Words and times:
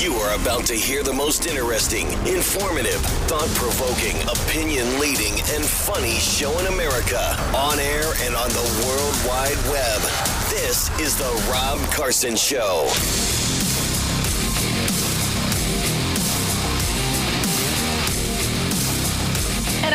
You 0.00 0.14
are 0.14 0.34
about 0.34 0.64
to 0.66 0.74
hear 0.74 1.02
the 1.02 1.12
most 1.12 1.46
interesting, 1.46 2.06
informative, 2.26 3.00
thought 3.28 3.50
provoking, 3.54 4.16
opinion 4.22 4.98
leading, 4.98 5.34
and 5.52 5.62
funny 5.62 6.14
show 6.14 6.58
in 6.58 6.66
America 6.68 7.36
on 7.54 7.78
air 7.78 8.10
and 8.22 8.34
on 8.34 8.48
the 8.48 8.82
World 8.86 9.14
Wide 9.28 9.58
Web. 9.70 10.00
This 10.48 10.88
is 10.98 11.16
The 11.18 11.50
Rob 11.50 11.78
Carson 11.92 12.34
Show. 12.34 12.88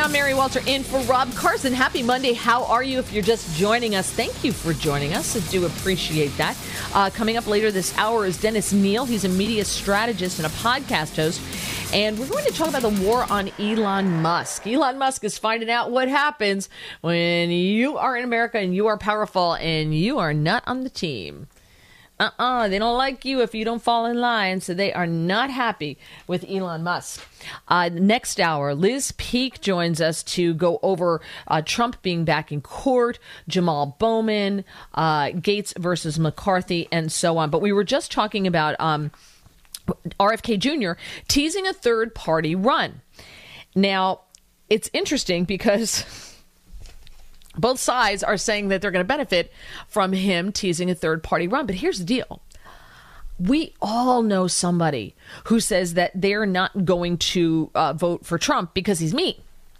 I'm 0.05 0.11
Mary 0.11 0.35
Walter 0.35 0.61
in 0.67 0.83
for 0.83 0.99
Rob 1.05 1.33
Carson. 1.33 1.73
Happy 1.73 2.03
Monday. 2.03 2.33
How 2.33 2.63
are 2.65 2.83
you 2.83 2.99
if 2.99 3.11
you're 3.11 3.23
just 3.23 3.57
joining 3.57 3.95
us? 3.95 4.07
Thank 4.07 4.43
you 4.43 4.51
for 4.51 4.71
joining 4.71 5.15
us. 5.15 5.35
I 5.35 5.39
do 5.49 5.65
appreciate 5.65 6.27
that. 6.37 6.55
Uh, 6.93 7.09
coming 7.09 7.37
up 7.37 7.47
later 7.47 7.71
this 7.71 7.97
hour 7.97 8.27
is 8.27 8.39
Dennis 8.39 8.71
Kneale. 8.71 9.07
He's 9.07 9.25
a 9.25 9.29
media 9.29 9.65
strategist 9.65 10.37
and 10.37 10.45
a 10.45 10.51
podcast 10.51 11.15
host. 11.15 11.41
And 11.91 12.19
we're 12.19 12.27
going 12.27 12.45
to 12.45 12.53
talk 12.53 12.67
about 12.67 12.83
the 12.83 13.03
war 13.03 13.25
on 13.31 13.49
Elon 13.57 14.21
Musk. 14.21 14.67
Elon 14.67 14.99
Musk 14.99 15.23
is 15.23 15.39
finding 15.39 15.71
out 15.71 15.89
what 15.89 16.07
happens 16.07 16.69
when 17.01 17.49
you 17.49 17.97
are 17.97 18.15
in 18.15 18.23
America 18.23 18.59
and 18.59 18.75
you 18.75 18.85
are 18.85 18.99
powerful 18.99 19.55
and 19.55 19.95
you 19.95 20.19
are 20.19 20.35
not 20.35 20.61
on 20.67 20.83
the 20.83 20.89
team 20.91 21.47
uh-uh 22.19 22.67
they 22.67 22.79
don't 22.79 22.97
like 22.97 23.25
you 23.25 23.41
if 23.41 23.53
you 23.53 23.65
don't 23.65 23.81
fall 23.81 24.05
in 24.05 24.19
line 24.19 24.61
so 24.61 24.73
they 24.73 24.93
are 24.93 25.07
not 25.07 25.49
happy 25.49 25.97
with 26.27 26.45
elon 26.49 26.83
musk. 26.83 27.21
Uh, 27.67 27.89
next 27.91 28.39
hour 28.39 28.73
liz 28.73 29.11
peek 29.17 29.59
joins 29.61 29.99
us 29.99 30.23
to 30.23 30.53
go 30.53 30.79
over 30.81 31.21
uh, 31.47 31.61
trump 31.65 32.01
being 32.01 32.23
back 32.23 32.51
in 32.51 32.61
court 32.61 33.19
jamal 33.47 33.97
bowman 33.99 34.63
uh, 34.93 35.25
gaetz 35.27 35.77
versus 35.77 36.17
mccarthy 36.17 36.87
and 36.91 37.11
so 37.11 37.37
on. 37.37 37.49
But 37.49 37.61
we 37.61 37.73
were 37.73 37.83
just 37.83 38.11
talking 38.11 38.47
about 38.47 38.75
um, 38.79 39.11
rfk 40.19 40.59
jr 40.59 40.99
teasing 41.27 41.67
a 41.67 41.73
third 41.73 42.15
party 42.15 42.55
run. 42.55 43.01
Now 43.75 44.21
it's 44.69 44.89
interesting 44.93 45.43
because 45.43 46.05
both 47.57 47.79
sides 47.79 48.23
are 48.23 48.37
saying 48.37 48.67
that 48.69 48.81
they're 48.81 48.91
going 48.91 49.03
to 49.03 49.07
benefit 49.07 49.51
from 49.87 50.13
him 50.13 50.51
teasing 50.51 50.89
a 50.89 50.95
third 50.95 51.23
party 51.23 51.47
run. 51.47 51.65
But 51.65 51.75
here's 51.75 51.99
the 51.99 52.05
deal 52.05 52.41
we 53.39 53.73
all 53.81 54.21
know 54.21 54.47
somebody 54.47 55.15
who 55.45 55.59
says 55.59 55.95
that 55.95 56.11
they're 56.15 56.45
not 56.45 56.85
going 56.85 57.17
to 57.17 57.69
uh, 57.75 57.93
vote 57.93 58.25
for 58.25 58.37
Trump 58.37 58.73
because 58.73 58.99
he's 58.99 59.13
mean. 59.13 59.35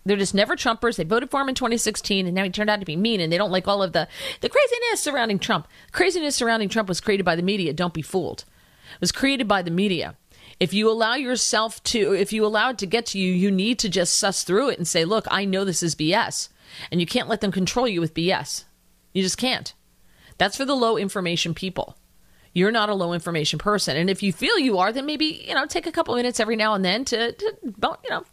They're 0.06 0.18
just 0.18 0.36
never 0.36 0.56
Trumpers. 0.56 0.98
They 0.98 1.04
voted 1.04 1.32
for 1.32 1.42
him 1.42 1.50
in 1.50 1.56
2016, 1.56 2.28
and 2.28 2.36
now 2.36 2.44
he 2.44 2.50
turned 2.52 2.70
out 2.70 2.80
to 2.80 2.86
be 2.86 2.96
mean, 2.96 3.20
and 3.20 3.34
they 3.34 3.40
don't 3.40 3.52
like 3.52 3.68
all 3.68 3.82
of 3.82 3.94
the, 3.94 4.08
the 4.42 4.50
craziness 4.50 5.02
surrounding 5.02 5.40
Trump. 5.40 5.68
Craziness 5.92 6.36
surrounding 6.36 6.70
Trump 6.70 6.88
was 6.88 7.02
created 7.02 7.24
by 7.24 7.36
the 7.36 7.42
media. 7.42 7.74
Don't 7.74 7.94
be 7.94 8.04
fooled. 8.04 8.46
It 8.94 9.02
was 9.02 9.12
created 9.12 9.48
by 9.48 9.64
the 9.64 9.72
media. 9.72 10.16
If 10.60 10.74
you 10.74 10.90
allow 10.90 11.16
yourself 11.16 11.84
to, 11.86 12.14
if 12.14 12.32
you 12.32 12.46
allow 12.46 12.70
it 12.70 12.78
to 12.78 12.86
get 12.86 13.08
to 13.08 13.20
you, 13.20 13.34
you 13.34 13.50
need 13.50 13.80
to 13.80 13.90
just 13.90 14.16
suss 14.16 14.44
through 14.44 14.70
it 14.70 14.78
and 14.78 14.88
say, 14.88 15.06
look, 15.06 15.26
I 15.32 15.44
know 15.44 15.66
this 15.66 15.82
is 15.82 15.96
BS. 15.96 16.50
And 16.92 17.00
you 17.00 17.08
can't 17.08 17.30
let 17.30 17.42
them 17.42 17.52
control 17.52 17.88
you 17.88 18.02
with 18.02 18.14
BS. 18.14 18.66
You 19.14 19.22
just 19.24 19.38
can't. 19.38 19.74
That's 20.38 20.58
for 20.58 20.66
the 20.66 20.76
low 20.76 20.98
information 20.98 21.54
people. 21.54 21.98
You're 22.54 22.72
not 22.72 22.90
a 22.90 22.96
low 22.96 23.14
information 23.14 23.60
person. 23.60 23.98
And 23.98 24.10
if 24.10 24.24
you 24.24 24.32
feel 24.32 24.58
you 24.58 24.78
are, 24.78 24.92
then 24.92 25.06
maybe, 25.06 25.44
you 25.48 25.54
know, 25.54 25.66
take 25.66 25.88
a 25.88 25.92
couple 25.92 26.16
minutes 26.16 26.40
every 26.40 26.56
now 26.56 26.74
and 26.74 26.86
then 26.86 27.04
to, 27.06 27.34
to 27.34 27.54
you 27.64 28.10
know, 28.10 28.24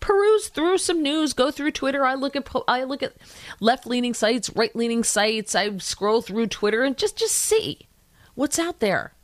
peruse 0.00 0.48
through 0.48 0.78
some 0.78 1.02
news, 1.02 1.32
go 1.32 1.50
through 1.50 1.72
Twitter. 1.72 2.04
I 2.04 2.14
look 2.14 2.36
at 2.36 2.48
I 2.68 2.84
look 2.84 3.02
at 3.02 3.14
left-leaning 3.60 4.14
sites, 4.14 4.50
right-leaning 4.50 5.04
sites. 5.04 5.54
I 5.54 5.76
scroll 5.78 6.22
through 6.22 6.46
Twitter 6.48 6.82
and 6.82 6.96
just 6.96 7.16
just 7.16 7.34
see 7.34 7.88
what's 8.34 8.58
out 8.58 8.80
there. 8.80 9.14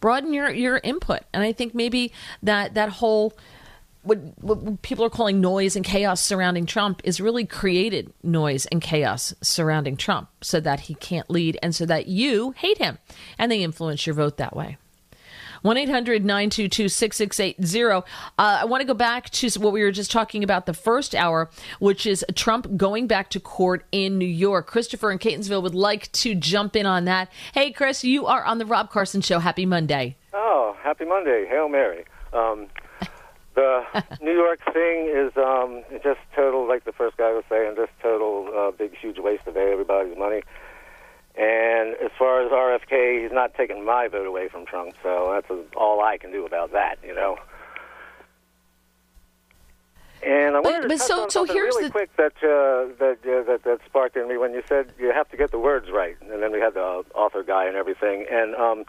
Broaden 0.00 0.32
your 0.32 0.50
your 0.50 0.80
input. 0.82 1.22
And 1.34 1.42
I 1.42 1.52
think 1.52 1.74
maybe 1.74 2.12
that 2.42 2.74
that 2.74 2.88
whole 2.88 3.36
what, 4.08 4.18
what 4.42 4.82
people 4.82 5.04
are 5.04 5.10
calling 5.10 5.40
noise 5.40 5.76
and 5.76 5.84
chaos 5.84 6.20
surrounding 6.20 6.66
Trump 6.66 7.02
is 7.04 7.20
really 7.20 7.44
created 7.44 8.12
noise 8.22 8.66
and 8.66 8.80
chaos 8.80 9.34
surrounding 9.42 9.96
Trump 9.96 10.28
so 10.40 10.60
that 10.60 10.80
he 10.80 10.94
can't 10.94 11.30
lead 11.30 11.58
and 11.62 11.74
so 11.74 11.84
that 11.86 12.08
you 12.08 12.52
hate 12.52 12.78
him 12.78 12.98
and 13.38 13.52
they 13.52 13.62
influence 13.62 14.06
your 14.06 14.14
vote 14.14 14.38
that 14.38 14.56
way. 14.56 14.78
1 15.62 15.76
800 15.76 16.24
922 16.24 16.88
6680. 16.88 17.84
Uh, 17.90 18.00
I 18.38 18.64
want 18.64 18.80
to 18.80 18.86
go 18.86 18.94
back 18.94 19.28
to 19.30 19.50
what 19.58 19.72
we 19.72 19.82
were 19.82 19.90
just 19.90 20.10
talking 20.10 20.44
about 20.44 20.66
the 20.66 20.72
first 20.74 21.14
hour, 21.14 21.50
which 21.80 22.06
is 22.06 22.24
Trump 22.34 22.76
going 22.76 23.08
back 23.08 23.30
to 23.30 23.40
court 23.40 23.84
in 23.90 24.18
New 24.18 24.24
York. 24.24 24.68
Christopher 24.68 25.10
in 25.10 25.18
Catonsville 25.18 25.62
would 25.62 25.74
like 25.74 26.12
to 26.12 26.36
jump 26.36 26.76
in 26.76 26.86
on 26.86 27.06
that. 27.06 27.30
Hey, 27.52 27.72
Chris, 27.72 28.04
you 28.04 28.26
are 28.26 28.44
on 28.44 28.58
the 28.58 28.66
Rob 28.66 28.90
Carson 28.90 29.20
Show. 29.20 29.40
Happy 29.40 29.66
Monday. 29.66 30.16
Oh, 30.32 30.76
happy 30.80 31.04
Monday. 31.04 31.46
Hail 31.48 31.68
Mary. 31.68 32.04
Um, 32.32 32.68
the 33.58 34.04
New 34.20 34.32
York 34.34 34.60
thing 34.72 35.10
is 35.12 35.36
um, 35.36 35.82
just 36.02 36.20
total, 36.34 36.68
like 36.68 36.84
the 36.84 36.92
first 36.92 37.16
guy 37.16 37.32
was 37.32 37.44
saying, 37.48 37.74
just 37.76 37.92
total 38.00 38.48
uh, 38.56 38.70
big, 38.70 38.96
huge 38.96 39.18
waste 39.18 39.46
of 39.46 39.56
everybody's 39.56 40.16
money. 40.16 40.42
And 41.34 41.94
as 41.96 42.10
far 42.18 42.42
as 42.42 42.50
RFK, 42.50 43.22
he's 43.22 43.32
not 43.32 43.54
taking 43.54 43.84
my 43.84 44.08
vote 44.08 44.26
away 44.26 44.48
from 44.48 44.66
Trump, 44.66 44.94
so 45.02 45.30
that's 45.32 45.50
all 45.76 46.02
I 46.02 46.18
can 46.18 46.32
do 46.32 46.44
about 46.44 46.72
that, 46.72 46.98
you 47.04 47.14
know. 47.14 47.36
And 50.20 50.56
I 50.56 50.60
wanted 50.60 50.82
but, 50.82 50.88
to 50.88 50.98
touch 50.98 51.06
so, 51.06 51.22
on 51.22 51.30
so 51.30 51.44
here's 51.44 51.76
really 51.76 51.84
the... 51.84 51.90
quick 51.90 52.16
that, 52.16 52.32
uh, 52.42 52.92
that, 52.98 53.18
uh, 53.22 53.44
that 53.44 53.60
that 53.64 53.78
sparked 53.86 54.16
in 54.16 54.28
me 54.28 54.36
when 54.36 54.52
you 54.52 54.62
said 54.68 54.92
you 54.98 55.12
have 55.12 55.28
to 55.30 55.36
get 55.36 55.52
the 55.52 55.60
words 55.60 55.90
right, 55.92 56.16
and 56.20 56.42
then 56.42 56.50
we 56.50 56.58
had 56.58 56.74
the 56.74 57.04
author 57.14 57.44
guy 57.44 57.66
and 57.66 57.76
everything. 57.76 58.26
And 58.28 58.56
um, 58.56 58.84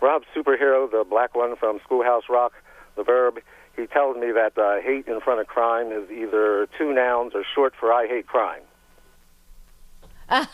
Rob 0.00 0.22
Superhero, 0.36 0.88
the 0.88 1.04
black 1.08 1.34
one 1.34 1.56
from 1.56 1.80
Schoolhouse 1.84 2.28
Rock, 2.28 2.52
the 2.94 3.02
verb, 3.02 3.40
he 3.78 3.86
tells 3.86 4.16
me 4.16 4.32
that 4.32 4.58
uh, 4.58 4.80
hate 4.82 5.06
in 5.06 5.20
front 5.20 5.40
of 5.40 5.46
crime 5.46 5.92
is 5.92 6.10
either 6.10 6.68
two 6.76 6.92
nouns 6.92 7.32
or 7.34 7.44
short 7.54 7.72
for 7.78 7.92
I 7.92 8.06
hate 8.06 8.26
crime. 8.26 8.62
and 10.30 10.44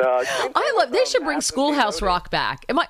uh, 0.00 0.24
I 0.54 0.74
love. 0.76 0.90
They 0.92 1.04
should 1.06 1.22
bring 1.22 1.40
Schoolhouse 1.40 2.02
Rock 2.02 2.30
back. 2.30 2.66
Am 2.68 2.78
I? 2.78 2.86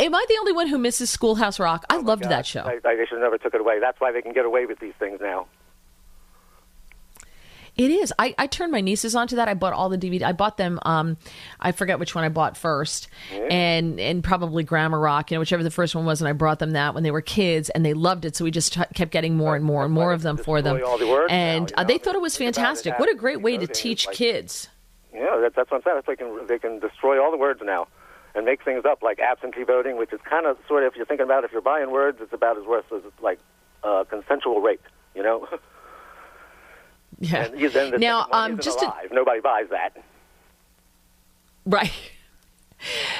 Am 0.00 0.14
I 0.14 0.24
the 0.28 0.36
only 0.40 0.52
one 0.52 0.68
who 0.68 0.78
misses 0.78 1.10
Schoolhouse 1.10 1.60
Rock? 1.60 1.84
I 1.90 1.96
oh 1.96 2.00
loved 2.00 2.22
God. 2.22 2.30
that 2.30 2.46
show. 2.46 2.62
I, 2.62 2.78
I, 2.82 2.96
they 2.96 3.04
should 3.04 3.20
never 3.20 3.36
took 3.36 3.52
it 3.52 3.60
away. 3.60 3.78
That's 3.78 4.00
why 4.00 4.10
they 4.12 4.22
can 4.22 4.32
get 4.32 4.46
away 4.46 4.64
with 4.64 4.78
these 4.78 4.94
things 4.98 5.18
now. 5.20 5.48
It 7.78 7.92
is. 7.92 8.12
I, 8.18 8.34
I 8.36 8.48
turned 8.48 8.72
my 8.72 8.80
nieces 8.80 9.14
onto 9.14 9.36
that. 9.36 9.46
I 9.46 9.54
bought 9.54 9.72
all 9.72 9.88
the 9.88 9.96
DVD. 9.96 10.22
I 10.24 10.32
bought 10.32 10.56
them. 10.56 10.80
Um, 10.82 11.16
I 11.60 11.70
forget 11.70 12.00
which 12.00 12.12
one 12.12 12.24
I 12.24 12.28
bought 12.28 12.56
first, 12.56 13.06
yeah. 13.32 13.46
and 13.52 14.00
and 14.00 14.24
probably 14.24 14.64
Grammar 14.64 14.98
Rock. 14.98 15.30
You 15.30 15.36
know, 15.36 15.40
whichever 15.40 15.62
the 15.62 15.70
first 15.70 15.94
one 15.94 16.04
was, 16.04 16.20
and 16.20 16.28
I 16.28 16.32
brought 16.32 16.58
them 16.58 16.72
that 16.72 16.94
when 16.94 17.04
they 17.04 17.12
were 17.12 17.20
kids, 17.20 17.70
and 17.70 17.86
they 17.86 17.94
loved 17.94 18.24
it. 18.24 18.34
So 18.34 18.42
we 18.42 18.50
just 18.50 18.72
t- 18.72 18.82
kept 18.94 19.12
getting 19.12 19.36
more 19.36 19.54
and 19.54 19.64
more 19.64 19.84
and 19.84 19.94
more 19.94 20.12
of 20.12 20.22
them 20.22 20.36
for 20.36 20.60
them. 20.60 20.76
The 20.78 21.26
and 21.30 21.72
now, 21.76 21.82
uh, 21.82 21.84
they 21.84 21.98
thought 21.98 22.16
it 22.16 22.20
was 22.20 22.36
fantastic. 22.36 22.94
It 22.94 22.98
what 23.00 23.08
a 23.12 23.14
great 23.14 23.42
way 23.42 23.56
to 23.56 23.68
teach 23.68 24.08
like, 24.08 24.16
kids. 24.16 24.68
Yeah, 25.14 25.38
that, 25.40 25.52
that's 25.54 25.70
what 25.70 25.76
I'm 25.76 25.82
saying. 25.84 25.98
It's 25.98 26.06
they 26.08 26.16
can 26.16 26.46
they 26.48 26.58
can 26.58 26.80
destroy 26.80 27.22
all 27.22 27.30
the 27.30 27.36
words 27.36 27.60
now 27.62 27.86
and 28.34 28.44
make 28.44 28.64
things 28.64 28.86
up 28.86 29.04
like 29.04 29.20
absentee 29.20 29.62
voting, 29.62 29.96
which 29.96 30.12
is 30.12 30.18
kind 30.28 30.46
of 30.46 30.58
sort 30.66 30.82
of 30.82 30.92
if 30.92 30.96
you're 30.96 31.06
thinking 31.06 31.26
about 31.26 31.44
it, 31.44 31.46
if 31.46 31.52
you're 31.52 31.62
buying 31.62 31.92
words, 31.92 32.18
it's 32.20 32.32
about 32.32 32.58
as 32.58 32.64
worth 32.64 32.90
as 32.92 33.02
like 33.22 33.38
uh, 33.84 34.02
consensual 34.10 34.60
rape. 34.60 34.82
You 35.14 35.22
know. 35.22 35.46
Yeah. 37.20 37.48
The 37.48 37.96
now, 37.98 38.26
um, 38.30 38.58
just 38.60 38.80
alive. 38.80 39.08
nobody 39.12 39.40
buys 39.40 39.68
that. 39.70 39.96
Right. 41.66 41.92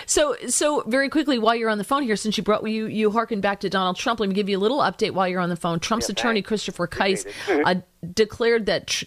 So, 0.06 0.36
so 0.46 0.84
very 0.86 1.08
quickly, 1.08 1.36
while 1.36 1.56
you're 1.56 1.68
on 1.68 1.78
the 1.78 1.84
phone 1.84 2.04
here, 2.04 2.14
since 2.14 2.38
you 2.38 2.44
brought 2.44 2.62
you 2.68 2.86
you 2.86 3.10
harken 3.10 3.40
back 3.40 3.58
to 3.60 3.68
Donald 3.68 3.96
Trump, 3.96 4.20
let 4.20 4.28
me 4.28 4.34
give 4.36 4.48
you 4.48 4.56
a 4.56 4.60
little 4.60 4.78
update 4.78 5.10
while 5.10 5.26
you're 5.26 5.40
on 5.40 5.48
the 5.48 5.56
phone. 5.56 5.80
Trump's 5.80 6.08
Yeah, 6.08 6.12
attorney. 6.12 6.42
Christopher 6.42 6.86
Kise 6.86 7.26
uh, 7.66 7.74
declared 8.14 8.66
that. 8.66 8.86
Tr- 8.86 9.04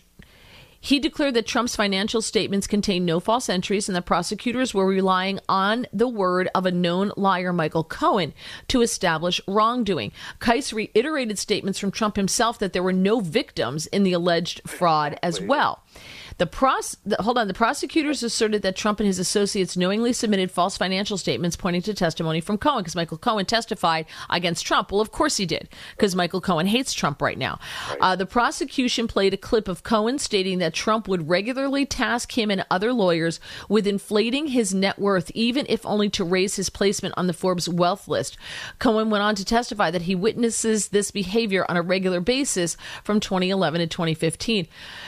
he 0.82 1.00
declared 1.00 1.36
that 1.36 1.46
Trump's 1.46 1.76
financial 1.76 2.24
statements 2.24 2.66
contained 2.66 3.06
no 3.06 3.20
false 3.20 3.48
entries 3.48 3.88
and 3.88 3.96
that 3.96 4.08
prosecutors 4.08 4.74
were 4.74 4.88
relying 4.88 5.40
on 5.48 5.86
the 5.94 6.08
word 6.08 6.50
of 6.56 6.66
a 6.66 6.72
known 6.72 7.12
liar, 7.16 7.54
Michael 7.54 7.84
Cohen, 7.84 8.34
to 8.68 8.82
establish 8.82 9.40
wrongdoing. 9.48 10.12
Kise 10.40 10.74
reiterated 10.74 11.38
statements 11.38 11.78
from 11.78 11.92
Trump 11.92 12.16
himself 12.16 12.58
that 12.58 12.74
there 12.74 12.82
were 12.82 12.92
no 12.92 13.20
victims 13.20 13.86
in 13.88 14.02
the 14.02 14.14
alleged 14.14 14.68
fraud 14.68 15.20
as 15.22 15.40
well. 15.40 15.84
The 16.38 16.48
pros- 16.48 16.98
the, 17.06 17.18
hold 17.18 17.38
on. 17.38 17.48
The 17.48 17.54
prosecutors 17.54 18.24
asserted 18.24 18.62
that 18.62 18.76
Trump 18.76 19.00
and 19.00 19.08
his 19.08 19.20
associates 19.20 19.78
knowingly 19.78 20.14
submitted 20.14 20.52
false 20.52 20.78
financial 20.78 21.18
statements 21.18 21.56
pointing 21.56 21.82
to 21.84 21.94
testimony 21.94 22.42
from 22.42 22.58
Cohen 22.58 22.84
because 22.84 22.96
Michael 22.96 23.18
Cohen 23.18 23.46
testified 23.46 24.06
against 24.30 24.66
Trump. 24.66 24.92
Well, 24.92 25.02
of 25.02 25.12
course 25.12 25.38
he 25.38 25.46
did 25.46 25.70
because 25.96 26.16
Michael 26.16 26.42
Cohen 26.42 26.68
hates 26.68 26.94
Trump 26.94 27.22
right 27.22 27.38
now. 27.38 27.60
Uh, 28.00 28.16
the 28.16 28.26
prosecution 28.26 29.08
played 29.08 29.34
a 29.34 29.38
clip 29.38 29.68
of 29.68 29.84
Cohen 29.84 30.20
stating 30.20 30.60
that 30.60 30.74
Trump 30.74 31.08
would 31.08 31.30
regularly 31.30 31.86
task 31.86 32.38
him 32.38 32.50
and 32.52 32.66
other 32.70 32.94
lawyers 32.94 33.40
with 33.70 33.88
inflating 33.88 34.48
his 34.48 34.74
net 34.74 35.00
worth, 35.00 35.32
even 35.34 35.66
if 35.70 35.86
only 35.86 36.10
to 36.10 36.24
raise 36.24 36.56
his 36.56 36.70
placement 36.70 37.14
on 37.18 37.28
the 37.28 37.34
Forbes 37.34 37.68
wealth 37.68 38.08
list. 38.08 38.38
Cohen 38.80 39.10
went 39.10 39.24
on 39.24 39.36
to 39.36 39.46
testify 39.46 39.92
that 39.92 40.04
he 40.04 40.16
witnesses 40.16 40.90
this 40.90 41.12
behavior 41.12 41.66
on 41.70 41.78
a 41.78 41.82
regular 41.82 42.20
basis 42.20 42.78
from 43.04 43.20
2011 43.20 43.82
to 43.82 43.88
2015. 43.88 44.68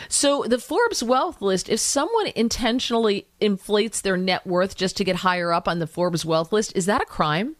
So 0.09 0.43
the 0.43 0.59
Forbes 0.59 1.03
wealth 1.13 1.43
list, 1.43 1.69
if 1.69 1.79
someone 1.79 2.31
intentionally 2.35 3.27
inflates 3.39 4.01
their 4.01 4.17
net 4.17 4.47
worth 4.47 4.75
just 4.75 4.97
to 4.97 5.03
get 5.03 5.17
higher 5.17 5.53
up 5.53 5.67
on 5.67 5.77
the 5.77 5.85
Forbes 5.85 6.25
wealth 6.25 6.51
list, 6.51 6.75
is 6.75 6.87
that 6.87 7.03
a 7.03 7.05
crime? 7.05 7.55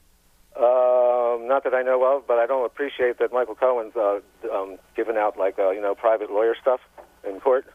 Um, 0.58 1.48
not 1.48 1.64
that 1.64 1.76
I 1.76 1.84
know 1.84 2.04
of, 2.04 2.26
but 2.26 2.40
I 2.40 2.48
don't 2.48 2.66
appreciate 2.66 3.20
that 3.20 3.32
Michael 3.32 3.54
Cohen's 3.54 3.96
uh, 3.96 4.22
um, 4.52 4.80
giving 4.96 5.18
out 5.18 5.38
like 5.38 5.60
uh, 5.60 5.70
you 5.70 5.82
know 5.82 5.94
private 5.94 6.32
lawyer 6.32 6.56
stuff 6.60 6.80
in 7.30 7.40
court. 7.40 7.68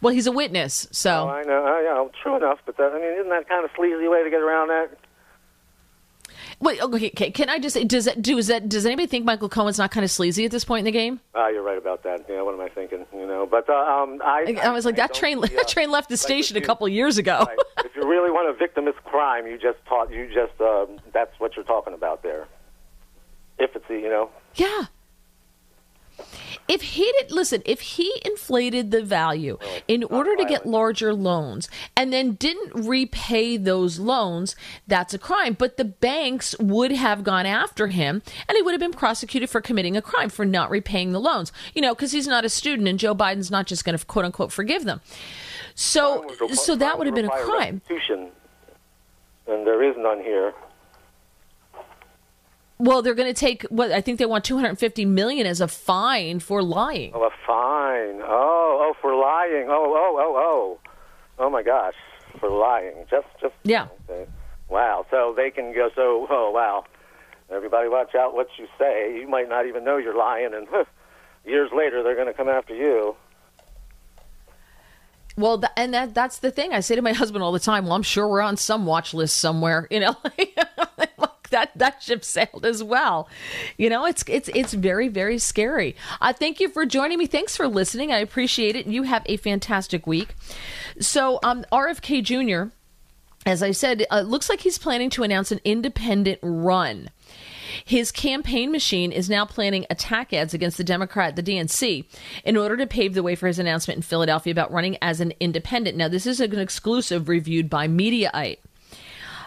Well, 0.00 0.14
he's 0.14 0.28
a 0.28 0.32
witness, 0.32 0.86
so 0.92 1.10
Oh, 1.10 1.28
I 1.28 1.42
know, 1.42 1.66
uh, 1.66 1.80
yeah, 1.80 2.08
true 2.22 2.36
enough. 2.36 2.60
But 2.64 2.76
that, 2.76 2.92
I 2.92 3.00
mean, 3.00 3.14
isn't 3.18 3.30
that 3.30 3.48
kind 3.48 3.64
of 3.64 3.72
sleazy 3.74 4.06
way 4.06 4.22
to 4.22 4.30
get 4.30 4.40
around 4.40 4.68
that? 4.68 4.96
wait. 6.62 6.80
Okay, 6.80 7.08
okay, 7.08 7.30
can 7.30 7.50
I 7.50 7.58
just 7.58 7.76
does 7.88 8.06
that 8.06 8.22
do 8.22 8.38
is 8.38 8.46
that 8.46 8.68
does 8.68 8.86
anybody 8.86 9.06
think 9.06 9.24
Michael 9.24 9.48
Cohen's 9.48 9.78
not 9.78 9.90
kind 9.90 10.04
of 10.04 10.10
sleazy 10.10 10.44
at 10.44 10.50
this 10.50 10.64
point 10.64 10.80
in 10.80 10.84
the 10.84 10.92
game? 10.92 11.20
Ah, 11.34 11.48
you're 11.48 11.62
right 11.62 11.78
about 11.78 12.02
that. 12.04 12.24
Yeah, 12.28 12.42
what 12.42 12.54
am 12.54 12.60
I 12.60 12.68
thinking? 12.68 13.04
Know, 13.32 13.46
but 13.46 13.68
uh, 13.68 13.72
um, 13.72 14.20
I, 14.22 14.56
I, 14.62 14.68
I 14.68 14.72
was 14.72 14.84
like, 14.84 14.96
that 14.96 15.14
train 15.14 15.42
see, 15.42 15.54
uh, 15.54 15.58
that 15.58 15.68
train 15.68 15.90
left 15.90 16.08
the 16.10 16.14
like 16.14 16.20
station 16.20 16.56
a 16.56 16.60
you- 16.60 16.66
couple 16.66 16.86
years 16.88 17.16
ago. 17.18 17.44
right. 17.48 17.58
if 17.84 17.96
you 17.96 18.06
really 18.08 18.30
want 18.30 18.46
a 18.48 18.52
victimless 18.62 18.94
crime, 19.04 19.46
you 19.46 19.56
just 19.58 19.78
taught 19.86 20.10
you 20.12 20.26
just 20.32 20.60
um, 20.60 20.98
that's 21.12 21.32
what 21.40 21.56
you're 21.56 21.64
talking 21.64 21.94
about 21.94 22.22
there. 22.22 22.46
If 23.58 23.74
it's 23.74 23.88
a, 23.88 23.94
you 23.94 24.08
know, 24.10 24.30
Yeah. 24.56 24.84
If 26.68 26.82
he 26.82 27.12
did 27.18 27.30
listen, 27.30 27.62
if 27.64 27.80
he 27.80 28.12
inflated 28.24 28.90
the 28.90 29.02
value 29.02 29.58
in 29.88 30.04
order 30.04 30.36
to 30.36 30.44
get 30.44 30.66
larger 30.66 31.12
loans 31.12 31.68
and 31.96 32.12
then 32.12 32.32
didn't 32.32 32.86
repay 32.86 33.56
those 33.56 33.98
loans, 33.98 34.56
that's 34.86 35.12
a 35.12 35.18
crime. 35.18 35.54
But 35.58 35.76
the 35.76 35.84
banks 35.84 36.54
would 36.58 36.92
have 36.92 37.24
gone 37.24 37.46
after 37.46 37.88
him 37.88 38.22
and 38.48 38.56
he 38.56 38.62
would 38.62 38.72
have 38.72 38.80
been 38.80 38.92
prosecuted 38.92 39.50
for 39.50 39.60
committing 39.60 39.96
a 39.96 40.02
crime 40.02 40.28
for 40.28 40.44
not 40.44 40.70
repaying 40.70 41.12
the 41.12 41.20
loans. 41.20 41.52
You 41.74 41.82
know, 41.82 41.94
because 41.94 42.12
he's 42.12 42.28
not 42.28 42.44
a 42.44 42.48
student 42.48 42.88
and 42.88 42.98
Joe 42.98 43.14
Biden's 43.14 43.50
not 43.50 43.66
just 43.66 43.84
going 43.84 43.98
to 43.98 44.04
quote 44.04 44.24
unquote 44.24 44.52
forgive 44.52 44.84
them. 44.84 45.00
So, 45.74 46.18
crime 46.20 46.28
would 46.28 46.38
requ- 46.50 46.56
so 46.56 46.76
that 46.76 46.98
would 46.98 47.06
have 47.06 47.16
been 47.16 47.26
a 47.26 47.30
crime. 47.30 47.82
And 49.46 49.66
there 49.66 49.82
is 49.82 49.96
none 49.98 50.20
here. 50.20 50.54
Well, 52.82 53.00
they're 53.00 53.14
going 53.14 53.32
to 53.32 53.40
take 53.40 53.62
what 53.64 53.92
I 53.92 54.00
think 54.00 54.18
they 54.18 54.26
want 54.26 54.44
250 54.44 55.04
million 55.04 55.46
as 55.46 55.60
a 55.60 55.68
fine 55.68 56.40
for 56.40 56.64
lying. 56.64 57.12
Oh, 57.14 57.22
a 57.22 57.30
fine. 57.46 58.20
Oh, 58.24 58.80
oh, 58.82 58.94
for 59.00 59.14
lying. 59.14 59.68
Oh, 59.68 59.94
oh, 59.96 60.16
oh, 60.18 60.34
oh. 60.36 60.90
Oh 61.38 61.48
my 61.48 61.62
gosh, 61.62 61.94
for 62.40 62.50
lying. 62.50 63.04
Just, 63.08 63.28
just. 63.40 63.54
Yeah. 63.62 63.86
Okay. 64.10 64.28
Wow. 64.68 65.06
So 65.12 65.32
they 65.36 65.52
can 65.52 65.72
go. 65.72 65.90
So, 65.94 66.26
oh 66.28 66.50
wow. 66.50 66.84
Everybody, 67.52 67.88
watch 67.88 68.16
out 68.16 68.34
what 68.34 68.48
you 68.58 68.66
say. 68.76 69.16
You 69.16 69.28
might 69.28 69.48
not 69.48 69.66
even 69.66 69.84
know 69.84 69.96
you're 69.98 70.16
lying, 70.16 70.52
and 70.52 70.66
years 71.44 71.70
later 71.72 72.02
they're 72.02 72.16
going 72.16 72.26
to 72.26 72.34
come 72.34 72.48
after 72.48 72.74
you. 72.74 73.14
Well, 75.36 75.58
th- 75.58 75.72
and 75.76 75.94
that 75.94 76.14
that's 76.14 76.38
the 76.38 76.50
thing. 76.50 76.72
I 76.72 76.80
say 76.80 76.96
to 76.96 77.02
my 77.02 77.12
husband 77.12 77.44
all 77.44 77.52
the 77.52 77.60
time, 77.60 77.84
"Well, 77.84 77.92
I'm 77.92 78.02
sure 78.02 78.26
we're 78.26 78.40
on 78.40 78.56
some 78.56 78.86
watch 78.86 79.14
list 79.14 79.36
somewhere." 79.36 79.86
You 79.88 80.00
know, 80.00 80.16
that 81.52 81.70
that 81.76 82.02
ship 82.02 82.24
sailed 82.24 82.66
as 82.66 82.82
well. 82.82 83.28
You 83.78 83.88
know, 83.88 84.04
it's 84.04 84.24
it's 84.26 84.50
it's 84.54 84.74
very 84.74 85.08
very 85.08 85.38
scary. 85.38 85.96
Uh, 86.20 86.32
thank 86.32 86.60
you 86.60 86.68
for 86.68 86.84
joining 86.84 87.18
me. 87.18 87.26
Thanks 87.26 87.56
for 87.56 87.68
listening. 87.68 88.12
I 88.12 88.18
appreciate 88.18 88.76
it. 88.76 88.86
You 88.86 89.04
have 89.04 89.22
a 89.26 89.36
fantastic 89.36 90.06
week. 90.06 90.34
So, 91.00 91.38
um, 91.42 91.64
RFK 91.72 92.22
Jr. 92.22 92.72
As 93.44 93.62
I 93.62 93.72
said, 93.72 94.06
uh, 94.10 94.20
looks 94.20 94.48
like 94.48 94.60
he's 94.60 94.78
planning 94.78 95.10
to 95.10 95.24
announce 95.24 95.50
an 95.50 95.60
independent 95.64 96.38
run. 96.42 97.10
His 97.84 98.12
campaign 98.12 98.70
machine 98.70 99.10
is 99.10 99.30
now 99.30 99.44
planning 99.44 99.86
attack 99.90 100.32
ads 100.32 100.54
against 100.54 100.76
the 100.76 100.84
Democrat, 100.84 101.36
the 101.36 101.42
DNC, 101.42 102.04
in 102.44 102.56
order 102.56 102.76
to 102.76 102.86
pave 102.86 103.14
the 103.14 103.22
way 103.22 103.34
for 103.34 103.46
his 103.46 103.58
announcement 103.58 103.96
in 103.96 104.02
Philadelphia 104.02 104.52
about 104.52 104.72
running 104.72 104.96
as 105.02 105.20
an 105.20 105.32
independent. 105.40 105.96
Now, 105.96 106.08
this 106.08 106.26
is 106.26 106.40
an 106.40 106.58
exclusive 106.58 107.28
reviewed 107.28 107.68
by 107.68 107.88
Mediaite. 107.88 108.58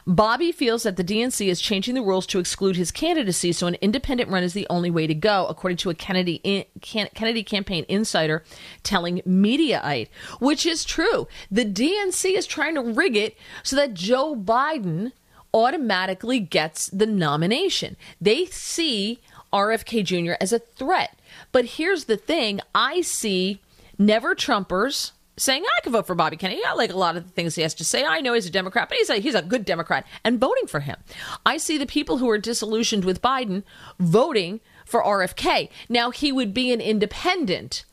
Bobby 0.07 0.52
feels 0.52 0.84
that 0.84 0.98
the 0.98 1.04
DNC 1.04 1.48
is 1.48 1.60
changing 1.60 1.96
the 1.96 2.02
rules 2.02 2.28
to 2.28 2.38
exclude 2.38 2.75
his 2.75 2.92
candidacy, 2.92 3.52
so 3.52 3.66
an 3.66 3.75
independent 3.75 4.30
run 4.30 4.44
is 4.44 4.54
the 4.54 4.68
only 4.69 4.92
way 4.92 5.07
to 5.07 5.16
go, 5.16 5.48
according 5.48 5.78
to 5.78 5.90
a 5.90 5.96
Kennedy 5.96 6.42
in, 6.44 6.66
Kennedy 6.81 7.44
campaign 7.44 7.86
insider 7.88 8.44
telling 8.84 9.22
Mediaite, 9.28 10.10
which 10.40 10.66
is 10.66 10.86
true. 10.86 11.28
The 11.50 11.66
DNC 11.66 12.38
is 12.38 12.46
trying 12.46 12.75
to 12.75 12.81
rig 12.81 13.16
it 13.16 13.36
so 13.63 13.75
that 13.78 13.96
Joe 13.96 14.36
Biden 14.36 15.12
automatically 15.56 16.40
gets 16.40 16.88
the 16.88 17.08
nomination. 17.08 17.98
They 18.22 18.46
see 18.46 19.22
RFK 19.51 20.04
Jr. 20.04 20.34
as 20.40 20.54
a 20.54 20.60
threat. 20.60 21.18
But 21.51 21.66
here's 21.66 22.06
the 22.06 22.18
thing 22.18 22.60
I 22.75 23.01
see 23.01 23.62
never 23.98 24.36
Trumpers 24.36 25.13
saying, 25.38 25.64
I 25.66 25.82
can 25.82 25.92
vote 25.92 26.08
for 26.08 26.16
Bobby 26.16 26.38
Kennedy. 26.38 26.62
I 26.66 26.74
like 26.74 26.92
a 26.92 26.98
lot 26.98 27.18
of 27.18 27.26
the 27.26 27.32
things 27.32 27.56
he 27.56 27.62
has 27.62 27.74
to 27.76 27.86
say. 27.86 28.06
I 28.06 28.22
know 28.22 28.34
he's 28.34 28.46
a 28.46 28.52
Democrat, 28.52 28.90
but 28.90 28.98
he's 28.98 29.10
a, 29.10 29.16
he's 29.16 29.36
a 29.36 29.42
good 29.42 29.66
Democrat 29.66 30.06
and 30.24 30.40
voting 30.40 30.68
for 30.68 30.80
him. 30.82 30.98
I 31.46 31.58
see 31.58 31.78
the 31.78 31.86
people 31.86 32.18
who 32.18 32.30
are 32.30 32.38
disillusioned 32.38 33.06
with 33.06 33.22
Biden 33.22 33.63
voting 34.00 34.62
for 34.86 35.04
RFK. 35.04 35.70
Now, 35.89 36.12
he 36.12 36.32
would 36.32 36.54
be 36.54 36.72
an 36.72 36.82
independent 36.82 37.86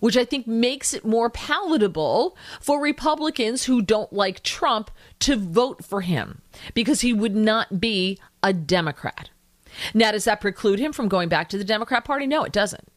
which 0.00 0.16
I 0.16 0.24
think 0.24 0.46
makes 0.46 0.92
it 0.92 1.04
more 1.04 1.30
palatable 1.30 2.36
for 2.60 2.82
Republicans 2.82 3.64
who 3.64 3.80
don't 3.80 4.12
like 4.12 4.42
Trump 4.42 4.90
to 5.20 5.36
vote 5.36 5.84
for 5.84 6.02
him 6.02 6.42
because 6.74 7.00
he 7.00 7.12
would 7.12 7.34
not 7.34 7.80
be 7.80 8.18
a 8.42 8.52
Democrat. 8.52 9.30
Now, 9.94 10.12
does 10.12 10.24
that 10.24 10.40
preclude 10.40 10.78
him 10.78 10.92
from 10.92 11.08
going 11.08 11.28
back 11.28 11.48
to 11.50 11.58
the 11.58 11.64
Democrat 11.64 12.04
Party? 12.04 12.26
No, 12.26 12.44
it 12.44 12.52
doesn't. 12.52 12.88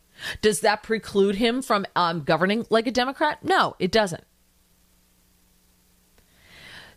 Does 0.41 0.61
that 0.61 0.83
preclude 0.83 1.35
him 1.35 1.61
from 1.61 1.85
um, 1.95 2.23
governing 2.23 2.65
like 2.69 2.87
a 2.87 2.91
Democrat? 2.91 3.43
No, 3.43 3.75
it 3.79 3.91
doesn't. 3.91 4.23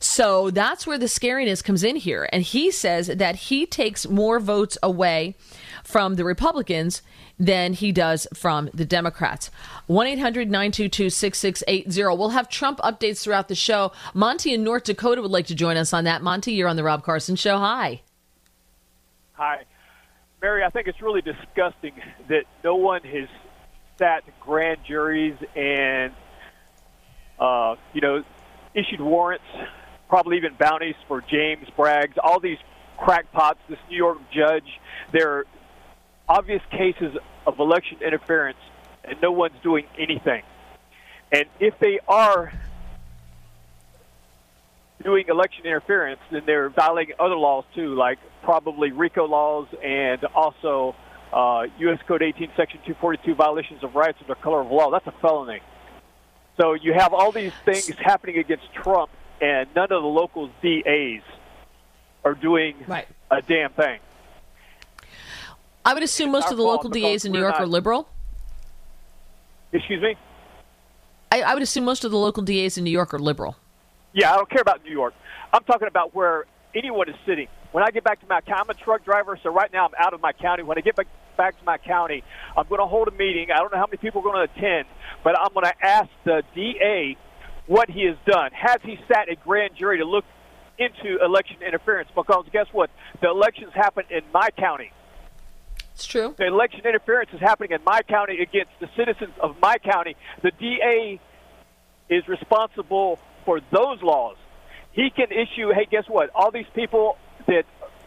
So 0.03 0.51
that's 0.51 0.85
where 0.85 0.99
the 0.99 1.07
scariness 1.07 1.63
comes 1.63 1.85
in 1.85 1.95
here. 1.95 2.29
And 2.33 2.43
he 2.43 2.73
says 2.73 3.07
that 3.07 3.37
he 3.37 3.67
takes 3.67 4.09
more 4.09 4.41
votes 4.41 4.77
away 4.83 5.37
from 5.85 6.17
the 6.17 6.25
Republicans 6.25 7.03
than 7.39 7.73
he 7.73 7.93
does 7.93 8.27
from 8.35 8.69
the 8.75 8.85
Democrats. 8.85 9.51
1 9.87 10.07
800 10.09 10.51
922 10.51 11.09
6680. 11.09 12.03
We'll 12.17 12.31
have 12.31 12.49
Trump 12.49 12.79
updates 12.81 13.23
throughout 13.23 13.47
the 13.47 13.55
show. 13.55 13.93
Monty 14.13 14.53
in 14.53 14.65
North 14.65 14.85
Dakota 14.85 15.23
would 15.23 15.31
like 15.31 15.47
to 15.47 15.55
join 15.55 15.77
us 15.77 15.93
on 15.93 16.03
that. 16.05 16.23
Monty, 16.23 16.53
you're 16.53 16.69
on 16.69 16.77
The 16.77 16.85
Rob 16.85 17.05
Carson 17.05 17.37
Show. 17.37 17.59
Hi. 17.59 18.03
Hi. 19.35 19.65
Mary, 20.43 20.65
I 20.65 20.71
think 20.71 20.89
it's 20.89 21.01
really 21.01 21.23
disgusting 21.23 21.93
that 22.29 22.43
no 22.65 22.75
one 22.75 23.03
has 23.03 23.29
sat 23.97 24.25
grand 24.41 24.79
juries 24.85 25.37
and, 25.55 26.13
uh, 27.39 27.77
you 27.93 28.01
know, 28.01 28.25
issued 28.75 29.01
warrants, 29.01 29.45
probably 30.09 30.39
even 30.39 30.55
bounties 30.59 30.97
for 31.07 31.21
James 31.21 31.69
Braggs, 31.79 32.15
all 32.21 32.41
these 32.41 32.59
crackpots, 32.99 33.61
this 33.69 33.79
New 33.89 33.97
York 33.97 34.19
judge. 34.33 34.67
There 35.13 35.31
are 35.31 35.47
obvious 36.29 36.63
cases 36.73 37.17
of 37.47 37.61
election 37.61 37.99
interference, 38.05 38.59
and 39.05 39.23
no 39.23 39.31
one's 39.31 39.55
doing 39.63 39.87
anything. 39.97 40.43
And 41.31 41.45
if 41.61 41.79
they 41.79 42.01
are 42.09 42.53
doing 45.03 45.27
election 45.29 45.65
interference, 45.67 46.21
then 46.31 46.43
they're 46.47 46.69
violating 46.71 47.15
other 47.19 47.35
laws 47.37 47.65
too, 47.75 47.95
like 47.95 48.19
probably 48.43 48.91
RICO 48.93 49.27
laws 49.27 49.69
and 49.83 50.25
also 50.35 50.95
uh, 51.33 51.67
U.S. 51.79 51.99
Code 52.07 52.23
18, 52.23 52.51
Section 52.57 52.81
242, 52.81 53.35
violations 53.35 53.83
of 53.85 53.95
rights 53.95 54.19
under 54.21 54.35
color 54.35 54.61
of 54.61 54.71
law. 54.71 54.91
That's 54.91 55.07
a 55.07 55.15
felony. 55.21 55.61
So 56.61 56.75
you 56.75 56.93
have 56.93 57.15
all 57.15 57.33
these 57.33 57.53
things 57.65 57.89
happening 57.99 58.39
against 58.39 58.73
Trump, 58.75 59.11
and 59.41 59.69
none 59.75 59.85
of 59.85 60.03
the 60.03 60.09
local 60.09 60.51
DAs 60.63 61.23
are 62.25 62.35
doing 62.35 62.77
Right. 62.87 63.09
a 63.31 63.41
damn 63.41 63.73
thing. 63.73 63.99
I 65.85 65.95
would 65.95 66.03
assume 66.03 66.31
most 66.31 66.51
of 66.51 66.57
the 66.57 66.63
local 66.63 66.91
DAs 66.91 67.25
in 67.25 67.33
New 67.33 67.41
York 67.41 67.59
are 67.59 67.67
liberal. 67.67 68.09
Excuse 69.73 70.03
me? 70.03 70.17
I, 71.33 71.43
I 71.43 71.55
would 71.55 71.63
assume 71.63 71.85
most 71.85 72.05
of 72.05 72.11
the 72.11 72.19
local 72.19 72.43
DAs 72.43 72.77
in 72.77 72.85
New 72.85 72.91
York 72.91 73.15
are 73.15 73.19
liberal. 73.19 73.57
Yeah, 74.13 74.33
I 74.33 74.37
don't 74.37 74.51
care 74.51 74.61
about 74.61 74.85
New 74.85 74.93
York. 74.93 75.15
I'm 75.53 75.65
talking 75.65 75.89
about 75.89 76.15
where 76.15 76.45
anyone 76.75 77.09
is 77.09 77.17
sitting. 77.27 77.49
When 77.73 77.83
I 77.83 77.91
get 77.91 78.05
back 78.05 78.21
to 78.21 78.27
my 78.27 78.41
county, 78.43 78.61
I'm 78.61 78.71
a 78.71 78.75
truck 78.75 79.05
driver, 79.05 79.39
so 79.43 79.51
right 79.51 79.73
now 79.73 79.87
I'm 79.87 79.95
out 79.99 80.13
of 80.13 80.21
my 80.21 80.33
county. 80.33 80.63
When 80.63 80.77
I 80.77 80.83
get 80.83 80.97
back, 80.97 81.07
back 81.37 81.59
to 81.59 81.65
my 81.65 81.79
county, 81.79 82.23
I'm 82.57 82.67
going 82.69 82.81
to 82.81 82.87
hold 82.87 83.09
a 83.09 83.13
meeting. 83.13 83.51
I 83.51 83.59
don't 83.59 83.73
know 83.73 83.79
how 83.79 83.87
many 83.87 83.97
people 83.97 84.21
are 84.21 84.25
going 84.25 84.47
to 84.47 84.55
attend, 84.55 84.87
but 85.25 85.39
I'm 85.39 85.53
going 85.55 85.65
to 85.65 85.85
ask 85.85 86.11
the 86.25 86.43
DA 86.55 87.17
what 87.67 87.89
he 87.89 88.05
has 88.05 88.17
done. 88.27 88.51
Has 88.53 88.79
he 88.83 88.99
sat 89.09 89.31
a 89.31 89.37
grand 89.37 89.77
jury 89.77 89.99
to 89.99 90.05
look 90.05 90.25
into 90.79 91.19
election 91.25 91.63
interference? 91.63 92.11
Because 92.15 92.45
guess 92.53 92.67
what? 92.73 92.91
The 93.23 93.31
elections 93.31 93.73
happen 93.75 94.05
in 94.11 94.23
my 94.33 94.51
county. 94.51 94.93
It's 95.95 96.07
true. 96.07 96.35
The 96.37 96.47
election 96.47 96.81
interference 96.85 97.31
is 97.33 97.41
happening 97.41 97.73
in 97.73 97.85
my 97.85 98.03
county 98.03 98.41
against 98.41 98.73
the 98.81 98.89
citizens 98.97 99.33
of 99.41 99.57
my 99.61 99.79
county. 99.79 100.17
The 100.43 100.51
DA 100.51 101.21
is 102.09 102.27
responsible 102.29 103.19
for 103.45 103.61
those 103.71 104.03
laws. 104.03 104.37
He 104.93 105.11
can 105.11 105.29
issue, 105.31 105.73
hey, 105.73 105.87
guess 105.91 106.05
what? 106.09 106.31
All 106.35 106.51
these 106.51 106.67
people 106.75 107.17
that 107.47 107.65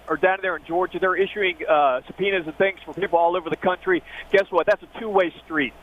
are 0.07 0.17
down 0.17 0.39
there 0.41 0.55
in 0.55 0.65
Georgia, 0.65 0.99
they're 0.99 1.15
issuing 1.15 1.57
uh, 1.67 2.01
subpoenas 2.05 2.45
and 2.45 2.55
things 2.57 2.79
for 2.85 2.93
people 2.93 3.17
all 3.17 3.35
over 3.35 3.49
the 3.49 3.55
country. 3.55 4.03
Guess 4.31 4.51
what? 4.51 4.67
That's 4.67 4.83
a 4.83 4.99
two 4.99 5.09
way 5.09 5.33
street. 5.43 5.73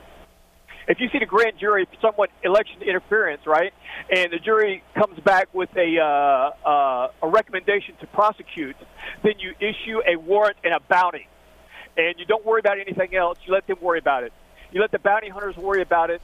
If 0.89 0.99
you 1.01 1.09
see 1.11 1.19
the 1.19 1.27
grand 1.27 1.59
jury 1.59 1.87
somewhat 2.01 2.31
election 2.43 2.83
interference, 2.83 3.47
right, 3.47 3.73
and 4.11 4.33
the 4.33 4.39
jury 4.39 4.83
comes 4.95 5.19
back 5.21 5.49
with 5.55 5.71
a 5.77 5.99
uh, 5.99 6.69
uh, 6.69 7.09
a 7.23 7.29
recommendation 7.29 7.95
to 8.01 8.07
prosecute, 8.09 8.77
then 9.23 9.35
you 9.39 9.55
issue 9.61 10.01
a 10.07 10.17
warrant 10.17 10.57
and 10.65 10.75
a 10.75 10.81
bounty, 10.81 11.29
and 11.97 12.19
you 12.19 12.25
don't 12.27 12.45
worry 12.45 12.59
about 12.59 12.81
anything 12.81 13.15
else. 13.15 13.39
You 13.47 13.53
let 13.53 13.67
them 13.69 13.77
worry 13.81 14.01
about 14.01 14.25
it. 14.25 14.33
You 14.73 14.81
let 14.81 14.91
the 14.91 14.99
bounty 14.99 15.29
hunters 15.29 15.57
worry 15.57 15.83
about 15.83 16.11
it. 16.11 16.21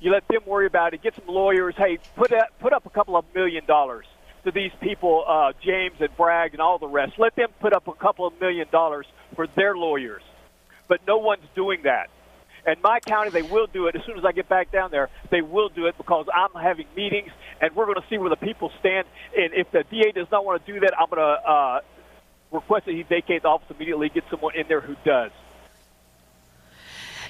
You 0.00 0.10
let 0.12 0.26
them 0.28 0.40
worry 0.46 0.66
about 0.66 0.94
it. 0.94 1.02
Get 1.02 1.14
some 1.14 1.32
lawyers. 1.32 1.74
Hey, 1.76 1.98
put 2.16 2.32
up, 2.32 2.48
put 2.60 2.72
up 2.72 2.86
a 2.86 2.90
couple 2.90 3.16
of 3.16 3.24
million 3.34 3.64
dollars 3.66 4.06
to 4.44 4.50
these 4.50 4.70
people, 4.80 5.24
uh, 5.28 5.52
James 5.62 5.96
and 6.00 6.08
Bragg 6.16 6.52
and 6.52 6.62
all 6.62 6.78
the 6.78 6.88
rest. 6.88 7.12
Let 7.18 7.36
them 7.36 7.48
put 7.60 7.74
up 7.74 7.86
a 7.88 7.92
couple 7.92 8.26
of 8.26 8.32
million 8.40 8.66
dollars 8.72 9.06
for 9.36 9.46
their 9.56 9.76
lawyers. 9.76 10.22
But 10.88 11.00
no 11.06 11.18
one's 11.18 11.44
doing 11.54 11.82
that. 11.84 12.08
And 12.66 12.80
my 12.82 13.00
county, 13.00 13.30
they 13.30 13.42
will 13.42 13.66
do 13.66 13.86
it 13.86 13.96
as 13.96 14.02
soon 14.06 14.18
as 14.18 14.24
I 14.24 14.32
get 14.32 14.48
back 14.48 14.70
down 14.72 14.90
there. 14.90 15.08
They 15.30 15.42
will 15.42 15.68
do 15.68 15.86
it 15.86 15.96
because 15.96 16.26
I'm 16.34 16.60
having 16.60 16.86
meetings, 16.96 17.30
and 17.60 17.74
we're 17.74 17.86
going 17.86 18.00
to 18.00 18.06
see 18.10 18.18
where 18.18 18.30
the 18.30 18.36
people 18.36 18.70
stand. 18.80 19.06
And 19.36 19.52
if 19.54 19.70
the 19.72 19.84
DA 19.90 20.12
does 20.12 20.26
not 20.30 20.44
want 20.44 20.64
to 20.64 20.72
do 20.72 20.80
that, 20.80 20.92
I'm 20.98 21.08
going 21.08 21.20
to 21.20 21.50
uh, 21.50 21.80
request 22.52 22.86
that 22.86 22.94
he 22.94 23.02
vacate 23.02 23.42
the 23.42 23.48
office 23.48 23.68
immediately. 23.74 24.10
Get 24.10 24.24
someone 24.30 24.54
in 24.56 24.66
there 24.68 24.80
who 24.80 24.94
does. 25.04 25.30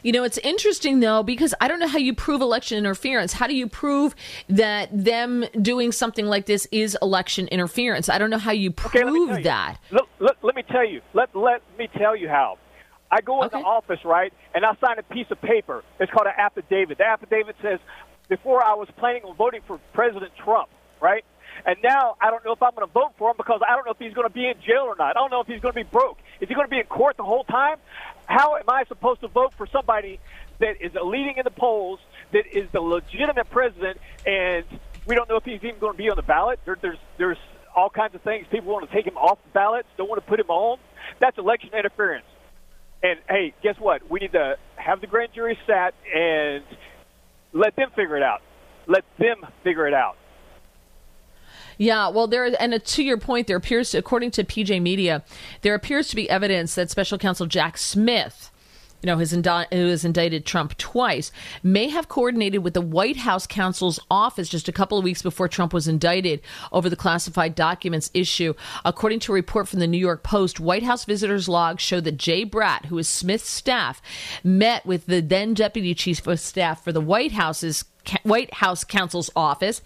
You 0.03 0.13
know, 0.13 0.25
it's 0.25 0.39
interesting 0.39 1.01
though 1.01 1.23
because 1.23 1.55
I 1.61 1.69
don't 1.69 1.79
know 1.81 1.89
how 1.89 1.99
you 1.99 2.15
prove 2.15 2.41
election 2.41 2.79
interference. 2.79 3.33
How 3.35 3.47
do 3.47 3.55
you 3.55 3.67
prove 3.69 4.15
that 4.49 4.89
them 4.93 5.45
doing 5.61 5.93
something 5.93 6.27
like 6.27 6.47
this 6.47 6.67
is 6.73 6.97
election 7.03 7.49
interference? 7.49 8.09
I 8.09 8.19
don't 8.19 8.31
know 8.31 8.39
how 8.39 8.53
you 8.53 8.71
Okay, 8.71 9.03
prove 9.03 9.39
you. 9.39 9.43
that. 9.45 9.77
Let, 9.91 10.05
let, 10.19 10.37
let 10.43 10.55
me 10.57 10.63
tell 10.63 10.87
you. 10.87 11.01
Let 11.15 11.35
let 11.35 11.63
me 11.79 11.89
tell 11.99 12.17
you 12.17 12.29
how. 12.29 12.59
I 13.11 13.21
go 13.21 13.43
in 13.43 13.47
Okay. 13.47 13.59
the 13.61 13.65
office, 13.67 13.99
right, 14.05 14.33
and 14.55 14.65
I 14.65 14.75
sign 14.81 14.99
a 14.99 15.03
piece 15.03 15.27
of 15.31 15.41
paper. 15.43 15.83
It's 15.99 16.13
called 16.13 16.29
an 16.29 16.35
affidavit. 16.39 16.99
The 16.99 17.05
affidavit 17.07 17.57
says, 17.61 17.81
before 18.29 18.65
I 18.65 18.75
was 18.75 18.89
planning 18.99 19.25
on 19.25 19.35
voting 19.35 19.61
for 19.67 19.81
President 19.93 20.31
Trump, 20.45 20.69
right? 21.01 21.25
And 21.67 21.77
now 21.83 22.17
I 22.21 22.31
don't 22.31 22.45
know 22.45 22.53
if 22.53 22.63
I'm 22.63 22.71
going 22.77 22.87
to 22.87 22.93
vote 22.93 23.13
for 23.19 23.31
him 23.31 23.37
because 23.37 23.61
I 23.69 23.75
don't 23.75 23.85
know 23.85 23.91
if 23.91 23.99
he's 23.99 24.15
going 24.15 24.29
to 24.29 24.33
be 24.33 24.47
in 24.47 24.55
jail 24.65 24.83
or 24.87 24.95
not. 24.97 25.11
I 25.11 25.13
don't 25.15 25.31
know 25.33 25.41
if 25.41 25.49
he's 25.49 25.61
going 25.61 25.75
to 25.75 25.81
be 25.85 25.89
broke. 25.91 26.19
Is 26.41 26.49
he 26.49 26.55
going 26.55 26.67
to 26.67 26.71
be 26.71 26.79
in 26.79 26.87
court 26.87 27.17
the 27.17 27.25
whole 27.25 27.43
time? 27.45 27.77
How 28.31 28.55
am 28.55 28.63
I 28.69 28.85
supposed 28.85 29.23
to 29.23 29.29
vote 29.29 29.55
for 29.57 29.67
somebody 29.67 30.21
that 30.61 30.81
is 30.81 30.93
leading 31.05 31.39
in 31.39 31.43
the 31.43 31.51
polls, 31.51 31.99
that 32.31 32.45
is 32.57 32.71
the 32.71 32.81
legitimate 32.81 33.51
president, 33.51 33.99
and 34.25 34.65
we 35.05 35.17
don't 35.17 35.29
know 35.29 35.35
if 35.35 35.45
he's 35.45 35.65
even 35.65 35.81
going 35.81 35.95
to 35.95 35.99
be 35.99 36.09
on 36.11 36.17
the 36.17 36.23
ballot? 36.23 36.61
There, 36.65 36.79
there's 36.81 36.99
there's 37.19 37.39
all 37.75 37.91
kinds 37.91 38.15
of 38.15 38.23
things. 38.23 38.47
People 38.49 38.73
want 38.73 38.89
to 38.89 38.95
take 38.95 39.05
him 39.05 39.17
off 39.17 39.39
the 39.43 39.51
ballots, 39.51 39.89
don't 39.97 40.09
want 40.09 40.23
to 40.23 40.29
put 40.29 40.39
him 40.39 40.49
on. 40.49 40.79
That's 41.19 41.39
election 41.39 41.71
interference. 41.77 42.27
And 43.03 43.19
hey, 43.29 43.53
guess 43.65 43.75
what? 43.81 44.09
We 44.09 44.21
need 44.21 44.33
to 44.33 44.59
have 44.77 45.01
the 45.01 45.09
grand 45.09 45.33
jury 45.35 45.59
sat 45.67 45.95
and 46.15 46.63
let 47.53 47.75
them 47.75 47.91
figure 47.97 48.17
it 48.17 48.23
out. 48.23 48.43
Let 48.87 49.05
them 49.19 49.45
figure 49.65 49.89
it 49.89 49.95
out. 49.95 50.17
Yeah, 51.81 52.11
well, 52.11 52.27
there 52.27 52.45
and 52.61 52.85
to 52.85 53.03
your 53.03 53.17
point, 53.17 53.47
there 53.47 53.57
appears, 53.57 53.95
according 53.95 54.33
to 54.33 54.45
PJ 54.45 54.83
Media, 54.83 55.25
there 55.63 55.75
appears 55.75 56.09
to 56.09 56.17
be 56.17 56.29
evidence 56.29 56.75
that 56.75 56.91
Special 56.91 57.17
Counsel 57.17 57.47
Jack 57.47 57.79
Smith, 57.79 58.51
you 59.01 59.07
know, 59.07 59.17
has 59.17 59.33
indi- 59.33 59.65
who 59.73 59.87
has 59.89 60.05
indicted 60.05 60.45
Trump 60.45 60.77
twice, 60.77 61.33
may 61.63 61.89
have 61.89 62.07
coordinated 62.07 62.63
with 62.63 62.75
the 62.75 62.83
White 62.83 63.17
House 63.17 63.47
counsel's 63.47 63.99
office 64.11 64.51
just 64.51 64.69
a 64.69 64.73
couple 64.73 64.99
of 64.99 65.05
weeks 65.05 65.23
before 65.23 65.49
Trump 65.49 65.73
was 65.73 65.89
indicted 65.89 66.43
over 66.71 66.91
the 66.91 66.97
classified 66.97 67.55
documents 67.55 68.11
issue. 68.13 68.53
According 68.85 69.21
to 69.21 69.33
a 69.33 69.37
report 69.37 69.67
from 69.67 69.81
the 69.81 69.87
New 69.87 69.97
York 69.97 70.23
Post, 70.23 70.61
White 70.61 70.83
House 70.83 71.07
visitors 71.07 71.49
logs 71.49 71.83
show 71.83 71.99
that 72.03 72.19
Jay 72.19 72.45
Bratt, 72.45 72.85
who 72.85 72.99
is 72.99 73.09
Smith's 73.09 73.49
staff, 73.49 74.03
met 74.45 74.85
with 74.85 75.07
the 75.07 75.23
then 75.23 75.55
deputy 75.55 75.95
chief 75.95 76.27
of 76.27 76.41
staff 76.41 76.85
for 76.85 76.93
the 76.93 77.01
White 77.01 77.33
House's 77.33 77.87
White 78.23 78.55
House 78.55 78.85
counsel's 78.85 79.31
office 79.37 79.83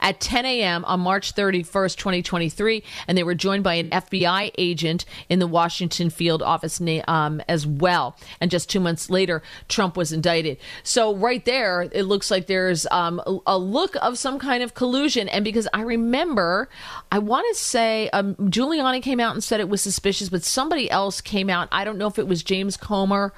at 0.00 0.20
10 0.20 0.46
a.m. 0.46 0.84
on 0.84 1.00
March 1.00 1.34
31st, 1.34 1.96
2023, 1.96 2.82
and 3.06 3.16
they 3.16 3.22
were 3.22 3.34
joined 3.34 3.64
by 3.64 3.74
an 3.74 3.90
FBI 3.90 4.52
agent 4.58 5.04
in 5.28 5.38
the 5.38 5.46
Washington 5.46 6.10
field 6.10 6.42
office 6.42 6.80
um, 7.08 7.42
as 7.48 7.66
well. 7.66 8.16
And 8.40 8.50
just 8.50 8.70
two 8.70 8.80
months 8.80 9.10
later, 9.10 9.42
Trump 9.68 9.96
was 9.96 10.12
indicted. 10.12 10.58
So 10.82 11.14
right 11.14 11.44
there, 11.44 11.82
it 11.92 12.04
looks 12.04 12.30
like 12.30 12.46
there's 12.46 12.86
um, 12.90 13.20
a, 13.46 13.56
look 13.56 13.96
of 14.02 14.18
some 14.18 14.38
kind 14.38 14.62
of 14.62 14.74
collusion. 14.74 15.28
And 15.28 15.44
because 15.44 15.66
I 15.72 15.80
remember, 15.80 16.68
I 17.10 17.18
want 17.18 17.46
to 17.52 17.60
say 17.60 18.08
um, 18.10 18.34
Giuliani 18.36 19.02
came 19.02 19.20
out 19.20 19.34
and 19.34 19.42
said 19.42 19.60
it 19.60 19.68
was 19.68 19.82
suspicious, 19.82 20.28
but 20.28 20.42
somebody 20.44 20.90
else 20.90 21.20
came 21.20 21.50
out. 21.50 21.68
I 21.72 21.84
don't 21.84 21.98
know 21.98 22.06
if 22.06 22.18
it 22.18 22.28
was 22.28 22.42
James 22.42 22.76
Comer 22.76 23.32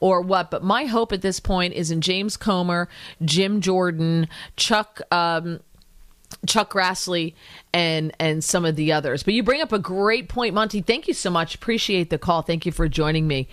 or 0.00 0.20
what, 0.20 0.50
but 0.50 0.62
my 0.62 0.84
hope 0.86 1.12
at 1.12 1.22
this 1.22 1.40
point 1.40 1.74
is 1.74 1.90
in 1.90 2.00
James 2.00 2.36
Comer, 2.36 2.88
Jim 3.24 3.60
Jordan, 3.60 3.83
Chuck. 4.56 5.00
Um, 5.10 5.60
Chuck 6.46 6.72
Grassley 6.72 7.34
and 7.72 8.12
and 8.18 8.42
some 8.42 8.64
of 8.64 8.76
the 8.76 8.92
others. 8.92 9.22
But 9.22 9.34
you 9.34 9.42
bring 9.42 9.60
up 9.62 9.72
a 9.72 9.78
great 9.78 10.28
point, 10.28 10.52
Monty. 10.52 10.80
Thank 10.80 11.06
you 11.06 11.14
so 11.14 11.30
much. 11.30 11.54
Appreciate 11.54 12.10
the 12.10 12.18
call. 12.18 12.42
Thank 12.42 12.66
you 12.66 12.72
for 12.72 12.88
joining 12.88 13.26
me. 13.28 13.48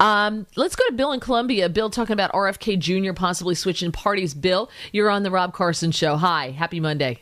Um, 0.00 0.46
let's 0.56 0.74
go 0.74 0.84
to 0.88 0.92
Bill 0.94 1.12
in 1.12 1.20
Columbia. 1.20 1.68
Bill 1.68 1.90
talking 1.90 2.14
about 2.14 2.32
RFK 2.32 2.78
Jr. 2.78 3.12
possibly 3.12 3.54
switching 3.54 3.92
parties. 3.92 4.34
Bill, 4.34 4.70
you're 4.92 5.10
on 5.10 5.22
the 5.24 5.30
Rob 5.30 5.52
Carson 5.52 5.90
show. 5.92 6.16
Hi, 6.16 6.50
happy 6.50 6.80
Monday. 6.80 7.18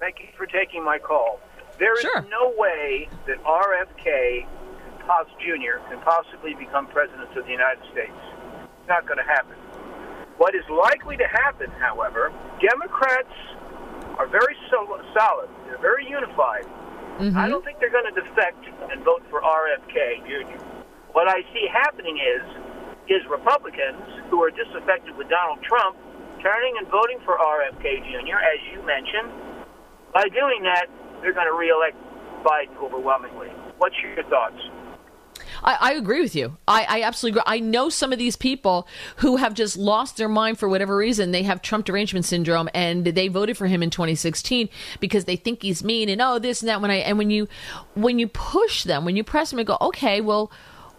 Thank 0.00 0.20
you 0.20 0.26
for 0.36 0.46
taking 0.46 0.84
my 0.84 0.98
call. 0.98 1.38
There 1.78 1.94
is 1.94 2.00
Sure. 2.00 2.22
no 2.30 2.54
way 2.56 3.08
that 3.26 3.42
RFK 3.44 4.46
Jr. 5.38 5.78
can 5.88 6.00
possibly 6.00 6.54
become 6.54 6.86
president 6.88 7.36
of 7.36 7.44
the 7.44 7.50
United 7.52 7.82
States. 7.92 8.12
It's 8.80 8.88
not 8.88 9.06
going 9.06 9.18
to 9.18 9.24
happen. 9.24 9.54
What 10.38 10.54
is 10.54 10.64
likely 10.68 11.16
to 11.16 11.26
happen, 11.26 11.70
however, 11.80 12.32
Democrats 12.60 13.32
are 14.18 14.26
very 14.28 14.56
so- 14.70 15.00
solid. 15.16 15.48
They're 15.64 15.78
very 15.78 16.08
unified. 16.08 16.66
Mm-hmm. 17.18 17.38
I 17.38 17.48
don't 17.48 17.64
think 17.64 17.80
they're 17.80 17.92
going 17.92 18.12
to 18.12 18.20
defect 18.20 18.60
and 18.92 19.02
vote 19.02 19.24
for 19.30 19.40
RFK 19.40 20.20
Jr. 20.28 20.60
What 21.12 21.28
I 21.28 21.40
see 21.52 21.66
happening 21.72 22.20
is 22.20 22.44
is 23.08 23.24
Republicans 23.30 24.02
who 24.28 24.42
are 24.42 24.50
disaffected 24.50 25.16
with 25.16 25.28
Donald 25.30 25.62
Trump 25.62 25.96
turning 26.42 26.74
and 26.76 26.86
voting 26.88 27.18
for 27.24 27.38
RFK 27.38 28.04
Jr. 28.04 28.36
as 28.36 28.60
you 28.72 28.84
mentioned. 28.84 29.32
By 30.12 30.28
doing 30.28 30.62
that, 30.64 30.86
they're 31.22 31.32
going 31.32 31.46
to 31.46 31.56
reelect 31.56 31.96
Biden 32.44 32.76
overwhelmingly. 32.82 33.48
What's 33.78 33.96
your 34.02 34.24
thoughts? 34.28 34.60
I, 35.62 35.76
I 35.80 35.92
agree 35.94 36.20
with 36.20 36.34
you. 36.34 36.56
I, 36.66 36.86
I 36.88 37.02
absolutely 37.02 37.40
agree. 37.40 37.54
I 37.54 37.60
know 37.60 37.88
some 37.88 38.12
of 38.12 38.18
these 38.18 38.36
people 38.36 38.86
who 39.16 39.36
have 39.36 39.54
just 39.54 39.76
lost 39.76 40.16
their 40.16 40.28
mind 40.28 40.58
for 40.58 40.68
whatever 40.68 40.96
reason. 40.96 41.30
They 41.30 41.42
have 41.42 41.62
Trump 41.62 41.86
derangement 41.86 42.24
syndrome, 42.24 42.68
and 42.74 43.04
they 43.04 43.28
voted 43.28 43.56
for 43.56 43.66
him 43.66 43.82
in 43.82 43.90
2016 43.90 44.68
because 45.00 45.24
they 45.24 45.36
think 45.36 45.62
he's 45.62 45.84
mean 45.84 46.08
and 46.08 46.20
oh 46.20 46.38
this 46.38 46.62
and 46.62 46.68
that. 46.68 46.80
When 46.80 46.90
I 46.90 46.96
and 46.96 47.18
when 47.18 47.30
you 47.30 47.48
when 47.94 48.18
you 48.18 48.28
push 48.28 48.84
them, 48.84 49.04
when 49.04 49.16
you 49.16 49.24
press 49.24 49.50
them, 49.50 49.58
and 49.58 49.66
go, 49.66 49.78
okay, 49.80 50.20
well. 50.20 50.50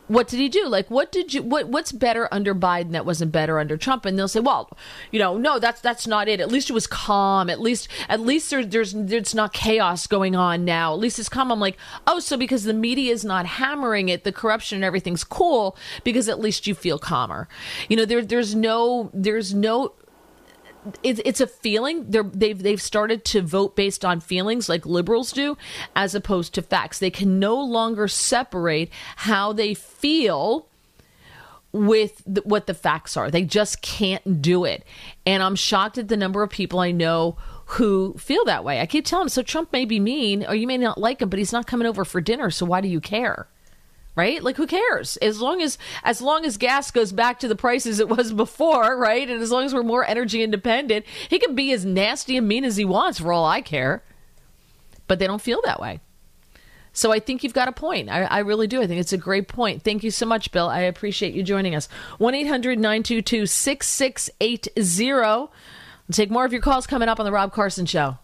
What 0.08 0.28
did 0.28 0.40
he 0.40 0.48
do? 0.48 0.68
Like, 0.68 0.90
what 0.90 1.12
did 1.12 1.34
you? 1.34 1.44
What 1.44 1.68
What's 1.68 1.92
better 1.92 2.28
under 2.32 2.56
Biden 2.56 2.92
that 2.92 3.06
wasn't 3.06 3.32
better 3.32 3.60
under 3.60 3.78
Trump? 3.78 4.06
And 4.06 4.18
they'll 4.18 4.28
say, 4.28 4.40
well, 4.40 4.70
you 5.12 5.20
know, 5.20 5.38
no, 5.38 5.60
that's 5.60 5.82
that's 5.82 6.08
not 6.08 6.28
it. 6.28 6.40
At 6.40 6.52
least 6.52 6.70
it 6.70 6.74
was 6.74 6.88
calm. 6.88 7.50
At 7.50 7.60
least 7.60 7.88
at 8.08 8.22
least 8.22 8.50
there, 8.50 8.66
there's 8.66 8.94
there's 8.94 9.36
not 9.36 9.54
chaos 9.54 10.08
going 10.08 10.36
on 10.36 10.64
now. 10.64 10.94
At 10.94 11.00
least 11.00 11.20
it's 11.20 11.30
calm. 11.30 11.52
I'm 11.52 11.60
like, 11.60 11.78
oh, 12.06 12.20
so 12.20 12.38
because 12.38 12.64
the 12.64 12.74
media 12.74 13.12
is 13.12 13.26
not 13.26 13.46
hammering 13.46 14.10
it, 14.10 14.24
the 14.24 14.32
corruption 14.32 14.78
and 14.78 14.86
everything's 14.86 15.24
cool 15.24 15.78
because 16.04 16.30
at 16.30 16.40
least 16.40 16.68
you 16.68 16.76
feel 16.76 17.00
calmer. 17.00 17.48
You 17.90 17.98
know, 17.98 18.06
there 18.06 18.24
there's 18.24 18.56
no 18.56 19.12
there's 19.14 19.54
no 19.54 19.94
it's 21.04 21.22
it's 21.26 21.42
a 21.42 21.48
feeling. 21.48 22.10
They're 22.10 22.24
they've 22.24 22.62
they've 22.62 22.82
started 22.82 23.26
to 23.26 23.42
vote 23.42 23.76
based 23.76 24.04
on 24.04 24.20
feelings 24.20 24.70
like 24.70 24.86
liberals 24.86 25.32
do, 25.32 25.58
as 25.96 26.16
opposed 26.16 26.54
to 26.56 26.62
facts. 26.62 27.00
They 27.00 27.12
can 27.12 27.40
no 27.40 27.60
longer 27.60 28.08
separate 28.08 28.90
how 29.18 29.54
they 29.54 29.74
feel 29.74 30.68
with 31.72 32.22
the, 32.26 32.42
what 32.42 32.68
the 32.68 32.74
facts 32.74 33.18
are. 33.18 33.30
They 33.30 33.44
just 33.44 33.82
can't 33.82 34.42
do 34.42 34.66
it. 34.66 34.84
And 35.26 35.44
I'm 35.44 35.56
shocked 35.56 35.98
at 35.98 36.08
the 36.08 36.18
number 36.18 36.44
of 36.44 36.50
people 36.50 36.80
I 36.80 36.92
know 36.92 37.38
who 37.66 38.14
feel 38.18 38.46
that 38.46 38.64
way. 38.64 38.80
I 38.80 38.86
keep 38.86 39.06
telling 39.06 39.26
them, 39.26 39.30
so 39.30 39.44
Trump 39.44 39.74
may 39.74 39.86
be 39.86 40.00
mean 40.00 40.46
or 40.46 40.56
you 40.56 40.68
may 40.68 40.78
not 40.78 40.98
like 40.98 41.22
him, 41.22 41.30
but 41.30 41.40
he's 41.40 41.52
not 41.52 41.68
coming 41.68 41.88
over 41.88 42.06
for 42.06 42.22
dinner, 42.22 42.50
so 42.50 42.66
why 42.66 42.82
do 42.82 42.88
you 42.88 43.02
care? 43.02 43.48
Right? 44.18 44.42
Like 44.42 44.58
who 44.58 44.66
cares? 44.66 45.16
As 45.18 45.40
long 45.40 45.62
as 45.62 45.78
as 46.04 46.24
long 46.24 46.44
as 46.44 46.58
gas 46.58 46.90
goes 46.90 47.12
back 47.12 47.40
to 47.40 47.48
the 47.48 47.56
prices 47.56 48.00
it 48.00 48.10
was 48.10 48.34
before, 48.44 48.98
right? 48.98 49.30
And 49.30 49.42
as 49.42 49.52
long 49.52 49.64
as 49.64 49.76
we're 49.76 49.84
more 49.84 50.04
energy 50.04 50.42
independent, 50.42 51.06
he 51.30 51.38
can 51.38 51.54
be 51.54 51.72
as 51.72 51.86
nasty 51.86 52.36
and 52.36 52.48
mean 52.48 52.66
as 52.66 52.78
he 52.78 52.84
wants 52.84 53.20
for 53.20 53.32
all 53.32 53.46
I 53.46 53.62
care. 53.62 54.04
But 55.08 55.20
they 55.20 55.28
don't 55.28 55.42
feel 55.42 55.62
that 55.66 55.80
way. 55.80 56.02
So 56.94 57.12
I 57.12 57.20
think 57.20 57.44
you've 57.44 57.54
got 57.54 57.68
a 57.68 57.72
point. 57.72 58.10
I, 58.10 58.24
I, 58.24 58.40
really 58.40 58.66
do. 58.66 58.82
I 58.82 58.88
think 58.88 59.00
it's 59.00 59.14
a 59.14 59.20
great 59.20 59.48
point. 59.48 59.84
Thank 59.84 60.04
you 60.04 60.10
so 60.10 60.26
much, 60.26 60.52
Bill. 60.52 60.68
I 60.68 60.80
appreciate 60.80 61.36
you 61.36 61.44
joining 61.44 61.76
us. 61.76 61.88
1 62.18 62.34
800 62.34 62.80
922 62.80 63.46
6680. 63.46 65.12
We'll 65.22 65.52
take 66.12 66.32
more 66.32 66.44
of 66.44 66.52
your 66.52 66.62
calls 66.62 66.88
coming 66.88 67.08
up 67.08 67.20
on 67.20 67.26
The 67.28 67.32
Rob 67.32 67.54
Carson 67.54 67.86
Show. 67.86 68.18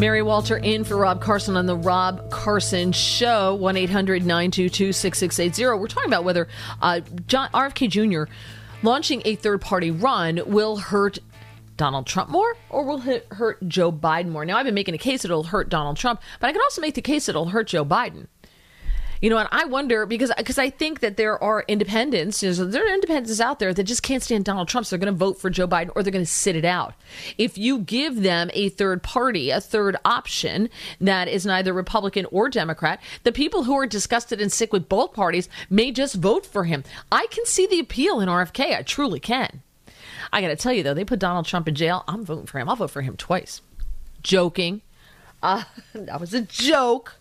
Mary 0.00 0.22
Walter 0.22 0.56
in 0.56 0.82
for 0.82 0.96
Rob 0.96 1.20
Carson 1.20 1.58
on 1.58 1.66
The 1.66 1.76
Rob 1.76 2.30
Carson 2.30 2.90
Show, 2.90 3.54
1 3.56 3.76
800 3.76 4.24
922 4.24 4.94
6680. 4.94 5.78
We're 5.78 5.88
talking 5.88 6.08
about 6.08 6.24
whether 6.24 6.48
uh, 6.80 7.00
John, 7.26 7.50
RFK 7.52 7.90
Jr. 7.90 8.32
launching 8.82 9.20
a 9.26 9.34
third 9.34 9.60
party 9.60 9.90
run 9.90 10.40
will 10.46 10.78
hurt 10.78 11.18
Donald 11.76 12.06
Trump 12.06 12.30
more 12.30 12.56
or 12.70 12.86
will 12.86 13.06
it 13.06 13.26
hurt 13.32 13.58
Joe 13.68 13.92
Biden 13.92 14.30
more? 14.30 14.46
Now, 14.46 14.56
I've 14.56 14.64
been 14.64 14.74
making 14.74 14.94
a 14.94 14.98
case 14.98 15.20
that 15.20 15.28
it'll 15.28 15.42
hurt 15.42 15.68
Donald 15.68 15.98
Trump, 15.98 16.22
but 16.40 16.46
I 16.46 16.52
can 16.52 16.62
also 16.62 16.80
make 16.80 16.94
the 16.94 17.02
case 17.02 17.26
that 17.26 17.32
it'll 17.32 17.50
hurt 17.50 17.66
Joe 17.66 17.84
Biden. 17.84 18.26
You 19.20 19.28
know, 19.28 19.36
and 19.36 19.48
I 19.52 19.66
wonder 19.66 20.06
because 20.06 20.32
because 20.36 20.56
I 20.56 20.70
think 20.70 21.00
that 21.00 21.16
there 21.16 21.42
are 21.42 21.64
independents, 21.68 22.42
you 22.42 22.50
know, 22.50 22.64
there 22.64 22.86
are 22.86 22.94
independents 22.94 23.38
out 23.40 23.58
there 23.58 23.74
that 23.74 23.84
just 23.84 24.02
can't 24.02 24.22
stand 24.22 24.46
Donald 24.46 24.68
Trump, 24.68 24.86
so 24.86 24.96
they're 24.96 25.04
going 25.04 25.12
to 25.12 25.18
vote 25.18 25.38
for 25.38 25.50
Joe 25.50 25.68
Biden 25.68 25.90
or 25.94 26.02
they're 26.02 26.12
going 26.12 26.24
to 26.24 26.30
sit 26.30 26.56
it 26.56 26.64
out. 26.64 26.94
If 27.36 27.58
you 27.58 27.80
give 27.80 28.22
them 28.22 28.50
a 28.54 28.70
third 28.70 29.02
party, 29.02 29.50
a 29.50 29.60
third 29.60 29.96
option 30.04 30.70
that 31.00 31.28
is 31.28 31.44
neither 31.44 31.72
Republican 31.74 32.26
or 32.30 32.48
Democrat, 32.48 33.00
the 33.24 33.32
people 33.32 33.64
who 33.64 33.74
are 33.74 33.86
disgusted 33.86 34.40
and 34.40 34.50
sick 34.50 34.72
with 34.72 34.88
both 34.88 35.12
parties 35.12 35.48
may 35.68 35.92
just 35.92 36.14
vote 36.14 36.46
for 36.46 36.64
him. 36.64 36.82
I 37.12 37.26
can 37.30 37.44
see 37.44 37.66
the 37.66 37.80
appeal 37.80 38.20
in 38.20 38.28
RFK. 38.28 38.76
I 38.76 38.82
truly 38.82 39.20
can. 39.20 39.62
I 40.32 40.40
got 40.40 40.48
to 40.48 40.56
tell 40.56 40.72
you, 40.72 40.82
though, 40.82 40.94
they 40.94 41.04
put 41.04 41.18
Donald 41.18 41.46
Trump 41.46 41.68
in 41.68 41.74
jail. 41.74 42.04
I'm 42.08 42.24
voting 42.24 42.46
for 42.46 42.58
him. 42.58 42.68
I'll 42.68 42.76
vote 42.76 42.90
for 42.90 43.02
him 43.02 43.16
twice. 43.16 43.60
Joking. 44.22 44.80
Uh, 45.42 45.64
that 45.94 46.20
was 46.20 46.32
a 46.32 46.42
joke. 46.42 47.16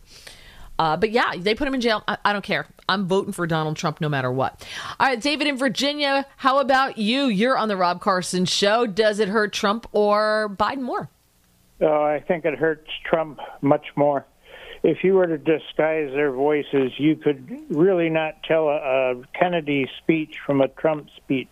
Uh, 0.79 0.95
but 0.95 1.11
yeah, 1.11 1.33
they 1.37 1.53
put 1.53 1.67
him 1.67 1.75
in 1.75 1.81
jail. 1.81 2.01
I, 2.07 2.17
I, 2.23 2.33
don't 2.33 2.43
care. 2.43 2.65
I'm 2.87 3.05
voting 3.05 3.33
for 3.33 3.45
Donald 3.45 3.75
Trump 3.75 3.99
no 3.99 4.07
matter 4.07 4.31
what. 4.31 4.65
All 4.97 5.07
right, 5.07 5.19
David 5.19 5.47
in 5.47 5.57
Virginia, 5.57 6.25
how 6.37 6.59
about 6.59 6.97
you? 6.97 7.25
You're 7.25 7.57
on 7.57 7.67
the 7.67 7.75
Rob 7.75 7.99
Carson 7.99 8.45
show. 8.45 8.87
Does 8.87 9.19
it 9.19 9.27
hurt 9.27 9.51
Trump 9.51 9.87
or 9.91 10.55
Biden 10.57 10.81
more? 10.81 11.09
Oh, 11.81 12.01
I 12.03 12.23
think 12.25 12.45
it 12.45 12.57
hurts 12.57 12.89
Trump 13.03 13.39
much 13.61 13.87
more. 13.97 14.25
If 14.81 15.03
you 15.03 15.15
were 15.15 15.27
to 15.27 15.37
disguise 15.37 16.11
their 16.13 16.31
voices, 16.31 16.93
you 16.97 17.17
could 17.17 17.65
really 17.69 18.09
not 18.09 18.41
tell 18.43 18.69
a, 18.69 18.77
a 18.77 19.21
Kennedy 19.37 19.85
speech 20.01 20.35
from 20.45 20.61
a 20.61 20.69
Trump 20.69 21.09
speech 21.17 21.51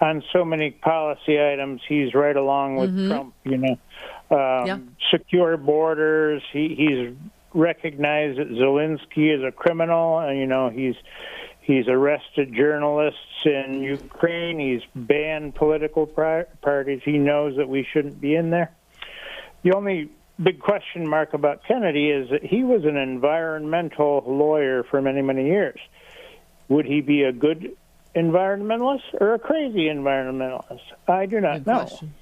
on 0.00 0.22
so 0.32 0.44
many 0.44 0.70
policy 0.70 1.40
items, 1.40 1.80
he's 1.88 2.14
right 2.14 2.36
along 2.36 2.76
with 2.76 2.90
mm-hmm. 2.90 3.08
Trump. 3.08 3.34
You 3.44 3.56
know, 3.56 3.78
um, 4.30 4.66
yeah. 4.66 4.78
secure 5.10 5.56
borders. 5.56 6.42
He, 6.52 6.74
he's 6.76 7.16
recognized 7.54 8.38
that 8.38 8.50
Zelensky 8.50 9.34
is 9.34 9.42
a 9.42 9.52
criminal, 9.52 10.18
and 10.18 10.38
you 10.38 10.46
know 10.46 10.68
he's 10.68 10.96
he's 11.60 11.88
arrested 11.88 12.54
journalists 12.54 13.18
in 13.44 13.82
Ukraine. 13.82 14.58
He's 14.58 14.82
banned 14.94 15.54
political 15.54 16.06
pri- 16.06 16.44
parties. 16.60 17.00
He 17.04 17.18
knows 17.18 17.56
that 17.56 17.68
we 17.68 17.86
shouldn't 17.92 18.20
be 18.20 18.34
in 18.34 18.50
there. 18.50 18.72
The 19.62 19.74
only 19.74 20.10
big 20.42 20.60
question 20.60 21.08
mark 21.08 21.32
about 21.32 21.64
Kennedy 21.66 22.10
is 22.10 22.28
that 22.30 22.44
he 22.44 22.64
was 22.64 22.84
an 22.84 22.96
environmental 22.96 24.22
lawyer 24.26 24.84
for 24.84 25.00
many 25.00 25.22
many 25.22 25.46
years. 25.46 25.78
Would 26.68 26.86
he 26.86 27.00
be 27.00 27.22
a 27.22 27.32
good 27.32 27.76
environmentalist 28.16 29.14
or 29.20 29.34
a 29.34 29.38
crazy 29.38 29.86
environmentalist? 29.86 30.80
I 31.06 31.26
do 31.26 31.40
not 31.40 31.58
Good 31.58 31.66
know. 31.66 31.78
Question. 31.80 32.14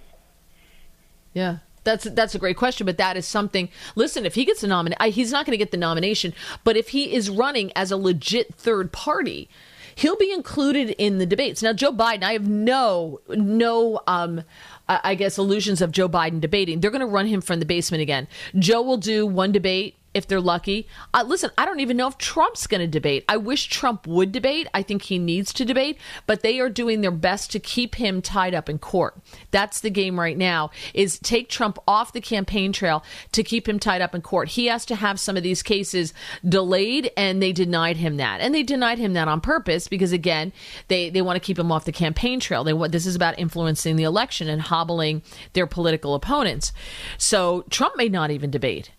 Yeah. 1.33 1.59
That's 1.85 2.05
that's 2.05 2.35
a 2.35 2.39
great 2.39 2.57
question, 2.57 2.85
but 2.85 2.99
that 2.99 3.17
is 3.17 3.27
something. 3.27 3.69
Listen, 3.95 4.25
if 4.25 4.35
he 4.35 4.45
gets 4.45 4.63
a 4.63 4.67
nomination, 4.67 5.13
he's 5.13 5.33
not 5.33 5.47
going 5.47 5.53
to 5.53 5.59
get 5.59 5.71
the 5.71 5.77
nomination. 5.77 6.33
But 6.65 6.77
if 6.77 6.91
he 6.91 7.13
is 7.13 7.31
running 7.31 7.73
as 7.75 7.91
a 7.91 7.97
legit 7.97 8.55
third 8.55 8.93
party, 8.93 9.49
he'll 9.97 10.17
be 10.17 10.33
included 10.33 10.91
in 10.91 11.19
the 11.19 11.27
debates. 11.27 11.63
Now, 11.63 11.73
Joe 11.73 11.93
Biden, 11.93 12.23
I 12.23 12.33
have 12.33 12.49
no 12.49 13.21
no 13.29 14.01
um, 14.07 14.43
I 14.89 15.15
guess 15.15 15.39
illusions 15.39 15.81
of 15.81 15.93
Joe 15.93 16.09
Biden 16.09 16.41
debating. 16.41 16.81
They're 16.81 16.91
going 16.91 17.01
to 17.01 17.07
run 17.07 17.27
him 17.27 17.41
from 17.41 17.61
the 17.61 17.67
basement 17.67 18.03
again. 18.03 18.29
Joe 18.59 18.83
will 18.83 18.97
do 18.97 19.27
one 19.27 19.53
debate 19.53 19.97
if 20.15 20.27
they're 20.27 20.41
lucky. 20.41 20.87
Uh, 21.15 21.25
listen, 21.27 21.51
I 21.57 21.65
don't 21.65 21.81
even 21.81 21.97
know 21.97 22.09
if 22.09 22.19
Trump's 22.19 22.67
going 22.67 22.81
to 22.81 22.87
debate. 22.87 23.25
I 23.29 23.37
wish 23.37 23.67
Trump 23.67 24.07
would 24.07 24.33
debate. 24.33 24.67
I 24.75 24.83
think 24.83 25.03
he 25.03 25.19
needs 25.19 25.53
to 25.55 25.65
debate, 25.65 25.99
but 26.27 26.43
they 26.43 26.61
are 26.61 26.69
doing 26.69 27.01
their 27.01 27.11
best 27.11 27.51
to 27.53 27.61
keep 27.61 27.97
him 27.97 28.21
tied 28.23 28.55
up 28.55 28.69
in 28.69 28.79
court. 28.79 29.17
That's 29.51 29.81
the 29.81 29.91
game 29.91 30.19
right 30.19 30.37
now 30.37 30.71
is 30.95 31.19
take 31.19 31.49
Trump 31.49 31.79
off 31.87 32.13
the 32.13 32.21
campaign 32.21 32.73
trail 32.73 33.03
to 33.33 33.43
keep 33.43 33.69
him 33.69 33.79
tied 33.79 34.03
up 34.03 34.15
in 34.15 34.23
court. 34.23 34.49
He 34.49 34.67
has 34.67 34.85
to 34.87 34.95
have 34.95 35.19
some 35.19 35.37
of 35.37 35.43
these 35.43 35.63
cases 35.63 36.13
delayed 36.47 37.11
and 37.17 37.43
they 37.43 37.53
denied 37.53 37.97
him 37.97 38.17
that. 38.19 38.41
And 38.41 38.55
they 38.55 38.63
denied 38.63 38.99
him 38.99 39.15
that 39.15 39.29
on 39.29 39.41
purpose 39.41 39.89
because 39.89 40.13
again, 40.13 40.53
they 40.89 41.11
they 41.11 41.23
want 41.23 41.37
to 41.37 41.47
keep 41.47 41.59
him 41.59 41.73
off 41.73 41.85
the 41.85 41.93
campaign 41.93 42.41
trail. 42.41 42.65
They 42.65 42.73
want 42.73 42.93
this 42.93 43.07
is 43.07 43.17
about 43.17 43.39
influencing 43.39 43.97
the 43.97 44.03
election 44.05 44.49
and 44.49 44.61
hobbling 44.61 45.23
their 45.55 45.67
political 45.67 46.15
opponents. 46.15 46.73
So 47.19 47.65
Trump 47.71 47.97
may 47.97 48.09
not 48.09 48.31
even 48.31 48.51
debate. 48.51 48.91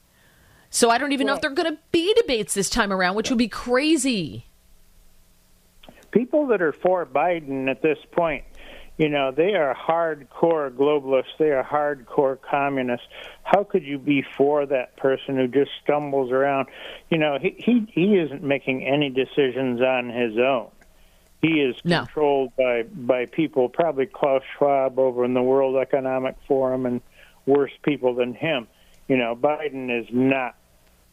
So 0.74 0.90
I 0.90 0.98
don't 0.98 1.12
even 1.12 1.28
well, 1.28 1.36
know 1.36 1.38
if 1.38 1.42
there 1.42 1.52
are 1.52 1.54
going 1.54 1.76
to 1.76 1.80
be 1.92 2.16
debates 2.16 2.56
this 2.56 2.68
time 2.68 2.92
around, 2.92 3.14
which 3.14 3.30
would 3.30 3.38
be 3.38 3.48
crazy. 3.48 4.48
People 6.10 6.48
that 6.48 6.64
are 6.64 6.74
for 6.74 7.06
Biden 7.06 7.70
at 7.70 7.84
this 7.84 8.00
point, 8.12 8.44
you 8.98 9.08
know, 9.08 9.32
they 9.32 9.54
are 9.54 9.76
hardcore 9.76 10.72
globalists. 10.72 11.38
They 11.38 11.52
are 11.52 11.64
hardcore 11.64 12.40
communists. 12.42 13.06
How 13.44 13.64
could 13.64 13.84
you 13.84 14.00
be 14.00 14.26
for 14.36 14.66
that 14.66 14.98
person 14.98 15.36
who 15.36 15.48
just 15.48 15.70
stumbles 15.84 16.32
around? 16.32 16.70
You 17.12 17.20
know, 17.20 17.38
he 17.40 17.56
he, 17.60 17.88
he 17.92 18.18
isn't 18.18 18.42
making 18.42 18.84
any 18.84 19.12
decisions 19.12 19.80
on 19.80 20.10
his 20.10 20.40
own. 20.40 20.72
He 21.44 21.62
is 21.62 21.76
controlled 21.82 22.52
no. 22.58 22.66
by 22.66 22.84
by 22.84 23.26
people, 23.28 23.70
probably 23.70 24.08
Klaus 24.08 24.42
Schwab 24.58 24.98
over 24.98 25.24
in 25.24 25.36
the 25.36 25.44
World 25.44 25.76
Economic 25.78 26.36
Forum, 26.48 26.88
and 26.88 27.00
worse 27.46 27.74
people 27.84 28.16
than 28.16 28.34
him. 28.34 28.68
You 29.08 29.18
know, 29.18 29.36
Biden 29.36 30.02
is 30.02 30.08
not 30.12 30.56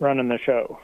running 0.01 0.29
the 0.29 0.39
show. 0.45 0.79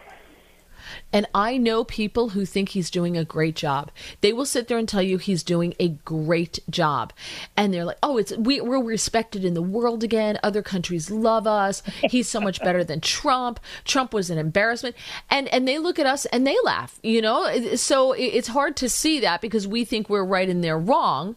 And 1.13 1.27
I 1.35 1.57
know 1.57 1.85
people 1.85 2.31
who 2.31 2.45
think 2.45 2.71
he's 2.71 2.91
doing 2.91 3.17
a 3.17 3.25
great 3.25 3.57
job. 3.57 3.91
They 4.21 4.33
will 4.33 4.47
sit 4.47 4.69
there 4.69 4.79
and 4.79 4.89
tell 4.89 5.03
you 5.03 5.19
he's 5.19 5.43
doing 5.43 5.75
a 5.79 5.89
great 5.89 6.61
job. 6.71 7.13
And 7.57 7.73
they're 7.73 7.85
like, 7.85 7.99
oh, 8.03 8.19
it's 8.19 8.37
we, 8.37 8.61
we're 8.61 8.83
respected 8.83 9.45
in 9.45 9.55
the 9.55 9.63
world 9.63 10.05
again. 10.05 10.39
Other 10.43 10.63
countries 10.63 11.11
love 11.11 11.47
us. 11.47 11.83
He's 12.03 12.29
so 12.29 12.41
much 12.41 12.61
better 12.63 12.85
than 12.85 13.01
Trump. 13.01 13.61
Trump 13.85 14.13
was 14.13 14.31
an 14.31 14.39
embarrassment. 14.39 14.97
And 15.31 15.49
and 15.49 15.67
they 15.67 15.79
look 15.79 15.99
at 15.99 16.07
us 16.07 16.27
and 16.27 16.47
they 16.47 16.57
laugh, 16.65 16.99
you 17.03 17.23
know? 17.23 17.75
So 17.77 18.13
it's 18.13 18.49
hard 18.49 18.77
to 18.77 18.89
see 18.89 19.21
that 19.21 19.41
because 19.41 19.67
we 19.67 19.85
think 19.85 20.09
we're 20.09 20.25
right 20.25 20.49
and 20.49 20.63
they're 20.63 20.79
wrong 20.79 21.37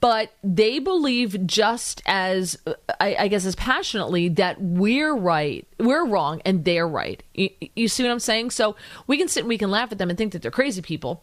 but 0.00 0.32
they 0.42 0.78
believe 0.78 1.46
just 1.46 2.02
as 2.06 2.58
I, 3.00 3.16
I, 3.20 3.28
guess 3.28 3.44
as 3.44 3.54
passionately 3.54 4.28
that 4.30 4.60
we're 4.60 5.14
right 5.14 5.66
we're 5.78 6.06
wrong 6.06 6.40
and 6.44 6.64
they're 6.64 6.88
right. 6.88 7.22
You, 7.34 7.50
you, 7.74 7.88
see 7.88 8.02
what 8.02 8.12
i'm 8.12 8.20
saying? 8.20 8.50
So 8.50 8.76
we 9.06 9.16
can 9.16 9.28
sit 9.28 9.40
and 9.40 9.48
we 9.48 9.58
can 9.58 9.70
laugh 9.70 9.90
at 9.92 9.98
them 9.98 10.10
and 10.10 10.16
think 10.16 10.32
that 10.32 10.42
they're 10.42 10.50
crazy 10.50 10.82
people 10.82 11.22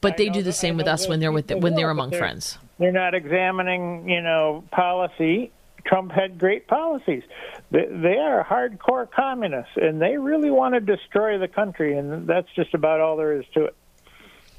but 0.00 0.14
I 0.14 0.16
they 0.16 0.28
do 0.28 0.42
the 0.42 0.52
same 0.52 0.76
with 0.76 0.86
us 0.86 1.08
when 1.08 1.20
they're 1.20 1.32
with 1.32 1.50
when 1.50 1.74
they're 1.74 1.90
among 1.90 2.10
they're, 2.10 2.18
friends. 2.18 2.58
they're 2.78 2.92
not 2.92 3.14
examining 3.14 4.08
you 4.08 4.22
know 4.22 4.64
policy 4.72 5.52
trump 5.86 6.12
had 6.12 6.38
great 6.38 6.66
policies. 6.66 7.22
They, 7.70 7.86
they 7.86 8.16
are 8.16 8.44
hardcore 8.44 9.10
communists 9.10 9.72
and 9.76 10.00
they 10.00 10.16
really 10.16 10.50
want 10.50 10.74
to 10.74 10.80
destroy 10.80 11.38
the 11.38 11.48
country 11.48 11.96
and 11.96 12.26
that's 12.28 12.48
just 12.54 12.74
about 12.74 13.00
all 13.00 13.16
there 13.16 13.38
is 13.38 13.44
to 13.54 13.66
it 13.66 13.76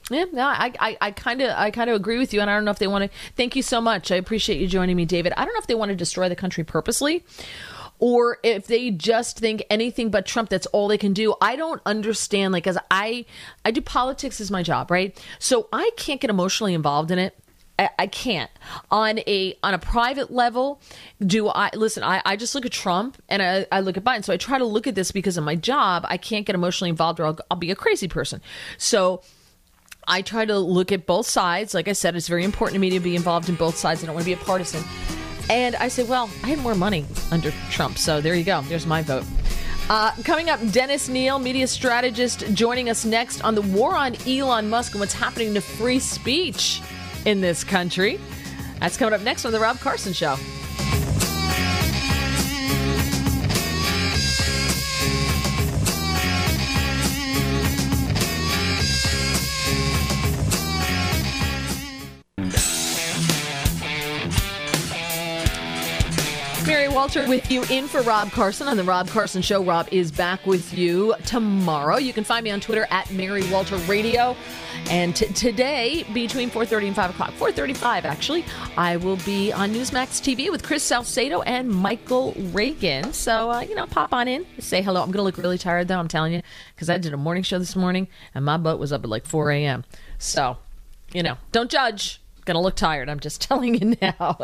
yeah, 0.09 0.25
no, 0.31 0.43
I, 0.43 0.97
I, 1.01 1.11
kind 1.11 1.41
of, 1.41 1.51
I 1.57 1.71
kind 1.71 1.89
of 1.89 1.95
agree 1.95 2.17
with 2.17 2.33
you, 2.33 2.41
and 2.41 2.49
I 2.49 2.55
don't 2.55 2.65
know 2.65 2.71
if 2.71 2.79
they 2.79 2.87
want 2.87 3.11
to. 3.11 3.17
Thank 3.35 3.55
you 3.55 3.61
so 3.61 3.81
much. 3.81 4.11
I 4.11 4.15
appreciate 4.15 4.59
you 4.59 4.67
joining 4.67 4.95
me, 4.95 5.05
David. 5.05 5.33
I 5.35 5.43
don't 5.43 5.53
know 5.53 5.59
if 5.59 5.67
they 5.67 5.75
want 5.75 5.89
to 5.89 5.95
destroy 5.95 6.29
the 6.29 6.35
country 6.35 6.63
purposely, 6.63 7.25
or 7.99 8.37
if 8.43 8.67
they 8.67 8.91
just 8.91 9.39
think 9.39 9.63
anything 9.69 10.09
but 10.09 10.25
Trump, 10.25 10.49
that's 10.49 10.67
all 10.67 10.87
they 10.87 10.97
can 10.97 11.13
do. 11.13 11.35
I 11.41 11.55
don't 11.55 11.81
understand. 11.85 12.53
Like, 12.53 12.67
as 12.67 12.77
I, 12.89 13.25
I 13.65 13.71
do 13.71 13.81
politics 13.81 14.39
is 14.39 14.49
my 14.49 14.63
job, 14.63 14.91
right? 14.91 15.19
So 15.39 15.67
I 15.73 15.89
can't 15.97 16.21
get 16.21 16.29
emotionally 16.29 16.73
involved 16.73 17.11
in 17.11 17.19
it. 17.19 17.37
I, 17.79 17.89
I 17.99 18.07
can't 18.07 18.49
on 18.89 19.19
a 19.27 19.55
on 19.61 19.73
a 19.73 19.79
private 19.79 20.31
level. 20.31 20.81
Do 21.19 21.47
I 21.47 21.69
listen? 21.75 22.03
I, 22.03 22.21
I 22.25 22.35
just 22.35 22.55
look 22.55 22.65
at 22.65 22.71
Trump 22.71 23.21
and 23.29 23.41
I, 23.41 23.67
I 23.71 23.81
look 23.81 23.97
at 23.97 24.03
Biden. 24.03 24.23
So 24.23 24.33
I 24.33 24.37
try 24.37 24.57
to 24.57 24.65
look 24.65 24.87
at 24.87 24.95
this 24.95 25.11
because 25.11 25.37
of 25.37 25.43
my 25.43 25.55
job. 25.55 26.05
I 26.07 26.17
can't 26.17 26.45
get 26.45 26.55
emotionally 26.55 26.89
involved, 26.89 27.19
or 27.19 27.25
I'll, 27.25 27.39
I'll 27.51 27.57
be 27.57 27.71
a 27.71 27.75
crazy 27.75 28.07
person. 28.07 28.41
So 28.77 29.21
I 30.07 30.21
try 30.21 30.45
to 30.45 30.57
look 30.57 30.91
at 30.91 31.05
both 31.05 31.27
sides. 31.27 31.73
Like 31.73 31.87
I 31.87 31.93
said, 31.93 32.15
it's 32.15 32.27
very 32.27 32.45
important 32.45 32.75
to 32.75 32.79
me 32.79 32.89
to 32.91 32.99
be 32.99 33.15
involved 33.15 33.49
in 33.49 33.55
both 33.55 33.75
sides. 33.75 34.01
I 34.03 34.05
don't 34.05 34.15
want 34.15 34.23
to 34.25 34.35
be 34.35 34.41
a 34.41 34.45
partisan. 34.45 34.83
And 35.49 35.75
I 35.75 35.89
say, 35.89 36.03
well, 36.03 36.29
I 36.43 36.47
had 36.47 36.59
more 36.59 36.75
money 36.75 37.05
under 37.31 37.51
Trump. 37.69 37.97
So 37.97 38.21
there 38.21 38.35
you 38.35 38.43
go. 38.43 38.61
There's 38.61 38.85
my 38.85 39.01
vote. 39.01 39.25
Uh, 39.89 40.11
coming 40.23 40.49
up, 40.49 40.59
Dennis 40.71 41.07
Kneale, 41.07 41.41
media 41.41 41.67
strategist, 41.67 42.43
joining 42.53 42.89
us 42.89 43.05
next 43.05 43.41
on 43.43 43.55
the 43.55 43.61
war 43.61 43.95
on 43.95 44.15
Elon 44.27 44.69
Musk 44.69 44.93
and 44.93 44.99
what's 44.99 45.13
happening 45.13 45.53
to 45.53 45.61
free 45.61 45.99
speech 45.99 46.81
in 47.25 47.39
this 47.39 47.63
country. 47.63 48.19
That's 48.79 48.97
coming 48.97 49.13
up 49.13 49.21
next 49.21 49.45
on 49.45 49.51
The 49.51 49.59
Rob 49.59 49.79
Carson 49.79 50.13
Show. 50.13 50.35
Walter 66.97 67.27
with 67.27 67.51
you 67.51 67.63
in 67.69 67.87
for 67.87 68.01
Rob 68.01 68.31
Carson 68.31 68.67
on 68.67 68.75
the 68.75 68.83
Rob 68.83 69.07
Carson 69.07 69.43
Show. 69.43 69.63
Rob 69.63 69.87
is 69.91 70.11
back 70.11 70.43
with 70.47 70.75
you 70.75 71.13
tomorrow. 71.27 71.97
You 71.97 72.11
can 72.11 72.23
find 72.23 72.43
me 72.43 72.49
on 72.49 72.59
Twitter 72.59 72.87
at 72.89 73.11
Mary 73.11 73.47
Walter 73.51 73.75
Radio. 73.85 74.35
And 74.89 75.15
t- 75.15 75.27
today, 75.27 76.05
between 76.11 76.49
4.30 76.49 76.87
and 76.87 76.95
5 76.95 77.11
o'clock, 77.11 77.33
4.35 77.33 78.05
actually, 78.05 78.45
I 78.77 78.97
will 78.97 79.17
be 79.17 79.51
on 79.53 79.71
Newsmax 79.73 80.23
TV 80.23 80.49
with 80.49 80.63
Chris 80.63 80.81
Salcedo 80.81 81.43
and 81.43 81.69
Michael 81.69 82.33
Reagan. 82.51 83.13
So, 83.13 83.51
uh, 83.51 83.59
you 83.59 83.75
know, 83.75 83.85
pop 83.85 84.11
on 84.11 84.27
in, 84.27 84.47
say 84.57 84.81
hello. 84.81 85.03
I'm 85.03 85.11
going 85.11 85.19
to 85.19 85.23
look 85.23 85.37
really 85.37 85.59
tired, 85.59 85.89
though, 85.89 85.99
I'm 85.99 86.07
telling 86.07 86.33
you, 86.33 86.41
because 86.73 86.89
I 86.89 86.97
did 86.97 87.13
a 87.13 87.17
morning 87.17 87.43
show 87.43 87.59
this 87.59 87.75
morning, 87.75 88.07
and 88.33 88.43
my 88.43 88.57
butt 88.57 88.79
was 88.79 88.91
up 88.91 89.03
at 89.03 89.09
like 89.11 89.27
4 89.27 89.51
a.m. 89.51 89.83
So, 90.17 90.57
you 91.13 91.21
know, 91.21 91.37
don't 91.51 91.69
judge 91.69 92.21
gonna 92.47 92.61
look 92.61 92.75
tired. 92.75 93.09
I'm 93.09 93.19
just 93.19 93.41
telling 93.47 93.75
you 93.75 93.95
now. 94.01 94.39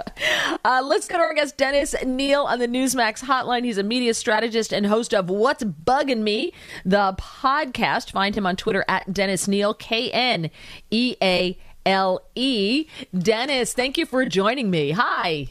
Uh, 0.64 0.82
let's 0.84 1.08
go 1.08 1.18
to 1.18 1.24
our 1.24 1.34
guest, 1.34 1.58
Dennis 1.58 1.96
Kneale, 1.96 2.46
on 2.46 2.60
the 2.60 2.68
Newsmax 2.68 3.24
hotline. 3.24 3.64
He's 3.64 3.80
a 3.80 3.84
media 3.84 4.14
strategist 4.14 4.72
and 4.72 4.86
host 4.86 5.14
of 5.16 5.30
What's 5.30 5.64
Bugging 5.64 6.22
Me, 6.22 6.54
the 6.86 7.16
podcast. 7.18 8.12
Find 8.12 8.36
him 8.36 8.46
on 8.46 8.56
Twitter 8.56 8.86
at 8.88 9.12
Dennis 9.12 9.48
Kneale, 9.48 9.78
K 9.80 10.12
N 10.12 10.52
E 10.92 11.16
A 11.22 11.58
L 11.86 12.22
E. 12.36 12.86
Dennis, 13.18 13.74
thank 13.74 13.98
you 13.98 14.06
for 14.06 14.26
joining 14.26 14.70
me. 14.70 14.92
Hi. 14.92 15.48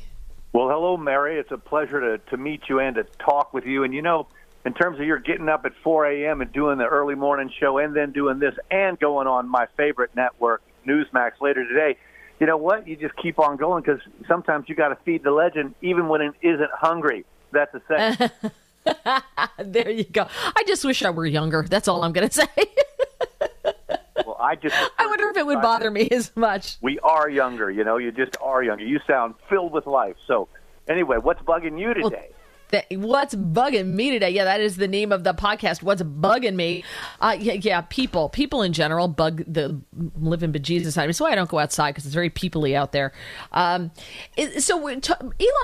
Well, 0.53 0.69
hello, 0.69 0.97
Mary. 0.99 1.39
It's 1.39 1.51
a 1.51 1.59
pleasure 1.59 2.01
to, 2.01 2.19
to 2.31 2.37
meet 2.37 2.69
you 2.69 2.79
and 2.79 2.95
to 2.97 3.05
talk 3.19 3.55
with 3.55 3.65
you. 3.65 3.85
And 3.85 3.95
you 3.95 4.03
know, 4.03 4.29
in 4.67 4.75
terms 4.75 5.01
of 5.01 5.07
your 5.07 5.19
getting 5.19 5.49
up 5.49 5.65
at 5.65 5.73
4 5.83 6.07
a.m. 6.07 6.43
and 6.43 6.53
doing 6.53 6.79
the 6.79 6.87
early 6.87 7.15
morning 7.15 7.51
show 7.59 7.79
and 7.79 7.97
then 7.97 8.13
doing 8.13 8.39
this 8.39 8.55
and 8.71 8.99
going 8.99 9.27
on 9.27 9.49
my 9.49 9.67
favorite 9.77 10.15
network, 10.15 10.63
Newsmax, 10.87 11.33
later 11.41 11.67
today 11.67 11.97
you 12.43 12.47
know 12.47 12.57
what? 12.57 12.89
You 12.89 12.97
just 12.97 13.15
keep 13.15 13.39
on 13.39 13.57
going 13.57 13.85
because 13.85 14.01
sometimes 14.27 14.69
you 14.69 14.75
got 14.75 14.89
to 14.89 14.97
feed 15.05 15.23
the 15.23 15.31
legend 15.31 15.77
even 15.81 16.09
when 16.09 16.21
it 16.23 16.35
isn't 16.43 16.71
hungry. 16.73 17.25
That's 17.53 17.73
a 17.73 17.83
saying. 17.89 19.23
there 19.65 19.89
you 19.89 20.03
go. 20.03 20.27
I 20.57 20.65
just 20.67 20.85
wish 20.85 21.05
I 21.05 21.11
were 21.11 21.25
younger. 21.25 21.63
That's 21.63 21.87
all 21.87 22.03
I'm 22.03 22.13
going 22.13 22.29
to 22.29 22.35
say. 22.35 22.49
well, 24.27 24.39
I 24.41 24.57
just. 24.57 24.75
I 24.99 25.07
wonder 25.07 25.29
if 25.29 25.37
it 25.37 25.47
would 25.47 25.63
bother 25.63 25.89
me 25.89 26.09
as 26.11 26.33
much. 26.35 26.79
We 26.83 26.99
are 26.99 27.31
younger, 27.31 27.71
you 27.71 27.85
know. 27.85 27.99
You 27.99 28.11
just 28.11 28.37
are 28.41 28.61
younger. 28.61 28.83
You 28.83 28.99
sound 29.07 29.37
filled 29.49 29.71
with 29.71 29.87
life. 29.87 30.17
So, 30.27 30.49
anyway, 30.89 31.19
what's 31.19 31.43
bugging 31.43 31.79
you 31.79 31.95
today? 31.95 32.31
Well, 32.33 32.42
that, 32.73 32.87
what's 32.97 33.35
bugging 33.35 33.93
me 33.95 34.11
today? 34.11 34.31
Yeah, 34.31 34.45
that 34.45 34.61
is 34.61 34.77
the 34.77 34.89
name 34.89 35.13
of 35.13 35.25
the 35.25 35.35
podcast. 35.35 35.83
What's 35.83 36.03
bugging 36.03 36.55
me? 36.55 36.85
Uh, 37.21 37.37
yeah, 37.39 37.55
yeah, 37.55 37.83
people, 37.83 38.29
people 38.29 38.63
in 38.63 38.73
general 38.73 39.09
bug 39.09 39.45
the 39.47 39.81
living 40.19 40.53
bejesus 40.53 40.99
out 40.99 41.05
of 41.05 41.09
me. 41.09 41.13
So 41.13 41.27
I 41.27 41.35
don't 41.35 41.49
go 41.49 41.59
outside 41.59 41.93
because 41.93 42.07
it's 42.07 42.15
very 42.15 42.31
peoply 42.31 42.75
out 42.75 42.93
there. 42.93 43.13
Um, 43.53 43.91
it, 44.37 44.63
so 44.63 44.89
t- 44.99 45.13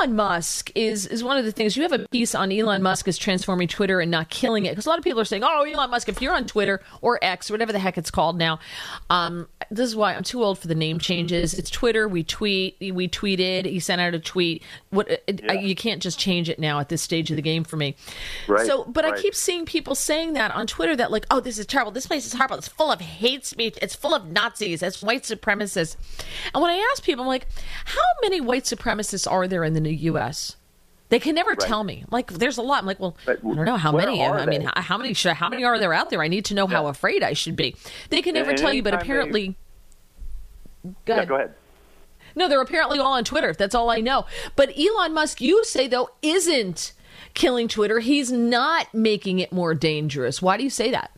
Elon 0.01 0.15
Musk 0.15 0.71
is 0.75 1.07
is 1.07 1.25
one 1.25 1.37
of 1.37 1.45
the 1.45 1.53
things. 1.53 1.77
You 1.77 1.83
have 1.83 1.93
a 1.93 2.07
piece 2.09 2.35
on 2.35 2.53
Elon 2.53 2.83
Musk 2.83 3.09
is 3.09 3.19
transforming 3.19 3.69
Twitter 3.69 4.01
and 4.01 4.11
not 4.11 4.29
killing 4.31 4.67
it 4.67 4.71
because 4.71 4.87
a 4.87 4.89
lot 4.89 4.99
of 4.99 5.05
people 5.05 5.21
are 5.21 5.25
saying, 5.25 5.43
"Oh, 5.45 5.63
Elon 5.63 5.91
Musk, 5.91 6.09
if 6.09 6.21
you're 6.21 6.35
on 6.35 6.47
Twitter 6.47 6.81
or 7.01 7.19
X, 7.23 7.51
whatever 7.51 7.73
the 7.73 7.79
heck 7.79 7.99
it's 7.99 8.11
called 8.11 8.37
now." 8.39 8.61
Um, 9.11 9.49
this 9.71 9.89
is 9.89 9.97
why 9.97 10.15
I'm 10.15 10.25
too 10.25 10.43
old 10.43 10.59
for 10.59 10.69
the 10.69 10.75
name 10.75 10.99
changes. 10.99 11.55
It's 11.55 11.71
Twitter. 11.71 12.07
We 12.07 12.23
tweet. 12.23 12.77
We 12.81 13.09
tweeted. 13.09 13.65
He 13.65 13.81
sent 13.81 14.01
out 14.01 14.15
a 14.15 14.21
tweet. 14.21 14.63
What 14.91 15.09
yeah. 15.27 15.53
you 15.53 15.75
can't 15.75 16.03
just 16.03 16.19
change 16.19 16.49
it 16.49 16.59
now 16.59 16.81
at 16.81 16.89
this 16.89 16.98
this 16.99 17.05
stage 17.05 17.31
of 17.31 17.37
the 17.37 17.43
game 17.43 17.65
for 17.65 17.77
me. 17.77 17.95
Right. 18.49 18.67
So, 18.67 18.85
but 18.85 19.05
right. 19.05 19.15
I 19.15 19.23
keep 19.23 19.35
seeing 19.35 19.65
people 19.65 19.95
saying 19.95 20.33
that 20.33 20.51
on 20.51 20.67
Twitter 20.67 20.97
that 20.97 21.11
like, 21.11 21.27
oh, 21.31 21.41
this 21.41 21.59
is 21.59 21.67
terrible. 21.67 21.93
This 21.93 22.07
place 22.07 22.27
is 22.27 22.33
horrible. 22.33 22.57
It's 22.57 22.69
full 22.69 22.91
of 22.91 23.01
hate 23.01 23.47
speech. 23.47 23.79
It's 23.81 23.95
full 23.95 24.15
of 24.15 24.27
Nazis. 24.27 24.83
It's 24.83 25.03
white 25.03 25.23
supremacists. 25.23 25.97
And 26.53 26.63
when 26.63 26.71
I 26.73 26.91
ask 26.93 27.05
people, 27.05 27.23
I'm 27.23 27.29
like, 27.29 27.47
how 27.85 28.03
many 28.23 28.41
white 28.41 28.65
supremacists 28.65 29.31
are 29.31 29.47
there 29.47 29.65
in 29.65 29.75
the 29.75 29.81
new 29.81 29.91
U.S.? 29.91 30.57
They 31.11 31.19
can 31.19 31.35
never 31.35 31.51
right. 31.51 31.61
tell 31.61 31.85
me. 31.85 32.05
Like, 32.11 32.33
there's 32.33 32.59
a 32.59 32.63
lot. 32.63 32.81
I'm 32.81 32.87
like, 32.87 33.01
well, 33.01 33.17
I 33.27 33.37
don't 33.37 33.65
know 33.65 33.77
how 33.77 33.93
many. 33.93 34.23
I 34.23 34.45
mean, 34.45 34.63
how, 34.63 34.83
how 34.83 34.99
many? 34.99 35.15
Should, 35.15 35.33
how 35.33 35.49
many 35.49 35.65
are 35.65 35.79
there 35.79 35.95
out 35.95 36.11
there? 36.11 36.23
I 36.23 36.29
need 36.29 36.45
to 36.47 36.55
know 36.55 36.69
yeah. 36.69 36.77
how 36.77 36.87
afraid 36.89 37.23
I 37.23 37.33
should 37.33 37.57
be. 37.57 37.77
They 38.11 38.21
can 38.21 38.35
never 38.35 38.51
and 38.51 38.59
tell 38.59 38.75
you, 38.75 38.83
but 38.83 38.93
apparently. 38.93 39.57
Go 41.07 41.15
ahead. 41.15 41.23
Yeah, 41.23 41.25
go 41.25 41.35
ahead. 41.37 41.55
No, 42.35 42.49
they're 42.49 42.61
apparently 42.61 42.99
all 42.99 43.13
on 43.13 43.25
Twitter. 43.25 43.53
That's 43.53 43.75
all 43.75 43.91
I 43.91 44.01
know. 44.01 44.27
But 44.57 44.79
Elon 44.79 45.15
Musk, 45.15 45.41
you 45.41 45.65
say, 45.65 45.87
though, 45.87 46.11
isn't 46.23 46.93
killing 47.35 47.69
Twitter. 47.69 48.01
He's 48.01 48.31
not 48.31 48.93
making 48.95 49.39
it 49.39 49.53
more 49.53 49.75
dangerous. 49.75 50.43
Why 50.43 50.57
do 50.57 50.65
you 50.65 50.71
say 50.71 50.91
that? 50.91 51.11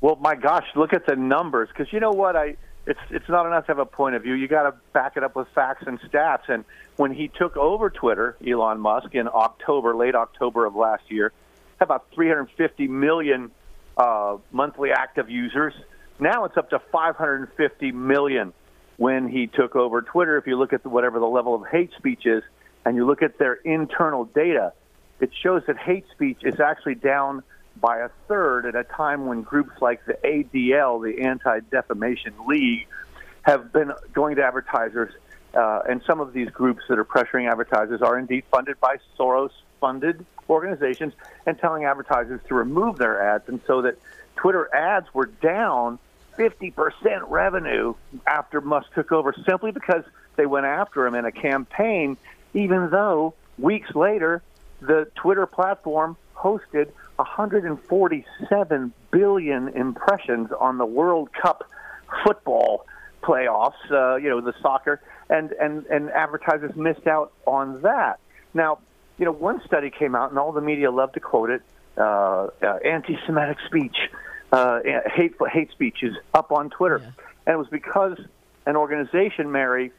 Well, 0.00 0.16
my 0.16 0.34
gosh, 0.34 0.66
look 0.74 0.92
at 0.92 1.06
the 1.06 1.16
numbers. 1.16 1.68
Because 1.68 1.92
you 1.92 2.00
know 2.00 2.12
what? 2.12 2.36
I 2.36 2.56
it's 2.86 3.00
it's 3.10 3.28
not 3.28 3.46
enough 3.46 3.66
to 3.66 3.72
have 3.72 3.78
a 3.78 3.86
point 3.86 4.14
of 4.14 4.22
view. 4.22 4.34
You 4.34 4.46
got 4.46 4.62
to 4.62 4.74
back 4.92 5.16
it 5.16 5.24
up 5.24 5.34
with 5.34 5.48
facts 5.54 5.84
and 5.86 6.00
stats. 6.00 6.48
And 6.48 6.64
when 6.96 7.12
he 7.12 7.28
took 7.28 7.56
over 7.56 7.90
Twitter, 7.90 8.36
Elon 8.46 8.80
Musk 8.80 9.14
in 9.14 9.28
October, 9.28 9.96
late 9.96 10.14
October 10.14 10.64
of 10.66 10.76
last 10.76 11.10
year, 11.10 11.32
had 11.78 11.86
about 11.86 12.06
350 12.14 12.88
million 12.88 13.50
uh, 13.96 14.36
monthly 14.52 14.92
active 14.92 15.28
users. 15.28 15.74
Now 16.18 16.44
it's 16.44 16.56
up 16.56 16.70
to 16.70 16.78
550 16.78 17.92
million 17.92 18.52
when 18.96 19.28
he 19.28 19.46
took 19.46 19.76
over 19.76 20.02
Twitter. 20.02 20.38
If 20.38 20.46
you 20.46 20.58
look 20.58 20.72
at 20.72 20.82
the, 20.82 20.88
whatever 20.88 21.18
the 21.18 21.26
level 21.26 21.54
of 21.54 21.66
hate 21.70 21.90
speech 21.96 22.26
is, 22.26 22.42
and 22.84 22.96
you 22.96 23.06
look 23.06 23.22
at 23.22 23.38
their 23.38 23.54
internal 23.54 24.24
data, 24.24 24.72
it 25.20 25.30
shows 25.42 25.62
that 25.66 25.76
hate 25.78 26.04
speech 26.12 26.38
is 26.42 26.60
actually 26.60 26.94
down 26.94 27.42
by 27.80 27.98
a 27.98 28.08
third 28.28 28.66
at 28.66 28.74
a 28.74 28.84
time 28.84 29.26
when 29.26 29.42
groups 29.42 29.72
like 29.80 30.04
the 30.06 30.14
ADL, 30.24 31.02
the 31.02 31.22
Anti 31.22 31.60
Defamation 31.70 32.34
League, 32.46 32.86
have 33.42 33.72
been 33.72 33.92
going 34.12 34.36
to 34.36 34.42
advertisers. 34.42 35.12
Uh, 35.54 35.80
and 35.88 36.02
some 36.06 36.20
of 36.20 36.32
these 36.32 36.50
groups 36.50 36.82
that 36.88 36.98
are 36.98 37.04
pressuring 37.04 37.50
advertisers 37.50 38.02
are 38.02 38.18
indeed 38.18 38.44
funded 38.50 38.78
by 38.80 38.96
Soros 39.18 39.50
funded 39.80 40.24
organizations 40.48 41.12
and 41.46 41.58
telling 41.58 41.84
advertisers 41.84 42.40
to 42.48 42.54
remove 42.54 42.98
their 42.98 43.22
ads. 43.34 43.48
And 43.48 43.60
so 43.66 43.82
that 43.82 43.98
Twitter 44.36 44.74
ads 44.74 45.12
were 45.14 45.26
down 45.26 45.98
50% 46.36 46.74
revenue 47.28 47.94
after 48.26 48.60
Musk 48.60 48.92
took 48.94 49.12
over 49.12 49.34
simply 49.46 49.72
because 49.72 50.04
they 50.36 50.46
went 50.46 50.66
after 50.66 51.06
him 51.06 51.14
in 51.14 51.24
a 51.24 51.32
campaign, 51.32 52.16
even 52.54 52.90
though 52.90 53.34
weeks 53.58 53.94
later, 53.94 54.42
the 54.80 55.10
Twitter 55.14 55.46
platform 55.46 56.16
hosted 56.34 56.90
147 57.16 58.92
billion 59.10 59.68
impressions 59.68 60.50
on 60.58 60.78
the 60.78 60.86
World 60.86 61.30
Cup 61.32 61.64
football 62.24 62.86
playoffs, 63.22 63.72
uh, 63.90 64.16
you 64.16 64.28
know, 64.28 64.40
the 64.40 64.54
soccer, 64.60 65.00
and, 65.28 65.52
and, 65.52 65.86
and 65.86 66.10
advertisers 66.10 66.76
missed 66.76 67.06
out 67.06 67.32
on 67.46 67.82
that. 67.82 68.20
Now, 68.54 68.78
you 69.18 69.24
know, 69.24 69.32
one 69.32 69.62
study 69.64 69.90
came 69.90 70.14
out, 70.14 70.30
and 70.30 70.38
all 70.38 70.52
the 70.52 70.60
media 70.60 70.90
loved 70.90 71.14
to 71.14 71.20
quote 71.20 71.50
it 71.50 71.62
uh, 71.96 72.48
uh, 72.62 72.78
anti 72.84 73.18
Semitic 73.26 73.56
speech 73.66 73.96
uh, 74.52 74.80
hate 75.06 75.34
hate 75.50 75.70
speech 75.70 76.02
is 76.02 76.14
up 76.34 76.52
on 76.52 76.70
Twitter, 76.70 77.00
yeah. 77.02 77.24
and 77.46 77.54
it 77.54 77.58
was 77.58 77.68
because 77.68 78.18
an 78.66 78.76
organization, 78.76 79.50
Mary, 79.50 79.92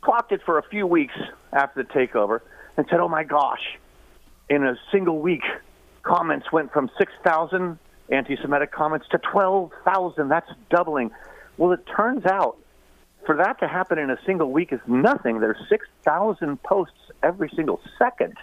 clocked 0.00 0.32
it 0.32 0.42
for 0.44 0.58
a 0.58 0.62
few 0.62 0.86
weeks 0.86 1.14
after 1.52 1.82
the 1.82 1.88
takeover 1.88 2.40
and 2.76 2.86
said, 2.90 3.00
"Oh 3.00 3.08
my 3.08 3.24
gosh!" 3.24 3.78
In 4.48 4.64
a 4.64 4.76
single 4.90 5.20
week, 5.20 5.44
comments 6.02 6.50
went 6.52 6.72
from 6.72 6.90
six 6.98 7.12
thousand 7.22 7.78
anti-Semitic 8.08 8.72
comments 8.72 9.06
to 9.10 9.18
twelve 9.18 9.72
thousand. 9.84 10.28
That's 10.28 10.50
doubling. 10.70 11.10
Well, 11.56 11.72
it 11.72 11.86
turns 11.86 12.26
out 12.26 12.56
for 13.26 13.36
that 13.36 13.60
to 13.60 13.68
happen 13.68 13.98
in 13.98 14.10
a 14.10 14.18
single 14.24 14.50
week 14.50 14.72
is 14.72 14.80
nothing. 14.86 15.40
There's 15.40 15.58
six 15.68 15.86
thousand 16.04 16.62
posts 16.62 16.98
every 17.22 17.50
single 17.54 17.80
second 17.98 18.34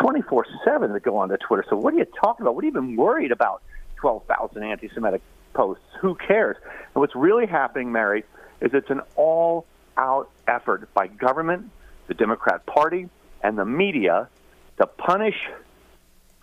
24 0.00 0.46
7 0.64 0.92
that 0.92 1.02
go 1.02 1.16
onto 1.16 1.36
Twitter. 1.36 1.64
So 1.68 1.76
what 1.76 1.94
are 1.94 1.98
you 1.98 2.04
talking 2.04 2.42
about? 2.42 2.54
What 2.54 2.64
are 2.64 2.66
you 2.66 2.72
even 2.72 2.96
worried 2.96 3.30
about 3.32 3.62
12,000 4.04 4.62
anti 4.62 4.90
Semitic 4.92 5.22
posts? 5.54 5.82
Who 6.02 6.14
cares? 6.14 6.58
And 6.62 7.00
what's 7.00 7.16
really 7.16 7.46
happening, 7.46 7.90
Mary, 7.90 8.22
is 8.60 8.72
it's 8.74 8.90
an 8.90 9.00
all 9.16 9.64
out 9.96 10.28
effort 10.46 10.92
by 10.92 11.06
government, 11.06 11.70
the 12.06 12.12
Democrat 12.12 12.66
Party, 12.66 13.08
and 13.42 13.56
the 13.56 13.64
media 13.64 14.28
to 14.76 14.86
punish 14.86 15.36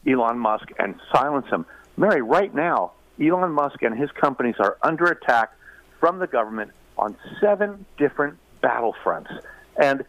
Elon 0.08 0.39
Musk 0.39 0.69
and 0.80 0.95
silence 1.13 1.45
him. 1.52 1.67
Mary, 1.97 2.24
right 2.24 2.52
now, 2.52 2.93
Elon 3.21 3.52
Musk 3.52 3.84
and 3.84 3.95
his 3.95 4.10
companies 4.10 4.56
are 4.58 4.78
under 4.82 5.06
attack 5.06 5.52
from 6.00 6.17
the 6.17 6.26
government 6.26 6.71
on 6.97 7.15
seven 7.39 7.86
different 8.00 8.39
battlefronts. 8.63 9.39
And 9.80 10.04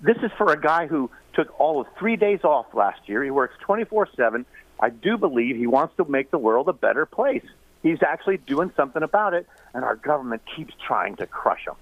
this 0.00 0.16
is 0.22 0.30
for 0.38 0.50
a 0.50 0.58
guy 0.58 0.86
who 0.86 1.10
took 1.34 1.60
all 1.60 1.78
of 1.78 1.88
three 1.98 2.16
days 2.16 2.42
off 2.42 2.72
last 2.72 3.06
year. 3.06 3.22
He 3.22 3.30
works 3.30 3.54
24 3.60 4.08
7. 4.16 4.46
I 4.80 4.90
do 4.90 5.16
believe 5.16 5.56
he 5.56 5.66
wants 5.66 5.96
to 5.96 6.04
make 6.04 6.30
the 6.30 6.38
world 6.38 6.68
a 6.68 6.72
better 6.72 7.06
place. 7.06 7.44
He's 7.82 8.02
actually 8.02 8.38
doing 8.38 8.72
something 8.76 9.02
about 9.02 9.34
it, 9.34 9.46
and 9.74 9.84
our 9.84 9.96
government 9.96 10.42
keeps 10.54 10.74
trying 10.86 11.16
to 11.16 11.26
crush 11.26 11.66
him. 11.66 11.74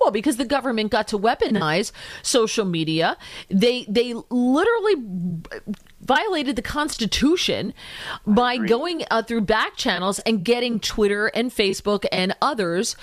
Well, 0.00 0.10
because 0.10 0.36
the 0.36 0.44
government 0.44 0.90
got 0.90 1.06
to 1.08 1.18
weaponize 1.18 1.92
social 2.22 2.64
media, 2.64 3.16
they 3.48 3.84
they 3.84 4.14
literally 4.30 4.94
violated 6.02 6.56
the 6.56 6.62
Constitution 6.62 7.72
by 8.26 8.56
going 8.58 9.04
uh, 9.10 9.22
through 9.22 9.42
back 9.42 9.76
channels 9.76 10.18
and 10.20 10.44
getting 10.44 10.80
Twitter 10.80 11.28
and 11.28 11.50
Facebook 11.50 12.04
and 12.10 12.36
others 12.42 12.96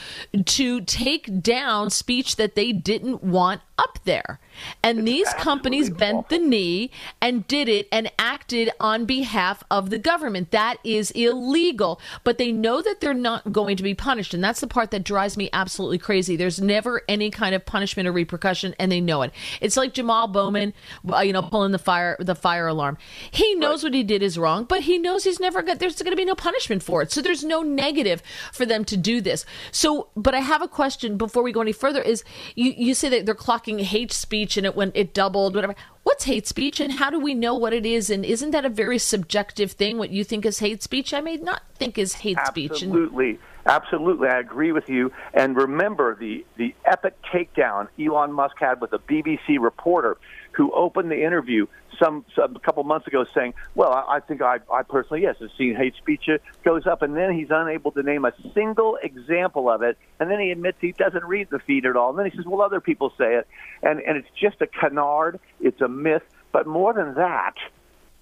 to 0.46 0.82
take 0.82 1.42
down 1.42 1.90
speech 1.90 2.36
that 2.36 2.56
they 2.56 2.72
didn't 2.72 3.24
want 3.24 3.62
up 3.80 3.98
there. 4.04 4.40
And 4.84 5.08
these 5.08 5.34
companies 5.36 5.90
bent 5.90 6.28
the 6.28 6.38
knee 6.38 6.92
and 7.22 7.48
did 7.48 7.70
it 7.70 7.88
and 7.94 8.12
acted 8.20 8.70
on 8.80 9.06
behalf 9.06 9.64
of 9.72 9.90
the 9.90 9.98
government. 9.98 10.52
That 10.52 10.78
is 10.84 11.12
illegal, 11.12 12.02
but 12.26 12.38
they 12.38 12.52
know 12.52 12.82
that 12.82 13.00
they're 13.00 13.14
not 13.14 13.54
going 13.54 13.78
to 13.78 13.84
be 13.84 13.94
punished. 13.94 14.34
And 14.34 14.44
that's 14.44 14.60
the 14.60 14.68
part 14.68 14.92
that 14.92 15.06
drives 15.06 15.38
me 15.38 15.50
absolutely 15.54 15.98
crazy. 15.98 16.36
There's 16.36 16.60
never 16.60 17.04
any 17.08 17.32
kind 17.32 17.56
of 17.56 17.66
punishment 17.66 18.08
or 18.08 18.12
repercussion, 18.12 18.76
and 18.78 18.92
they 18.92 19.00
know 19.00 19.22
it. 19.22 19.32
It's 19.62 19.78
like 19.78 19.94
Jamal 19.94 20.28
Bowman, 20.28 20.74
uh, 21.10 21.20
you 21.20 21.32
know, 21.32 21.42
pulling 21.42 21.72
the 21.72 21.80
fire 21.80 22.18
the 22.20 22.36
fire 22.36 22.68
alarm. 22.68 22.89
He 23.32 23.56
knows 23.56 23.84
right. 23.84 23.90
what 23.90 23.94
he 23.96 24.04
did 24.04 24.24
is 24.24 24.38
wrong, 24.38 24.66
but 24.66 24.82
he 24.82 24.98
knows 24.98 25.24
he's 25.24 25.40
never 25.40 25.62
got 25.62 25.80
there's 25.80 26.02
going 26.02 26.12
to 26.12 26.18
be 26.18 26.26
no 26.26 26.36
punishment 26.36 26.84
for 26.84 27.02
it. 27.02 27.12
So 27.12 27.22
there's 27.22 27.44
no 27.44 27.62
negative 27.62 28.22
for 28.52 28.66
them 28.66 28.86
to 28.86 28.98
do 28.98 29.22
this. 29.22 29.46
So, 29.72 30.10
but 30.16 30.34
I 30.34 30.40
have 30.40 30.62
a 30.62 30.68
question 30.68 31.18
before 31.18 31.44
we 31.44 31.52
go 31.52 31.62
any 31.62 31.72
further 31.72 32.02
is 32.02 32.24
you 32.56 32.74
you 32.76 32.94
say 32.94 33.10
that 33.10 33.26
they're 33.26 33.36
clocking 33.36 33.82
hate 33.82 34.12
speech 34.12 34.58
and 34.58 34.66
it 34.66 34.76
went 34.76 34.96
it 34.96 35.14
doubled 35.14 35.56
whatever. 35.56 35.76
What's 36.04 36.24
hate 36.24 36.48
speech 36.48 36.80
and 36.80 36.94
how 36.94 37.10
do 37.10 37.20
we 37.20 37.34
know 37.34 37.56
what 37.56 37.74
it 37.74 37.86
is 37.86 38.10
and 38.10 38.26
isn't 38.26 38.52
that 38.52 38.66
a 38.66 38.70
very 38.70 38.98
subjective 38.98 39.74
thing 39.74 39.98
what 39.98 40.10
you 40.10 40.24
think 40.24 40.46
is 40.46 40.60
hate 40.60 40.82
speech? 40.82 41.14
I 41.14 41.22
may 41.22 41.38
not 41.38 41.62
think 41.76 41.98
is 41.98 42.16
hate 42.16 42.38
Absolutely. 42.38 42.64
speech. 42.64 42.84
Absolutely. 42.84 43.40
Absolutely, 43.66 44.30
I 44.30 44.40
agree 44.40 44.72
with 44.72 44.90
you. 44.90 45.12
And 45.34 45.56
remember 45.56 46.16
the 46.16 46.46
the 46.58 46.74
epic 46.86 47.16
takedown 47.32 47.88
Elon 48.00 48.32
Musk 48.32 48.56
had 48.60 48.82
with 48.82 48.94
a 48.94 49.00
BBC 49.00 49.60
reporter 49.60 50.18
who 50.52 50.72
opened 50.72 51.12
the 51.12 51.24
interview 51.24 51.68
some, 52.02 52.26
some 52.36 52.56
a 52.56 52.60
couple 52.60 52.84
months 52.84 53.08
ago 53.08 53.26
saying, 53.36 53.54
"Well, 53.76 53.92
I, 53.92 54.16
I 54.16 54.20
think 54.20 54.42
I, 54.42 54.60
I 54.72 54.84
personally 54.84 55.24
yes, 55.24 55.36
have 55.40 55.50
seen 55.58 55.76
hate 55.76 55.96
speech 55.96 56.24
uh, 56.30 56.38
goes 56.64 56.88
up," 56.88 57.02
and 57.02 57.16
then 57.16 57.34
he's 57.34 57.50
unable 57.50 57.92
to 57.92 58.04
name 58.04 58.26
a 58.26 58.34
single 58.54 58.98
example 59.02 59.70
of 59.70 59.82
it, 59.82 59.98
and 60.20 60.30
then 60.30 60.40
he 60.40 60.52
admits 60.52 60.78
he 60.82 60.92
doesn't 60.94 61.26
read 61.26 61.50
the 61.50 61.60
feed 61.60 61.86
at 61.86 61.96
all, 61.96 62.10
and 62.12 62.20
then 62.20 62.30
he 62.30 62.36
says, 62.36 62.46
"Well, 62.46 62.62
other 62.62 62.82
people 62.82 63.14
say 63.18 63.36
it," 63.36 63.48
and 63.84 64.00
and 64.02 64.18
it's 64.18 64.30
just 64.40 64.62
a 64.62 64.68
canard, 64.68 65.40
it's 65.60 65.82
a 65.82 65.88
myth. 65.88 66.24
But 66.52 66.66
more 66.66 66.94
than 66.94 67.16
that, 67.16 67.56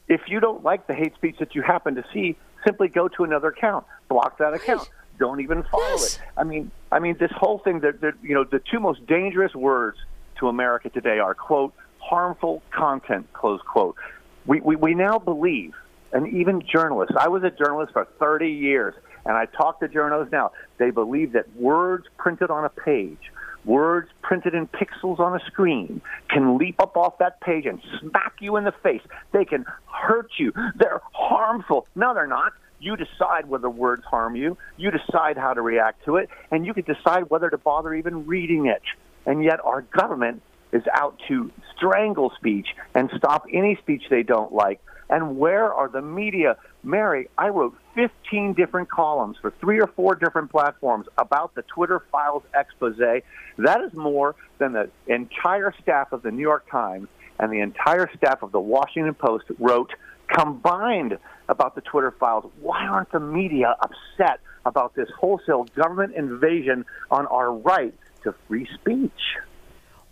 if 0.07 0.21
you 0.27 0.39
don't 0.39 0.63
like 0.63 0.87
the 0.87 0.93
hate 0.93 1.15
speech 1.15 1.37
that 1.39 1.55
you 1.55 1.61
happen 1.61 1.95
to 1.95 2.03
see, 2.13 2.35
simply 2.65 2.87
go 2.87 3.07
to 3.09 3.23
another 3.23 3.49
account, 3.49 3.85
block 4.09 4.37
that 4.39 4.53
account. 4.53 4.89
Don't 5.19 5.41
even 5.41 5.63
follow 5.63 5.83
yes. 5.83 6.17
it. 6.17 6.21
I 6.37 6.43
mean, 6.43 6.69
I 6.91 6.99
mean, 6.99 7.17
this 7.19 7.31
whole 7.31 7.57
thing 7.57 7.79
that, 7.79 8.01
that 8.01 8.13
you 8.21 8.35
know, 8.35 8.43
the 8.43 8.59
two 8.59 8.79
most 8.79 9.05
dangerous 9.07 9.55
words 9.55 9.97
to 10.39 10.47
America 10.47 10.89
today 10.89 11.17
are 11.17 11.33
quote 11.33 11.73
harmful 12.07 12.61
content, 12.71 13.27
close 13.33 13.61
quote. 13.61 13.95
We, 14.45 14.61
we, 14.61 14.75
we 14.75 14.95
now 14.95 15.19
believe, 15.19 15.73
and 16.13 16.27
even 16.33 16.61
journalists, 16.61 17.15
I 17.19 17.27
was 17.27 17.43
a 17.43 17.51
journalist 17.51 17.93
for 17.93 18.07
30 18.19 18.49
years, 18.49 18.93
and 19.25 19.35
I 19.35 19.45
talk 19.45 19.79
to 19.81 19.87
journalists 19.87 20.31
now, 20.31 20.51
they 20.77 20.91
believe 20.91 21.33
that 21.33 21.53
words 21.55 22.05
printed 22.17 22.49
on 22.49 22.63
a 22.63 22.69
page, 22.69 23.31
words 23.65 24.09
printed 24.21 24.53
in 24.53 24.67
pixels 24.67 25.19
on 25.19 25.39
a 25.39 25.43
screen, 25.45 26.01
can 26.29 26.57
leap 26.57 26.81
up 26.81 26.95
off 26.95 27.17
that 27.17 27.41
page 27.41 27.65
and 27.65 27.81
smack 27.99 28.35
you 28.39 28.55
in 28.55 28.63
the 28.63 28.71
face. 28.71 29.01
They 29.33 29.43
can 29.43 29.65
hurt 29.91 30.31
you. 30.37 30.53
They're 30.75 31.01
harmful. 31.11 31.87
No, 31.95 32.13
they're 32.13 32.25
not. 32.25 32.53
You 32.79 32.95
decide 32.95 33.49
whether 33.49 33.69
words 33.69 34.03
harm 34.05 34.35
you. 34.35 34.57
You 34.77 34.91
decide 34.91 35.35
how 35.35 35.53
to 35.53 35.61
react 35.61 36.05
to 36.05 36.17
it, 36.17 36.29
and 36.51 36.65
you 36.65 36.73
can 36.73 36.83
decide 36.83 37.29
whether 37.29 37.49
to 37.49 37.57
bother 37.57 37.93
even 37.93 38.27
reading 38.27 38.67
it. 38.67 38.83
And 39.25 39.43
yet, 39.43 39.59
our 39.65 39.81
government 39.81 40.41
is 40.71 40.83
out 40.93 41.19
to 41.27 41.51
strangle 41.75 42.31
speech 42.37 42.67
and 42.93 43.09
stop 43.17 43.45
any 43.51 43.75
speech 43.77 44.03
they 44.09 44.23
don't 44.23 44.53
like. 44.53 44.81
And 45.09 45.37
where 45.37 45.73
are 45.73 45.87
the 45.87 46.01
media? 46.01 46.57
Mary, 46.83 47.29
I 47.37 47.49
wrote 47.49 47.77
15 47.95 48.53
different 48.53 48.89
columns 48.89 49.37
for 49.41 49.51
three 49.51 49.79
or 49.79 49.87
four 49.87 50.15
different 50.15 50.51
platforms 50.51 51.07
about 51.17 51.55
the 51.55 51.61
Twitter 51.63 52.03
files 52.11 52.43
expose. 52.53 52.97
That 52.97 53.81
is 53.81 53.93
more 53.93 54.35
than 54.57 54.73
the 54.73 54.89
entire 55.07 55.73
staff 55.81 56.11
of 56.11 56.23
the 56.23 56.31
New 56.31 56.41
York 56.41 56.69
Times 56.69 57.07
and 57.39 57.51
the 57.51 57.59
entire 57.59 58.09
staff 58.17 58.41
of 58.41 58.51
the 58.51 58.59
Washington 58.59 59.13
Post 59.13 59.45
wrote 59.59 59.91
combined 60.27 61.17
about 61.47 61.75
the 61.75 61.81
Twitter 61.81 62.11
files. 62.11 62.51
Why 62.59 62.85
aren't 62.85 63.11
the 63.11 63.19
media 63.19 63.75
upset 63.79 64.41
about 64.65 64.95
this 64.95 65.09
wholesale 65.17 65.65
government 65.75 66.15
invasion 66.15 66.85
on 67.09 67.27
our 67.27 67.51
right 67.51 67.93
to 68.23 68.35
free 68.47 68.67
speech? 68.75 69.11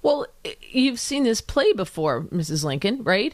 Well, 0.06 0.28
you've 0.62 1.00
seen 1.00 1.24
this 1.24 1.42
play 1.42 1.74
before, 1.74 2.26
Mrs. 2.26 2.64
Lincoln, 2.64 3.04
right? 3.04 3.34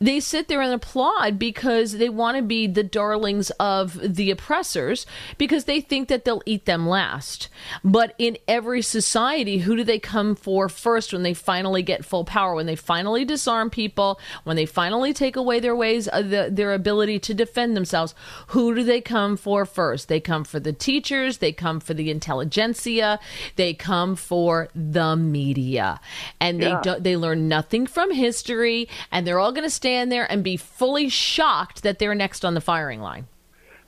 They 0.00 0.20
sit 0.20 0.48
there 0.48 0.62
and 0.62 0.72
applaud 0.72 1.38
because 1.38 1.92
they 1.92 2.08
want 2.08 2.36
to 2.36 2.42
be 2.42 2.66
the 2.66 2.84
darlings 2.84 3.50
of 3.58 3.98
the 4.00 4.30
oppressors 4.30 5.06
because 5.38 5.64
they 5.64 5.80
think 5.80 6.08
that 6.08 6.24
they'll 6.24 6.42
eat 6.46 6.66
them 6.66 6.88
last. 6.88 7.48
But 7.82 8.14
in 8.16 8.38
every 8.46 8.80
society, 8.80 9.58
who 9.58 9.76
do 9.76 9.84
they 9.84 9.98
come 9.98 10.36
for 10.36 10.68
first 10.68 11.12
when 11.12 11.24
they 11.24 11.34
finally 11.34 11.82
get 11.82 12.04
full 12.04 12.24
power? 12.24 12.54
When 12.54 12.66
they 12.66 12.76
finally 12.76 13.24
disarm 13.24 13.70
people, 13.70 14.20
when 14.44 14.56
they 14.56 14.66
finally 14.66 15.12
take 15.12 15.36
away 15.36 15.58
their 15.58 15.76
ways, 15.76 16.08
uh, 16.12 16.22
the, 16.22 16.48
their 16.50 16.72
ability 16.72 17.18
to 17.20 17.34
defend 17.34 17.76
themselves, 17.76 18.14
who 18.48 18.74
do 18.74 18.84
they 18.84 19.00
come 19.00 19.36
for 19.36 19.66
first? 19.66 20.08
They 20.08 20.20
come 20.20 20.44
for 20.44 20.60
the 20.60 20.72
teachers, 20.72 21.38
they 21.38 21.52
come 21.52 21.80
for 21.80 21.92
the 21.92 22.10
intelligentsia, 22.10 23.18
they 23.56 23.74
come 23.74 24.14
for 24.14 24.68
the 24.74 25.16
media. 25.16 25.97
And 26.40 26.60
they 26.60 26.68
yeah. 26.68 26.80
do, 26.82 26.96
they 26.98 27.16
learn 27.16 27.48
nothing 27.48 27.86
from 27.86 28.12
history 28.12 28.88
and 29.10 29.26
they're 29.26 29.38
all 29.38 29.52
going 29.52 29.64
to 29.64 29.70
stand 29.70 30.10
there 30.10 30.30
and 30.30 30.42
be 30.42 30.56
fully 30.56 31.08
shocked 31.08 31.82
that 31.82 31.98
they're 31.98 32.14
next 32.14 32.44
on 32.44 32.54
the 32.54 32.60
firing 32.60 33.00
line. 33.00 33.26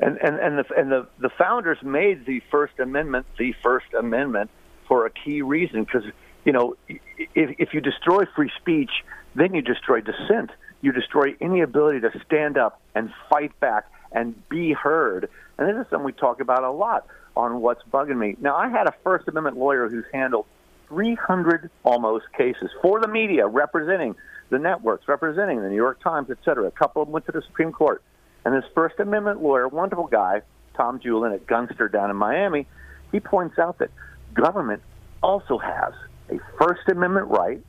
And 0.00 0.16
and 0.18 0.38
and 0.38 0.58
the 0.58 0.64
and 0.78 0.90
the 0.90 1.06
the 1.18 1.28
founders 1.28 1.76
made 1.82 2.24
the 2.24 2.40
First 2.50 2.78
Amendment 2.78 3.26
the 3.38 3.54
First 3.62 3.92
Amendment 3.92 4.50
for 4.88 5.04
a 5.04 5.10
key 5.10 5.42
reason 5.42 5.84
because 5.84 6.04
you 6.46 6.52
know 6.52 6.74
if 6.88 7.54
if 7.58 7.74
you 7.74 7.82
destroy 7.82 8.24
free 8.34 8.50
speech, 8.58 8.90
then 9.34 9.52
you 9.54 9.60
destroy 9.60 10.00
dissent. 10.00 10.52
You 10.80 10.92
destroy 10.92 11.36
any 11.42 11.60
ability 11.60 12.00
to 12.00 12.10
stand 12.24 12.56
up 12.56 12.80
and 12.94 13.12
fight 13.28 13.58
back 13.60 13.90
and 14.12 14.48
be 14.48 14.72
heard. 14.72 15.28
And 15.58 15.68
this 15.68 15.84
is 15.84 15.90
something 15.90 16.06
we 16.06 16.12
talk 16.12 16.40
about 16.40 16.64
a 16.64 16.70
lot 16.70 17.06
on 17.36 17.60
what's 17.60 17.82
bugging 17.92 18.18
me. 18.18 18.36
Now, 18.40 18.56
I 18.56 18.68
had 18.68 18.86
a 18.86 18.94
First 19.04 19.28
Amendment 19.28 19.56
lawyer 19.56 19.88
who's 19.88 20.04
handled 20.12 20.46
300 20.90 21.70
almost 21.84 22.26
cases 22.36 22.68
for 22.82 23.00
the 23.00 23.08
media 23.08 23.46
representing 23.46 24.14
the 24.50 24.58
networks 24.58 25.08
representing 25.08 25.62
the 25.62 25.68
New 25.68 25.76
York 25.76 26.02
Times, 26.02 26.28
et 26.30 26.38
cetera. 26.44 26.66
A 26.66 26.72
couple 26.72 27.00
of 27.00 27.08
them 27.08 27.12
went 27.12 27.24
to 27.26 27.32
the 27.32 27.42
Supreme 27.42 27.72
Court. 27.72 28.02
And 28.44 28.54
this 28.54 28.64
First 28.74 28.98
Amendment 28.98 29.42
lawyer, 29.42 29.68
wonderful 29.68 30.08
guy, 30.08 30.42
Tom 30.74 30.98
Julin 30.98 31.32
at 31.32 31.46
Gunster 31.46 31.88
down 31.88 32.10
in 32.10 32.16
Miami, 32.16 32.66
he 33.12 33.20
points 33.20 33.58
out 33.58 33.78
that 33.78 33.90
government 34.34 34.82
also 35.22 35.56
has 35.58 35.94
a 36.30 36.38
First 36.58 36.88
Amendment 36.90 37.28
right 37.28 37.60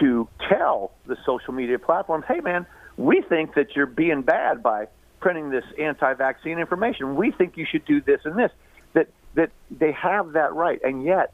to 0.00 0.28
tell 0.48 0.92
the 1.06 1.16
social 1.24 1.54
media 1.54 1.78
platforms, 1.78 2.24
hey, 2.28 2.40
man, 2.40 2.66
we 2.96 3.22
think 3.28 3.54
that 3.54 3.74
you're 3.74 3.86
being 3.86 4.22
bad 4.22 4.62
by 4.62 4.88
printing 5.20 5.50
this 5.50 5.64
anti-vaccine 5.78 6.58
information. 6.58 7.16
We 7.16 7.30
think 7.30 7.56
you 7.56 7.66
should 7.70 7.84
do 7.84 8.00
this 8.00 8.20
and 8.24 8.38
this. 8.38 8.50
That 8.92 9.08
that 9.34 9.50
they 9.70 9.92
have 9.92 10.32
that 10.32 10.54
right, 10.54 10.80
and 10.84 11.02
yet 11.04 11.32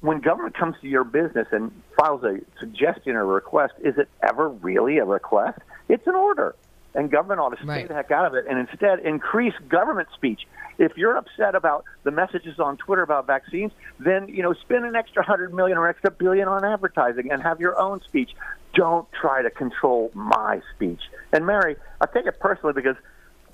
when 0.00 0.20
government 0.20 0.56
comes 0.56 0.76
to 0.82 0.88
your 0.88 1.04
business 1.04 1.48
and 1.52 1.70
files 1.98 2.22
a 2.22 2.38
suggestion 2.60 3.16
or 3.16 3.22
a 3.22 3.26
request, 3.26 3.74
is 3.82 3.96
it 3.98 4.08
ever 4.22 4.48
really 4.48 4.98
a 4.98 5.04
request? 5.04 5.58
It's 5.88 6.06
an 6.06 6.14
order. 6.14 6.54
And 6.94 7.10
government 7.10 7.40
ought 7.40 7.50
to 7.50 7.56
stay 7.56 7.66
right. 7.66 7.88
the 7.88 7.94
heck 7.94 8.10
out 8.10 8.26
of 8.26 8.34
it 8.34 8.46
and 8.48 8.58
instead 8.58 9.00
increase 9.00 9.52
government 9.68 10.08
speech. 10.14 10.46
If 10.78 10.96
you're 10.96 11.16
upset 11.16 11.54
about 11.54 11.84
the 12.04 12.10
messages 12.10 12.58
on 12.58 12.78
Twitter 12.78 13.02
about 13.02 13.26
vaccines, 13.26 13.72
then 13.98 14.28
you 14.28 14.42
know 14.42 14.54
spend 14.54 14.86
an 14.86 14.96
extra 14.96 15.22
hundred 15.22 15.52
million 15.52 15.76
or 15.76 15.88
extra 15.88 16.10
billion 16.10 16.48
on 16.48 16.64
advertising 16.64 17.30
and 17.30 17.42
have 17.42 17.60
your 17.60 17.78
own 17.78 18.00
speech. 18.02 18.30
don't 18.74 19.06
try 19.12 19.42
to 19.42 19.50
control 19.50 20.10
my 20.14 20.60
speech. 20.74 21.00
And 21.32 21.46
Mary, 21.46 21.76
I 22.00 22.06
take 22.06 22.26
it 22.26 22.40
personally 22.40 22.72
because 22.74 22.96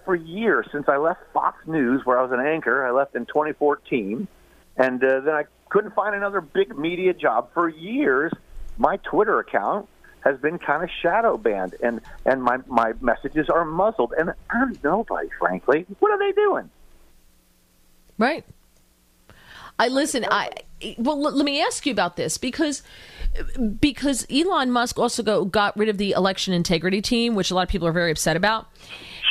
for 0.04 0.14
years 0.14 0.66
since 0.72 0.88
I 0.88 0.96
left 0.96 1.20
Fox 1.32 1.66
News, 1.66 2.04
where 2.04 2.18
I 2.18 2.22
was 2.22 2.32
an 2.32 2.44
anchor, 2.44 2.86
I 2.86 2.90
left 2.90 3.14
in 3.14 3.26
2014, 3.26 4.26
and 4.76 5.02
uh, 5.02 5.20
then 5.20 5.34
I 5.34 5.44
couldn't 5.68 5.94
find 5.94 6.14
another 6.14 6.40
big 6.40 6.76
media 6.76 7.12
job 7.14 7.50
for 7.54 7.68
years. 7.68 8.32
My 8.78 8.96
Twitter 8.98 9.38
account 9.38 9.88
has 10.20 10.38
been 10.38 10.58
kind 10.58 10.82
of 10.82 10.90
shadow 11.02 11.36
banned, 11.36 11.74
and 11.82 12.00
and 12.24 12.42
my 12.42 12.58
my 12.66 12.92
messages 13.00 13.48
are 13.48 13.64
muzzled, 13.64 14.14
and 14.16 14.32
I'm 14.50 14.78
nobody, 14.82 15.28
frankly. 15.38 15.86
What 15.98 16.12
are 16.12 16.18
they 16.18 16.32
doing? 16.32 16.70
Right. 18.18 18.44
I 19.78 19.88
listen. 19.88 20.24
I 20.30 20.50
well, 20.98 21.20
let, 21.20 21.44
me 21.44 21.62
ask 21.62 21.86
you 21.86 21.92
about 21.92 22.16
this 22.16 22.38
because 22.38 22.82
because 23.80 24.26
Elon 24.30 24.70
Musk 24.70 24.98
also 24.98 25.22
go, 25.22 25.44
got 25.44 25.76
rid 25.76 25.88
of 25.88 25.98
the 25.98 26.12
election 26.12 26.54
integrity 26.54 27.00
team, 27.00 27.34
which 27.34 27.50
a 27.50 27.54
lot 27.54 27.62
of 27.62 27.68
people 27.68 27.88
are 27.88 27.92
very 27.92 28.10
upset 28.10 28.36
about. 28.36 28.66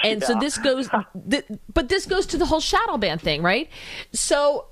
And 0.03 0.21
yeah. 0.21 0.27
so 0.27 0.39
this 0.39 0.57
goes, 0.57 0.89
th- 1.29 1.45
but 1.73 1.89
this 1.89 2.05
goes 2.05 2.25
to 2.27 2.37
the 2.37 2.45
whole 2.45 2.59
shadow 2.59 2.97
ban 2.97 3.19
thing, 3.19 3.43
right? 3.43 3.69
So 4.13 4.65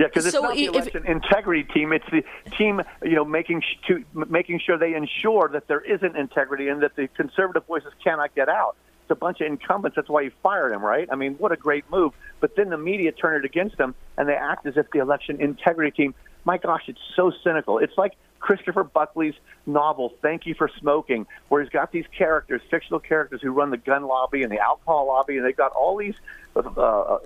yeah, 0.00 0.06
because 0.06 0.24
it's 0.24 0.34
so 0.34 0.40
not 0.40 0.54
the 0.54 0.64
election 0.64 1.04
integrity 1.06 1.62
team; 1.62 1.92
it's 1.92 2.06
the 2.10 2.24
team, 2.56 2.80
you 3.02 3.16
know, 3.16 3.24
making 3.24 3.60
sh- 3.60 3.86
to, 3.88 4.04
making 4.14 4.58
sure 4.58 4.78
they 4.78 4.94
ensure 4.94 5.50
that 5.52 5.68
there 5.68 5.82
isn't 5.82 6.16
integrity 6.16 6.68
and 6.68 6.82
that 6.82 6.96
the 6.96 7.06
conservative 7.08 7.66
voices 7.66 7.92
cannot 8.02 8.34
get 8.34 8.48
out. 8.48 8.76
It's 9.02 9.10
a 9.10 9.14
bunch 9.14 9.42
of 9.42 9.46
incumbents. 9.46 9.96
That's 9.96 10.08
why 10.08 10.22
you 10.22 10.32
fired 10.42 10.72
him, 10.72 10.82
right? 10.82 11.06
I 11.12 11.16
mean, 11.16 11.34
what 11.34 11.52
a 11.52 11.56
great 11.56 11.84
move! 11.90 12.14
But 12.40 12.56
then 12.56 12.70
the 12.70 12.78
media 12.78 13.12
turn 13.12 13.36
it 13.36 13.44
against 13.44 13.76
them, 13.76 13.94
and 14.16 14.26
they 14.26 14.34
act 14.34 14.64
as 14.66 14.78
if 14.78 14.90
the 14.90 15.00
election 15.00 15.38
integrity 15.38 15.90
team. 15.90 16.14
My 16.44 16.58
gosh, 16.58 16.84
it's 16.88 17.00
so 17.16 17.32
cynical. 17.44 17.78
It's 17.78 17.96
like 17.98 18.16
Christopher 18.38 18.84
Buckley's 18.84 19.34
novel, 19.66 20.14
Thank 20.22 20.46
You 20.46 20.54
for 20.54 20.70
Smoking, 20.80 21.26
where 21.48 21.62
he's 21.62 21.70
got 21.70 21.92
these 21.92 22.06
characters, 22.16 22.62
fictional 22.70 22.98
characters 22.98 23.40
who 23.42 23.52
run 23.52 23.70
the 23.70 23.76
gun 23.76 24.06
lobby 24.06 24.42
and 24.42 24.50
the 24.50 24.58
alcohol 24.58 25.06
lobby, 25.06 25.36
and 25.36 25.46
they've 25.46 25.56
got 25.56 25.72
all 25.72 25.96
these. 25.96 26.14
Uh, 26.56 26.60
uh 26.60 27.18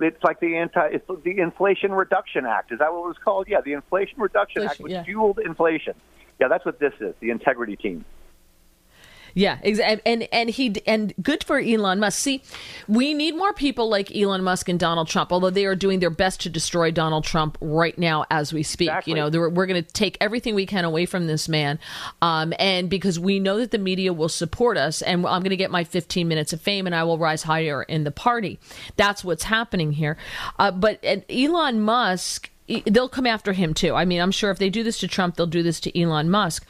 it's 0.00 0.22
like 0.22 0.40
the 0.40 0.56
anti, 0.56 0.86
it's 0.86 1.06
the 1.24 1.38
Inflation 1.38 1.92
Reduction 1.92 2.46
Act. 2.46 2.72
Is 2.72 2.78
that 2.78 2.92
what 2.92 3.04
it 3.04 3.08
was 3.08 3.18
called? 3.22 3.48
Yeah, 3.48 3.60
the 3.60 3.72
Inflation 3.72 4.20
Reduction 4.20 4.62
Inflation, 4.62 4.70
Act, 4.70 4.82
which 4.82 4.92
yeah. 4.92 5.04
fueled 5.04 5.38
inflation. 5.40 5.94
Yeah, 6.40 6.48
that's 6.48 6.64
what 6.64 6.78
this 6.78 6.94
is. 7.00 7.14
The 7.20 7.30
integrity 7.30 7.76
team. 7.76 8.04
Yeah, 9.34 9.58
exactly. 9.62 10.12
And 10.12 10.28
and 10.32 10.50
he 10.50 10.74
and 10.86 11.14
good 11.22 11.44
for 11.44 11.58
Elon 11.58 12.00
Musk. 12.00 12.18
See, 12.18 12.42
we 12.88 13.14
need 13.14 13.36
more 13.36 13.52
people 13.52 13.88
like 13.88 14.14
Elon 14.14 14.42
Musk 14.42 14.68
and 14.68 14.78
Donald 14.78 15.08
Trump. 15.08 15.32
Although 15.32 15.50
they 15.50 15.66
are 15.66 15.76
doing 15.76 16.00
their 16.00 16.10
best 16.10 16.40
to 16.42 16.50
destroy 16.50 16.90
Donald 16.90 17.24
Trump 17.24 17.58
right 17.60 17.96
now 17.98 18.24
as 18.30 18.52
we 18.52 18.62
speak. 18.62 18.88
Exactly. 18.88 19.12
You 19.12 19.16
know, 19.16 19.30
we're, 19.30 19.48
we're 19.48 19.66
going 19.66 19.82
to 19.82 19.92
take 19.92 20.16
everything 20.20 20.54
we 20.54 20.66
can 20.66 20.84
away 20.84 21.06
from 21.06 21.26
this 21.26 21.48
man, 21.48 21.78
um, 22.22 22.52
and 22.58 22.88
because 22.90 23.18
we 23.18 23.38
know 23.38 23.58
that 23.58 23.70
the 23.70 23.78
media 23.78 24.12
will 24.12 24.28
support 24.28 24.76
us, 24.76 25.02
and 25.02 25.26
I'm 25.26 25.42
going 25.42 25.50
to 25.50 25.56
get 25.56 25.70
my 25.70 25.84
15 25.84 26.26
minutes 26.28 26.52
of 26.52 26.60
fame, 26.60 26.86
and 26.86 26.94
I 26.94 27.04
will 27.04 27.18
rise 27.18 27.42
higher 27.42 27.82
in 27.82 28.04
the 28.04 28.10
party. 28.10 28.58
That's 28.96 29.24
what's 29.24 29.44
happening 29.44 29.92
here. 29.92 30.16
Uh, 30.58 30.70
but 30.70 31.04
Elon 31.28 31.80
Musk 31.80 32.50
they'll 32.86 33.08
come 33.08 33.26
after 33.26 33.52
him 33.52 33.74
too. 33.74 33.94
I 33.94 34.04
mean, 34.04 34.20
I'm 34.20 34.30
sure 34.30 34.50
if 34.50 34.58
they 34.58 34.70
do 34.70 34.82
this 34.82 34.98
to 35.00 35.08
Trump, 35.08 35.36
they'll 35.36 35.46
do 35.46 35.62
this 35.62 35.80
to 35.80 36.00
Elon 36.00 36.30
Musk. 36.30 36.66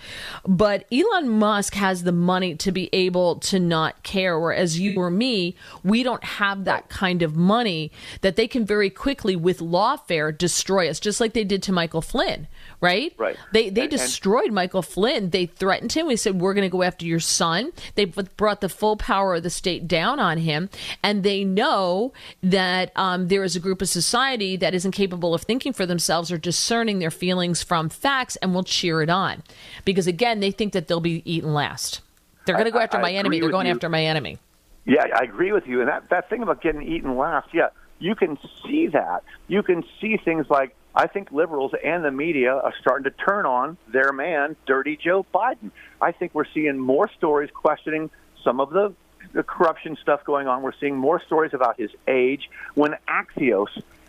But 0.46 0.86
Elon 0.92 1.28
Musk 1.28 1.74
has 1.74 2.02
the 2.02 2.12
money 2.12 2.54
to 2.56 2.72
be 2.72 2.88
able 2.92 3.36
to 3.36 3.58
not 3.58 4.02
care, 4.02 4.38
whereas 4.38 4.78
you 4.78 4.98
or 5.00 5.10
me, 5.10 5.56
we 5.82 6.02
don't 6.02 6.24
have 6.24 6.64
that 6.64 6.88
kind 6.88 7.22
of 7.22 7.36
money 7.36 7.92
that 8.22 8.36
they 8.36 8.48
can 8.48 8.64
very 8.64 8.90
quickly, 8.90 9.36
with 9.36 9.58
lawfare, 9.58 10.36
destroy 10.36 10.88
us, 10.88 11.00
just 11.00 11.20
like 11.20 11.32
they 11.32 11.44
did 11.44 11.62
to 11.64 11.72
Michael 11.72 12.02
Flynn 12.02 12.48
right? 12.80 13.12
Right. 13.18 13.36
They 13.52 13.70
they 13.70 13.82
and, 13.82 13.90
destroyed 13.90 14.46
and, 14.46 14.54
Michael 14.54 14.82
Flynn. 14.82 15.30
They 15.30 15.46
threatened 15.46 15.92
him. 15.92 16.06
We 16.06 16.16
said 16.16 16.40
we're 16.40 16.54
going 16.54 16.68
to 16.68 16.72
go 16.72 16.82
after 16.82 17.04
your 17.04 17.20
son. 17.20 17.72
They 17.94 18.04
brought 18.04 18.60
the 18.60 18.68
full 18.68 18.96
power 18.96 19.34
of 19.34 19.42
the 19.42 19.50
state 19.50 19.86
down 19.86 20.20
on 20.20 20.38
him, 20.38 20.70
and 21.02 21.22
they 21.22 21.44
know 21.44 22.12
that 22.42 22.92
um, 22.96 23.28
there 23.28 23.44
is 23.44 23.56
a 23.56 23.60
group 23.60 23.82
of 23.82 23.88
society 23.88 24.56
that 24.56 24.74
isn't 24.74 24.92
capable 24.92 25.34
of 25.34 25.42
thinking 25.42 25.72
for 25.72 25.86
themselves 25.86 26.32
or 26.32 26.38
discerning 26.38 26.98
their 26.98 27.10
feelings 27.10 27.62
from 27.62 27.88
facts, 27.88 28.36
and 28.36 28.54
will 28.54 28.64
cheer 28.64 29.02
it 29.02 29.10
on, 29.10 29.42
because 29.84 30.06
again, 30.06 30.40
they 30.40 30.50
think 30.50 30.72
that 30.72 30.88
they'll 30.88 31.00
be 31.00 31.22
eaten 31.24 31.52
last. 31.52 32.00
They're 32.46 32.56
going 32.56 32.66
to 32.66 32.72
go 32.72 32.78
after 32.80 32.98
I, 32.98 33.02
my 33.02 33.12
enemy. 33.12 33.40
They're 33.40 33.50
going 33.50 33.66
you. 33.66 33.72
after 33.72 33.88
my 33.88 34.04
enemy. 34.04 34.38
Yeah, 34.86 35.04
I 35.14 35.24
agree 35.24 35.52
with 35.52 35.66
you. 35.66 35.80
And 35.80 35.88
that, 35.88 36.08
that 36.08 36.28
thing 36.30 36.42
about 36.42 36.62
getting 36.62 36.82
eaten 36.82 37.16
last, 37.16 37.48
yeah, 37.52 37.68
you 37.98 38.14
can 38.14 38.38
see 38.64 38.88
that. 38.88 39.22
You 39.46 39.62
can 39.62 39.84
see 40.00 40.16
things 40.16 40.46
like 40.48 40.74
I 40.94 41.06
think 41.06 41.30
liberals 41.30 41.72
and 41.84 42.04
the 42.04 42.10
media 42.10 42.52
are 42.52 42.74
starting 42.80 43.04
to 43.04 43.10
turn 43.10 43.46
on 43.46 43.76
their 43.92 44.12
man, 44.12 44.56
Dirty 44.66 44.96
Joe 44.96 45.24
Biden. 45.32 45.70
I 46.00 46.12
think 46.12 46.34
we're 46.34 46.48
seeing 46.52 46.78
more 46.78 47.08
stories 47.16 47.50
questioning 47.52 48.10
some 48.42 48.60
of 48.60 48.70
the, 48.70 48.92
the 49.32 49.42
corruption 49.42 49.96
stuff 50.02 50.24
going 50.24 50.48
on. 50.48 50.62
We're 50.62 50.78
seeing 50.80 50.96
more 50.96 51.22
stories 51.24 51.54
about 51.54 51.78
his 51.78 51.90
age. 52.08 52.50
When 52.74 52.96
Axios, 53.08 53.68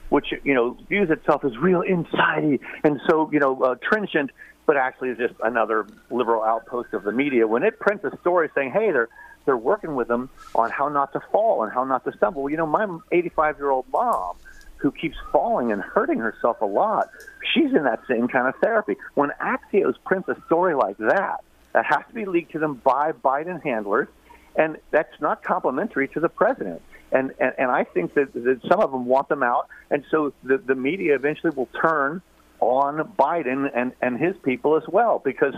which 0.09 0.33
you 0.43 0.53
know 0.53 0.77
views 0.89 1.09
itself 1.09 1.45
as 1.45 1.57
real 1.57 1.83
insidey 1.83 2.59
and 2.83 2.99
so 3.07 3.29
you 3.31 3.39
know 3.39 3.61
uh, 3.61 3.75
trenchant, 3.75 4.31
but 4.65 4.75
actually 4.75 5.09
is 5.09 5.17
just 5.17 5.35
another 5.43 5.85
liberal 6.09 6.43
outpost 6.43 6.93
of 6.93 7.03
the 7.03 7.11
media, 7.11 7.47
when 7.47 7.63
it 7.63 7.79
prints 7.79 8.03
a 8.05 8.17
story 8.21 8.49
saying, 8.55 8.71
"Hey, 8.71 8.91
they're 8.91 9.09
they're 9.45 9.57
working 9.57 9.95
with 9.95 10.07
them 10.07 10.29
on 10.55 10.71
how 10.71 10.89
not 10.89 11.13
to 11.13 11.21
fall 11.31 11.63
and 11.63 11.71
how 11.71 11.83
not 11.83 12.03
to 12.05 12.11
stumble," 12.17 12.49
you 12.49 12.57
know, 12.57 12.65
my 12.65 12.87
85 13.11 13.57
year 13.57 13.69
old 13.69 13.85
mom 13.91 14.35
who 14.81 14.91
keeps 14.91 15.17
falling 15.31 15.71
and 15.71 15.81
hurting 15.81 16.17
herself 16.17 16.59
a 16.61 16.65
lot, 16.65 17.09
she's 17.53 17.73
in 17.73 17.83
that 17.83 18.01
same 18.07 18.27
kind 18.27 18.47
of 18.47 18.55
therapy. 18.61 18.95
When 19.13 19.31
Axios 19.39 19.93
prints 20.03 20.27
a 20.27 20.35
story 20.47 20.75
like 20.75 20.97
that, 20.97 21.43
that 21.73 21.85
has 21.85 21.99
to 22.07 22.13
be 22.13 22.25
leaked 22.25 22.51
to 22.53 22.59
them 22.59 22.75
by 22.75 23.11
Biden 23.11 23.63
handlers, 23.63 24.07
and 24.55 24.77
that's 24.89 25.21
not 25.21 25.43
complimentary 25.43 26.07
to 26.09 26.19
the 26.19 26.29
president. 26.29 26.81
And, 27.11 27.31
and, 27.39 27.53
and 27.57 27.71
I 27.71 27.83
think 27.83 28.15
that, 28.15 28.33
that 28.33 28.61
some 28.67 28.79
of 28.79 28.91
them 28.91 29.05
want 29.05 29.29
them 29.29 29.43
out, 29.43 29.67
and 29.89 30.03
so 30.09 30.33
the, 30.43 30.57
the 30.57 30.75
media 30.75 31.15
eventually 31.15 31.53
will 31.55 31.69
turn 31.79 32.21
on 32.59 32.97
Biden 33.19 33.69
and, 33.73 33.91
and 34.01 34.19
his 34.19 34.35
people 34.43 34.75
as 34.77 34.83
well, 34.87 35.21
because 35.23 35.53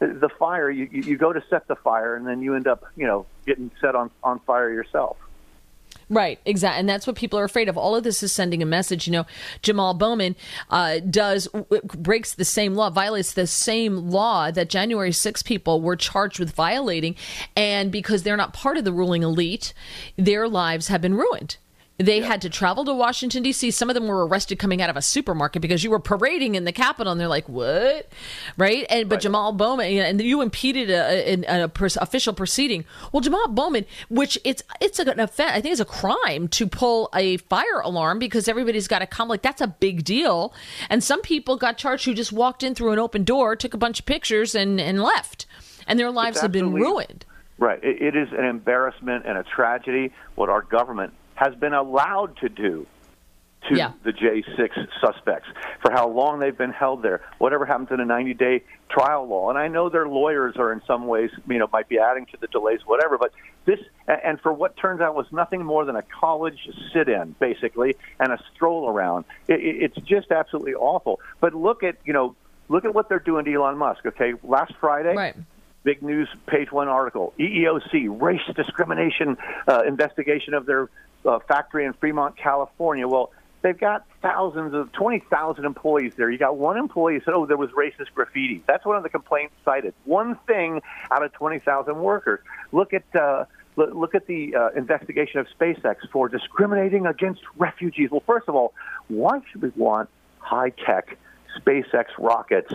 the, 0.00 0.08
the 0.08 0.28
fire, 0.28 0.70
you, 0.70 0.88
you 0.90 1.16
go 1.16 1.32
to 1.32 1.42
set 1.48 1.68
the 1.68 1.76
fire, 1.76 2.16
and 2.16 2.26
then 2.26 2.42
you 2.42 2.54
end 2.54 2.66
up, 2.66 2.84
you 2.96 3.06
know, 3.06 3.26
getting 3.46 3.70
set 3.80 3.94
on, 3.94 4.10
on 4.22 4.40
fire 4.40 4.72
yourself. 4.72 5.16
Right, 6.10 6.38
exactly, 6.44 6.80
and 6.80 6.88
that's 6.88 7.06
what 7.06 7.16
people 7.16 7.38
are 7.38 7.44
afraid 7.44 7.68
of. 7.68 7.78
All 7.78 7.96
of 7.96 8.04
this 8.04 8.22
is 8.22 8.32
sending 8.32 8.62
a 8.62 8.66
message. 8.66 9.06
You 9.06 9.12
know, 9.12 9.26
Jamal 9.62 9.94
Bowman 9.94 10.36
uh, 10.70 10.98
does 10.98 11.48
breaks 11.82 12.34
the 12.34 12.44
same 12.44 12.74
law, 12.74 12.90
violates 12.90 13.32
the 13.32 13.46
same 13.46 14.10
law 14.10 14.50
that 14.50 14.68
January 14.68 15.12
6 15.12 15.42
people 15.42 15.80
were 15.80 15.96
charged 15.96 16.38
with 16.38 16.52
violating, 16.52 17.16
and 17.56 17.90
because 17.90 18.22
they're 18.22 18.36
not 18.36 18.52
part 18.52 18.76
of 18.76 18.84
the 18.84 18.92
ruling 18.92 19.22
elite, 19.22 19.72
their 20.16 20.48
lives 20.48 20.88
have 20.88 21.00
been 21.00 21.14
ruined. 21.14 21.56
They 21.98 22.18
yeah. 22.18 22.26
had 22.26 22.42
to 22.42 22.50
travel 22.50 22.84
to 22.86 22.92
Washington, 22.92 23.44
D.C. 23.44 23.70
Some 23.70 23.88
of 23.88 23.94
them 23.94 24.08
were 24.08 24.26
arrested 24.26 24.58
coming 24.58 24.82
out 24.82 24.90
of 24.90 24.96
a 24.96 25.02
supermarket 25.02 25.62
because 25.62 25.84
you 25.84 25.90
were 25.90 26.00
parading 26.00 26.56
in 26.56 26.64
the 26.64 26.72
Capitol, 26.72 27.12
and 27.12 27.20
they're 27.20 27.28
like, 27.28 27.48
"What?" 27.48 28.08
Right? 28.56 28.84
And 28.90 29.08
but 29.08 29.16
right. 29.16 29.22
Jamal 29.22 29.52
Bowman, 29.52 29.92
you 29.92 30.00
know, 30.00 30.06
and 30.06 30.20
you 30.20 30.42
impeded 30.42 30.90
a, 30.90 31.44
a, 31.48 31.62
a, 31.62 31.70
official 32.00 32.32
proceeding. 32.32 32.84
Well, 33.12 33.20
Jamal 33.20 33.46
Bowman, 33.46 33.86
which 34.08 34.36
it's 34.42 34.60
it's 34.80 34.98
an 34.98 35.20
offense, 35.20 35.52
I 35.52 35.60
think 35.60 35.70
it's 35.70 35.80
a 35.80 35.84
crime 35.84 36.48
to 36.48 36.66
pull 36.66 37.10
a 37.14 37.36
fire 37.36 37.80
alarm 37.84 38.18
because 38.18 38.48
everybody's 38.48 38.88
got 38.88 38.98
to 38.98 39.06
come. 39.06 39.28
Like 39.28 39.42
that's 39.42 39.60
a 39.60 39.68
big 39.68 40.02
deal. 40.02 40.52
And 40.90 41.02
some 41.02 41.22
people 41.22 41.56
got 41.56 41.78
charged 41.78 42.06
who 42.06 42.14
just 42.14 42.32
walked 42.32 42.64
in 42.64 42.74
through 42.74 42.90
an 42.90 42.98
open 42.98 43.22
door, 43.22 43.54
took 43.54 43.72
a 43.72 43.78
bunch 43.78 44.00
of 44.00 44.06
pictures, 44.06 44.56
and 44.56 44.80
and 44.80 45.00
left, 45.00 45.46
and 45.86 45.96
their 45.96 46.10
lives 46.10 46.40
have 46.40 46.50
been 46.50 46.72
ruined. 46.72 47.24
Right. 47.56 47.78
It, 47.84 48.02
it 48.02 48.16
is 48.16 48.28
an 48.32 48.44
embarrassment 48.44 49.26
and 49.26 49.38
a 49.38 49.44
tragedy 49.44 50.12
what 50.34 50.48
our 50.48 50.62
government 50.62 51.12
has 51.34 51.54
been 51.54 51.74
allowed 51.74 52.36
to 52.38 52.48
do 52.48 52.86
to 53.68 53.76
yeah. 53.76 53.92
the 54.02 54.12
J6 54.12 54.88
suspects 55.00 55.48
for 55.80 55.90
how 55.90 56.08
long 56.08 56.38
they've 56.38 56.56
been 56.56 56.72
held 56.72 57.02
there, 57.02 57.22
whatever 57.38 57.64
happens 57.64 57.88
in 57.90 58.00
a 58.00 58.04
90 58.04 58.34
day 58.34 58.62
trial 58.90 59.26
law. 59.26 59.48
And 59.48 59.58
I 59.58 59.68
know 59.68 59.88
their 59.88 60.06
lawyers 60.06 60.56
are 60.56 60.72
in 60.72 60.82
some 60.86 61.06
ways, 61.06 61.30
you 61.48 61.58
know, 61.58 61.68
might 61.72 61.88
be 61.88 61.98
adding 61.98 62.26
to 62.26 62.36
the 62.36 62.46
delays, 62.46 62.80
whatever, 62.84 63.18
but 63.18 63.32
this, 63.64 63.80
and 64.06 64.40
for 64.40 64.52
what 64.52 64.76
turns 64.76 65.00
out 65.00 65.14
was 65.14 65.26
nothing 65.32 65.64
more 65.64 65.84
than 65.84 65.96
a 65.96 66.02
college 66.02 66.68
sit 66.92 67.08
in, 67.08 67.34
basically, 67.38 67.96
and 68.20 68.32
a 68.32 68.38
stroll 68.54 68.88
around. 68.88 69.24
It, 69.48 69.60
it's 69.60 69.96
just 70.06 70.30
absolutely 70.30 70.74
awful. 70.74 71.20
But 71.40 71.54
look 71.54 71.82
at, 71.82 71.96
you 72.04 72.12
know, 72.12 72.36
look 72.68 72.84
at 72.84 72.94
what 72.94 73.08
they're 73.08 73.18
doing 73.18 73.46
to 73.46 73.54
Elon 73.54 73.78
Musk, 73.78 74.04
okay? 74.04 74.34
Last 74.42 74.74
Friday, 74.78 75.14
right 75.14 75.36
big 75.84 76.02
news 76.02 76.28
page 76.46 76.72
one 76.72 76.88
article 76.88 77.32
EEOC 77.38 78.20
race 78.20 78.40
discrimination 78.56 79.36
uh, 79.68 79.82
investigation 79.86 80.54
of 80.54 80.66
their 80.66 80.88
uh, 81.24 81.38
factory 81.46 81.84
in 81.84 81.92
Fremont, 81.94 82.36
California. 82.36 83.06
Well, 83.06 83.30
they've 83.62 83.78
got 83.78 84.06
thousands 84.22 84.74
of 84.74 84.92
20,000 84.92 85.64
employees 85.64 86.14
there. 86.16 86.30
You 86.30 86.38
got 86.38 86.56
one 86.56 86.76
employee 86.76 87.14
who 87.14 87.20
said, 87.20 87.34
"Oh, 87.34 87.46
there 87.46 87.56
was 87.56 87.70
racist 87.70 88.12
graffiti." 88.14 88.62
That's 88.66 88.84
one 88.84 88.96
of 88.96 89.02
the 89.02 89.08
complaints 89.08 89.54
cited. 89.64 89.94
One 90.04 90.36
thing 90.46 90.82
out 91.10 91.24
of 91.24 91.32
20,000 91.32 91.96
workers. 91.96 92.40
Look 92.72 92.92
at 92.92 93.04
uh, 93.14 93.44
look 93.76 94.14
at 94.14 94.26
the 94.26 94.54
uh, 94.54 94.68
investigation 94.76 95.40
of 95.40 95.46
SpaceX 95.58 95.96
for 96.12 96.28
discriminating 96.28 97.06
against 97.06 97.40
refugees. 97.56 98.10
Well, 98.10 98.22
first 98.26 98.48
of 98.48 98.54
all, 98.54 98.72
why 99.08 99.40
should 99.50 99.62
we 99.62 99.72
want 99.76 100.08
high 100.38 100.70
tech 100.70 101.16
SpaceX 101.58 102.06
rockets 102.18 102.72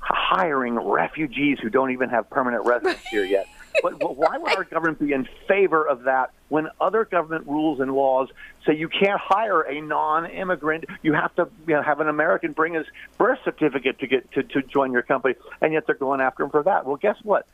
hiring 0.00 0.74
refugees 0.74 1.58
who 1.60 1.70
don't 1.70 1.92
even 1.92 2.08
have 2.10 2.28
permanent 2.30 2.66
residence 2.66 3.00
here 3.10 3.24
yet. 3.24 3.46
But, 3.82 4.16
why 4.16 4.36
would 4.36 4.56
our 4.56 4.64
government 4.64 4.98
be 4.98 5.12
in 5.12 5.28
favor 5.46 5.86
of 5.86 6.02
that 6.02 6.32
when 6.48 6.68
other 6.80 7.04
government 7.04 7.46
rules 7.46 7.78
and 7.80 7.92
laws 7.92 8.28
say 8.66 8.74
you 8.76 8.88
can't 8.88 9.18
hire 9.18 9.62
a 9.62 9.80
non-immigrant? 9.80 10.86
You 11.02 11.14
have 11.14 11.34
to 11.36 11.48
you 11.68 11.76
know, 11.76 11.82
have 11.82 12.00
an 12.00 12.08
American 12.08 12.52
bring 12.52 12.74
his 12.74 12.84
birth 13.16 13.38
certificate 13.44 14.00
to 14.00 14.08
get 14.08 14.30
to, 14.32 14.42
to 14.42 14.62
join 14.62 14.92
your 14.92 15.02
company, 15.02 15.36
and 15.60 15.72
yet 15.72 15.86
they're 15.86 15.94
going 15.94 16.20
after 16.20 16.42
him 16.42 16.50
for 16.50 16.64
that. 16.64 16.84
Well, 16.84 16.96
guess 16.96 17.16
what? 17.22 17.46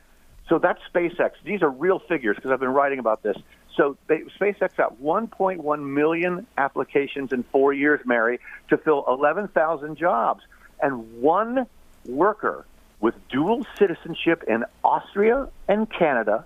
So 0.49 0.59
that's 0.59 0.81
SpaceX. 0.93 1.31
These 1.45 1.61
are 1.61 1.69
real 1.69 1.99
figures 1.99 2.35
because 2.35 2.51
I've 2.51 2.59
been 2.59 2.73
writing 2.73 2.99
about 2.99 3.21
this. 3.21 3.37
So 3.75 3.95
they, 4.07 4.21
SpaceX 4.39 4.75
got 4.75 4.99
1.1 4.99 5.79
million 5.81 6.47
applications 6.57 7.31
in 7.31 7.43
four 7.43 7.73
years, 7.73 8.01
Mary, 8.05 8.39
to 8.69 8.77
fill 8.77 9.05
11,000 9.07 9.97
jobs, 9.97 10.43
and 10.81 11.21
one 11.21 11.67
worker 12.07 12.65
with 12.99 13.15
dual 13.29 13.65
citizenship 13.77 14.43
in 14.47 14.65
Austria 14.83 15.49
and 15.67 15.89
Canada 15.91 16.45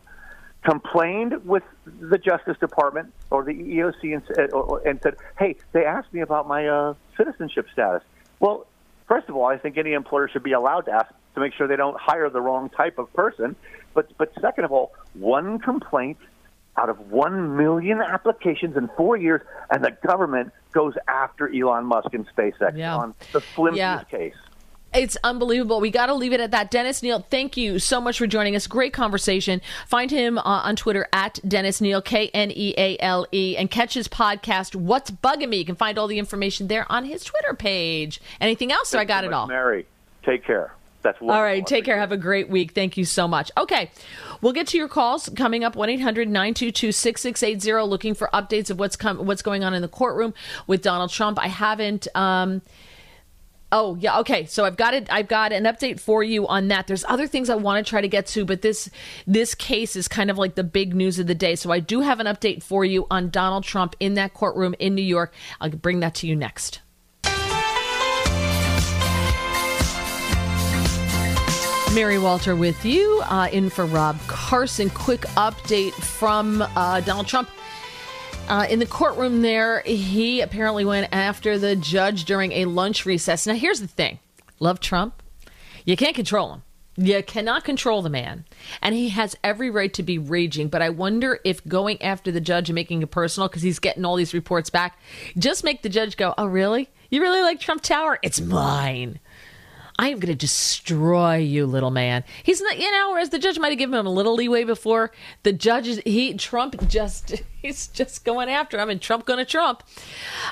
complained 0.63 1.45
with 1.45 1.63
the 1.99 2.17
Justice 2.17 2.57
Department 2.59 3.13
or 3.29 3.43
the 3.43 3.53
EEOC 3.53 4.13
and, 4.13 4.85
and 4.85 4.99
said, 5.01 5.15
"Hey, 5.39 5.55
they 5.71 5.85
asked 5.85 6.13
me 6.13 6.21
about 6.21 6.47
my 6.47 6.67
uh, 6.67 6.93
citizenship 7.17 7.67
status." 7.71 8.03
Well, 8.39 8.67
first 9.07 9.29
of 9.29 9.35
all, 9.35 9.45
I 9.45 9.57
think 9.57 9.77
any 9.77 9.93
employer 9.93 10.27
should 10.27 10.43
be 10.43 10.51
allowed 10.51 10.81
to 10.81 10.91
ask 10.91 11.13
to 11.35 11.39
make 11.39 11.53
sure 11.53 11.67
they 11.67 11.75
don't 11.75 11.99
hire 11.99 12.29
the 12.29 12.41
wrong 12.41 12.69
type 12.69 12.99
of 12.99 13.11
person. 13.13 13.55
But 13.93 14.11
but 14.17 14.33
second 14.39 14.65
of 14.65 14.71
all, 14.71 14.93
one 15.13 15.59
complaint 15.59 16.17
out 16.77 16.89
of 16.89 17.11
one 17.11 17.57
million 17.57 18.01
applications 18.01 18.77
in 18.77 18.89
four 18.95 19.17
years, 19.17 19.41
and 19.69 19.83
the 19.83 19.97
government 20.05 20.51
goes 20.71 20.93
after 21.07 21.53
Elon 21.53 21.85
Musk 21.85 22.13
and 22.13 22.25
SpaceX 22.35 22.77
yeah. 22.77 22.95
on 22.95 23.13
the 23.33 23.41
flimsiest 23.41 23.77
yeah. 23.77 24.03
case. 24.03 24.35
It's 24.93 25.17
unbelievable. 25.23 25.79
We 25.79 25.89
got 25.89 26.07
to 26.07 26.13
leave 26.13 26.33
it 26.33 26.41
at 26.41 26.51
that. 26.51 26.69
Dennis 26.69 27.01
Kneale, 27.01 27.25
thank 27.27 27.55
you 27.55 27.79
so 27.79 28.01
much 28.01 28.17
for 28.17 28.27
joining 28.27 28.55
us. 28.55 28.67
Great 28.67 28.91
conversation. 28.91 29.61
Find 29.87 30.11
him 30.11 30.37
uh, 30.37 30.41
on 30.41 30.75
Twitter 30.75 31.07
at 31.13 31.39
Dennis 31.47 31.79
Kneale, 31.79 32.03
K 32.03 32.29
N 32.33 32.51
E 32.53 32.73
A 32.77 32.97
L 32.99 33.25
E, 33.31 33.55
and 33.55 33.71
catch 33.71 33.93
his 33.93 34.07
podcast, 34.09 34.75
What's 34.75 35.09
Bugging 35.09 35.49
Me. 35.49 35.57
You 35.57 35.65
can 35.65 35.75
find 35.75 35.97
all 35.97 36.07
the 36.07 36.19
information 36.19 36.67
there 36.67 36.91
on 36.91 37.05
his 37.05 37.23
Twitter 37.23 37.53
page. 37.53 38.19
Anything 38.41 38.71
else? 38.71 38.89
So 38.89 38.99
I 38.99 39.05
got 39.05 39.23
it 39.23 39.31
all. 39.31 39.47
Mary, 39.47 39.85
take 40.23 40.43
care. 40.45 40.73
That's 41.03 41.19
wonderful. 41.19 41.35
All 41.35 41.43
right. 41.43 41.65
Take 41.65 41.85
care. 41.85 41.97
Have 41.97 42.11
a 42.11 42.17
great 42.17 42.49
week. 42.49 42.73
Thank 42.73 42.97
you 42.97 43.05
so 43.05 43.27
much. 43.27 43.51
Okay. 43.57 43.89
We'll 44.41 44.53
get 44.53 44.67
to 44.67 44.77
your 44.77 44.87
calls 44.87 45.29
coming 45.35 45.63
up 45.63 45.75
1 45.75 45.89
800 45.89 46.27
922 46.27 46.91
6680, 46.91 47.87
looking 47.87 48.13
for 48.13 48.29
updates 48.33 48.69
of 48.69 48.77
what's, 48.77 48.95
com- 48.95 49.25
what's 49.25 49.41
going 49.41 49.63
on 49.63 49.73
in 49.73 49.81
the 49.81 49.87
courtroom 49.87 50.33
with 50.67 50.81
Donald 50.81 51.09
Trump. 51.09 51.39
I 51.39 51.47
haven't. 51.47 52.07
Um, 52.15 52.61
Oh 53.71 53.95
yeah, 53.99 54.19
okay. 54.19 54.45
So 54.45 54.65
I've 54.65 54.75
got 54.75 54.93
it. 54.93 55.07
I've 55.09 55.29
got 55.29 55.53
an 55.53 55.63
update 55.63 55.99
for 55.99 56.23
you 56.23 56.45
on 56.47 56.67
that. 56.67 56.87
There's 56.87 57.05
other 57.05 57.25
things 57.25 57.49
I 57.49 57.55
want 57.55 57.85
to 57.85 57.89
try 57.89 58.01
to 58.01 58.07
get 58.07 58.25
to, 58.27 58.43
but 58.43 58.61
this 58.61 58.89
this 59.25 59.55
case 59.55 59.95
is 59.95 60.09
kind 60.09 60.29
of 60.29 60.37
like 60.37 60.55
the 60.55 60.63
big 60.63 60.93
news 60.93 61.19
of 61.19 61.27
the 61.27 61.35
day. 61.35 61.55
So 61.55 61.71
I 61.71 61.79
do 61.79 62.01
have 62.01 62.19
an 62.19 62.27
update 62.27 62.63
for 62.63 62.83
you 62.83 63.07
on 63.09 63.29
Donald 63.29 63.63
Trump 63.63 63.95
in 63.99 64.15
that 64.15 64.33
courtroom 64.33 64.75
in 64.79 64.93
New 64.93 65.01
York. 65.01 65.33
I'll 65.61 65.69
bring 65.69 66.01
that 66.01 66.15
to 66.15 66.27
you 66.27 66.35
next. 66.35 66.81
Mary 71.93 72.17
Walter 72.17 72.55
with 72.55 72.85
you, 72.85 73.21
uh, 73.25 73.49
in 73.51 73.69
for 73.69 73.85
Rob 73.85 74.17
Carson. 74.27 74.89
Quick 74.89 75.21
update 75.35 75.91
from 75.91 76.61
uh, 76.61 77.01
Donald 77.01 77.27
Trump. 77.27 77.49
Uh, 78.51 78.65
in 78.69 78.79
the 78.79 78.85
courtroom 78.85 79.41
there, 79.41 79.79
he 79.79 80.41
apparently 80.41 80.83
went 80.83 81.07
after 81.13 81.57
the 81.57 81.73
judge 81.73 82.25
during 82.25 82.51
a 82.51 82.65
lunch 82.65 83.05
recess. 83.05 83.47
Now, 83.47 83.53
here's 83.53 83.79
the 83.79 83.87
thing 83.87 84.19
love 84.59 84.81
Trump. 84.81 85.23
You 85.85 85.95
can't 85.95 86.17
control 86.17 86.55
him. 86.55 86.63
You 86.97 87.23
cannot 87.23 87.63
control 87.63 88.01
the 88.01 88.09
man. 88.09 88.43
And 88.81 88.93
he 88.93 89.07
has 89.07 89.37
every 89.41 89.69
right 89.69 89.93
to 89.93 90.03
be 90.03 90.17
raging. 90.17 90.67
But 90.67 90.81
I 90.81 90.89
wonder 90.89 91.39
if 91.45 91.65
going 91.65 92.01
after 92.01 92.29
the 92.29 92.41
judge 92.41 92.67
and 92.67 92.75
making 92.75 93.01
it 93.01 93.09
personal, 93.09 93.47
because 93.47 93.61
he's 93.61 93.79
getting 93.79 94.03
all 94.03 94.17
these 94.17 94.33
reports 94.33 94.69
back, 94.69 94.99
just 95.37 95.63
make 95.63 95.81
the 95.81 95.87
judge 95.87 96.17
go, 96.17 96.33
Oh, 96.37 96.45
really? 96.45 96.89
You 97.09 97.21
really 97.21 97.41
like 97.41 97.61
Trump 97.61 97.81
Tower? 97.81 98.19
It's 98.21 98.41
mine. 98.41 99.21
I 100.01 100.07
am 100.07 100.17
going 100.17 100.33
to 100.33 100.35
destroy 100.35 101.35
you, 101.35 101.67
little 101.67 101.91
man. 101.91 102.23
He's 102.41 102.59
not, 102.59 102.79
you 102.79 102.89
know, 102.91 103.11
whereas 103.11 103.29
the 103.29 103.37
judge 103.37 103.59
might 103.59 103.69
have 103.69 103.77
given 103.77 103.93
him 103.93 104.07
a 104.07 104.11
little 104.11 104.33
leeway 104.33 104.63
before. 104.63 105.11
The 105.43 105.53
judge 105.53 105.85
he, 106.03 106.33
Trump 106.33 106.87
just, 106.87 107.35
he's 107.61 107.85
just 107.85 108.25
going 108.25 108.49
after 108.49 108.79
him, 108.79 108.89
and 108.89 108.99
Trump 108.99 109.27
going 109.27 109.37
to 109.37 109.45
Trump. 109.45 109.83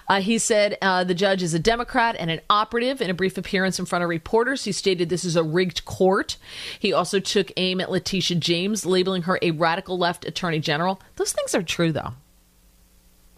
Uh, 0.07 0.21
he 0.21 0.37
said 0.37 0.77
uh, 0.83 1.03
the 1.03 1.15
judge 1.15 1.41
is 1.41 1.55
a 1.55 1.59
Democrat 1.59 2.15
and 2.19 2.29
an 2.29 2.41
operative. 2.47 3.01
In 3.01 3.09
a 3.09 3.13
brief 3.15 3.39
appearance 3.39 3.79
in 3.79 3.87
front 3.87 4.03
of 4.03 4.09
reporters, 4.09 4.65
he 4.65 4.71
stated 4.71 5.09
this 5.09 5.25
is 5.25 5.35
a 5.35 5.41
rigged 5.41 5.83
court. 5.83 6.37
He 6.77 6.93
also 6.93 7.19
took 7.19 7.51
aim 7.57 7.81
at 7.81 7.89
Letitia 7.89 8.37
James, 8.37 8.85
labeling 8.85 9.23
her 9.23 9.39
a 9.41 9.49
radical 9.49 9.97
left 9.97 10.25
attorney 10.25 10.59
general. 10.59 11.01
Those 11.15 11.33
things 11.33 11.55
are 11.55 11.63
true, 11.63 11.91
though. 11.91 12.13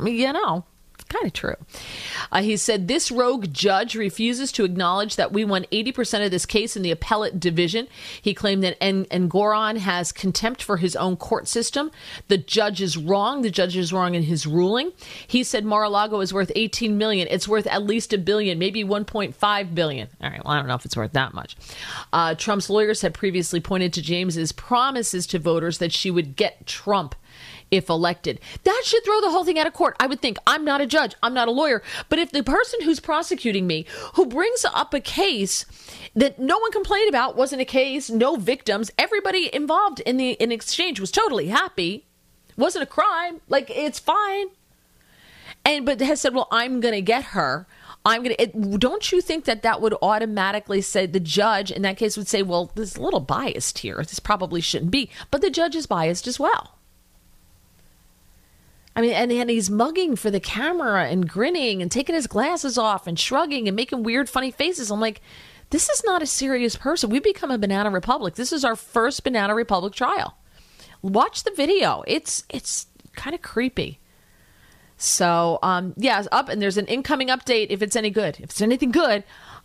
You 0.05 0.33
know, 0.33 0.65
kind 1.11 1.25
of 1.25 1.33
true. 1.33 1.55
Uh, 2.31 2.41
he 2.41 2.57
said 2.57 2.87
this 2.87 3.11
rogue 3.11 3.53
judge 3.53 3.95
refuses 3.95 4.51
to 4.53 4.63
acknowledge 4.63 5.15
that 5.15 5.31
we 5.31 5.43
won 5.43 5.65
80% 5.71 6.25
of 6.25 6.31
this 6.31 6.45
case 6.45 6.75
in 6.75 6.83
the 6.83 6.91
appellate 6.91 7.39
division. 7.39 7.87
He 8.21 8.33
claimed 8.33 8.63
that 8.63 8.81
N- 8.81 9.05
Engoron 9.05 9.77
has 9.77 10.11
contempt 10.11 10.63
for 10.63 10.77
his 10.77 10.95
own 10.95 11.17
court 11.17 11.47
system. 11.47 11.91
The 12.27 12.37
judge 12.37 12.81
is 12.81 12.97
wrong. 12.97 13.41
The 13.41 13.51
judge 13.51 13.75
is 13.75 13.91
wrong 13.91 14.15
in 14.15 14.23
his 14.23 14.47
ruling. 14.47 14.91
He 15.27 15.43
said 15.43 15.65
Mar-a-Lago 15.65 16.21
is 16.21 16.33
worth 16.33 16.51
18 16.55 16.97
million. 16.97 17.27
It's 17.29 17.47
worth 17.47 17.67
at 17.67 17.83
least 17.83 18.13
a 18.13 18.17
billion, 18.17 18.57
maybe 18.59 18.83
1.5 18.83 19.75
billion. 19.75 20.07
All 20.21 20.29
right, 20.29 20.43
well, 20.43 20.53
I 20.53 20.57
don't 20.57 20.67
know 20.67 20.75
if 20.75 20.85
it's 20.85 20.97
worth 20.97 21.13
that 21.13 21.33
much. 21.33 21.55
Uh, 22.13 22.35
Trump's 22.35 22.69
lawyers 22.69 23.01
had 23.01 23.13
previously 23.13 23.59
pointed 23.59 23.93
to 23.93 24.01
James's 24.01 24.51
promises 24.51 25.27
to 25.27 25.39
voters 25.39 25.79
that 25.79 25.91
she 25.91 26.11
would 26.11 26.35
get 26.35 26.65
Trump 26.65 27.15
if 27.71 27.89
elected. 27.89 28.39
That 28.63 28.81
should 28.85 29.03
throw 29.03 29.21
the 29.21 29.31
whole 29.31 29.45
thing 29.45 29.57
out 29.57 29.65
of 29.65 29.73
court. 29.73 29.95
I 29.99 30.07
would 30.07 30.21
think 30.21 30.37
I'm 30.45 30.63
not 30.65 30.81
a 30.81 30.85
judge, 30.85 31.15
I'm 31.23 31.33
not 31.33 31.47
a 31.47 31.51
lawyer, 31.51 31.81
but 32.09 32.19
if 32.19 32.31
the 32.31 32.43
person 32.43 32.81
who's 32.81 32.99
prosecuting 32.99 33.65
me, 33.65 33.85
who 34.15 34.25
brings 34.25 34.65
up 34.65 34.93
a 34.93 34.99
case 34.99 35.65
that 36.15 36.37
no 36.37 36.59
one 36.59 36.71
complained 36.71 37.09
about, 37.09 37.37
wasn't 37.37 37.61
a 37.61 37.65
case, 37.65 38.09
no 38.09 38.35
victims, 38.35 38.91
everybody 38.97 39.53
involved 39.55 40.01
in 40.01 40.17
the 40.17 40.31
in 40.31 40.51
exchange 40.51 40.99
was 40.99 41.11
totally 41.11 41.47
happy, 41.47 42.05
wasn't 42.57 42.83
a 42.83 42.87
crime, 42.87 43.39
like 43.47 43.69
it's 43.69 43.99
fine. 43.99 44.47
And 45.63 45.85
but 45.85 46.01
has 46.01 46.19
said, 46.19 46.33
"Well, 46.33 46.47
I'm 46.51 46.79
going 46.81 46.95
to 46.95 47.01
get 47.01 47.23
her." 47.23 47.67
I'm 48.03 48.23
going 48.23 48.35
to. 48.35 48.77
Don't 48.79 49.11
you 49.11 49.21
think 49.21 49.45
that 49.45 49.61
that 49.61 49.79
would 49.79 49.93
automatically 50.01 50.81
say 50.81 51.05
the 51.05 51.19
judge 51.19 51.71
in 51.71 51.83
that 51.83 51.97
case 51.97 52.17
would 52.17 52.27
say, 52.27 52.41
well, 52.41 52.71
this 52.73 52.91
is 52.91 52.97
a 52.97 53.01
little 53.01 53.19
biased 53.19 53.79
here. 53.79 53.97
This 53.97 54.19
probably 54.19 54.59
shouldn't 54.59 54.89
be. 54.89 55.11
But 55.29 55.41
the 55.41 55.51
judge 55.51 55.75
is 55.75 55.85
biased 55.85 56.25
as 56.25 56.39
well. 56.39 56.79
I 58.95 59.01
mean, 59.01 59.13
and, 59.13 59.31
and 59.31 59.49
he's 59.49 59.69
mugging 59.69 60.15
for 60.15 60.29
the 60.29 60.39
camera 60.39 61.05
and 61.05 61.27
grinning 61.27 61.81
and 61.81 61.89
taking 61.89 62.15
his 62.15 62.27
glasses 62.27 62.77
off 62.77 63.07
and 63.07 63.17
shrugging 63.17 63.67
and 63.67 63.75
making 63.75 64.03
weird, 64.03 64.29
funny 64.29 64.51
faces. 64.51 64.91
I'm 64.91 64.99
like, 64.99 65.21
this 65.69 65.89
is 65.89 66.03
not 66.03 66.21
a 66.21 66.27
serious 66.27 66.75
person. 66.75 67.09
We've 67.09 67.23
become 67.23 67.51
a 67.51 67.57
banana 67.57 67.89
republic. 67.89 68.35
This 68.35 68.51
is 68.51 68.65
our 68.65 68.75
first 68.75 69.23
banana 69.23 69.55
republic 69.55 69.93
trial. 69.93 70.37
Watch 71.01 71.43
the 71.43 71.51
video. 71.51 72.03
It's 72.05 72.43
it's 72.49 72.87
kind 73.15 73.33
of 73.33 73.41
creepy. 73.41 73.99
So, 74.97 75.57
um, 75.63 75.93
yeah, 75.97 76.23
up 76.31 76.49
and 76.49 76.61
there's 76.61 76.77
an 76.77 76.85
incoming 76.85 77.29
update 77.29 77.67
if 77.69 77.81
it's 77.81 77.95
any 77.95 78.11
good. 78.11 78.35
If 78.39 78.51
it's 78.51 78.61
anything 78.61 78.91
good, 78.91 79.23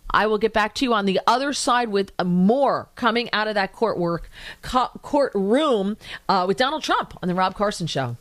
I 0.09 0.25
will 0.25 0.37
get 0.37 0.53
back 0.53 0.73
to 0.75 0.85
you 0.85 0.93
on 0.93 1.05
the 1.05 1.19
other 1.27 1.53
side 1.53 1.89
with 1.89 2.11
more 2.23 2.89
coming 2.95 3.29
out 3.33 3.47
of 3.47 3.55
that 3.55 3.73
court 3.73 3.99
work 3.99 4.29
co- 4.61 4.89
courtroom 5.01 5.97
uh, 6.29 6.45
with 6.47 6.57
Donald 6.57 6.81
Trump 6.81 7.13
on 7.21 7.27
the 7.27 7.35
Rob 7.35 7.53
Carson 7.53 7.85
Show 7.85 8.17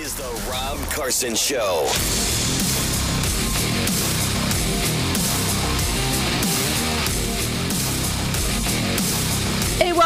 is 0.00 0.14
The 0.14 0.50
Rob 0.50 0.78
Carson 0.90 1.34
Show. 1.34 2.39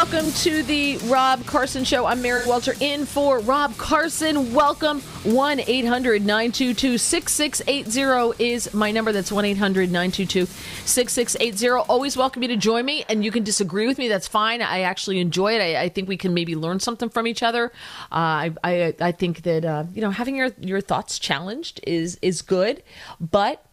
Welcome 0.05 0.31
to 0.33 0.63
the 0.65 0.99
Rob 1.07 1.47
Carson 1.47 1.83
Show. 1.83 2.05
I'm 2.05 2.21
Mary 2.21 2.45
Walter 2.47 2.75
in 2.81 3.07
for 3.07 3.39
Rob 3.39 3.75
Carson. 3.79 4.53
Welcome. 4.53 5.01
1 5.01 5.61
800 5.61 6.21
922 6.21 6.99
6680 6.99 8.45
is 8.45 8.75
my 8.75 8.91
number. 8.91 9.13
That's 9.13 9.33
1 9.33 9.47
800 9.47 9.91
922 9.91 10.45
6680. 10.85 11.87
Always 11.89 12.19
welcome 12.19 12.43
you 12.43 12.49
to 12.49 12.57
join 12.59 12.85
me, 12.85 13.07
and 13.09 13.25
you 13.25 13.31
can 13.31 13.45
disagree 13.45 13.87
with 13.87 13.97
me. 13.97 14.09
That's 14.09 14.29
fine. 14.29 14.61
I 14.61 14.81
actually 14.81 15.21
enjoy 15.21 15.55
it. 15.55 15.63
I, 15.63 15.85
I 15.85 15.89
think 15.89 16.07
we 16.07 16.19
can 16.19 16.35
maybe 16.35 16.55
learn 16.55 16.81
something 16.81 17.09
from 17.09 17.27
each 17.27 17.43
other. 17.43 17.73
Uh, 18.13 18.13
I, 18.13 18.55
I, 18.63 18.95
I 19.01 19.13
think 19.13 19.45
that, 19.45 19.65
uh, 19.65 19.85
you 19.95 20.03
know, 20.03 20.11
having 20.11 20.37
your, 20.37 20.51
your 20.61 20.83
thoughts 20.83 21.19
challenged 21.19 21.81
is, 21.87 22.19
is 22.21 22.43
good, 22.43 22.83
but 23.23 23.65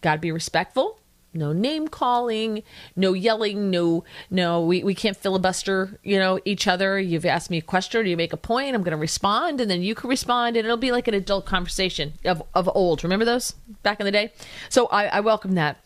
got 0.00 0.14
to 0.14 0.20
be 0.20 0.32
respectful 0.32 0.98
no 1.34 1.52
name 1.52 1.88
calling, 1.88 2.62
no 2.96 3.12
yelling, 3.12 3.70
no 3.70 4.04
no 4.30 4.60
we, 4.60 4.82
we 4.82 4.94
can't 4.94 5.16
filibuster, 5.16 5.98
you 6.02 6.18
know, 6.18 6.38
each 6.44 6.66
other. 6.66 6.98
You've 6.98 7.26
asked 7.26 7.50
me 7.50 7.58
a 7.58 7.62
question 7.62 8.06
you 8.06 8.16
make 8.16 8.32
a 8.32 8.38
point, 8.38 8.74
I'm 8.74 8.82
gonna 8.82 8.96
respond 8.96 9.60
and 9.60 9.70
then 9.70 9.82
you 9.82 9.94
can 9.94 10.10
respond 10.10 10.56
and 10.56 10.64
it'll 10.64 10.76
be 10.76 10.92
like 10.92 11.08
an 11.08 11.14
adult 11.14 11.46
conversation 11.46 12.14
of, 12.24 12.42
of 12.54 12.68
old. 12.74 13.04
Remember 13.04 13.24
those 13.24 13.52
back 13.82 14.00
in 14.00 14.06
the 14.06 14.12
day? 14.12 14.32
So 14.68 14.86
I, 14.86 15.06
I 15.06 15.20
welcome 15.20 15.54
that. 15.54 15.78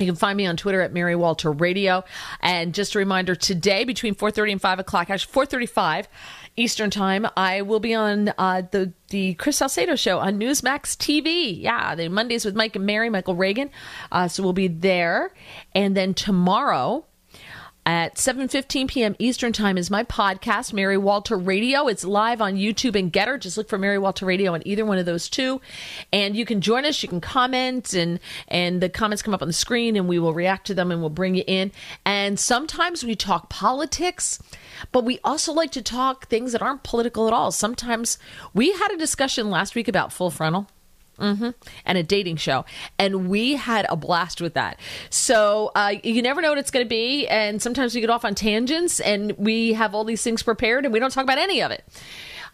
You 0.00 0.06
can 0.06 0.16
find 0.16 0.36
me 0.36 0.46
on 0.46 0.56
Twitter 0.56 0.80
at 0.80 0.92
Mary 0.94 1.14
Walter 1.14 1.52
Radio. 1.52 2.04
And 2.40 2.74
just 2.74 2.94
a 2.94 2.98
reminder, 2.98 3.34
today 3.34 3.84
between 3.84 4.14
4.30 4.14 4.52
and 4.52 4.60
5 4.60 4.78
o'clock, 4.78 5.10
actually 5.10 5.46
4.35 5.46 6.06
Eastern 6.56 6.90
Time, 6.90 7.26
I 7.36 7.62
will 7.62 7.80
be 7.80 7.94
on 7.94 8.32
uh, 8.36 8.62
the, 8.70 8.92
the 9.08 9.34
Chris 9.34 9.58
Salcedo 9.58 9.96
show 9.96 10.18
on 10.18 10.38
Newsmax 10.38 10.96
TV. 10.96 11.60
Yeah, 11.60 11.94
the 11.94 12.08
Mondays 12.08 12.44
with 12.44 12.54
Mike 12.54 12.76
and 12.76 12.86
Mary, 12.86 13.08
Michael 13.08 13.36
Reagan. 13.36 13.70
Uh, 14.12 14.28
so 14.28 14.42
we'll 14.42 14.52
be 14.52 14.68
there. 14.68 15.32
And 15.74 15.96
then 15.96 16.14
tomorrow 16.14 17.06
at 17.86 18.16
7:15 18.16 18.88
p.m. 18.88 19.16
Eastern 19.18 19.52
Time 19.52 19.78
is 19.78 19.90
my 19.90 20.04
podcast 20.04 20.72
Mary 20.72 20.98
Walter 20.98 21.36
Radio. 21.36 21.88
It's 21.88 22.04
live 22.04 22.40
on 22.40 22.54
YouTube 22.54 22.94
and 22.94 23.12
Gettr. 23.12 23.40
Just 23.40 23.56
look 23.56 23.68
for 23.68 23.78
Mary 23.78 23.98
Walter 23.98 24.26
Radio 24.26 24.52
on 24.54 24.62
either 24.66 24.84
one 24.84 24.98
of 24.98 25.06
those 25.06 25.28
two. 25.28 25.60
And 26.12 26.36
you 26.36 26.44
can 26.44 26.60
join 26.60 26.84
us, 26.84 27.02
you 27.02 27.08
can 27.08 27.20
comment 27.20 27.94
and 27.94 28.20
and 28.48 28.80
the 28.80 28.88
comments 28.88 29.22
come 29.22 29.34
up 29.34 29.42
on 29.42 29.48
the 29.48 29.54
screen 29.54 29.96
and 29.96 30.08
we 30.08 30.18
will 30.18 30.34
react 30.34 30.66
to 30.68 30.74
them 30.74 30.90
and 30.92 31.00
we'll 31.00 31.10
bring 31.10 31.34
you 31.34 31.44
in. 31.46 31.72
And 32.04 32.38
sometimes 32.38 33.02
we 33.02 33.16
talk 33.16 33.48
politics, 33.48 34.40
but 34.92 35.04
we 35.04 35.18
also 35.24 35.52
like 35.52 35.70
to 35.72 35.82
talk 35.82 36.28
things 36.28 36.52
that 36.52 36.62
aren't 36.62 36.82
political 36.82 37.26
at 37.26 37.32
all. 37.32 37.50
Sometimes 37.50 38.18
we 38.54 38.72
had 38.72 38.92
a 38.92 38.96
discussion 38.96 39.50
last 39.50 39.74
week 39.74 39.88
about 39.88 40.12
full 40.12 40.30
frontal. 40.30 40.68
Mm-hmm. 41.18 41.50
And 41.84 41.98
a 41.98 42.02
dating 42.02 42.36
show. 42.36 42.64
And 42.98 43.28
we 43.28 43.56
had 43.56 43.84
a 43.90 43.96
blast 43.96 44.40
with 44.40 44.54
that. 44.54 44.80
So 45.10 45.70
uh, 45.74 45.96
you 46.02 46.22
never 46.22 46.40
know 46.40 46.48
what 46.48 46.56
it's 46.56 46.70
going 46.70 46.86
to 46.86 46.88
be. 46.88 47.28
And 47.28 47.60
sometimes 47.60 47.94
we 47.94 48.00
get 48.00 48.08
off 48.08 48.24
on 48.24 48.34
tangents 48.34 49.00
and 49.00 49.32
we 49.32 49.74
have 49.74 49.94
all 49.94 50.04
these 50.04 50.22
things 50.22 50.42
prepared 50.42 50.86
and 50.86 50.94
we 50.94 50.98
don't 50.98 51.10
talk 51.10 51.24
about 51.24 51.36
any 51.36 51.60
of 51.60 51.72
it. 51.72 51.84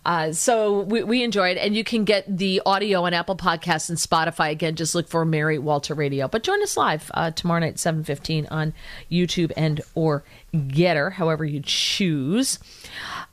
Uh, 0.06 0.32
so 0.32 0.82
we, 0.82 1.02
we 1.02 1.24
enjoyed, 1.24 1.56
and 1.56 1.74
you 1.74 1.82
can 1.82 2.04
get 2.04 2.24
the 2.28 2.62
audio 2.64 3.02
on 3.02 3.12
Apple 3.12 3.36
Podcasts 3.36 3.88
and 3.88 3.98
Spotify. 3.98 4.52
Again, 4.52 4.76
just 4.76 4.94
look 4.94 5.08
for 5.08 5.24
Mary 5.24 5.58
Walter 5.58 5.94
Radio. 5.94 6.28
But 6.28 6.44
join 6.44 6.62
us 6.62 6.76
live 6.76 7.10
uh, 7.12 7.32
tomorrow 7.32 7.58
night, 7.58 7.80
seven 7.80 8.04
fifteen 8.04 8.46
on 8.48 8.72
YouTube 9.10 9.50
and 9.56 9.80
or 9.96 10.22
Gettr, 10.54 11.14
however 11.14 11.44
you 11.44 11.60
choose. 11.60 12.60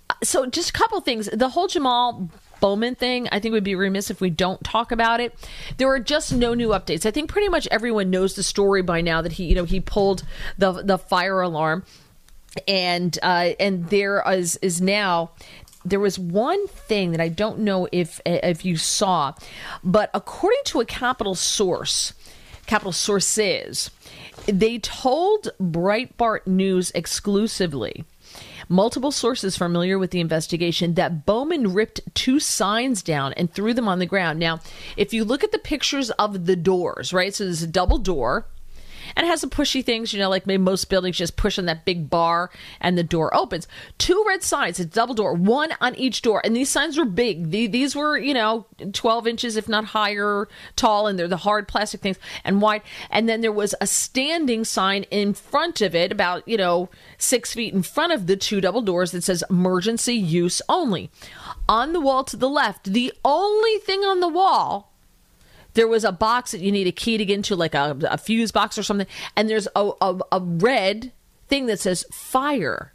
Uh, 0.10 0.14
so, 0.24 0.48
just 0.48 0.72
a 0.72 0.74
couple 0.74 1.00
things. 1.02 1.30
The 1.32 1.50
whole 1.50 1.68
Jamal 1.68 2.28
Bowman 2.60 2.96
thing, 2.96 3.30
I 3.32 3.40
think 3.40 3.54
we'd 3.54 3.64
be 3.64 3.76
remiss 3.76 4.10
if 4.10 4.20
we 4.20 4.32
don't 4.32 4.64
talk 4.64 4.92
about 4.92 5.20
it. 5.20 5.36
There 5.78 5.90
are 5.90 6.00
just 6.00 6.34
no 6.34 6.56
new 6.56 6.70
updates. 6.70 7.06
I 7.06 7.12
think 7.12 7.30
pretty 7.30 7.50
much 7.50 7.68
everyone 7.70 8.10
knows 8.10 8.34
the 8.34 8.42
story 8.42 8.82
by 8.82 9.02
now 9.02 9.22
that 9.22 9.34
he, 9.34 9.44
you 9.46 9.54
know, 9.54 9.66
he 9.66 9.80
pulled 9.80 10.24
the 10.58 10.72
the 10.72 10.98
fire 10.98 11.40
alarm, 11.42 11.86
and 12.68 13.20
uh, 13.22 13.52
and 13.60 13.90
there 13.90 14.24
is 14.28 14.58
is 14.64 14.82
now 14.82 15.30
there 15.86 16.00
was 16.00 16.18
one 16.18 16.68
thing 16.68 17.12
that 17.12 17.22
I 17.22 17.30
don't 17.30 17.60
know 17.60 17.88
if 17.92 18.22
if 18.26 18.66
you 18.66 18.78
saw, 18.78 19.34
but 19.84 20.10
according 20.14 20.62
to 20.66 20.82
a 20.82 20.86
Capitol 20.86 21.36
source, 21.36 22.14
Capitol 22.66 22.92
sources, 22.92 23.92
they 24.46 24.80
told 24.80 25.50
Breitbart 25.60 26.48
News 26.48 26.92
exclusively 26.96 28.06
multiple 28.70 29.12
sources 29.12 29.58
familiar 29.58 30.00
with 30.00 30.12
the 30.12 30.20
investigation 30.20 30.94
that 30.94 31.26
Bowman 31.26 31.74
ripped 31.74 32.02
two 32.14 32.40
signs 32.40 33.02
down 33.02 33.34
and 33.34 33.52
threw 33.52 33.74
them 33.74 33.88
on 33.88 34.00
the 34.00 34.06
ground. 34.06 34.40
Now, 34.40 34.62
if 34.98 35.14
you 35.14 35.24
look 35.24 35.44
at 35.44 35.52
the 35.52 35.60
pictures 35.60 36.12
of 36.12 36.46
the 36.46 36.56
doors, 36.56 37.14
right? 37.14 37.34
So 37.34 37.44
there's 37.44 37.62
a 37.62 37.68
double 37.68 37.98
door 37.98 38.48
and 39.16 39.26
it 39.26 39.30
has 39.30 39.42
some 39.42 39.50
pushy 39.50 39.84
things, 39.84 40.14
you 40.14 40.20
know, 40.20 40.30
like 40.30 40.48
maybe 40.48 40.64
most 40.64 40.90
buildings 40.90 41.18
just 41.18 41.36
push 41.36 41.60
on 41.60 41.66
that 41.66 41.86
big 41.86 42.10
bar 42.10 42.50
and 42.80 42.98
the 42.98 43.04
door 43.04 43.36
opens. 43.36 43.68
Two 43.98 44.24
red 44.28 44.44
signs, 44.44 44.80
a 44.80 44.86
double 44.86 45.16
door, 45.16 45.34
one 45.34 45.74
on 45.82 45.96
each 45.96 46.22
door, 46.22 46.42
and 46.44 46.56
these 46.56 46.70
signs 46.70 46.98
were 46.98 47.06
big. 47.06 47.52
These 47.52 47.96
were, 47.96 48.18
you 48.18 48.34
know, 48.34 48.66
12 48.92 49.28
inches, 49.28 49.58
if 49.58 49.70
not 49.70 49.86
higher, 49.86 50.48
tall, 50.76 51.08
and 51.08 51.18
they're 51.18 51.28
the 51.28 51.38
hard 51.38 51.68
plastic 51.68 52.02
things 52.02 52.18
and 52.44 52.62
wide. 52.62 52.82
And 53.10 53.28
then 53.28 53.42
there 53.42 53.52
was 53.52 53.76
a 53.82 53.88
standing 53.88 54.64
sign 54.64 55.04
in 55.04 55.34
front 55.34 55.82
of 55.82 55.96
it, 55.96 56.12
about, 56.12 56.48
you 56.48 56.58
know, 56.58 56.90
six 57.18 57.54
feet 57.54 57.74
in 57.74 57.84
front 57.84 58.14
of 58.14 58.28
the 58.28 58.36
two 58.36 58.62
double 58.62 58.82
doors 58.82 59.12
that 59.12 59.24
says 59.24 59.44
emergency 59.50 60.16
use 60.16 60.62
only. 60.70 61.10
On 61.68 61.94
the 61.94 62.02
wall 62.02 62.24
to 62.26 62.38
the 62.38 62.50
left, 62.50 62.92
the 62.92 63.14
only 63.24 63.78
thing 63.80 64.02
on 64.02 64.20
the 64.20 64.28
wall 64.28 64.93
there 65.74 65.88
was 65.88 66.04
a 66.04 66.12
box 66.12 66.52
that 66.52 66.62
you 66.62 66.72
need 66.72 66.88
a 66.88 66.92
key 66.92 67.18
to 67.18 67.26
get 67.26 67.36
into, 67.36 67.56
like 67.56 67.76
a, 67.76 67.98
a 68.10 68.18
fuse 68.18 68.52
box 68.52 68.78
or 68.78 68.84
something, 68.84 69.08
and 69.36 69.50
there's 69.50 69.68
a, 69.76 69.92
a, 70.02 70.20
a 70.32 70.40
red 70.40 71.12
thing 71.48 71.66
that 71.68 71.80
says 71.80 72.06
fire. 72.12 72.94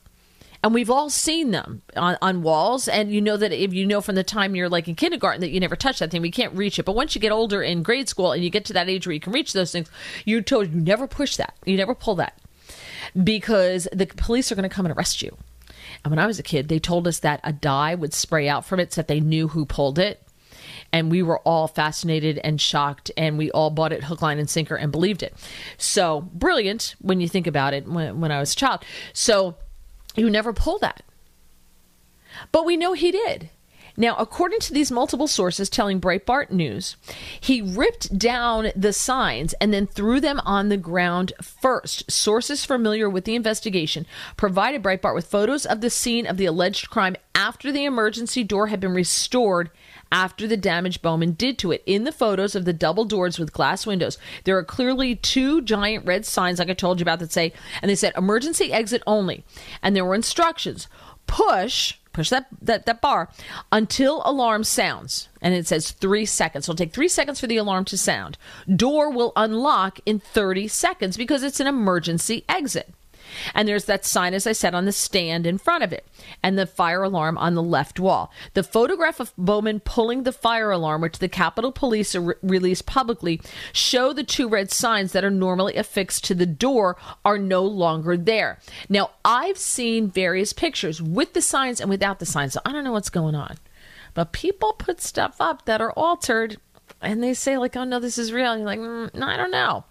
And 0.62 0.74
we've 0.74 0.90
all 0.90 1.08
seen 1.08 1.52
them 1.52 1.82
on, 1.96 2.18
on, 2.20 2.42
walls 2.42 2.88
and 2.88 3.12
you 3.12 3.20
know 3.20 3.36
that 3.36 3.52
if 3.52 3.72
you 3.72 3.86
know 3.86 4.00
from 4.00 4.16
the 4.16 4.24
time 4.24 4.56
you're 4.56 4.68
like 4.68 4.88
in 4.88 4.96
kindergarten 4.96 5.40
that 5.42 5.50
you 5.50 5.60
never 5.60 5.76
touch 5.76 6.00
that 6.00 6.10
thing 6.10 6.20
we 6.20 6.32
can't 6.32 6.52
reach 6.54 6.80
it. 6.80 6.84
But 6.84 6.96
once 6.96 7.14
you 7.14 7.20
get 7.20 7.30
older 7.30 7.62
in 7.62 7.84
grade 7.84 8.08
school 8.08 8.32
and 8.32 8.42
you 8.42 8.50
get 8.50 8.64
to 8.64 8.72
that 8.72 8.88
age 8.88 9.06
where 9.06 9.14
you 9.14 9.20
can 9.20 9.32
reach 9.32 9.52
those 9.52 9.70
things 9.70 9.88
you're 10.24 10.42
told 10.42 10.72
you 10.72 10.80
never 10.80 11.06
push 11.06 11.36
that. 11.36 11.54
You 11.64 11.76
never 11.76 11.94
pull 11.94 12.16
that. 12.16 12.40
Because 13.22 13.86
the 13.92 14.06
police 14.06 14.50
are 14.50 14.56
going 14.56 14.68
to 14.68 14.74
come 14.74 14.84
and 14.84 14.96
arrest 14.96 15.22
you. 15.22 15.36
And 16.04 16.10
when 16.10 16.18
i 16.18 16.26
was 16.26 16.40
a 16.40 16.42
kid 16.42 16.68
they 16.68 16.80
told 16.80 17.06
us 17.06 17.20
that 17.20 17.38
a 17.44 17.52
dye 17.52 17.94
would 17.94 18.12
spray 18.12 18.48
out 18.48 18.64
from 18.64 18.80
it 18.80 18.92
so 18.92 19.02
that 19.02 19.08
they 19.08 19.20
knew 19.20 19.46
who 19.46 19.64
pulled 19.64 20.00
it 20.00 20.27
and 20.93 21.11
we 21.11 21.22
were 21.22 21.39
all 21.41 21.68
fascinated 21.68 22.39
and 22.45 22.61
shocked 22.61 23.11
and 23.16 23.39
we 23.39 23.51
all 23.51 23.70
bought 23.70 23.93
it 23.93 24.05
hook 24.05 24.22
line 24.22 24.39
and 24.39 24.49
sinker 24.49 24.76
and 24.76 24.93
believed 24.93 25.22
it. 25.22 25.34
So 25.76 26.22
brilliant 26.32 26.95
when 27.01 27.20
you 27.20 27.28
think 27.28 27.47
about 27.47 27.74
it 27.74 27.86
when, 27.86 28.20
when 28.20 28.32
i 28.32 28.41
was 28.41 28.53
a 28.53 28.57
child. 28.57 28.84
So 29.12 29.57
you 30.16 30.30
never 30.30 30.53
pull 30.53 30.78
that. 30.78 31.03
But 32.53 32.64
we 32.64 32.76
know 32.76 32.93
he 32.93 33.11
did. 33.11 33.51
Now, 34.01 34.14
according 34.14 34.61
to 34.61 34.72
these 34.72 34.93
multiple 34.93 35.26
sources 35.26 35.68
telling 35.68 36.01
Breitbart 36.01 36.53
News, 36.53 36.97
he 37.41 37.61
ripped 37.61 38.16
down 38.16 38.70
the 38.76 38.93
signs 38.93 39.55
and 39.55 39.74
then 39.74 39.89
threw 39.89 40.20
them 40.20 40.41
on 40.45 40.68
the 40.68 40.76
ground 40.76 41.32
first. 41.43 42.09
Sources 42.09 42.64
familiar 42.64 43.11
with 43.11 43.24
the 43.24 43.34
investigation 43.34 44.07
provided 44.36 44.84
Breitbart 44.84 45.16
with 45.16 45.26
photos 45.26 45.66
of 45.66 45.80
the 45.80 45.91
scene 45.91 46.28
of 46.28 46.36
the 46.36 46.47
alleged 46.47 46.91
crime 46.91 47.16
after 47.34 47.72
the 47.72 47.84
emergency 47.84 48.45
door 48.45 48.68
had 48.68 48.78
been 48.78 48.95
restored 48.95 49.68
after 50.11 50.46
the 50.46 50.56
damage 50.56 51.02
Bowman 51.02 51.32
did 51.32 51.59
to 51.59 51.72
it. 51.72 51.82
In 51.86 52.04
the 52.04 52.12
photos 52.12 52.54
of 52.54 52.64
the 52.64 52.72
double 52.72 53.04
doors 53.04 53.38
with 53.38 53.52
glass 53.52 53.86
windows, 53.86 54.18
there 54.44 54.56
are 54.56 54.64
clearly 54.64 55.14
two 55.16 55.62
giant 55.62 56.06
red 56.06 56.24
signs, 56.26 56.59
like 56.59 56.70
I 56.70 56.74
told 56.74 57.00
you 57.00 57.04
about, 57.04 57.18
that 57.20 57.32
say, 57.32 57.52
and 57.82 57.90
they 57.90 57.94
said 57.94 58.12
emergency 58.16 58.72
exit 58.72 59.02
only. 59.06 59.44
And 59.82 59.94
there 59.94 60.04
were 60.04 60.14
instructions 60.14 60.88
push 61.26 61.94
push 62.14 62.30
that, 62.30 62.46
that, 62.61 62.86
that 62.86 63.00
bar 63.00 63.30
until 63.70 64.22
alarm 64.24 64.64
sounds 64.64 65.28
and 65.40 65.54
it 65.54 65.66
says 65.68 65.92
three 65.92 66.24
seconds 66.24 66.64
so 66.64 66.72
it'll 66.72 66.78
take 66.78 66.92
three 66.92 67.06
seconds 67.06 67.38
for 67.38 67.46
the 67.46 67.59
alarm 67.59 67.84
to 67.84 67.96
sound 67.96 68.36
door 68.74 69.11
will 69.11 69.32
unlock 69.36 70.00
in 70.04 70.18
30 70.18 70.66
seconds 70.66 71.16
because 71.16 71.44
it's 71.44 71.61
an 71.61 71.66
emergency 71.68 72.44
exit 72.48 72.92
and 73.54 73.68
there's 73.68 73.84
that 73.86 74.04
sign, 74.04 74.34
as 74.34 74.46
I 74.46 74.52
said, 74.52 74.74
on 74.74 74.84
the 74.84 74.92
stand 74.92 75.46
in 75.46 75.58
front 75.58 75.84
of 75.84 75.92
it, 75.92 76.06
and 76.42 76.58
the 76.58 76.66
fire 76.66 77.02
alarm 77.02 77.38
on 77.38 77.54
the 77.54 77.62
left 77.62 77.98
wall. 78.00 78.32
The 78.54 78.62
photograph 78.62 79.20
of 79.20 79.32
Bowman 79.36 79.80
pulling 79.80 80.22
the 80.22 80.32
fire 80.32 80.70
alarm, 80.70 81.00
which 81.00 81.18
the 81.18 81.28
Capitol 81.28 81.72
Police 81.72 82.14
re- 82.14 82.34
released 82.42 82.86
publicly, 82.86 83.40
show 83.72 84.12
the 84.12 84.24
two 84.24 84.48
red 84.48 84.70
signs 84.70 85.12
that 85.12 85.24
are 85.24 85.30
normally 85.30 85.76
affixed 85.76 86.24
to 86.24 86.34
the 86.34 86.46
door 86.46 86.96
are 87.24 87.38
no 87.38 87.62
longer 87.62 88.16
there. 88.16 88.58
Now, 88.88 89.10
I've 89.24 89.58
seen 89.58 90.10
various 90.10 90.52
pictures 90.52 91.02
with 91.02 91.34
the 91.34 91.42
signs 91.42 91.80
and 91.80 91.90
without 91.90 92.18
the 92.18 92.26
signs, 92.26 92.52
so 92.54 92.60
I 92.64 92.72
don't 92.72 92.84
know 92.84 92.92
what's 92.92 93.10
going 93.10 93.34
on. 93.34 93.58
But 94.14 94.32
people 94.32 94.72
put 94.72 95.00
stuff 95.00 95.36
up 95.40 95.64
that 95.66 95.80
are 95.80 95.92
altered 95.92 96.58
and 97.00 97.22
they 97.22 97.34
say, 97.34 97.58
like, 97.58 97.76
oh 97.76 97.84
no, 97.84 98.00
this 98.00 98.18
is 98.18 98.32
real. 98.32 98.52
And 98.52 98.60
you're 98.60 98.66
like, 98.66 98.80
mm, 98.80 99.22
I 99.22 99.36
don't 99.36 99.50
know. 99.50 99.84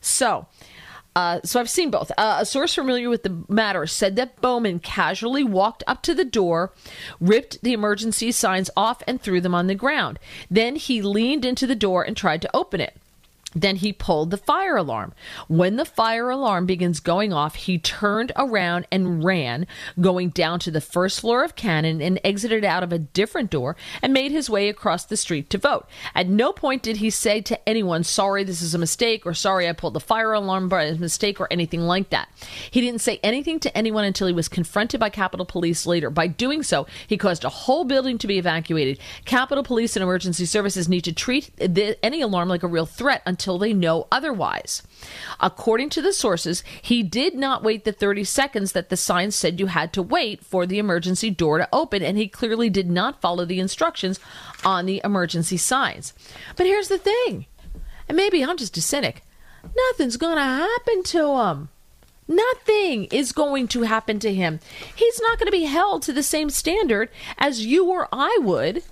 So, 0.00 0.46
uh, 1.14 1.40
so 1.44 1.60
I've 1.60 1.70
seen 1.70 1.90
both. 1.90 2.10
Uh, 2.16 2.38
a 2.40 2.46
source 2.46 2.74
familiar 2.74 3.10
with 3.10 3.22
the 3.22 3.44
matter 3.48 3.86
said 3.86 4.16
that 4.16 4.40
Bowman 4.40 4.78
casually 4.78 5.44
walked 5.44 5.84
up 5.86 6.02
to 6.02 6.14
the 6.14 6.24
door, 6.24 6.72
ripped 7.20 7.62
the 7.62 7.72
emergency 7.72 8.32
signs 8.32 8.70
off, 8.76 9.02
and 9.06 9.20
threw 9.20 9.40
them 9.40 9.54
on 9.54 9.66
the 9.66 9.74
ground. 9.74 10.18
Then 10.50 10.76
he 10.76 11.02
leaned 11.02 11.44
into 11.44 11.66
the 11.66 11.74
door 11.74 12.02
and 12.02 12.16
tried 12.16 12.42
to 12.42 12.56
open 12.56 12.80
it. 12.80 12.96
Then 13.54 13.76
he 13.76 13.92
pulled 13.92 14.30
the 14.30 14.36
fire 14.36 14.76
alarm. 14.76 15.12
When 15.48 15.76
the 15.76 15.84
fire 15.84 16.30
alarm 16.30 16.66
begins 16.66 17.00
going 17.00 17.32
off, 17.32 17.54
he 17.54 17.78
turned 17.78 18.32
around 18.36 18.86
and 18.90 19.22
ran, 19.22 19.66
going 20.00 20.30
down 20.30 20.58
to 20.60 20.70
the 20.70 20.80
first 20.80 21.20
floor 21.20 21.44
of 21.44 21.56
Cannon 21.56 22.00
and 22.00 22.18
exited 22.24 22.64
out 22.64 22.82
of 22.82 22.92
a 22.92 22.98
different 22.98 23.50
door 23.50 23.76
and 24.00 24.12
made 24.12 24.32
his 24.32 24.48
way 24.48 24.68
across 24.68 25.04
the 25.04 25.16
street 25.16 25.50
to 25.50 25.58
vote. 25.58 25.86
At 26.14 26.28
no 26.28 26.52
point 26.52 26.82
did 26.82 26.98
he 26.98 27.10
say 27.10 27.40
to 27.42 27.68
anyone, 27.68 28.04
Sorry, 28.04 28.44
this 28.44 28.62
is 28.62 28.74
a 28.74 28.78
mistake, 28.78 29.26
or 29.26 29.34
Sorry, 29.34 29.68
I 29.68 29.72
pulled 29.72 29.94
the 29.94 30.00
fire 30.00 30.32
alarm 30.32 30.68
by 30.68 30.92
mistake, 30.92 31.40
or 31.40 31.48
anything 31.50 31.80
like 31.80 32.10
that. 32.10 32.28
He 32.70 32.80
didn't 32.80 33.00
say 33.00 33.20
anything 33.22 33.60
to 33.60 33.76
anyone 33.76 34.04
until 34.04 34.26
he 34.26 34.32
was 34.32 34.48
confronted 34.48 34.98
by 34.98 35.10
Capitol 35.10 35.44
Police 35.44 35.86
later. 35.86 36.10
By 36.10 36.26
doing 36.26 36.62
so, 36.62 36.86
he 37.06 37.18
caused 37.18 37.44
a 37.44 37.48
whole 37.48 37.84
building 37.84 38.18
to 38.18 38.26
be 38.26 38.38
evacuated. 38.38 38.98
Capitol 39.24 39.64
Police 39.64 39.96
and 39.96 40.02
emergency 40.02 40.46
services 40.46 40.88
need 40.88 41.02
to 41.02 41.12
treat 41.12 41.50
any 42.02 42.20
alarm 42.22 42.48
like 42.48 42.62
a 42.62 42.68
real 42.68 42.86
threat 42.86 43.22
until 43.26 43.41
until 43.42 43.58
they 43.58 43.72
know 43.72 44.06
otherwise. 44.12 44.84
According 45.40 45.90
to 45.90 46.02
the 46.02 46.12
sources, 46.12 46.62
he 46.80 47.02
did 47.02 47.34
not 47.34 47.64
wait 47.64 47.84
the 47.84 47.90
30 47.90 48.22
seconds 48.22 48.70
that 48.70 48.88
the 48.88 48.96
sign 48.96 49.32
said 49.32 49.58
you 49.58 49.66
had 49.66 49.92
to 49.94 50.02
wait 50.02 50.44
for 50.44 50.64
the 50.64 50.78
emergency 50.78 51.28
door 51.28 51.58
to 51.58 51.68
open, 51.72 52.04
and 52.04 52.16
he 52.16 52.28
clearly 52.28 52.70
did 52.70 52.88
not 52.88 53.20
follow 53.20 53.44
the 53.44 53.58
instructions 53.58 54.20
on 54.64 54.86
the 54.86 55.00
emergency 55.02 55.56
signs. 55.56 56.14
But 56.54 56.66
here's 56.66 56.86
the 56.86 56.98
thing, 56.98 57.46
and 58.08 58.16
maybe 58.16 58.44
I'm 58.44 58.56
just 58.56 58.76
a 58.76 58.80
cynic. 58.80 59.24
Nothing's 59.90 60.16
going 60.16 60.36
to 60.36 60.42
happen 60.42 61.02
to 61.02 61.38
him. 61.40 61.68
Nothing 62.28 63.06
is 63.06 63.32
going 63.32 63.66
to 63.68 63.82
happen 63.82 64.20
to 64.20 64.32
him. 64.32 64.60
He's 64.94 65.20
not 65.20 65.40
going 65.40 65.48
to 65.48 65.58
be 65.58 65.64
held 65.64 66.02
to 66.02 66.12
the 66.12 66.22
same 66.22 66.48
standard 66.48 67.08
as 67.38 67.66
you 67.66 67.86
or 67.86 68.08
I 68.12 68.38
would 68.40 68.84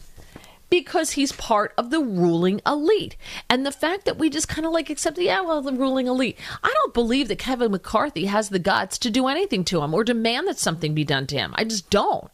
because 0.70 1.12
he's 1.12 1.32
part 1.32 1.74
of 1.76 1.90
the 1.90 2.00
ruling 2.00 2.60
elite. 2.64 3.16
And 3.48 3.66
the 3.66 3.72
fact 3.72 4.04
that 4.04 4.18
we 4.18 4.30
just 4.30 4.48
kind 4.48 4.66
of 4.66 4.72
like 4.72 4.88
accept, 4.88 5.18
yeah, 5.18 5.40
well, 5.40 5.60
the 5.60 5.72
ruling 5.72 6.06
elite. 6.06 6.38
I 6.62 6.72
don't 6.72 6.94
believe 6.94 7.28
that 7.28 7.38
Kevin 7.38 7.72
McCarthy 7.72 8.26
has 8.26 8.48
the 8.48 8.58
guts 8.58 8.96
to 8.98 9.10
do 9.10 9.26
anything 9.26 9.64
to 9.64 9.82
him 9.82 9.92
or 9.92 10.04
demand 10.04 10.48
that 10.48 10.58
something 10.58 10.94
be 10.94 11.04
done 11.04 11.26
to 11.28 11.36
him. 11.36 11.52
I 11.56 11.64
just 11.64 11.90
don't. 11.90 12.30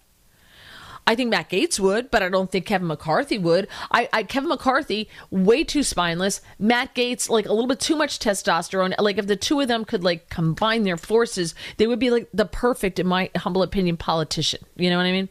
I 1.09 1.15
think 1.15 1.31
Matt 1.31 1.51
Gaetz 1.51 1.79
would, 1.79 2.11
but 2.11 2.23
I 2.25 2.29
don't 2.29 2.51
think 2.51 2.67
Kevin 2.67 2.89
McCarthy 2.89 3.39
would. 3.39 3.69
I, 3.93 4.09
I, 4.13 4.23
Kevin 4.25 4.49
McCarthy 4.49 5.09
way 5.31 5.63
too 5.63 5.85
spineless. 5.85 6.41
Matt 6.59 6.97
Gaetz 6.97 7.31
like 7.31 7.47
a 7.47 7.53
little 7.53 7.69
bit 7.69 7.79
too 7.79 7.95
much 7.95 8.19
testosterone. 8.19 8.93
Like 8.99 9.17
if 9.17 9.29
the 9.29 9.37
two 9.37 9.61
of 9.61 9.69
them 9.69 9.85
could 9.85 10.03
like 10.03 10.29
combine 10.31 10.83
their 10.83 10.97
forces, 10.97 11.55
they 11.77 11.87
would 11.87 12.01
be 12.01 12.11
like 12.11 12.29
the 12.35 12.45
perfect, 12.45 12.99
in 12.99 13.07
my 13.07 13.31
humble 13.37 13.63
opinion, 13.63 13.97
politician. 13.97 14.65
You 14.75 14.91
know 14.91 14.97
what 14.97 15.07
I 15.07 15.13
mean? 15.13 15.29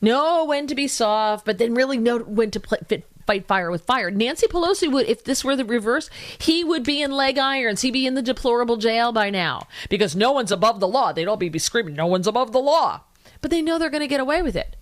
Know 0.00 0.44
when 0.44 0.66
to 0.66 0.74
be 0.74 0.88
soft, 0.88 1.44
but 1.44 1.58
then 1.58 1.74
really 1.74 1.98
know 1.98 2.18
when 2.20 2.50
to 2.52 2.60
play, 2.60 2.78
fit, 2.88 3.06
fight 3.26 3.46
fire 3.46 3.70
with 3.70 3.84
fire. 3.84 4.10
Nancy 4.10 4.46
Pelosi 4.46 4.90
would, 4.90 5.06
if 5.06 5.24
this 5.24 5.44
were 5.44 5.56
the 5.56 5.64
reverse, 5.64 6.08
he 6.38 6.64
would 6.64 6.84
be 6.84 7.02
in 7.02 7.12
leg 7.12 7.38
irons. 7.38 7.82
He'd 7.82 7.92
be 7.92 8.06
in 8.06 8.14
the 8.14 8.22
deplorable 8.22 8.76
jail 8.76 9.12
by 9.12 9.30
now 9.30 9.66
because 9.88 10.16
no 10.16 10.32
one's 10.32 10.52
above 10.52 10.80
the 10.80 10.88
law. 10.88 11.12
They'd 11.12 11.28
all 11.28 11.36
be 11.36 11.58
screaming, 11.58 11.94
"No 11.94 12.06
one's 12.06 12.26
above 12.26 12.52
the 12.52 12.60
law," 12.60 13.02
but 13.40 13.50
they 13.50 13.62
know 13.62 13.78
they're 13.78 13.90
going 13.90 14.00
to 14.00 14.06
get 14.06 14.20
away 14.20 14.42
with 14.42 14.56
it. 14.56 14.76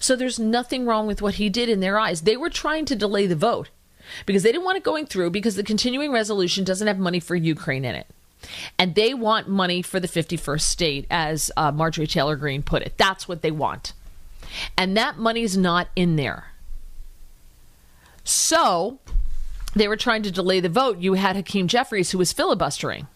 So 0.00 0.16
there's 0.16 0.38
nothing 0.38 0.86
wrong 0.86 1.06
with 1.06 1.22
what 1.22 1.34
he 1.34 1.48
did 1.48 1.68
in 1.68 1.80
their 1.80 1.98
eyes. 1.98 2.22
They 2.22 2.36
were 2.36 2.50
trying 2.50 2.84
to 2.86 2.96
delay 2.96 3.26
the 3.26 3.36
vote 3.36 3.70
because 4.26 4.42
they 4.42 4.52
didn't 4.52 4.64
want 4.64 4.78
it 4.78 4.84
going 4.84 5.06
through 5.06 5.30
because 5.30 5.56
the 5.56 5.62
continuing 5.62 6.12
resolution 6.12 6.64
doesn't 6.64 6.86
have 6.86 6.98
money 6.98 7.20
for 7.20 7.36
Ukraine 7.36 7.84
in 7.84 7.94
it. 7.94 8.06
And 8.78 8.94
they 8.94 9.14
want 9.14 9.48
money 9.48 9.82
for 9.82 9.98
the 9.98 10.08
51st 10.08 10.60
state, 10.60 11.06
as 11.10 11.50
uh, 11.56 11.72
Marjorie 11.72 12.06
Taylor 12.06 12.36
Greene 12.36 12.62
put 12.62 12.82
it. 12.82 12.96
That's 12.96 13.26
what 13.26 13.42
they 13.42 13.50
want. 13.50 13.92
And 14.76 14.96
that 14.96 15.18
money's 15.18 15.56
not 15.56 15.88
in 15.96 16.16
there. 16.16 16.52
So 18.24 18.98
they 19.74 19.88
were 19.88 19.96
trying 19.96 20.22
to 20.24 20.30
delay 20.30 20.60
the 20.60 20.68
vote. 20.68 20.98
You 20.98 21.14
had 21.14 21.36
Hakeem 21.36 21.68
Jeffries 21.68 22.10
who 22.10 22.18
was 22.18 22.32
filibustering. 22.32 23.06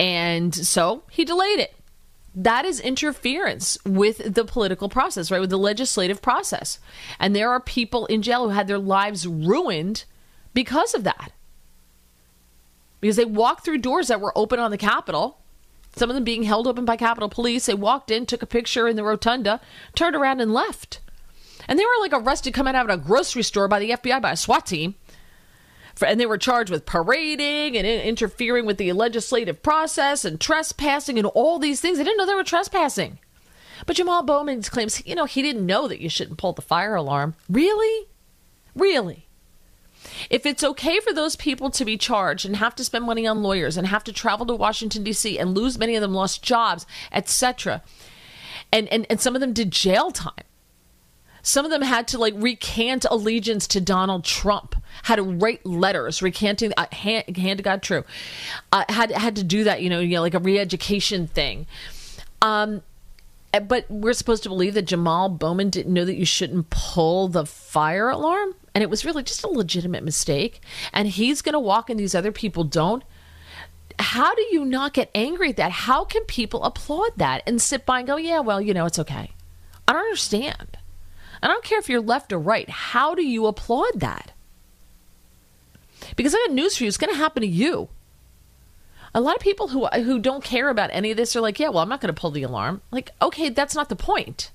And 0.00 0.54
so 0.54 1.04
he 1.10 1.24
delayed 1.24 1.60
it 1.60 1.74
that 2.34 2.64
is 2.64 2.80
interference 2.80 3.78
with 3.84 4.34
the 4.34 4.44
political 4.44 4.88
process, 4.88 5.30
right? 5.30 5.40
With 5.40 5.50
the 5.50 5.58
legislative 5.58 6.20
process. 6.20 6.80
And 7.20 7.34
there 7.34 7.50
are 7.50 7.60
people 7.60 8.06
in 8.06 8.22
jail 8.22 8.44
who 8.44 8.48
had 8.50 8.66
their 8.66 8.78
lives 8.78 9.26
ruined 9.26 10.04
because 10.52 10.94
of 10.94 11.04
that. 11.04 11.32
Because 13.00 13.16
they 13.16 13.24
walked 13.24 13.64
through 13.64 13.78
doors 13.78 14.08
that 14.08 14.20
were 14.20 14.36
open 14.36 14.58
on 14.58 14.70
the 14.72 14.78
Capitol, 14.78 15.38
some 15.96 16.10
of 16.10 16.14
them 16.14 16.24
being 16.24 16.42
held 16.44 16.66
open 16.66 16.84
by 16.84 16.96
Capitol 16.96 17.28
Police. 17.28 17.66
They 17.66 17.74
walked 17.74 18.10
in, 18.10 18.26
took 18.26 18.42
a 18.42 18.46
picture 18.46 18.88
in 18.88 18.96
the 18.96 19.04
rotunda, 19.04 19.60
turned 19.94 20.16
around, 20.16 20.40
and 20.40 20.52
left. 20.52 21.00
And 21.68 21.78
they 21.78 21.84
were 21.84 22.00
like 22.00 22.12
arrested 22.12 22.52
coming 22.52 22.74
out 22.74 22.88
of 22.88 22.98
a 22.98 23.02
grocery 23.02 23.42
store 23.42 23.68
by 23.68 23.78
the 23.78 23.90
FBI 23.90 24.20
by 24.20 24.32
a 24.32 24.36
SWAT 24.36 24.66
team 24.66 24.96
and 26.02 26.18
they 26.18 26.26
were 26.26 26.38
charged 26.38 26.70
with 26.70 26.86
parading 26.86 27.76
and 27.76 27.86
interfering 27.86 28.66
with 28.66 28.78
the 28.78 28.92
legislative 28.92 29.62
process 29.62 30.24
and 30.24 30.40
trespassing 30.40 31.18
and 31.18 31.26
all 31.28 31.58
these 31.58 31.80
things. 31.80 31.98
They 31.98 32.04
didn't 32.04 32.18
know 32.18 32.26
they 32.26 32.34
were 32.34 32.44
trespassing. 32.44 33.18
But 33.86 33.96
Jamal 33.96 34.22
Bowman 34.22 34.62
claims, 34.62 35.04
you 35.06 35.14
know, 35.14 35.24
he 35.24 35.42
didn't 35.42 35.66
know 35.66 35.88
that 35.88 36.00
you 36.00 36.08
shouldn't 36.08 36.38
pull 36.38 36.52
the 36.52 36.62
fire 36.62 36.94
alarm. 36.94 37.34
Really? 37.48 38.08
Really? 38.74 39.23
If 40.30 40.46
it's 40.46 40.64
okay 40.64 41.00
for 41.00 41.12
those 41.12 41.36
people 41.36 41.70
to 41.70 41.84
be 41.84 41.96
charged 41.96 42.44
and 42.46 42.56
have 42.56 42.74
to 42.76 42.84
spend 42.84 43.04
money 43.04 43.26
on 43.26 43.42
lawyers 43.42 43.76
and 43.76 43.86
have 43.86 44.04
to 44.04 44.12
travel 44.12 44.46
to 44.46 44.54
Washington 44.54 45.02
D.C. 45.02 45.38
and 45.38 45.54
lose 45.54 45.78
many 45.78 45.94
of 45.96 46.02
them 46.02 46.14
lost 46.14 46.42
jobs, 46.42 46.86
etc., 47.12 47.82
and, 48.72 48.88
and 48.88 49.06
and 49.08 49.20
some 49.20 49.34
of 49.34 49.40
them 49.40 49.52
did 49.52 49.70
jail 49.70 50.10
time. 50.10 50.44
Some 51.42 51.66
of 51.66 51.70
them 51.70 51.82
had 51.82 52.08
to 52.08 52.18
like 52.18 52.34
recant 52.36 53.04
allegiance 53.10 53.66
to 53.68 53.80
Donald 53.80 54.24
Trump 54.24 54.74
had 55.02 55.16
to 55.16 55.22
write 55.22 55.64
letters 55.66 56.22
recanting, 56.22 56.72
uh, 56.76 56.86
hand, 56.92 57.36
hand 57.36 57.58
to 57.58 57.62
God 57.62 57.82
true, 57.82 58.04
uh, 58.72 58.84
had 58.88 59.10
had 59.10 59.36
to 59.36 59.44
do 59.44 59.64
that, 59.64 59.82
you 59.82 59.90
know, 59.90 60.00
you 60.00 60.16
know, 60.16 60.22
like 60.22 60.34
a 60.34 60.38
re-education 60.38 61.26
thing. 61.26 61.66
Um, 62.40 62.82
eh, 63.52 63.60
but 63.60 63.84
we're 63.90 64.14
supposed 64.14 64.42
to 64.44 64.48
believe 64.48 64.74
that 64.74 64.86
Jamal 64.86 65.28
Bowman 65.28 65.70
didn't 65.70 65.92
know 65.92 66.04
that 66.04 66.16
you 66.16 66.24
shouldn't 66.24 66.70
pull 66.70 67.28
the 67.28 67.44
fire 67.44 68.08
alarm, 68.08 68.54
and 68.74 68.82
it 68.82 68.90
was 68.90 69.04
really 69.04 69.22
just 69.22 69.44
a 69.44 69.48
legitimate 69.48 70.02
mistake. 70.02 70.60
And 70.92 71.08
he's 71.08 71.42
going 71.42 71.52
to 71.52 71.60
walk, 71.60 71.88
and 71.88 71.98
these 71.98 72.14
other 72.14 72.32
people 72.32 72.64
don't. 72.64 73.04
How 73.98 74.34
do 74.34 74.42
you 74.50 74.64
not 74.64 74.92
get 74.92 75.10
angry 75.14 75.50
at 75.50 75.56
that? 75.56 75.70
How 75.70 76.04
can 76.04 76.24
people 76.24 76.64
applaud 76.64 77.12
that 77.16 77.42
and 77.46 77.62
sit 77.62 77.86
by 77.86 77.98
and 77.98 78.06
go, 78.06 78.16
"Yeah, 78.16 78.40
well, 78.40 78.60
you 78.60 78.74
know, 78.74 78.86
it's 78.86 78.98
okay"? 78.98 79.30
I 79.86 79.92
don't 79.92 80.02
understand. 80.02 80.78
I 81.42 81.46
don't 81.46 81.62
care 81.62 81.78
if 81.78 81.88
you're 81.88 82.00
left 82.00 82.32
or 82.32 82.38
right. 82.38 82.68
How 82.68 83.14
do 83.14 83.22
you 83.22 83.46
applaud 83.46 84.00
that? 84.00 84.32
Because 86.16 86.34
I 86.34 86.38
got 86.46 86.54
news 86.54 86.76
for 86.76 86.84
you, 86.84 86.88
it's 86.88 86.96
going 86.96 87.12
to 87.12 87.18
happen 87.18 87.42
to 87.42 87.46
you. 87.46 87.88
A 89.14 89.20
lot 89.20 89.36
of 89.36 89.42
people 89.42 89.68
who 89.68 89.86
who 89.86 90.18
don't 90.18 90.42
care 90.42 90.68
about 90.68 90.90
any 90.92 91.10
of 91.10 91.16
this 91.16 91.36
are 91.36 91.40
like, 91.40 91.60
yeah, 91.60 91.68
well, 91.68 91.78
I'm 91.78 91.88
not 91.88 92.00
going 92.00 92.12
to 92.12 92.20
pull 92.20 92.32
the 92.32 92.42
alarm. 92.42 92.82
Like, 92.90 93.10
okay, 93.22 93.48
that's 93.48 93.74
not 93.74 93.88
the 93.88 93.96
point. 93.96 94.50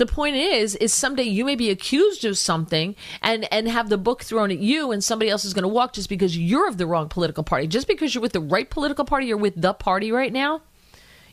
The 0.00 0.06
point 0.06 0.34
is, 0.34 0.76
is 0.76 0.94
someday 0.94 1.24
you 1.24 1.44
may 1.44 1.56
be 1.56 1.68
accused 1.68 2.24
of 2.24 2.38
something 2.38 2.96
and 3.20 3.46
and 3.52 3.68
have 3.68 3.90
the 3.90 3.98
book 3.98 4.22
thrown 4.22 4.50
at 4.50 4.58
you, 4.58 4.92
and 4.92 5.04
somebody 5.04 5.30
else 5.30 5.44
is 5.44 5.52
going 5.52 5.64
to 5.64 5.68
walk 5.68 5.92
just 5.92 6.08
because 6.08 6.38
you're 6.38 6.66
of 6.66 6.78
the 6.78 6.86
wrong 6.86 7.10
political 7.10 7.44
party, 7.44 7.66
just 7.66 7.86
because 7.86 8.14
you're 8.14 8.22
with 8.22 8.32
the 8.32 8.40
right 8.40 8.70
political 8.70 9.04
party, 9.04 9.26
you're 9.26 9.36
with 9.36 9.60
the 9.60 9.74
party 9.74 10.10
right 10.10 10.32
now. 10.32 10.62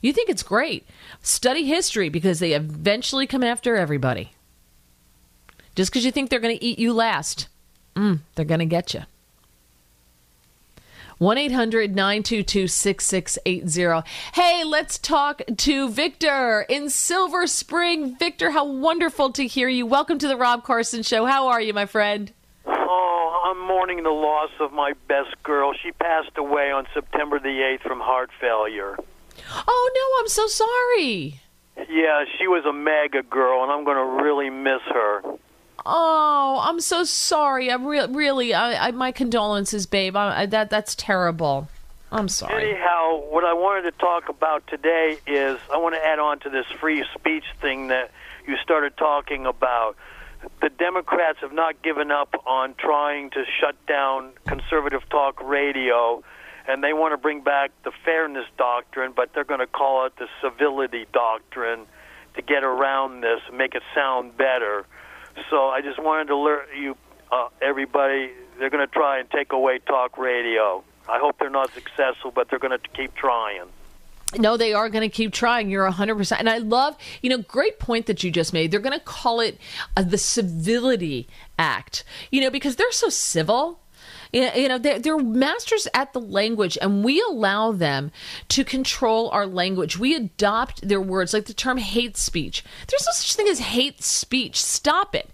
You 0.02 0.12
think 0.12 0.28
it's 0.28 0.44
great. 0.44 0.86
Study 1.22 1.64
history 1.64 2.10
because 2.10 2.40
they 2.40 2.52
eventually 2.52 3.26
come 3.26 3.42
after 3.42 3.78
everybody. 3.78 4.34
Just 5.78 5.90
because 5.90 6.04
you 6.04 6.12
think 6.12 6.30
they're 6.30 6.42
going 6.42 6.58
to 6.58 6.66
eat 6.66 6.78
you 6.78 6.92
last. 6.92 7.48
Mm, 7.96 8.20
they're 8.36 8.44
going 8.44 8.60
to 8.60 8.66
get 8.66 8.94
you. 8.94 9.04
1 11.20 11.36
800 11.36 11.96
922 11.96 12.68
6680. 12.68 14.08
Hey, 14.34 14.64
let's 14.64 15.00
talk 15.00 15.42
to 15.58 15.90
Victor 15.90 16.64
in 16.70 16.92
Silver 16.92 17.48
Spring. 17.48 18.16
Victor, 18.18 18.52
how 18.52 18.66
wonderful 18.66 19.32
to 19.32 19.48
hear 19.48 19.68
you. 19.68 19.88
Welcome 19.88 20.20
to 20.20 20.28
the 20.28 20.38
Rob 20.38 20.64
Carson 20.64 21.02
Show. 21.02 21.26
How 21.26 21.48
are 21.48 21.60
you, 21.60 21.74
my 21.74 21.88
friend? 21.88 22.32
Oh, 22.68 23.44
I'm 23.46 23.68
mourning 23.68 24.04
the 24.04 24.12
loss 24.12 24.52
of 24.60 24.72
my 24.74 24.94
best 25.08 25.42
girl. 25.42 25.74
She 25.82 25.92
passed 25.92 26.38
away 26.38 26.70
on 26.70 26.86
September 26.94 27.40
the 27.40 27.48
8th 27.48 27.82
from 27.82 28.00
heart 28.00 28.30
failure. 28.40 28.96
Oh, 29.68 29.92
no, 29.96 30.22
I'm 30.22 30.30
so 30.30 30.46
sorry. 30.46 31.42
Yeah, 31.90 32.26
she 32.38 32.48
was 32.48 32.64
a 32.66 32.74
mega 32.74 33.24
girl, 33.24 33.64
and 33.64 33.72
I'm 33.72 33.84
going 33.84 33.98
to 33.98 34.24
really 34.24 34.52
miss 34.52 34.82
her. 34.94 35.24
Oh, 35.90 36.60
I'm 36.62 36.82
so 36.82 37.06
sorry. 37.06 37.72
I'm 37.72 37.86
re- 37.86 38.08
really, 38.08 38.54
I, 38.54 38.88
I, 38.88 38.92
my 38.92 39.14
condolences, 39.14 39.86
babe. 39.86 40.18
I, 40.18 40.42
I, 40.42 40.46
that 40.48 40.70
that's 40.70 40.96
terrible. 40.96 41.70
I'm 42.12 42.28
sorry. 42.28 42.72
Anyhow, 42.72 43.22
what 43.30 43.46
I 43.46 43.54
wanted 43.54 43.84
to 43.92 43.98
talk 43.98 44.28
about 44.28 44.68
today 44.68 45.18
is 45.26 45.58
I 45.74 45.78
want 45.78 45.96
to 45.96 46.06
add 46.06 46.20
on 46.20 46.40
to 46.40 46.50
this 46.50 46.66
free 46.80 47.06
speech 47.16 47.46
thing 47.62 47.88
that 47.88 48.12
you 48.46 48.58
started 48.58 48.98
talking 48.98 49.46
about. 49.46 49.96
The 50.62 50.70
Democrats 50.70 51.40
have 51.40 51.54
not 51.54 51.82
given 51.82 52.12
up 52.12 52.36
on 52.46 52.76
trying 52.78 53.30
to 53.32 53.46
shut 53.60 53.76
down 53.88 54.34
conservative 54.46 55.08
talk 55.10 55.42
radio, 55.42 56.22
and 56.68 56.84
they 56.84 56.92
want 56.92 57.14
to 57.14 57.18
bring 57.18 57.42
back 57.42 57.72
the 57.84 57.92
fairness 58.04 58.46
doctrine, 58.58 59.14
but 59.16 59.34
they're 59.34 59.46
going 59.46 59.62
to 59.62 59.68
call 59.68 60.06
it 60.06 60.14
the 60.18 60.28
civility 60.42 61.06
doctrine 61.14 61.86
to 62.36 62.42
get 62.42 62.66
around 62.66 63.22
this, 63.22 63.40
and 63.48 63.58
make 63.58 63.74
it 63.74 63.84
sound 63.96 64.36
better. 64.36 64.86
So 65.50 65.68
I 65.70 65.82
just 65.82 66.00
wanted 66.00 66.28
to 66.28 66.34
alert 66.34 66.70
you, 66.78 66.96
uh, 67.32 67.50
everybody, 67.62 68.32
they're 68.60 68.70
going 68.70 68.86
to 68.86 68.92
try 68.92 69.20
and 69.20 69.30
take 69.30 69.52
away 69.52 69.80
talk 69.80 70.18
radio. 70.18 70.84
I 71.08 71.20
hope 71.20 71.38
they're 71.40 71.50
not 71.50 71.74
successful, 71.74 72.32
but 72.32 72.50
they're 72.50 72.60
going 72.60 72.78
to 72.78 72.90
keep 72.90 73.16
trying. 73.16 73.64
No, 74.38 74.58
they 74.58 74.74
are 74.74 74.90
going 74.90 75.10
to 75.10 75.16
keep 75.16 75.32
trying. 75.32 75.70
You're 75.70 75.90
100%. 75.90 76.36
And 76.38 76.50
I 76.50 76.58
love, 76.58 76.98
you 77.22 77.30
know, 77.30 77.38
great 77.38 77.80
point 77.80 78.08
that 78.08 78.24
you 78.24 78.32
just 78.32 78.52
made. 78.52 78.72
They're 78.72 78.82
going 78.82 78.98
to 78.98 79.04
call 79.06 79.40
it 79.40 79.58
uh, 79.96 80.02
the 80.02 80.18
Civility 80.18 81.30
Act, 81.58 82.04
you 82.30 82.42
know, 82.42 82.50
because 82.50 82.76
they're 82.76 82.92
so 82.92 83.08
civil 83.08 83.80
you 84.32 84.68
know, 84.68 84.78
they're, 84.78 85.00
they're 85.00 85.18
masters 85.18 85.88
at 85.94 86.14
the 86.14 86.20
language, 86.20 86.78
and 86.82 87.04
we 87.04 87.22
allow 87.22 87.72
them 87.72 88.12
to 88.50 88.64
control 88.64 89.30
our 89.30 89.48
language. 89.48 89.98
We 89.98 90.16
adopt 90.16 90.88
their 90.88 91.02
words, 91.02 91.34
like 91.34 91.46
the 91.46 91.54
term 91.54 91.78
hate 91.78 92.18
speech. 92.18 92.64
There's 92.88 93.06
no 93.06 93.14
such 93.14 93.36
thing 93.36 93.48
as 93.48 93.60
hate 93.60 94.04
speech. 94.04 94.62
Stop 94.62 95.16
it. 95.16 95.30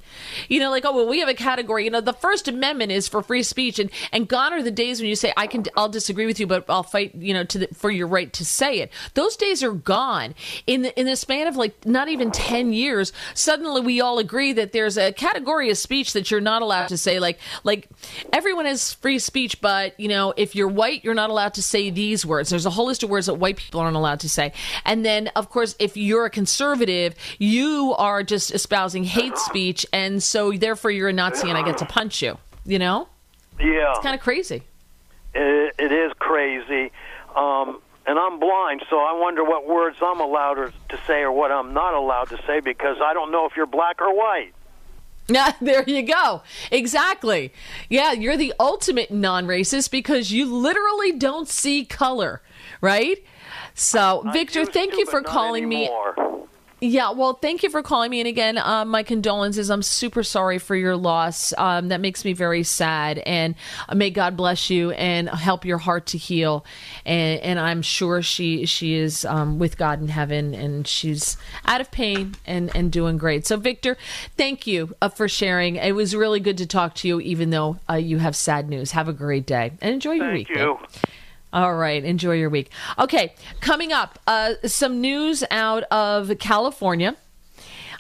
You 0.50 0.60
know, 0.60 0.70
like, 0.70 0.86
oh, 0.86 0.96
well, 0.96 1.08
we 1.08 1.20
have 1.20 1.30
a 1.30 1.34
category. 1.34 1.86
You 1.86 1.92
know, 1.92 2.02
the 2.02 2.14
First 2.14 2.48
Amendment 2.48 2.92
is 2.92 3.08
for 3.08 3.22
free 3.22 3.44
speech, 3.44 3.80
and 3.80 3.90
and 4.12 4.28
gone 4.28 4.54
are 4.54 4.62
the 4.64 4.72
days 4.72 5.00
when 5.00 5.10
you 5.10 5.16
say, 5.16 5.34
I 5.38 5.48
can, 5.48 5.66
I'll 5.76 5.90
disagree 5.90 6.26
with 6.26 6.40
you, 6.40 6.48
but 6.48 6.66
I'll 6.70 6.84
fight, 6.84 7.16
you 7.16 7.34
know, 7.34 7.44
to 7.46 7.60
the, 7.60 7.68
for 7.74 7.92
your 7.92 8.08
right 8.08 8.32
to 8.34 8.46
say 8.46 8.80
it. 8.80 8.92
Those 9.14 9.36
days 9.36 9.64
are 9.64 9.72
gone. 9.72 10.36
In 10.68 10.84
the 10.84 11.00
in 11.00 11.06
the 11.06 11.16
span 11.16 11.48
of 11.48 11.56
like 11.56 11.86
not 11.86 12.08
even 12.08 12.32
ten 12.32 12.74
years, 12.74 13.14
suddenly 13.34 13.82
we 13.82 14.02
all 14.02 14.20
agree 14.20 14.54
that 14.54 14.72
there's 14.72 14.98
a 14.98 15.12
category 15.12 15.70
of 15.70 15.78
speech 15.78 16.14
that 16.14 16.32
you're 16.32 16.42
not 16.42 16.62
allowed 16.62 16.88
to 16.90 16.98
say. 16.98 17.20
Like 17.20 17.40
like 17.64 17.90
everyone 18.32 18.66
has 18.66 18.94
free 18.94 19.20
speech, 19.20 19.62
but 19.62 20.00
you 20.00 20.08
know, 20.08 20.34
if 20.38 20.56
you're 20.56 20.68
white, 20.68 21.04
you're 21.04 21.14
not 21.14 21.30
allowed 21.30 21.54
to 21.56 21.64
say 21.64 21.90
these 21.90 22.26
words. 22.26 22.50
There's 22.50 22.66
a 22.66 22.70
whole 22.70 22.88
list 22.88 23.04
of 23.04 23.10
words 23.10 23.28
that 23.28 23.36
white 23.36 23.58
people 23.58 23.80
aren't 23.80 23.96
allowed 23.96 24.20
to 24.22 24.30
say. 24.30 24.54
And 24.86 25.06
then, 25.06 25.30
of 25.36 25.50
course, 25.50 25.76
if 25.80 25.98
you're 25.98 26.26
a 26.26 26.30
conservative, 26.30 27.16
you 27.38 27.94
are 27.98 28.24
just 28.24 28.52
espousing 28.52 29.04
hate 29.04 29.38
speech, 29.38 29.86
and 29.94 30.03
so 30.22 30.52
therefore 30.52 30.92
you're 30.92 31.10
a 31.10 31.14
Nazi, 31.14 31.50
and 31.50 31.58
I 31.58 31.64
get 31.64 31.78
to 31.80 31.86
punch 31.86 32.22
you. 32.22 32.38
You 32.66 32.80
know, 32.80 33.10
Yeah. 33.60 33.92
it's 33.92 34.00
kind 34.00 34.16
of 34.16 34.22
crazy. 34.22 34.64
It, 35.34 35.76
it 35.78 35.92
is 35.92 36.12
crazy. 36.20 36.92
Um, 37.36 37.82
and 38.06 38.20
I'm 38.20 38.40
blind, 38.40 38.84
so 38.90 39.00
I 39.00 39.14
wonder 39.14 39.44
what 39.44 39.68
words 39.68 39.98
I'm 40.02 40.20
allowed 40.20 40.56
to 40.90 41.00
say 41.08 41.22
or 41.22 41.32
what 41.32 41.52
I'm 41.52 41.74
not 41.74 41.94
allowed 41.94 42.30
to 42.30 42.40
say 42.46 42.60
because 42.60 42.98
I 43.04 43.14
don't 43.14 43.32
know 43.32 43.46
if 43.46 43.56
you're 43.56 43.66
black 43.66 44.02
or 44.02 44.14
white. 44.16 44.54
Yeah, 45.28 45.54
there 45.62 45.84
you 45.88 46.04
go. 46.04 46.42
Exactly. 46.72 47.54
Yeah, 47.90 48.12
you're 48.12 48.38
the 48.38 48.54
ultimate 48.60 49.12
non-racist 49.12 49.90
because 49.92 50.32
you 50.32 50.54
literally 50.54 51.14
don't 51.14 51.48
see 51.48 51.86
color, 51.86 52.42
right? 52.82 53.24
So, 53.74 54.24
Victor, 54.34 54.66
thank 54.66 54.92
to, 54.92 54.98
you 55.00 55.06
for 55.06 55.22
calling 55.22 55.68
me. 55.68 55.90
Yeah, 56.86 57.12
well, 57.12 57.36
thank 57.36 57.64
you 57.64 57.70
for 57.70 57.82
calling 57.82 58.12
me. 58.12 58.20
And 58.20 58.28
again, 58.28 58.58
um, 58.58 58.90
my 58.90 59.04
condolences. 59.04 59.70
I'm 59.70 59.82
super 59.82 60.22
sorry 60.22 60.60
for 60.60 60.76
your 60.76 60.98
loss. 60.98 61.54
Um, 61.58 61.88
that 61.88 62.02
makes 62.02 62.26
me 62.26 62.34
very 62.34 62.64
sad. 62.64 63.20
And 63.20 63.56
may 63.96 64.10
God 64.10 64.36
bless 64.36 64.70
you 64.70 64.92
and 64.92 65.30
help 65.30 65.64
your 65.64 65.78
heart 65.78 66.08
to 66.08 66.18
heal. 66.18 66.66
And, 67.06 67.40
and 67.40 67.58
I'm 67.58 67.84
sure 67.84 68.22
she 68.22 68.66
she 68.66 68.96
is 68.96 69.24
um, 69.24 69.60
with 69.60 69.78
God 69.78 70.02
in 70.02 70.10
heaven, 70.10 70.54
and 70.54 70.86
she's 70.86 71.38
out 71.66 71.80
of 71.80 71.90
pain 71.90 72.36
and 72.46 72.70
and 72.76 72.92
doing 72.92 73.18
great. 73.18 73.48
So, 73.48 73.56
Victor, 73.56 73.96
thank 74.36 74.68
you 74.68 74.94
uh, 75.02 75.08
for 75.08 75.30
sharing. 75.30 75.78
It 75.78 75.96
was 75.96 76.14
really 76.14 76.42
good 76.42 76.58
to 76.58 76.66
talk 76.66 76.96
to 76.96 77.08
you, 77.08 77.22
even 77.22 77.52
though 77.52 77.80
uh, 77.90 77.94
you 77.94 78.18
have 78.18 78.36
sad 78.36 78.68
news. 78.68 78.92
Have 78.92 79.08
a 79.08 79.14
great 79.14 79.46
day 79.46 79.72
and 79.82 79.94
enjoy 79.94 80.16
your 80.16 80.32
Thank 80.32 80.50
week. 80.50 80.58
you. 80.58 80.78
All 81.54 81.76
right. 81.76 82.04
Enjoy 82.04 82.34
your 82.34 82.50
week. 82.50 82.72
Okay. 82.98 83.36
Coming 83.62 83.94
up, 83.94 84.18
uh, 84.26 84.56
some 84.66 85.00
news 85.00 85.44
out 85.52 85.84
of 85.84 86.32
California. 86.40 87.16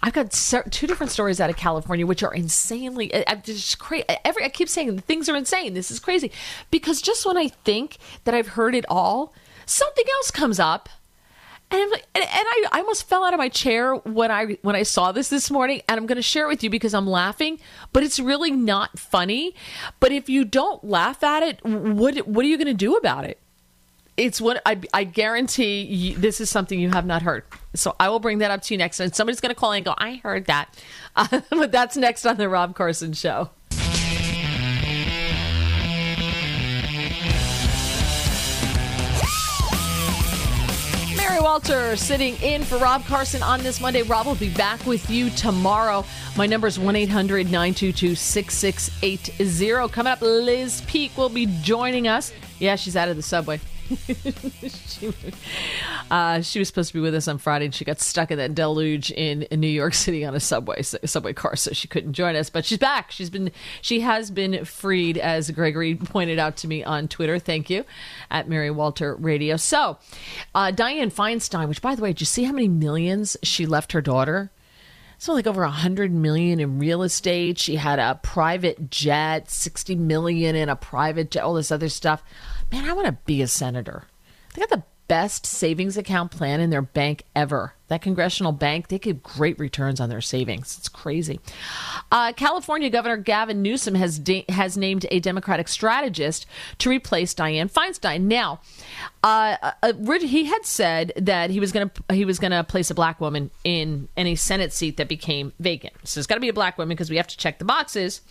I've 0.02 0.12
got 0.12 0.32
two 0.32 0.86
different 0.86 1.14
stories 1.14 1.40
out 1.40 1.50
of 1.50 1.56
California, 1.56 2.06
which 2.06 2.24
are 2.24 2.34
insanely. 2.34 3.14
I, 3.16 3.24
I'm 3.28 3.42
just 3.42 3.80
crazy. 3.80 4.04
Every 4.26 4.44
I 4.44 4.50
keep 4.50 4.68
saying 4.68 5.00
things 5.02 5.30
are 5.30 5.36
insane. 5.36 5.76
This 5.76 5.92
is 5.92 6.00
crazy 6.00 6.32
because 6.72 7.02
just 7.02 7.26
when 7.26 7.38
I 7.38 7.48
think 7.48 7.98
that 8.26 8.34
I've 8.34 8.50
heard 8.50 8.76
it 8.76 8.86
all, 8.90 9.34
something 9.66 10.04
else 10.16 10.30
comes 10.30 10.60
up, 10.60 10.90
and 11.72 11.82
I'm 11.82 11.90
like, 11.90 12.06
and, 12.14 12.24
and 12.24 12.30
I, 12.32 12.66
I 12.74 12.80
almost 12.80 13.08
fell 13.08 13.24
out 13.24 13.34
of 13.34 13.38
my 13.38 13.48
chair 13.48 13.96
when 13.96 14.30
I 14.30 14.58
when 14.62 14.76
I 14.76 14.84
saw 14.84 15.14
this 15.14 15.30
this 15.30 15.50
morning, 15.50 15.82
and 15.88 15.98
I'm 15.98 16.06
going 16.06 16.18
to 16.18 16.22
share 16.22 16.46
it 16.46 16.50
with 16.50 16.64
you 16.64 16.70
because 16.70 16.94
I'm 16.94 17.08
laughing, 17.08 17.60
but 17.94 18.04
it's 18.04 18.20
really 18.20 18.52
not 18.52 19.00
funny. 19.00 19.56
But 20.02 20.12
if 20.12 20.28
you 20.28 20.44
don't 20.44 20.84
laugh 20.84 21.24
at 21.24 21.44
it, 21.44 21.64
what 21.64 22.28
what 22.28 22.44
are 22.44 22.50
you 22.50 22.58
going 22.58 22.68
to 22.68 22.74
do 22.74 22.96
about 22.96 23.24
it? 23.24 23.40
It's 24.16 24.40
what 24.40 24.62
I, 24.66 24.80
I 24.94 25.06
guarantee 25.06 25.82
you, 25.82 26.16
this 26.18 26.40
is 26.40 26.50
something 26.50 26.80
you 26.80 26.92
have 26.92 27.06
not 27.06 27.24
heard. 27.24 27.44
So 27.74 27.96
I 28.00 28.10
will 28.10 28.20
bring 28.20 28.40
that 28.40 28.52
up 28.52 28.62
to 28.64 28.74
you 28.74 28.78
next. 28.78 29.00
And 29.00 29.14
somebody's 29.16 29.42
going 29.42 29.54
to 29.54 29.60
call 29.60 29.72
and 29.72 29.84
go, 29.84 29.96
I 29.98 30.16
heard 30.16 30.46
that. 30.46 30.78
Uh, 31.16 31.42
but 31.50 31.72
that's 31.72 31.98
next 31.98 32.26
on 32.26 32.38
The 32.38 32.48
Rob 32.48 32.76
Carson 32.76 33.14
Show. 33.14 33.50
Mary 41.18 41.40
Walter 41.42 41.96
sitting 41.96 42.36
in 42.44 42.64
for 42.64 42.78
Rob 42.78 43.04
Carson 43.06 43.42
on 43.42 43.64
this 43.64 43.82
Monday. 43.82 44.04
Rob 44.04 44.28
will 44.28 44.36
be 44.36 44.54
back 44.54 44.86
with 44.86 45.10
you 45.10 45.32
tomorrow. 45.32 46.06
My 46.38 46.46
number 46.46 46.68
is 46.68 46.78
1 46.78 46.96
800 46.96 47.46
922 47.48 48.14
6680. 48.14 49.92
Coming 49.92 50.14
up, 50.14 50.22
Liz 50.22 50.84
Peek 50.86 51.18
will 51.18 51.30
be 51.30 51.48
joining 51.64 52.08
us. 52.08 52.32
Yeah, 52.60 52.76
she's 52.76 52.96
out 52.96 53.10
of 53.10 53.16
the 53.16 53.24
subway. 53.24 53.60
she, 54.68 55.14
uh, 56.12 56.42
she 56.42 56.60
was 56.60 56.68
supposed 56.68 56.90
to 56.90 56.94
be 56.94 57.00
with 57.00 57.16
us 57.16 57.28
on 57.28 57.38
Friday, 57.38 57.66
and 57.66 57.76
she 57.76 57.86
got 57.86 58.00
stuck 58.00 58.32
in 58.32 58.38
that 58.38 58.56
deluge 58.56 59.12
in, 59.12 59.44
in 59.44 59.60
New 59.60 59.68
York 59.68 59.94
City 59.94 60.26
on 60.26 60.36
a 60.36 60.40
subway 60.40 60.82
subway 60.82 61.34
car, 61.34 61.56
so 61.56 61.72
she 61.72 61.88
couldn't 61.88 62.14
join 62.14 62.36
us. 62.36 62.50
But 62.50 62.66
she's 62.66 62.78
back. 62.78 63.12
She's 63.12 63.30
been 63.30 63.52
she 63.82 64.02
has 64.02 64.32
been 64.32 64.66
freed, 64.66 65.18
as 65.18 65.52
Gregory 65.52 65.96
pointed 65.96 66.40
out 66.40 66.58
to 66.58 66.68
me 66.68 66.84
on 66.84 67.08
Twitter. 67.08 67.40
Thank 67.40 67.70
you, 67.70 67.86
at 68.32 68.48
Mary 68.48 68.72
Walter 68.72 69.16
Radio. 69.16 69.58
So, 69.58 69.98
uh, 70.56 70.72
Dianne 70.72 71.14
Feinstein, 71.14 71.68
which 71.68 71.82
by 71.82 71.96
the 71.96 72.02
way, 72.02 72.10
did 72.10 72.22
you 72.22 72.26
see 72.26 72.44
how 72.44 72.54
many 72.54 72.68
millions 72.68 73.38
she 73.44 73.66
left 73.66 73.92
her 73.92 74.02
daughter? 74.02 74.52
So 75.24 75.32
like 75.32 75.48
over 75.48 75.64
a 75.64 75.72
hundred 75.72 76.12
million 76.12 76.60
in 76.60 76.80
real 76.80 77.02
estate. 77.02 77.58
She 77.58 77.78
had 77.78 77.98
a 77.98 78.20
private 78.22 78.90
jet, 78.90 79.50
sixty 79.50 79.96
million 79.96 80.54
in 80.54 80.68
a 80.68 80.76
private 80.76 81.32
jet, 81.32 81.44
all 81.44 81.54
this 81.54 81.72
other 81.72 81.88
stuff. 81.88 82.22
Man, 82.74 82.90
I 82.90 82.94
want 82.94 83.06
to 83.06 83.12
be 83.28 83.44
a 83.44 83.48
senator. 83.48 84.06
They 84.56 84.62
got 84.62 84.70
the 84.72 84.82
best 85.08 85.46
savings 85.46 85.96
account 85.96 86.32
plan 86.32 86.60
in 86.60 86.72
their 86.72 86.82
bank 86.82 87.22
ever. 87.36 87.76
That 87.90 88.02
congressional 88.02 88.52
bank, 88.52 88.88
they 88.88 88.98
give 88.98 89.22
great 89.22 89.60
returns 89.60 90.00
on 90.00 90.10
their 90.10 90.22
savings. 90.22 90.76
It's 90.80 90.90
crazy. 90.90 91.40
Uh, 92.12 92.34
California 92.34 92.90
Governor 92.90 93.18
Gavin 93.18 93.62
Newsom 93.62 93.94
has 93.94 94.18
de- 94.18 94.46
has 94.50 94.76
named 94.76 95.06
a 95.12 95.20
Democratic 95.20 95.68
strategist 95.68 96.48
to 96.80 96.90
replace 96.90 97.36
Dianne 97.36 97.72
Feinstein. 97.72 98.22
Now, 98.22 98.60
uh, 99.24 99.58
uh, 99.84 99.94
he 100.22 100.46
had 100.46 100.66
said 100.66 101.14
that 101.16 101.52
he 101.52 101.60
was 101.60 101.72
going 101.72 101.92
to 101.92 102.16
he 102.16 102.26
was 102.26 102.40
going 102.40 102.54
to 102.54 102.64
place 102.64 102.90
a 102.90 102.96
black 102.96 103.22
woman 103.22 103.52
in 103.64 104.08
any 104.18 104.36
Senate 104.36 104.74
seat 104.74 104.98
that 104.98 105.08
became 105.08 105.54
vacant. 105.60 105.94
So 106.06 106.20
it's 106.20 106.26
got 106.26 106.36
to 106.36 106.42
be 106.42 106.50
a 106.50 106.54
black 106.54 106.80
woman 106.80 106.96
because 106.96 107.12
we 107.12 107.18
have 107.18 107.28
to 107.28 107.38
check 107.38 107.60
the 107.60 107.66
boxes 107.66 108.22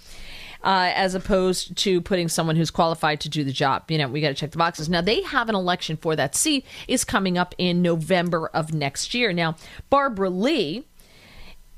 uh, 0.63 0.93
as 0.95 1.15
opposed 1.15 1.77
to 1.79 2.01
putting 2.01 2.29
someone 2.29 2.57
who's 2.57 2.71
qualified 2.71 3.21
to 3.21 3.29
do 3.29 3.45
the 3.45 3.53
job. 3.53 3.91
You 3.91 3.99
know, 3.99 4.09
we 4.09 4.21
got 4.21 4.29
to 4.29 4.35
check 4.35 4.53
the 4.53 4.59
boxes. 4.59 4.89
Now, 4.89 5.01
they 5.01 5.23
have 5.23 5.49
an 5.49 5.55
election 5.55 5.97
for 5.97 6.17
that 6.17 6.35
seat 6.35 6.65
is 6.89 7.05
coming 7.05 7.37
up 7.37 7.55
in 7.59 7.83
November 7.83 8.49
of 8.49 8.73
next 8.73 9.15
year. 9.15 9.33
Now, 9.33 9.57
Barbara 9.91 10.31
Lee. 10.31 10.87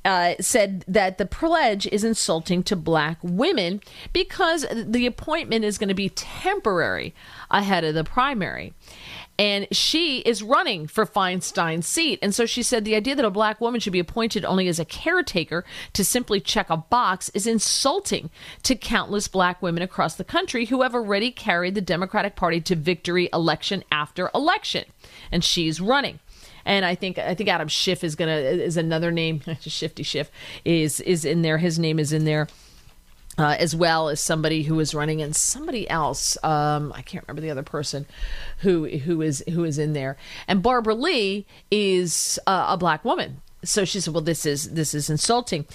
Uh, 0.07 0.35
said 0.39 0.85
that 0.87 1.17
the 1.17 1.25
pledge 1.25 1.87
is 1.87 2.05
insulting 2.05 2.63
to 2.63 2.77
black 2.77 3.17
women 3.23 3.81
because 4.13 4.67
the 4.71 5.07
appointment 5.07 5.65
is 5.65 5.79
going 5.79 5.89
to 5.89 5.95
be 5.95 6.11
temporary 6.11 7.15
ahead 7.51 7.85
of 7.85 7.95
the 7.95 8.05
primary 8.05 8.75
and 9.39 9.67
she 9.73 10.19
is 10.21 10.43
running 10.43 10.87
for 10.87 11.05
Feinstein's 11.05 11.87
seat. 11.87 12.19
And 12.23 12.35
so 12.35 12.47
she 12.47 12.63
said 12.63 12.85
the 12.85 12.95
idea 12.95 13.17
that 13.17 13.25
a 13.25 13.31
black 13.31 13.61
woman 13.61 13.81
should 13.81 13.93
be 13.93 13.99
appointed 13.99 14.45
only 14.45 14.69
as 14.69 14.79
a 14.79 14.85
caretaker 14.85 15.65
to 15.93 16.05
simply 16.05 16.41
check 16.41 16.71
a 16.71 16.77
box 16.77 17.31
is 17.31 17.47
insulting 17.47 18.31
to 18.63 18.77
countless 18.77 19.29
black 19.29 19.61
women 19.61 19.83
across 19.83 20.15
the 20.15 20.25
country 20.25 20.67
who 20.67 20.83
have 20.83 20.95
already 20.95 21.31
carried 21.31 21.75
the 21.75 21.81
Democratic 21.81 22.37
Party 22.37 22.61
to 22.61 22.77
victory 22.77 23.29
election 23.33 23.83
after 23.91 24.31
election. 24.35 24.85
And 25.33 25.43
she's 25.43 25.81
running. 25.81 26.21
And 26.65 26.85
I 26.85 26.95
think 26.95 27.19
I 27.19 27.35
think 27.35 27.51
Adam 27.51 27.69
Schiff 27.69 28.03
is 28.03 28.15
gonna 28.15 28.37
is 28.37 28.77
another 28.77 29.11
name. 29.11 29.43
Shifty 29.61 30.03
Schiff 30.03 30.31
is 30.65 31.01
is 31.01 31.25
in 31.25 31.43
there. 31.43 31.59
His 31.59 31.79
name 31.79 31.99
is 31.99 32.13
in 32.13 32.25
there. 32.25 32.49
Uh, 33.37 33.57
as 33.59 33.75
well 33.75 34.09
as 34.09 34.21
somebody 34.21 34.63
who 34.63 34.79
is 34.79 34.95
running 34.95 35.21
and 35.21 35.35
somebody 35.35 35.91
else 35.91 36.37
um, 36.45 36.93
I 36.95 37.03
can't 37.03 37.25
remember 37.27 37.43
the 37.43 37.51
other 37.51 37.65
person 37.65 38.07
who 38.59 38.87
who 38.87 39.23
is 39.23 39.43
who 39.49 39.65
is 39.65 39.77
in 39.77 39.93
there. 39.93 40.17
And 40.47 40.63
Barbara 40.63 40.95
Lee 40.95 41.45
is 41.71 42.39
uh, 42.47 42.67
a 42.69 42.77
black 42.77 43.05
woman 43.05 43.41
so 43.65 43.85
she 43.85 44.01
said 44.01 44.15
well 44.15 44.23
this 44.23 44.47
is 44.47 44.71
this 44.71 44.95
is 44.95 45.11
insulting. 45.11 45.67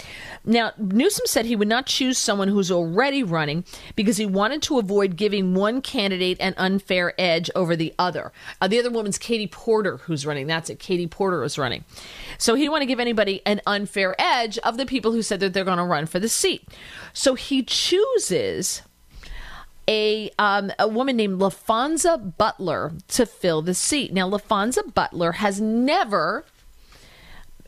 Now 0.44 0.72
Newsom 0.78 1.26
said 1.26 1.46
he 1.46 1.56
would 1.56 1.68
not 1.68 1.86
choose 1.86 2.18
someone 2.18 2.48
who's 2.48 2.70
already 2.70 3.22
running 3.22 3.64
because 3.96 4.16
he 4.16 4.26
wanted 4.26 4.62
to 4.62 4.78
avoid 4.78 5.16
giving 5.16 5.54
one 5.54 5.82
candidate 5.82 6.38
an 6.40 6.54
unfair 6.56 7.14
edge 7.18 7.50
over 7.54 7.76
the 7.76 7.94
other. 7.98 8.32
Uh, 8.60 8.68
the 8.68 8.78
other 8.78 8.90
woman's 8.90 9.18
Katie 9.18 9.46
Porter 9.46 9.98
who's 9.98 10.26
running. 10.26 10.46
That's 10.46 10.70
it. 10.70 10.78
Katie 10.78 11.06
Porter 11.06 11.42
is 11.44 11.58
running. 11.58 11.84
So 12.38 12.54
he 12.54 12.62
didn't 12.62 12.72
want 12.72 12.82
to 12.82 12.86
give 12.86 13.00
anybody 13.00 13.42
an 13.46 13.60
unfair 13.66 14.14
edge 14.18 14.58
of 14.58 14.76
the 14.76 14.86
people 14.86 15.12
who 15.12 15.22
said 15.22 15.40
that 15.40 15.52
they're 15.52 15.64
going 15.64 15.78
to 15.78 15.84
run 15.84 16.06
for 16.06 16.18
the 16.18 16.28
seat. 16.28 16.66
So 17.12 17.34
he 17.34 17.62
chooses 17.62 18.82
a 19.88 20.30
um, 20.38 20.72
a 20.78 20.86
woman 20.86 21.16
named 21.16 21.40
Laphonza 21.40 22.36
Butler 22.38 22.92
to 23.08 23.26
fill 23.26 23.60
the 23.60 23.74
seat. 23.74 24.12
Now, 24.12 24.30
Laphonza 24.30 24.94
Butler 24.94 25.32
has 25.32 25.60
never 25.60 26.44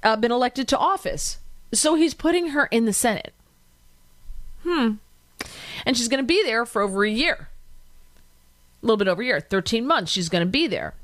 uh, 0.03 0.17
been 0.17 0.33
elected 0.33 0.69
to 0.69 0.79
office, 0.79 1.39
so 1.73 1.95
he's 1.95 2.15
putting 2.15 2.49
her 2.49 2.67
in 2.67 2.85
the 2.85 2.93
Senate. 2.93 3.33
Hmm. 4.63 4.95
And 5.85 5.97
she's 5.97 6.09
going 6.09 6.23
to 6.23 6.27
be 6.27 6.43
there 6.45 6.65
for 6.65 6.83
over 6.83 7.05
a 7.05 7.11
year, 7.11 7.49
a 8.83 8.87
little 8.87 8.97
bit 8.97 9.09
over 9.09 9.23
a 9.23 9.25
year, 9.25 9.41
thirteen 9.41 9.87
months. 9.87 10.13
She's 10.13 10.29
going 10.29 10.45
to 10.45 10.51
be 10.51 10.67
there 10.67 10.95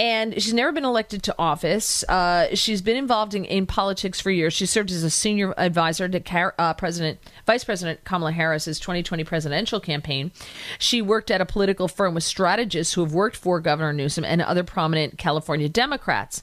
and 0.00 0.32
she's 0.40 0.54
never 0.54 0.72
been 0.72 0.86
elected 0.86 1.22
to 1.24 1.34
office. 1.38 2.02
Uh, 2.04 2.54
she's 2.54 2.80
been 2.80 2.96
involved 2.96 3.34
in, 3.34 3.44
in, 3.44 3.66
politics 3.66 4.18
for 4.18 4.30
years. 4.30 4.54
She 4.54 4.64
served 4.64 4.90
as 4.90 5.04
a 5.04 5.10
senior 5.10 5.52
advisor 5.58 6.08
to 6.08 6.20
Car- 6.20 6.54
uh, 6.58 6.72
President, 6.72 7.18
Vice 7.44 7.64
President 7.64 8.02
Kamala 8.04 8.32
Harris's 8.32 8.80
2020 8.80 9.24
presidential 9.24 9.78
campaign. 9.78 10.32
She 10.78 11.02
worked 11.02 11.30
at 11.30 11.42
a 11.42 11.46
political 11.46 11.86
firm 11.86 12.14
with 12.14 12.24
strategists 12.24 12.94
who 12.94 13.02
have 13.02 13.12
worked 13.12 13.36
for 13.36 13.60
Governor 13.60 13.92
Newsom 13.92 14.24
and 14.24 14.40
other 14.40 14.64
prominent 14.64 15.18
California 15.18 15.68
Democrats. 15.68 16.42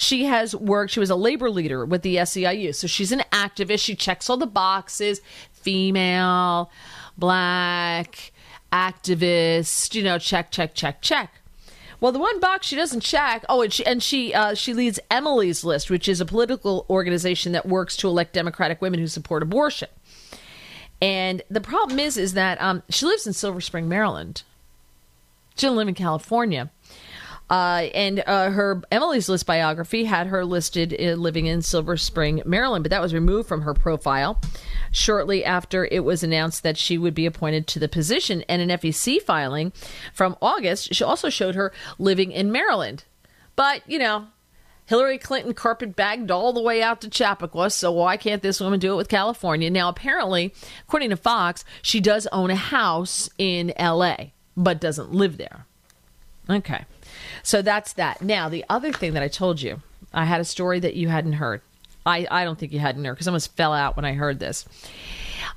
She 0.00 0.24
has 0.24 0.56
worked. 0.56 0.92
She 0.92 0.98
was 0.98 1.10
a 1.10 1.14
labor 1.14 1.50
leader 1.50 1.84
with 1.84 2.00
the 2.00 2.16
SEIU, 2.16 2.74
so 2.74 2.86
she's 2.86 3.12
an 3.12 3.22
activist. 3.32 3.84
She 3.84 3.94
checks 3.94 4.30
all 4.30 4.38
the 4.38 4.46
boxes. 4.46 5.20
Female 5.52 6.70
black, 7.18 8.32
activist, 8.72 9.94
you 9.94 10.02
know, 10.02 10.18
check, 10.18 10.50
check, 10.50 10.74
check, 10.74 11.02
check. 11.02 11.34
Well, 12.00 12.12
the 12.12 12.18
one 12.18 12.40
box 12.40 12.66
she 12.66 12.76
doesn't 12.76 13.00
check. 13.00 13.44
Oh, 13.46 13.60
and 13.60 13.70
she 13.70 13.84
and 13.84 14.02
she 14.02 14.32
uh, 14.32 14.54
she 14.54 14.72
leads 14.72 14.98
Emily's 15.10 15.64
List, 15.64 15.90
which 15.90 16.08
is 16.08 16.18
a 16.18 16.24
political 16.24 16.86
organization 16.88 17.52
that 17.52 17.66
works 17.66 17.94
to 17.98 18.08
elect 18.08 18.32
Democratic 18.32 18.80
women 18.80 19.00
who 19.00 19.06
support 19.06 19.42
abortion. 19.42 19.90
And 21.02 21.42
the 21.50 21.60
problem 21.60 21.98
is, 21.98 22.16
is 22.16 22.32
that 22.32 22.58
um, 22.62 22.82
she 22.88 23.04
lives 23.04 23.26
in 23.26 23.34
Silver 23.34 23.60
Spring, 23.60 23.86
Maryland. 23.86 24.44
She 25.56 25.66
doesn't 25.66 25.76
live 25.76 25.88
in 25.88 25.94
California. 25.94 26.70
Uh, 27.50 27.88
and 27.94 28.22
uh, 28.26 28.50
her 28.50 28.80
Emily's 28.92 29.28
List 29.28 29.44
biography 29.44 30.04
had 30.04 30.28
her 30.28 30.44
listed 30.44 30.94
uh, 30.98 31.14
living 31.14 31.46
in 31.46 31.62
Silver 31.62 31.96
Spring, 31.96 32.42
Maryland, 32.46 32.84
but 32.84 32.90
that 32.90 33.02
was 33.02 33.12
removed 33.12 33.48
from 33.48 33.62
her 33.62 33.74
profile 33.74 34.40
shortly 34.92 35.44
after 35.44 35.84
it 35.84 36.04
was 36.04 36.22
announced 36.22 36.62
that 36.62 36.78
she 36.78 36.96
would 36.96 37.14
be 37.14 37.26
appointed 37.26 37.66
to 37.66 37.80
the 37.80 37.88
position. 37.88 38.44
And 38.48 38.62
an 38.62 38.78
FEC 38.78 39.20
filing 39.20 39.72
from 40.14 40.36
August 40.40 40.94
she 40.94 41.02
also 41.02 41.28
showed 41.28 41.56
her 41.56 41.72
living 41.98 42.30
in 42.30 42.52
Maryland. 42.52 43.04
But, 43.56 43.82
you 43.86 43.98
know, 43.98 44.28
Hillary 44.86 45.18
Clinton 45.18 45.52
carpet 45.52 45.96
bagged 45.96 46.30
all 46.30 46.52
the 46.52 46.62
way 46.62 46.82
out 46.82 47.00
to 47.00 47.10
Chappaqua, 47.10 47.70
so 47.70 47.92
why 47.92 48.16
can't 48.16 48.42
this 48.42 48.60
woman 48.60 48.78
do 48.80 48.92
it 48.92 48.96
with 48.96 49.08
California? 49.08 49.70
Now, 49.70 49.88
apparently, 49.88 50.54
according 50.86 51.10
to 51.10 51.16
Fox, 51.16 51.64
she 51.82 52.00
does 52.00 52.26
own 52.32 52.50
a 52.50 52.56
house 52.56 53.28
in 53.38 53.72
LA, 53.78 54.16
but 54.56 54.80
doesn't 54.80 55.12
live 55.12 55.36
there. 55.36 55.66
Okay. 56.48 56.84
So 57.42 57.62
that's 57.62 57.94
that. 57.94 58.22
Now, 58.22 58.48
the 58.48 58.64
other 58.68 58.92
thing 58.92 59.14
that 59.14 59.22
I 59.22 59.28
told 59.28 59.60
you, 59.60 59.80
I 60.12 60.24
had 60.24 60.40
a 60.40 60.44
story 60.44 60.80
that 60.80 60.94
you 60.94 61.08
hadn't 61.08 61.34
heard. 61.34 61.62
I, 62.06 62.26
I 62.30 62.44
don't 62.44 62.58
think 62.58 62.72
you 62.72 62.78
hadn't 62.78 63.04
heard 63.04 63.14
because 63.14 63.28
I 63.28 63.30
almost 63.30 63.56
fell 63.56 63.72
out 63.72 63.96
when 63.96 64.04
I 64.04 64.14
heard 64.14 64.38
this. 64.38 64.66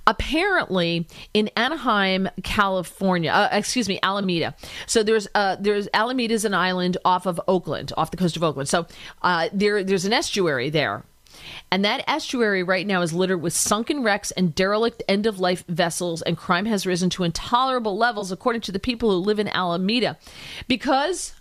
Apparently, 0.05 1.07
in 1.33 1.49
Anaheim, 1.55 2.29
California, 2.43 3.31
uh, 3.31 3.49
excuse 3.51 3.87
me, 3.87 3.99
Alameda. 4.03 4.53
So 4.85 5.01
there's 5.01 5.27
uh, 5.33 5.55
there's 5.59 5.87
Alameda 5.93 6.33
is 6.33 6.43
an 6.43 6.53
island 6.53 6.97
off 7.05 7.25
of 7.25 7.39
Oakland, 7.47 7.93
off 7.95 8.11
the 8.11 8.17
coast 8.17 8.35
of 8.35 8.43
Oakland. 8.43 8.67
So 8.67 8.85
uh, 9.21 9.47
there 9.53 9.83
there's 9.83 10.03
an 10.03 10.11
estuary 10.11 10.69
there 10.69 11.03
and 11.71 11.83
that 11.83 12.03
estuary 12.07 12.63
right 12.63 12.85
now 12.85 13.01
is 13.01 13.13
littered 13.13 13.41
with 13.41 13.53
sunken 13.53 14.03
wrecks 14.03 14.31
and 14.31 14.53
derelict 14.53 15.03
end 15.07 15.25
of 15.25 15.39
life 15.39 15.65
vessels, 15.67 16.21
and 16.21 16.37
crime 16.37 16.65
has 16.65 16.85
risen 16.85 17.09
to 17.11 17.23
intolerable 17.23 17.97
levels, 17.97 18.31
according 18.31 18.61
to 18.61 18.71
the 18.71 18.79
people 18.79 19.09
who 19.09 19.17
live 19.17 19.39
in 19.39 19.47
Alameda. 19.47 20.17
Because 20.67 21.33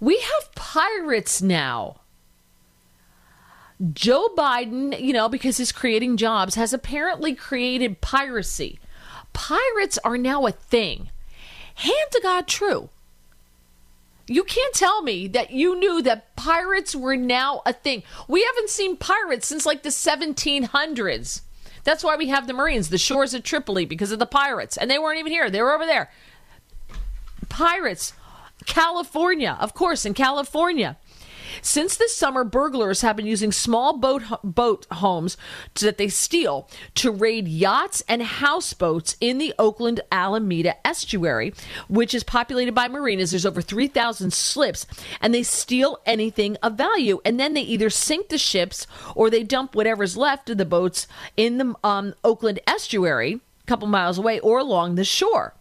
we 0.00 0.18
have 0.18 0.54
pirates 0.54 1.40
now. 1.40 2.00
Joe 3.92 4.28
Biden, 4.36 4.98
you 5.00 5.12
know, 5.12 5.28
because 5.28 5.56
he's 5.56 5.72
creating 5.72 6.16
jobs, 6.16 6.54
has 6.54 6.72
apparently 6.72 7.34
created 7.34 8.00
piracy. 8.00 8.78
Pirates 9.32 9.98
are 10.04 10.18
now 10.18 10.46
a 10.46 10.52
thing. 10.52 11.10
Hand 11.76 12.10
to 12.10 12.20
God 12.22 12.46
true. 12.46 12.90
You 14.26 14.44
can't 14.44 14.74
tell 14.74 15.02
me 15.02 15.26
that 15.28 15.50
you 15.50 15.78
knew 15.78 16.02
that 16.02 16.36
pirates 16.36 16.94
were 16.94 17.16
now 17.16 17.62
a 17.66 17.72
thing. 17.72 18.02
We 18.28 18.44
haven't 18.44 18.70
seen 18.70 18.96
pirates 18.96 19.46
since 19.46 19.66
like 19.66 19.82
the 19.82 19.88
1700s. 19.88 21.40
That's 21.82 22.04
why 22.04 22.16
we 22.16 22.28
have 22.28 22.46
the 22.46 22.52
Marines, 22.52 22.90
the 22.90 22.98
shores 22.98 23.34
of 23.34 23.42
Tripoli, 23.42 23.86
because 23.86 24.12
of 24.12 24.18
the 24.18 24.26
pirates. 24.26 24.76
And 24.76 24.90
they 24.90 24.98
weren't 24.98 25.18
even 25.18 25.32
here, 25.32 25.50
they 25.50 25.62
were 25.62 25.74
over 25.74 25.86
there. 25.86 26.10
Pirates. 27.48 28.12
California, 28.66 29.56
of 29.60 29.74
course, 29.74 30.04
in 30.04 30.14
California. 30.14 30.96
Since 31.62 31.96
this 31.96 32.16
summer, 32.16 32.44
burglars 32.44 33.02
have 33.02 33.16
been 33.16 33.26
using 33.26 33.52
small 33.52 33.98
boat 33.98 34.22
boat 34.42 34.86
homes 34.90 35.36
to, 35.74 35.84
that 35.86 35.98
they 35.98 36.08
steal 36.08 36.68
to 36.96 37.10
raid 37.10 37.48
yachts 37.48 38.02
and 38.08 38.22
houseboats 38.22 39.16
in 39.20 39.38
the 39.38 39.54
Oakland 39.58 40.00
Alameda 40.12 40.74
estuary, 40.86 41.52
which 41.88 42.14
is 42.14 42.24
populated 42.24 42.72
by 42.74 42.88
marinas. 42.88 43.30
There's 43.30 43.46
over 43.46 43.62
3,000 43.62 44.32
slips, 44.32 44.86
and 45.20 45.34
they 45.34 45.42
steal 45.42 45.98
anything 46.06 46.56
of 46.62 46.74
value. 46.74 47.20
And 47.24 47.38
then 47.38 47.54
they 47.54 47.62
either 47.62 47.90
sink 47.90 48.28
the 48.28 48.38
ships 48.38 48.86
or 49.14 49.30
they 49.30 49.42
dump 49.42 49.74
whatever's 49.74 50.16
left 50.16 50.50
of 50.50 50.58
the 50.58 50.64
boats 50.64 51.06
in 51.36 51.58
the 51.58 51.74
um, 51.84 52.14
Oakland 52.24 52.60
estuary, 52.66 53.34
a 53.34 53.66
couple 53.66 53.88
miles 53.88 54.18
away, 54.18 54.40
or 54.40 54.58
along 54.58 54.94
the 54.94 55.04
shore. 55.04 55.54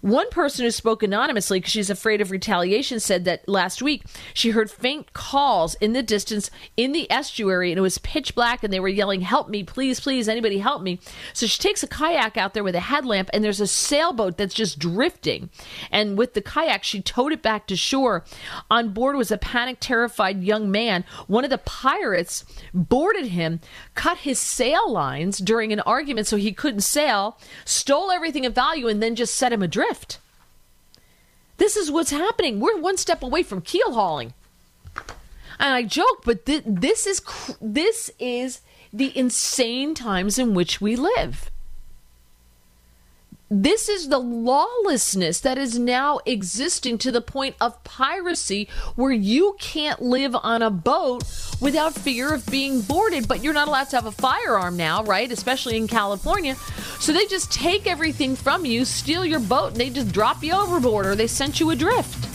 One 0.00 0.30
person 0.30 0.64
who 0.64 0.70
spoke 0.70 1.02
anonymously 1.02 1.58
because 1.58 1.72
she's 1.72 1.90
afraid 1.90 2.20
of 2.20 2.30
retaliation 2.30 3.00
said 3.00 3.24
that 3.24 3.48
last 3.48 3.82
week 3.82 4.04
she 4.32 4.50
heard 4.50 4.70
faint 4.70 5.12
calls 5.12 5.74
in 5.76 5.92
the 5.92 6.02
distance 6.02 6.50
in 6.76 6.92
the 6.92 7.10
estuary 7.10 7.72
and 7.72 7.78
it 7.78 7.82
was 7.82 7.98
pitch 7.98 8.34
black 8.34 8.62
and 8.62 8.72
they 8.72 8.80
were 8.80 8.88
yelling, 8.88 9.22
Help 9.22 9.48
me, 9.48 9.64
please, 9.64 10.00
please, 10.00 10.28
anybody 10.28 10.58
help 10.58 10.82
me. 10.82 11.00
So 11.32 11.46
she 11.46 11.60
takes 11.60 11.82
a 11.82 11.88
kayak 11.88 12.36
out 12.36 12.54
there 12.54 12.62
with 12.62 12.76
a 12.76 12.80
headlamp 12.80 13.30
and 13.32 13.42
there's 13.42 13.60
a 13.60 13.66
sailboat 13.66 14.36
that's 14.36 14.54
just 14.54 14.78
drifting. 14.78 15.50
And 15.90 16.16
with 16.16 16.34
the 16.34 16.42
kayak, 16.42 16.84
she 16.84 17.02
towed 17.02 17.32
it 17.32 17.42
back 17.42 17.66
to 17.66 17.76
shore. 17.76 18.24
On 18.70 18.92
board 18.92 19.16
was 19.16 19.30
a 19.30 19.38
panic, 19.38 19.78
terrified 19.80 20.44
young 20.44 20.70
man. 20.70 21.04
One 21.26 21.44
of 21.44 21.50
the 21.50 21.58
pirates 21.58 22.44
boarded 22.72 23.26
him, 23.26 23.60
cut 23.94 24.18
his 24.18 24.38
sail 24.38 24.90
lines 24.90 25.38
during 25.38 25.72
an 25.72 25.80
argument 25.80 26.26
so 26.26 26.36
he 26.36 26.52
couldn't 26.52 26.80
sail, 26.80 27.38
stole 27.64 28.10
everything 28.10 28.46
of 28.46 28.54
value, 28.54 28.86
and 28.86 29.02
then 29.02 29.16
just 29.16 29.34
set 29.34 29.52
him 29.52 29.62
adrift. 29.62 29.87
This 31.56 31.76
is 31.76 31.90
what's 31.90 32.10
happening. 32.10 32.60
We're 32.60 32.78
one 32.78 32.96
step 32.96 33.22
away 33.22 33.42
from 33.42 33.60
keel 33.60 33.92
hauling. 33.92 34.32
And 35.58 35.74
I 35.74 35.82
joke, 35.82 36.22
but 36.24 36.46
th- 36.46 36.62
this 36.64 37.06
is 37.06 37.20
cr- 37.20 37.52
this 37.60 38.10
is 38.18 38.60
the 38.92 39.16
insane 39.16 39.94
times 39.94 40.38
in 40.38 40.54
which 40.54 40.80
we 40.80 40.94
live. 40.94 41.50
This 43.50 43.88
is 43.88 44.10
the 44.10 44.18
lawlessness 44.18 45.40
that 45.40 45.56
is 45.56 45.78
now 45.78 46.20
existing 46.26 46.98
to 46.98 47.10
the 47.10 47.22
point 47.22 47.56
of 47.62 47.82
piracy 47.82 48.68
where 48.94 49.10
you 49.10 49.56
can't 49.58 50.02
live 50.02 50.36
on 50.36 50.60
a 50.60 50.68
boat 50.70 51.24
without 51.58 51.94
fear 51.94 52.34
of 52.34 52.44
being 52.46 52.82
boarded, 52.82 53.26
but 53.26 53.42
you're 53.42 53.54
not 53.54 53.66
allowed 53.66 53.88
to 53.88 53.96
have 53.96 54.04
a 54.04 54.12
firearm 54.12 54.76
now, 54.76 55.02
right? 55.04 55.32
Especially 55.32 55.78
in 55.78 55.88
California. 55.88 56.56
So 57.00 57.10
they 57.14 57.24
just 57.24 57.50
take 57.50 57.86
everything 57.86 58.36
from 58.36 58.66
you, 58.66 58.84
steal 58.84 59.24
your 59.24 59.40
boat, 59.40 59.68
and 59.68 59.76
they 59.76 59.88
just 59.88 60.12
drop 60.12 60.44
you 60.44 60.52
overboard 60.52 61.06
or 61.06 61.14
they 61.14 61.26
sent 61.26 61.58
you 61.58 61.70
adrift. 61.70 62.26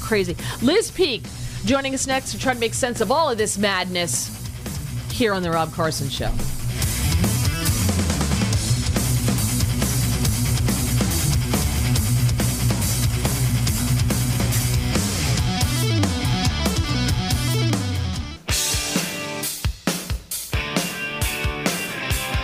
Crazy. 0.00 0.38
Liz 0.62 0.90
Peek 0.90 1.22
joining 1.66 1.92
us 1.92 2.06
next 2.06 2.32
to 2.32 2.38
try 2.38 2.54
to 2.54 2.60
make 2.60 2.72
sense 2.72 3.02
of 3.02 3.12
all 3.12 3.30
of 3.30 3.36
this 3.36 3.58
madness 3.58 4.30
here 5.10 5.34
on 5.34 5.42
The 5.42 5.50
Rob 5.50 5.70
Carson 5.74 6.08
Show. 6.08 6.32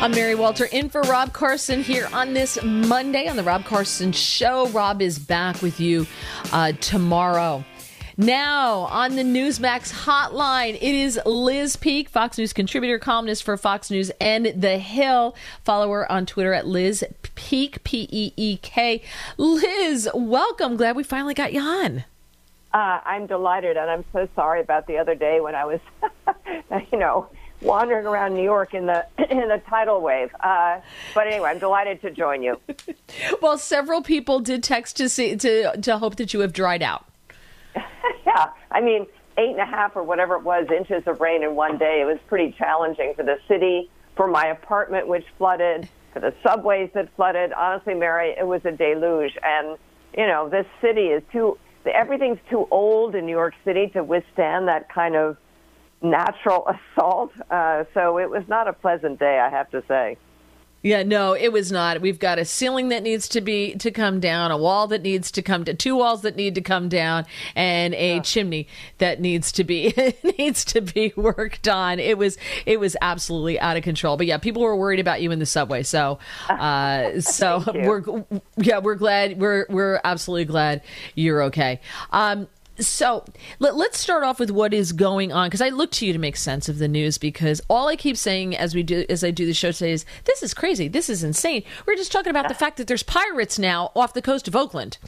I'm 0.01 0.13
Mary 0.13 0.35
Walter 0.35 0.65
in 0.65 0.89
for 0.89 1.03
Rob 1.03 1.35
Carson 1.35 1.83
here 1.83 2.09
on 2.15 2.33
this 2.33 2.59
Monday 2.65 3.29
on 3.29 3.37
the 3.37 3.43
Rob 3.43 3.67
Carson 3.67 4.13
Show. 4.13 4.67
Rob 4.69 5.03
is 5.03 5.19
back 5.19 5.61
with 5.61 5.79
you 5.79 6.07
uh, 6.55 6.73
tomorrow. 6.81 7.63
Now, 8.17 8.79
on 8.79 9.17
the 9.17 9.23
Newsmax 9.23 9.93
hotline, 9.93 10.77
it 10.77 10.83
is 10.83 11.21
Liz 11.27 11.77
Peek, 11.77 12.09
Fox 12.09 12.39
News 12.39 12.55
contributor, 12.55 12.99
columnist 12.99 13.43
for 13.43 13.59
Fox 13.59 13.91
News 13.91 14.11
and 14.23 14.47
The 14.47 14.79
Hill. 14.79 15.37
Follow 15.65 15.91
her 15.91 16.11
on 16.11 16.25
Twitter 16.25 16.55
at 16.55 16.67
Liz 16.67 17.05
Peek, 17.35 17.85
P 17.85 18.09
E 18.11 18.33
E 18.39 18.57
K. 18.57 19.03
Liz, 19.37 20.09
welcome. 20.15 20.79
Glad 20.79 20.97
we 20.97 21.03
finally 21.03 21.35
got 21.35 21.53
you 21.53 21.61
on. 21.61 22.05
Uh, 22.73 23.01
I'm 23.05 23.27
delighted, 23.27 23.77
and 23.77 23.91
I'm 23.91 24.07
so 24.15 24.27
sorry 24.35 24.63
about 24.63 24.87
the 24.87 24.97
other 24.97 25.15
day 25.15 25.43
when 25.43 25.55
I 25.55 25.67
was, 25.67 25.81
you 26.91 26.99
know, 26.99 27.29
wandering 27.61 28.07
around 28.07 28.35
New 28.35 28.43
York 28.43 28.75
in 28.75 28.87
the 28.87 29.07
in 29.31 29.49
the 29.49 29.63
tidal 29.69 30.01
wave. 30.01 30.35
Uh, 30.41 30.81
but 31.15 31.27
anyway, 31.27 31.51
I'm 31.51 31.59
delighted 31.59 32.01
to 32.03 32.11
join 32.11 32.43
you. 32.43 32.61
well, 33.43 33.59
several 33.59 34.03
people 34.03 34.41
did 34.41 34.63
text 34.63 34.97
to 34.97 35.09
see 35.09 35.37
to 35.37 35.77
to 35.81 35.99
hope 35.99 36.17
that 36.17 36.33
you 36.33 36.41
have 36.41 36.53
dried 36.53 36.83
out. 36.83 37.07
yeah, 38.27 38.51
I 38.71 38.81
mean 38.81 39.07
eight 39.39 39.51
and 39.51 39.61
a 39.61 39.67
half 39.67 39.97
or 39.97 40.03
whatever 40.03 40.37
it 40.37 40.43
was 40.43 40.67
inches 40.71 41.03
of 41.07 41.21
rain 41.21 41.43
in 41.43 41.55
one 41.55 41.79
day. 41.79 42.01
It 42.03 42.05
was 42.05 42.19
pretty 42.27 42.53
challenging 42.59 43.15
for 43.15 43.23
the 43.23 43.39
city, 43.49 43.91
for 44.17 44.27
my 44.27 44.47
apartment 44.47 45.09
which 45.09 45.25
flooded, 45.39 45.89
for 46.13 46.21
the 46.21 46.35
subways 46.43 46.91
that 46.95 47.15
flooded. 47.17 47.53
Honestly, 47.53 47.95
Mary, 47.95 48.35
it 48.39 48.47
was 48.47 48.65
a 48.65 48.73
deluge, 48.73 49.37
and 49.43 49.79
you 50.17 50.27
know 50.27 50.49
this 50.49 50.67
city 50.81 51.07
is 51.07 51.23
too. 51.33 51.59
Everything's 51.87 52.39
too 52.51 52.69
old 52.71 53.15
in 53.15 53.25
New 53.25 53.33
York 53.33 53.55
City 53.65 53.89
to 53.95 54.05
withstand 54.05 54.69
that 54.69 54.93
kind 54.93 55.17
of 55.17 55.39
natural 56.03 56.67
assault. 56.69 57.33
Uh, 57.51 57.85
so 57.95 58.19
it 58.19 58.31
was 58.31 58.45
not 58.49 58.69
a 58.69 58.73
pleasant 58.73 59.19
day, 59.19 59.39
I 59.39 59.51
have 59.51 59.71
to 59.71 59.83
say. 59.89 60.17
Yeah, 60.83 61.03
no, 61.03 61.35
it 61.35 61.53
was 61.53 61.71
not. 61.71 62.01
We've 62.01 62.19
got 62.19 62.39
a 62.39 62.45
ceiling 62.47 62.89
that 62.89 63.03
needs 63.03 63.29
to 63.29 63.43
be 63.43 63.75
to 63.77 63.91
come 63.91 64.19
down, 64.19 64.51
a 64.51 64.57
wall 64.57 64.87
that 64.87 65.03
needs 65.03 65.31
to 65.33 65.43
come 65.43 65.65
to 65.65 65.75
two 65.75 65.97
walls 65.97 66.23
that 66.23 66.37
need 66.37 66.55
to 66.55 66.63
come 66.63 66.89
down, 66.89 67.27
and 67.55 67.95
a 67.95 68.15
yeah. 68.17 68.23
chimney 68.23 68.67
that 68.97 69.21
needs 69.21 69.53
to 69.53 69.65
be 69.65 69.93
needs 70.39 70.65
to 70.67 70.81
be 70.81 71.13
worked 71.17 71.69
on. 71.69 71.99
It 71.99 72.17
was 72.17 72.39
it 72.65 72.81
was 72.81 72.97
absolutely 73.03 73.61
out 73.61 73.77
of 73.77 73.83
control. 73.83 74.17
But 74.17 74.27
yeah, 74.27 74.39
people 74.39 74.63
were 74.63 74.75
worried 74.75 75.01
about 75.01 75.21
you 75.21 75.31
in 75.33 75.39
the 75.39 75.45
subway. 75.45 75.83
So 75.83 76.19
uh, 76.49 77.21
so 77.21 77.63
we're 77.75 78.25
yeah 78.57 78.79
we're 78.79 78.95
glad 78.95 79.39
we're 79.39 79.67
we're 79.69 80.01
absolutely 80.03 80.47
glad 80.47 80.83
you're 81.15 81.43
okay. 81.45 81.81
Um, 82.11 82.49
so 82.81 83.25
let, 83.59 83.75
us 83.75 83.97
start 83.97 84.25
off 84.25 84.39
with 84.39 84.51
what 84.51 84.73
is 84.73 84.93
going 84.93 85.33
on 85.33 85.49
because 85.49 85.61
I 85.61 85.69
look 85.71 85.91
to 85.93 86.07
you 86.07 86.13
to 86.13 86.19
make 86.19 86.37
sense 86.37 86.69
of 86.69 86.79
the 86.79 86.89
news 86.89 87.19
because 87.19 87.61
all 87.69 87.89
I 87.89 87.97
keep 87.97 88.17
saying 88.17 88.57
as 88.57 88.75
we 88.75 88.83
do 88.83 89.05
as 89.09 89.23
I 89.25 89.31
do 89.31 89.47
the 89.47 89.55
show 89.55 89.73
today 89.73 89.93
is 89.93 90.05
this 90.25 90.43
is 90.43 90.55
crazy, 90.55 90.89
this 90.89 91.09
is 91.09 91.23
insane. 91.23 91.63
We're 91.87 91.97
just 91.97 92.13
talking 92.13 92.31
about 92.31 92.49
the 92.49 92.55
fact 92.55 92.77
that 92.79 92.87
there's 92.87 93.03
pirates 93.03 93.59
now 93.59 93.93
off 93.95 94.15
the 94.15 94.23
coast 94.23 94.49
of 94.49 94.57
Oakland. 94.57 94.99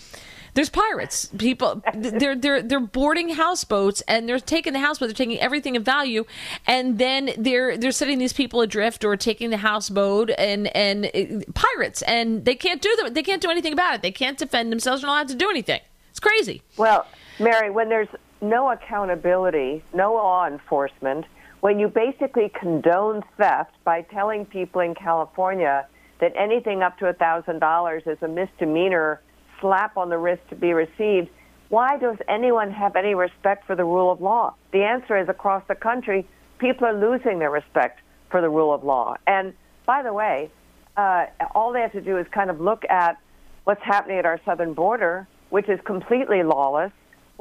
There's 0.55 0.69
pirates. 0.69 1.31
People 1.39 1.83
they're 1.95 2.37
they're 2.37 2.61
they're 2.61 2.81
boarding 2.81 3.31
houseboats 3.31 4.03
and 4.03 4.29
they're 4.29 4.39
taking 4.39 4.75
the 4.75 4.81
houseboat. 4.81 5.09
They're 5.09 5.15
taking 5.15 5.41
everything 5.41 5.77
of 5.77 5.83
value, 5.83 6.25
and 6.67 6.99
then 6.99 7.31
they're 7.39 7.79
they're 7.79 7.91
setting 7.91 8.19
these 8.19 8.35
people 8.35 8.61
adrift 8.61 9.03
or 9.03 9.17
taking 9.17 9.49
the 9.49 9.57
houseboat 9.57 10.31
and 10.37 10.75
and 10.77 11.07
uh, 11.07 11.51
pirates, 11.55 12.03
and 12.03 12.45
they 12.45 12.55
can't 12.55 12.83
do 12.83 12.95
the, 13.03 13.11
they 13.11 13.23
can't 13.23 13.41
do 13.41 13.51
anything 13.51 13.73
about 13.73 13.95
it. 13.95 14.03
They 14.03 14.13
can't 14.13 14.37
defend 14.37 14.71
themselves. 14.71 15.01
They're 15.01 15.07
not 15.07 15.15
allowed 15.15 15.29
to 15.29 15.37
do 15.37 15.49
anything. 15.49 15.81
It's 16.11 16.21
crazy. 16.21 16.61
Well, 16.77 17.07
Mary, 17.39 17.71
when 17.71 17.89
there's 17.89 18.09
no 18.41 18.71
accountability, 18.71 19.83
no 19.95 20.15
law 20.15 20.47
enforcement, 20.47 21.25
when 21.61 21.79
you 21.79 21.89
basically 21.89 22.51
condone 22.59 23.23
theft 23.37 23.73
by 23.85 24.03
telling 24.03 24.45
people 24.45 24.81
in 24.81 24.95
California 24.95 25.87
that 26.21 26.33
anything 26.37 26.83
up 26.83 26.99
to 26.99 27.13
$1,000 27.13 28.07
is 28.07 28.19
a 28.23 28.29
misdemeanor 28.29 29.21
slap 29.61 29.97
on 29.97 30.09
the 30.09 30.19
wrist 30.19 30.43
to 30.51 30.57
be 30.57 30.73
received, 30.73 31.29
why 31.69 31.97
does 31.97 32.17
anyone 32.29 32.71
have 32.71 32.97
any 32.97 33.15
respect 33.15 33.67
for 33.67 33.77
the 33.77 33.85
rule 33.85 34.11
of 34.11 34.21
law? 34.21 34.55
The 34.73 34.83
answer 34.83 35.17
is 35.17 35.29
across 35.29 35.63
the 35.69 35.75
country, 35.75 36.29
people 36.59 36.87
are 36.87 36.93
losing 36.93 37.39
their 37.39 37.51
respect 37.51 38.01
for 38.31 38.41
the 38.41 38.49
rule 38.49 38.75
of 38.75 38.85
law. 38.85 39.17
And 39.27 39.55
by 39.87 40.03
the 40.03 40.13
way, 40.13 40.51
uh, 40.97 41.27
all 41.55 41.73
they 41.73 41.81
have 41.81 41.93
to 41.93 42.03
do 42.03 42.19
is 42.19 42.27
kind 42.33 42.51
of 42.51 42.61
look 42.61 42.85
at 42.91 43.19
what's 43.65 43.83
happening 43.83 44.19
at 44.19 44.27
our 44.27 44.41
southern 44.45 44.75
border, 44.75 45.27
which 45.51 45.69
is 45.69 45.81
completely 45.85 46.43
lawless 46.43 46.93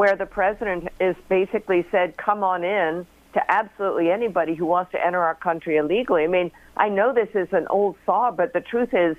where 0.01 0.15
the 0.15 0.25
president 0.25 0.87
is 0.99 1.15
basically 1.29 1.85
said, 1.91 2.17
come 2.17 2.43
on 2.43 2.63
in 2.63 3.05
to 3.35 3.51
absolutely 3.51 4.09
anybody 4.09 4.55
who 4.55 4.65
wants 4.65 4.91
to 4.91 5.05
enter 5.05 5.21
our 5.21 5.35
country 5.35 5.77
illegally. 5.77 6.23
I 6.23 6.27
mean, 6.27 6.49
I 6.75 6.89
know 6.89 7.13
this 7.13 7.29
is 7.35 7.47
an 7.51 7.67
old 7.69 7.95
saw, 8.03 8.31
but 8.31 8.51
the 8.51 8.61
truth 8.61 8.95
is, 8.95 9.15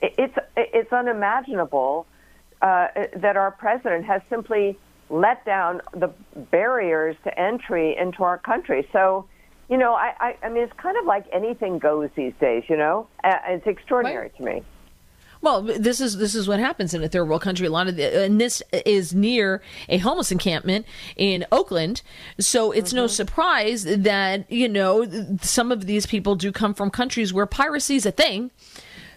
it's 0.00 0.36
it's 0.56 0.92
unimaginable 0.92 2.06
uh, 2.62 2.86
that 3.16 3.36
our 3.36 3.50
president 3.50 4.04
has 4.04 4.22
simply 4.30 4.78
let 5.08 5.44
down 5.44 5.80
the 5.94 6.12
barriers 6.52 7.16
to 7.24 7.36
entry 7.36 7.96
into 7.98 8.22
our 8.22 8.38
country. 8.38 8.86
So, 8.92 9.26
you 9.68 9.78
know, 9.78 9.94
I, 9.94 10.14
I, 10.20 10.36
I 10.44 10.48
mean, 10.48 10.62
it's 10.62 10.72
kind 10.74 10.96
of 10.96 11.06
like 11.06 11.24
anything 11.32 11.80
goes 11.80 12.08
these 12.14 12.34
days. 12.40 12.62
You 12.68 12.76
know, 12.76 13.08
uh, 13.24 13.34
it's 13.48 13.66
extraordinary 13.66 14.30
right. 14.30 14.36
to 14.36 14.42
me. 14.44 14.62
Well, 15.42 15.62
this 15.62 16.00
is 16.00 16.18
this 16.18 16.34
is 16.34 16.46
what 16.46 16.60
happens 16.60 16.92
in 16.92 17.02
a 17.02 17.08
third 17.08 17.24
world 17.24 17.40
country. 17.40 17.66
A 17.66 17.70
lot 17.70 17.88
of 17.88 17.96
the, 17.96 18.24
and 18.24 18.40
this 18.40 18.62
is 18.84 19.14
near 19.14 19.62
a 19.88 19.98
homeless 19.98 20.30
encampment 20.30 20.84
in 21.16 21.46
Oakland, 21.50 22.02
so 22.38 22.72
it's 22.72 22.90
mm-hmm. 22.90 22.98
no 22.98 23.06
surprise 23.06 23.84
that 23.84 24.50
you 24.52 24.68
know 24.68 25.06
some 25.40 25.72
of 25.72 25.86
these 25.86 26.04
people 26.04 26.34
do 26.34 26.52
come 26.52 26.74
from 26.74 26.90
countries 26.90 27.32
where 27.32 27.46
piracy 27.46 27.96
is 27.96 28.04
a 28.04 28.12
thing. 28.12 28.50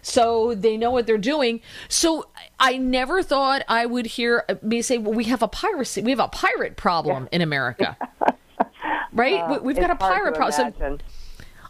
So 0.02 0.54
they 0.54 0.76
know 0.76 0.92
what 0.92 1.08
they're 1.08 1.18
doing. 1.18 1.62
So 1.88 2.28
I 2.60 2.78
never 2.78 3.24
thought 3.24 3.64
I 3.70 3.86
would 3.86 4.06
hear 4.06 4.46
me 4.62 4.82
say, 4.82 4.98
"Well, 4.98 5.14
we 5.14 5.26
have 5.26 5.42
a 5.42 5.48
piracy, 5.48 6.02
we 6.02 6.12
have 6.12 6.20
a 6.20 6.30
pirate 6.30 6.78
problem 6.78 7.28
in 7.32 7.42
America." 7.42 7.98
right? 9.14 9.40
Uh, 9.40 9.60
We've 9.62 9.76
got 9.76 9.92
a 9.92 9.96
pirate 9.96 10.36
problem. 10.36 10.74
So, 10.78 10.98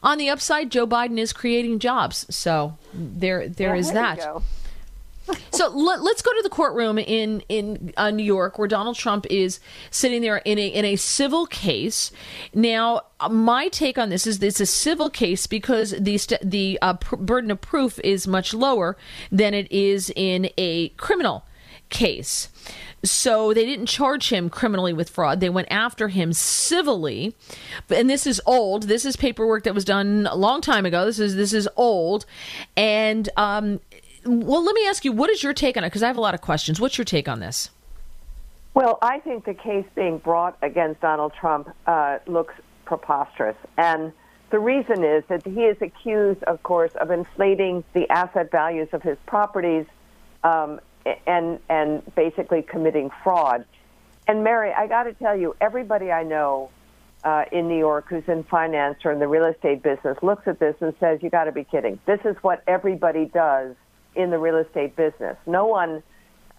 on 0.04 0.18
the 0.18 0.30
upside, 0.30 0.70
Joe 0.70 0.86
Biden 0.86 1.18
is 1.18 1.34
creating 1.34 1.80
jobs. 1.80 2.26
So 2.30 2.78
there, 2.94 3.48
there 3.48 3.74
yeah, 3.74 3.80
is 3.80 3.92
there 3.92 4.16
that. 4.16 4.42
so 5.52 5.70
let, 5.70 6.00
us 6.00 6.22
go 6.22 6.32
to 6.34 6.42
the 6.44 6.50
courtroom 6.50 6.98
in 6.98 7.42
in 7.48 7.94
uh, 7.96 8.12
New 8.12 8.24
York, 8.24 8.60
where 8.60 8.68
Donald 8.68 8.98
Trump 8.98 9.26
is 9.30 9.60
sitting 9.90 10.22
there 10.22 10.38
in 10.38 10.60
a 10.60 10.68
in 10.68 10.84
a 10.86 10.96
civil 10.98 11.46
case. 11.46 12.12
Now, 12.54 13.02
my 13.30 13.70
take 13.70 13.98
on 13.98 14.10
this 14.10 14.28
is 14.28 14.44
it's 14.44 14.60
a 14.60 14.66
civil 14.66 15.10
case 15.10 15.48
because 15.48 15.92
the 15.92 16.18
st- 16.18 16.42
the 16.44 16.78
uh, 16.82 16.96
pr- 16.96 17.16
burden 17.16 17.52
of 17.52 17.62
proof 17.62 18.00
is 18.04 18.28
much 18.28 18.54
lower 18.54 18.98
than 19.32 19.54
it 19.54 19.72
is 19.72 20.12
in 20.16 20.50
a 20.58 20.90
criminal 20.90 21.46
case. 21.90 22.50
So 23.04 23.54
they 23.54 23.66
didn't 23.66 23.88
charge 23.88 24.30
him 24.30 24.50
criminally 24.50 24.94
with 24.94 25.10
fraud. 25.10 25.42
They 25.42 25.50
went 25.50 25.68
after 25.70 26.08
him 26.08 26.32
civilly. 26.32 27.36
And 27.90 28.10
this 28.10 28.26
is 28.26 28.42
old. 28.46 28.84
This 28.84 29.04
is 29.04 29.18
paperwork 29.18 29.64
that 29.64 29.74
was 29.74 29.84
done 29.84 30.28
a 30.32 30.36
long 30.36 30.62
time 30.62 30.86
ago. 30.86 31.06
This 31.06 31.20
is 31.20 31.36
this 31.36 31.54
is 31.54 31.68
old. 31.76 32.26
And 32.78 33.30
um, 33.36 33.82
well, 34.26 34.64
let 34.64 34.74
me 34.74 34.88
ask 34.88 35.04
you, 35.04 35.12
what 35.12 35.30
is 35.30 35.44
your 35.44 35.54
take 35.54 35.76
on 35.76 35.84
it? 35.84 35.88
Because 35.88 36.04
I 36.04 36.08
have 36.08 36.18
a 36.18 36.22
lot 36.22 36.34
of 36.34 36.42
questions. 36.42 36.80
What's 36.80 36.98
your 36.98 37.06
take 37.06 37.28
on 37.28 37.40
this? 37.40 37.70
Well, 38.74 38.98
I 39.02 39.20
think 39.20 39.46
the 39.46 39.54
case 39.54 39.86
being 39.96 40.18
brought 40.18 40.58
against 40.62 41.02
Donald 41.02 41.34
Trump 41.40 41.70
uh, 41.86 42.20
looks 42.26 42.56
preposterous. 42.86 43.58
And 43.78 44.12
the 44.50 44.60
reason 44.60 45.04
is 45.04 45.24
that 45.28 45.46
he 45.46 45.64
is 45.64 45.78
accused, 45.82 46.44
of 46.44 46.64
course, 46.64 46.92
of 46.96 47.12
inflating 47.12 47.84
the 47.94 48.10
asset 48.10 48.50
values 48.52 48.88
of 48.94 49.04
his 49.04 49.18
properties 49.26 49.86
um, 50.44 50.80
and 51.28 51.60
and 51.70 52.04
basically 52.16 52.62
committing 52.62 53.10
fraud. 53.24 53.66
And 54.28 54.44
Mary, 54.44 54.72
I 54.72 54.88
got 54.88 55.04
to 55.04 55.14
tell 55.14 55.36
you, 55.36 55.56
everybody 55.60 56.12
I 56.12 56.24
know 56.24 56.70
uh, 57.24 57.46
in 57.52 57.68
New 57.68 57.78
York 57.78 58.06
who's 58.08 58.28
in 58.28 58.44
finance 58.44 59.00
or 59.06 59.12
in 59.12 59.20
the 59.20 59.28
real 59.28 59.46
estate 59.46 59.84
business 59.84 60.18
looks 60.22 60.48
at 60.48 60.60
this 60.60 60.76
and 60.80 60.94
says, 61.00 61.22
"You 61.22 61.30
got 61.30 61.46
to 61.46 61.52
be 61.52 61.64
kidding! 61.64 62.00
This 62.06 62.20
is 62.26 62.36
what 62.42 62.64
everybody 62.68 63.26
does 63.26 63.76
in 64.16 64.30
the 64.30 64.38
real 64.38 64.58
estate 64.58 64.96
business. 64.96 65.38
No 65.46 65.66
one 65.66 66.04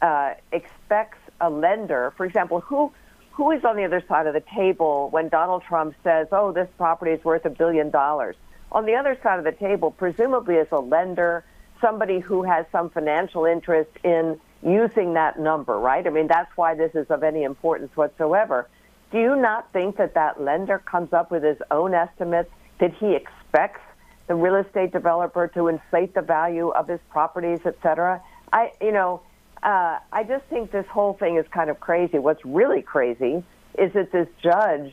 uh, 0.03 0.35
expects 0.53 1.19
a 1.41 1.51
lender, 1.51 2.13
for 2.17 2.27
example, 2.27 2.61
who." 2.61 2.93
Who 3.37 3.51
is 3.51 3.65
on 3.65 3.75
the 3.75 3.83
other 3.83 4.01
side 4.07 4.29
of 4.29 4.33
the 4.33 4.45
table 4.55 5.09
when 5.11 5.29
Donald 5.29 5.65
Trump 5.65 5.97
says, 6.05 6.29
"Oh, 6.31 6.53
this 6.53 6.69
property 6.79 7.11
is 7.11 7.25
worth 7.25 7.45
a 7.45 7.51
billion 7.51 7.91
dollars"? 7.91 8.37
On 8.71 8.87
the 8.87 8.95
other 8.95 9.19
side 9.25 9.41
of 9.41 9.45
the 9.45 9.51
table, 9.51 9.91
presumably 9.91 10.59
as 10.59 10.69
a 10.71 10.79
lender, 10.79 11.45
somebody 11.81 12.19
who 12.19 12.43
has 12.43 12.67
some 12.73 12.91
financial 12.91 13.45
interest 13.45 13.91
in 14.03 14.41
using 14.63 15.15
that 15.15 15.39
number, 15.39 15.79
right? 15.79 16.07
I 16.07 16.11
mean, 16.11 16.27
that's 16.27 16.51
why 16.57 16.75
this 16.75 16.95
is 16.95 17.07
of 17.11 17.23
any 17.23 17.43
importance 17.43 17.95
whatsoever. 17.97 18.69
Do 19.11 19.21
you 19.21 19.37
not 19.37 19.73
think 19.73 19.97
that 19.99 20.15
that 20.15 20.41
lender 20.41 20.79
comes 20.79 21.13
up 21.13 21.31
with 21.31 21.43
his 21.43 21.59
own 21.71 21.95
estimates 21.95 22.51
that 22.81 22.95
he 22.95 23.15
expects 23.15 23.81
the 24.27 24.35
real 24.35 24.57
estate 24.57 24.93
developer 24.93 25.49
to 25.49 25.69
inflate 25.69 26.15
the 26.15 26.23
value 26.23 26.71
of 26.71 26.89
his 26.89 27.01
properties, 27.11 27.61
et 27.65 27.77
cetera? 27.83 28.23
I, 28.53 28.73
you 28.81 28.93
know, 28.93 29.21
uh, 29.63 29.99
I 30.13 30.25
just 30.25 30.45
think 30.47 30.71
this 30.71 30.87
whole 30.87 31.15
thing 31.15 31.37
is 31.37 31.47
kind 31.49 31.71
of 31.71 31.79
crazy. 31.81 32.19
What's 32.19 32.45
really 32.45 32.83
crazy 32.83 33.45
is 33.79 33.93
that 33.93 34.13
this 34.13 34.29
judge 34.43 34.93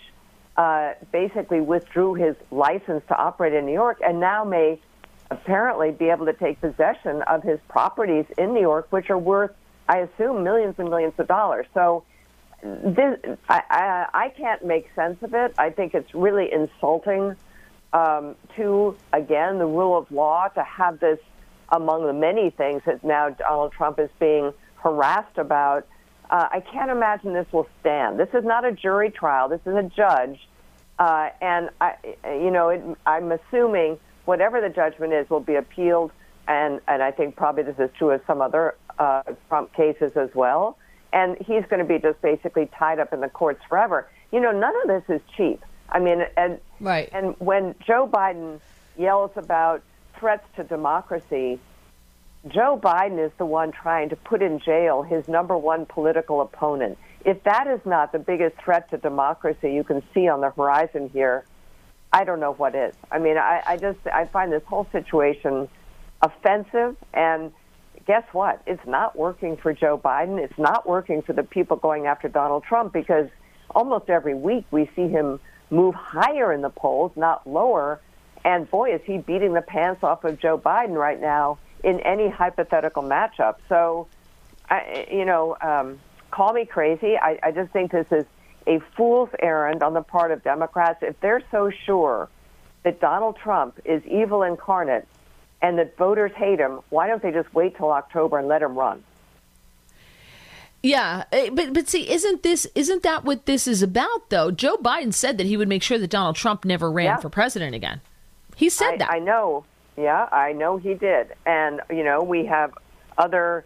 uh, 0.57 0.93
basically 1.11 1.61
withdrew 1.61 2.15
his 2.15 2.35
license 2.51 3.03
to 3.07 3.15
operate 3.17 3.53
in 3.53 3.65
New 3.65 3.73
York 3.73 4.01
and 4.05 4.19
now 4.19 4.43
may 4.43 4.79
apparently 5.31 5.91
be 5.91 6.09
able 6.09 6.25
to 6.25 6.33
take 6.33 6.59
possession 6.59 7.21
of 7.23 7.41
his 7.41 7.59
properties 7.69 8.25
in 8.37 8.53
New 8.53 8.61
York, 8.61 8.87
which 8.89 9.09
are 9.09 9.17
worth, 9.17 9.51
I 9.87 9.99
assume, 9.99 10.43
millions 10.43 10.75
and 10.77 10.89
millions 10.89 11.13
of 11.17 11.27
dollars. 11.27 11.65
So 11.73 12.03
this, 12.61 13.17
I, 13.49 13.63
I, 13.69 14.07
I 14.13 14.29
can't 14.29 14.63
make 14.65 14.89
sense 14.93 15.23
of 15.23 15.33
it. 15.33 15.55
I 15.57 15.69
think 15.69 15.95
it's 15.95 16.13
really 16.13 16.51
insulting 16.51 17.35
um, 17.93 18.35
to, 18.57 18.97
again, 19.13 19.57
the 19.57 19.65
rule 19.65 19.97
of 19.97 20.11
law 20.11 20.49
to 20.49 20.63
have 20.63 20.99
this 20.99 21.19
among 21.69 22.05
the 22.05 22.13
many 22.13 22.49
things 22.49 22.81
that 22.85 23.03
now 23.03 23.29
Donald 23.29 23.71
Trump 23.71 23.99
is 23.99 24.09
being 24.19 24.53
harassed 24.75 25.37
about. 25.37 25.87
Uh, 26.29 26.49
I 26.51 26.59
can't 26.59 26.91
imagine 26.91 27.33
this 27.33 27.47
will 27.53 27.67
stand. 27.79 28.19
This 28.19 28.29
is 28.33 28.43
not 28.43 28.65
a 28.65 28.73
jury 28.73 29.11
trial. 29.11 29.47
This 29.47 29.61
is 29.65 29.75
a 29.75 29.83
judge. 29.83 30.39
Uh, 30.99 31.29
and 31.41 31.69
I, 31.79 31.95
you 32.25 32.51
know, 32.51 32.69
it, 32.69 32.83
I'm 33.05 33.31
assuming 33.31 33.97
whatever 34.31 34.61
the 34.61 34.69
judgment 34.69 35.11
is 35.11 35.29
will 35.29 35.41
be 35.41 35.55
appealed, 35.55 36.09
and 36.47 36.79
and 36.87 37.03
I 37.03 37.11
think 37.11 37.35
probably 37.35 37.63
this 37.63 37.77
is 37.77 37.89
true 37.97 38.11
of 38.11 38.21
some 38.25 38.41
other 38.41 38.75
uh, 38.97 39.23
Trump 39.49 39.73
cases 39.73 40.13
as 40.15 40.29
well. 40.33 40.77
And 41.11 41.35
he's 41.39 41.65
going 41.69 41.79
to 41.85 41.89
be 41.95 41.99
just 41.99 42.21
basically 42.21 42.69
tied 42.79 42.99
up 42.99 43.11
in 43.11 43.19
the 43.19 43.27
courts 43.27 43.61
forever. 43.67 44.07
You 44.31 44.39
know, 44.39 44.53
none 44.53 44.73
of 44.83 44.87
this 44.87 45.03
is 45.13 45.21
cheap. 45.35 45.59
I 45.89 45.99
mean, 45.99 46.25
and 46.37 46.61
right. 46.79 47.09
And 47.11 47.35
when 47.39 47.75
Joe 47.85 48.07
Biden 48.09 48.61
yells 48.97 49.31
about 49.35 49.83
threats 50.17 50.47
to 50.55 50.63
democracy, 50.63 51.59
Joe 52.47 52.79
Biden 52.81 53.19
is 53.19 53.33
the 53.37 53.45
one 53.45 53.73
trying 53.73 54.07
to 54.09 54.15
put 54.15 54.41
in 54.41 54.59
jail 54.59 55.03
his 55.03 55.27
number 55.27 55.57
one 55.57 55.85
political 55.85 56.39
opponent. 56.39 56.97
If 57.25 57.43
that 57.43 57.67
is 57.67 57.81
not 57.85 58.13
the 58.13 58.19
biggest 58.19 58.55
threat 58.63 58.89
to 58.91 58.97
democracy 58.97 59.73
you 59.73 59.83
can 59.83 60.01
see 60.13 60.29
on 60.29 60.39
the 60.39 60.51
horizon 60.51 61.09
here, 61.11 61.43
I 62.13 62.23
don't 62.23 62.39
know 62.39 62.53
what 62.53 62.75
is. 62.75 62.93
I 63.11 63.19
mean, 63.19 63.37
I, 63.37 63.61
I 63.65 63.77
just 63.77 63.99
I 64.05 64.25
find 64.25 64.51
this 64.51 64.63
whole 64.65 64.87
situation 64.91 65.69
offensive. 66.21 66.97
And 67.13 67.51
guess 68.05 68.23
what? 68.33 68.61
It's 68.67 68.85
not 68.85 69.17
working 69.17 69.57
for 69.57 69.73
Joe 69.73 69.97
Biden. 69.97 70.37
It's 70.39 70.57
not 70.57 70.87
working 70.87 71.21
for 71.21 71.33
the 71.33 71.43
people 71.43 71.77
going 71.77 72.07
after 72.07 72.27
Donald 72.27 72.63
Trump 72.63 72.93
because 72.93 73.29
almost 73.73 74.09
every 74.09 74.35
week 74.35 74.65
we 74.71 74.89
see 74.95 75.07
him 75.07 75.39
move 75.69 75.95
higher 75.95 76.51
in 76.51 76.61
the 76.61 76.69
polls, 76.69 77.11
not 77.15 77.47
lower. 77.47 78.01
And 78.43 78.69
boy, 78.69 78.93
is 78.95 79.01
he 79.05 79.19
beating 79.19 79.53
the 79.53 79.61
pants 79.61 80.03
off 80.03 80.23
of 80.23 80.39
Joe 80.39 80.57
Biden 80.57 80.95
right 80.95 81.19
now 81.19 81.59
in 81.83 81.99
any 82.01 82.29
hypothetical 82.29 83.03
matchup. 83.03 83.55
So, 83.69 84.07
I, 84.69 85.07
you 85.11 85.25
know, 85.25 85.55
um, 85.61 85.99
call 86.31 86.53
me 86.53 86.65
crazy. 86.65 87.17
I, 87.17 87.39
I 87.41 87.51
just 87.51 87.71
think 87.71 87.91
this 87.91 88.07
is 88.11 88.25
a 88.67 88.79
fool's 88.95 89.29
errand 89.39 89.83
on 89.83 89.93
the 89.93 90.01
part 90.01 90.31
of 90.31 90.43
Democrats. 90.43 90.99
If 91.01 91.19
they're 91.19 91.43
so 91.51 91.71
sure 91.85 92.29
that 92.83 92.99
Donald 92.99 93.37
Trump 93.37 93.79
is 93.85 94.03
evil 94.05 94.43
incarnate 94.43 95.07
and 95.61 95.77
that 95.77 95.97
voters 95.97 96.31
hate 96.35 96.59
him, 96.59 96.79
why 96.89 97.07
don't 97.07 97.21
they 97.21 97.31
just 97.31 97.53
wait 97.53 97.77
till 97.77 97.91
October 97.91 98.39
and 98.39 98.47
let 98.47 98.61
him 98.61 98.77
run? 98.77 99.03
Yeah, 100.83 101.25
eh, 101.31 101.49
but 101.51 101.73
but 101.73 101.87
see, 101.87 102.09
isn't 102.09 102.41
this 102.41 102.65
isn't 102.73 103.03
that 103.03 103.23
what 103.23 103.45
this 103.45 103.67
is 103.67 103.83
about 103.83 104.29
though? 104.29 104.49
Joe 104.49 104.77
Biden 104.77 105.13
said 105.13 105.37
that 105.37 105.45
he 105.45 105.55
would 105.55 105.67
make 105.67 105.83
sure 105.83 105.99
that 105.99 106.09
Donald 106.09 106.35
Trump 106.35 106.65
never 106.65 106.91
ran 106.91 107.05
yeah. 107.05 107.17
for 107.17 107.29
president 107.29 107.75
again. 107.75 108.01
He 108.55 108.69
said 108.69 108.93
I, 108.93 108.97
that. 108.97 109.11
I 109.11 109.19
know. 109.19 109.65
Yeah, 109.95 110.27
I 110.31 110.53
know 110.53 110.77
he 110.77 110.95
did. 110.95 111.33
And 111.45 111.81
you 111.91 112.03
know, 112.03 112.23
we 112.23 112.45
have 112.45 112.73
other 113.17 113.63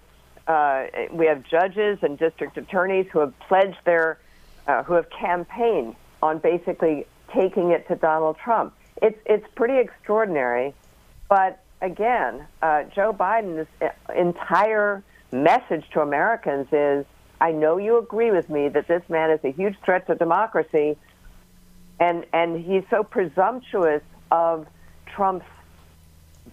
uh, 0.47 0.85
we 1.11 1.25
have 1.27 1.43
judges 1.43 1.99
and 2.01 2.19
district 2.19 2.57
attorneys 2.57 3.07
who 3.11 3.19
have 3.19 3.37
pledged 3.39 3.77
their 3.85 4.19
uh, 4.67 4.83
who 4.83 4.93
have 4.93 5.09
campaigned 5.09 5.95
on 6.21 6.39
basically 6.39 7.05
taking 7.33 7.71
it 7.71 7.87
to 7.87 7.95
Donald 7.95 8.37
Trump. 8.37 8.73
It's 9.01 9.19
it's 9.25 9.45
pretty 9.55 9.77
extraordinary, 9.77 10.73
but 11.29 11.61
again, 11.81 12.47
uh, 12.61 12.83
Joe 12.83 13.13
Biden's 13.13 13.67
entire 14.15 15.03
message 15.31 15.85
to 15.91 16.01
Americans 16.01 16.67
is 16.71 17.05
I 17.41 17.51
know 17.51 17.77
you 17.77 17.97
agree 17.97 18.31
with 18.31 18.49
me 18.49 18.69
that 18.69 18.87
this 18.87 19.03
man 19.09 19.29
is 19.31 19.39
a 19.43 19.51
huge 19.51 19.75
threat 19.83 20.07
to 20.07 20.15
democracy, 20.15 20.97
and 21.99 22.25
and 22.33 22.63
he's 22.63 22.83
so 22.89 23.03
presumptuous 23.03 24.01
of 24.31 24.67
Trump's 25.05 25.45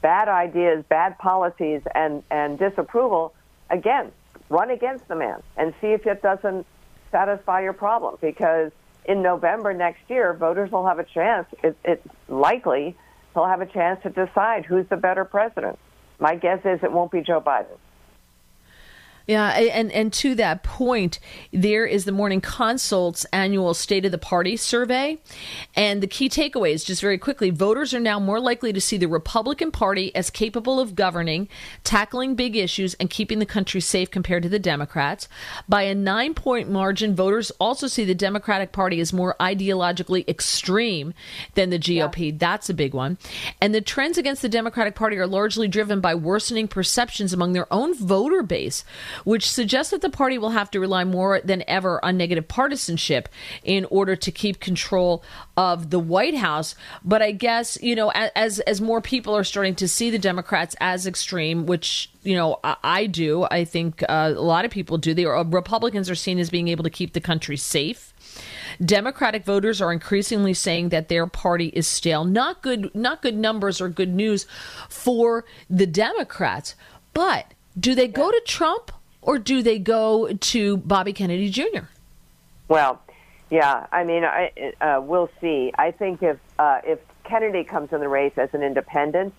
bad 0.00 0.28
ideas, 0.28 0.84
bad 0.88 1.18
policies, 1.18 1.82
and 1.94 2.22
and 2.30 2.58
disapproval. 2.58 3.34
Again, 3.70 4.12
run 4.48 4.70
against 4.70 5.08
the 5.08 5.14
man 5.14 5.42
and 5.56 5.72
see 5.80 5.88
if 5.88 6.06
it 6.06 6.20
doesn't 6.20 6.66
satisfy 7.12 7.62
your 7.62 7.72
problem. 7.72 8.16
Because 8.20 8.72
in 9.04 9.22
November 9.22 9.72
next 9.72 10.02
year, 10.08 10.32
voters 10.32 10.72
will 10.72 10.86
have 10.86 10.98
a 10.98 11.04
chance. 11.04 11.46
It, 11.62 11.76
it's 11.84 12.06
likely 12.28 12.96
they'll 13.34 13.46
have 13.46 13.60
a 13.60 13.66
chance 13.66 14.02
to 14.02 14.10
decide 14.10 14.64
who's 14.64 14.86
the 14.88 14.96
better 14.96 15.24
president. 15.24 15.78
My 16.18 16.34
guess 16.34 16.60
is 16.64 16.82
it 16.82 16.90
won't 16.90 17.12
be 17.12 17.20
Joe 17.20 17.40
Biden. 17.40 17.78
Yeah, 19.26 19.48
and 19.50 19.92
and 19.92 20.12
to 20.14 20.34
that 20.34 20.62
point, 20.62 21.18
there 21.52 21.86
is 21.86 22.04
the 22.04 22.12
Morning 22.12 22.40
Consult's 22.40 23.24
annual 23.32 23.72
State 23.74 24.04
of 24.04 24.10
the 24.10 24.18
Party 24.18 24.56
survey, 24.56 25.18
and 25.76 26.02
the 26.02 26.06
key 26.06 26.28
takeaways, 26.28 26.84
just 26.84 27.00
very 27.00 27.18
quickly, 27.18 27.50
voters 27.50 27.94
are 27.94 28.00
now 28.00 28.18
more 28.18 28.40
likely 28.40 28.72
to 28.72 28.80
see 28.80 28.96
the 28.96 29.06
Republican 29.06 29.70
Party 29.70 30.14
as 30.14 30.30
capable 30.30 30.80
of 30.80 30.94
governing, 30.94 31.48
tackling 31.84 32.34
big 32.34 32.56
issues, 32.56 32.94
and 32.94 33.10
keeping 33.10 33.38
the 33.38 33.46
country 33.46 33.80
safe 33.80 34.10
compared 34.10 34.42
to 34.42 34.48
the 34.48 34.58
Democrats. 34.58 35.28
By 35.68 35.82
a 35.82 35.94
nine-point 35.94 36.68
margin, 36.68 37.14
voters 37.14 37.50
also 37.60 37.86
see 37.86 38.04
the 38.04 38.14
Democratic 38.14 38.72
Party 38.72 39.00
as 39.00 39.12
more 39.12 39.36
ideologically 39.40 40.28
extreme 40.28 41.14
than 41.54 41.70
the 41.70 41.78
GOP. 41.78 42.32
Yeah. 42.32 42.36
That's 42.38 42.68
a 42.68 42.74
big 42.74 42.92
one, 42.92 43.18
and 43.60 43.74
the 43.74 43.80
trends 43.80 44.18
against 44.18 44.42
the 44.42 44.48
Democratic 44.48 44.94
Party 44.94 45.16
are 45.18 45.26
largely 45.26 45.68
driven 45.68 46.00
by 46.00 46.14
worsening 46.14 46.66
perceptions 46.66 47.32
among 47.32 47.52
their 47.52 47.72
own 47.72 47.94
voter 47.94 48.42
base 48.42 48.84
which 49.24 49.50
suggests 49.50 49.90
that 49.90 50.00
the 50.00 50.10
party 50.10 50.38
will 50.38 50.50
have 50.50 50.70
to 50.70 50.80
rely 50.80 51.04
more 51.04 51.40
than 51.40 51.64
ever 51.66 52.04
on 52.04 52.16
negative 52.16 52.48
partisanship 52.48 53.28
in 53.62 53.84
order 53.86 54.16
to 54.16 54.30
keep 54.30 54.60
control 54.60 55.22
of 55.56 55.90
the 55.90 55.98
White 55.98 56.36
House. 56.36 56.74
But 57.04 57.22
I 57.22 57.32
guess, 57.32 57.78
you 57.82 57.94
know, 57.94 58.10
as 58.10 58.60
as 58.60 58.80
more 58.80 59.00
people 59.00 59.36
are 59.36 59.44
starting 59.44 59.74
to 59.76 59.88
see 59.88 60.10
the 60.10 60.18
Democrats 60.18 60.76
as 60.80 61.06
extreme, 61.06 61.66
which 61.66 62.10
you 62.22 62.36
know, 62.36 62.60
I, 62.62 63.06
do. 63.06 63.46
I 63.50 63.64
think 63.64 64.02
uh, 64.08 64.32
a 64.36 64.40
lot 64.40 64.64
of 64.64 64.70
people 64.70 64.96
do. 64.96 65.12
The 65.12 65.26
uh, 65.26 65.42
Republicans 65.44 66.08
are 66.08 66.14
seen 66.14 66.38
as 66.38 66.50
being 66.50 66.68
able 66.68 66.84
to 66.84 66.90
keep 66.90 67.14
the 67.14 67.20
country 67.20 67.56
safe. 67.56 68.14
Democratic 68.84 69.44
voters 69.44 69.80
are 69.80 69.92
increasingly 69.92 70.54
saying 70.54 70.90
that 70.90 71.08
their 71.08 71.26
party 71.26 71.68
is 71.68 71.86
stale. 71.86 72.24
Not 72.24 72.62
good, 72.62 72.94
not 72.94 73.22
good 73.22 73.36
numbers 73.36 73.80
or 73.80 73.88
good 73.88 74.14
news 74.14 74.46
for 74.88 75.44
the 75.68 75.86
Democrats. 75.86 76.74
But 77.12 77.52
do 77.78 77.94
they 77.94 78.08
go 78.08 78.30
to 78.30 78.42
Trump 78.46 78.92
or 79.22 79.38
do 79.38 79.62
they 79.62 79.78
go 79.78 80.32
to 80.32 80.76
Bobby 80.78 81.12
Kennedy 81.12 81.48
Jr.? 81.48 81.86
Well, 82.68 83.00
yeah, 83.50 83.86
I 83.92 84.04
mean, 84.04 84.24
I, 84.24 84.72
uh, 84.80 85.00
we'll 85.00 85.30
see. 85.40 85.72
I 85.78 85.90
think 85.90 86.22
if 86.22 86.38
uh, 86.58 86.80
if 86.84 86.98
Kennedy 87.24 87.64
comes 87.64 87.92
in 87.92 88.00
the 88.00 88.08
race 88.08 88.32
as 88.36 88.50
an 88.52 88.62
independent, 88.62 89.32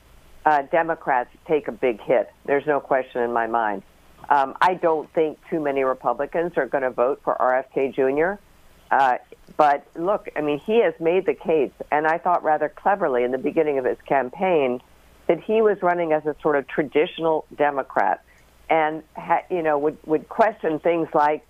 uh, 0.45 0.63
Democrats 0.63 1.29
take 1.47 1.67
a 1.67 1.71
big 1.71 2.01
hit. 2.01 2.31
There's 2.45 2.65
no 2.65 2.79
question 2.79 3.21
in 3.21 3.33
my 3.33 3.47
mind. 3.47 3.83
Um, 4.29 4.55
I 4.61 4.75
don't 4.75 5.11
think 5.13 5.37
too 5.49 5.59
many 5.59 5.83
Republicans 5.83 6.53
are 6.57 6.65
going 6.65 6.83
to 6.83 6.89
vote 6.89 7.21
for 7.23 7.35
RFK 7.39 7.93
Jr. 7.93 8.41
Uh, 8.89 9.17
but 9.57 9.85
look, 9.95 10.29
I 10.35 10.41
mean, 10.41 10.59
he 10.59 10.81
has 10.81 10.93
made 10.99 11.25
the 11.25 11.33
case, 11.33 11.71
and 11.91 12.07
I 12.07 12.17
thought 12.17 12.43
rather 12.43 12.69
cleverly 12.69 13.23
in 13.23 13.31
the 13.31 13.37
beginning 13.37 13.79
of 13.79 13.85
his 13.85 13.97
campaign 14.05 14.81
that 15.27 15.41
he 15.41 15.61
was 15.61 15.81
running 15.81 16.13
as 16.13 16.25
a 16.25 16.35
sort 16.41 16.55
of 16.55 16.67
traditional 16.67 17.45
Democrat 17.55 18.23
and 18.69 19.03
ha- 19.15 19.43
you 19.49 19.61
know 19.61 19.77
would 19.77 19.97
would 20.05 20.29
question 20.29 20.79
things 20.79 21.07
like, 21.13 21.45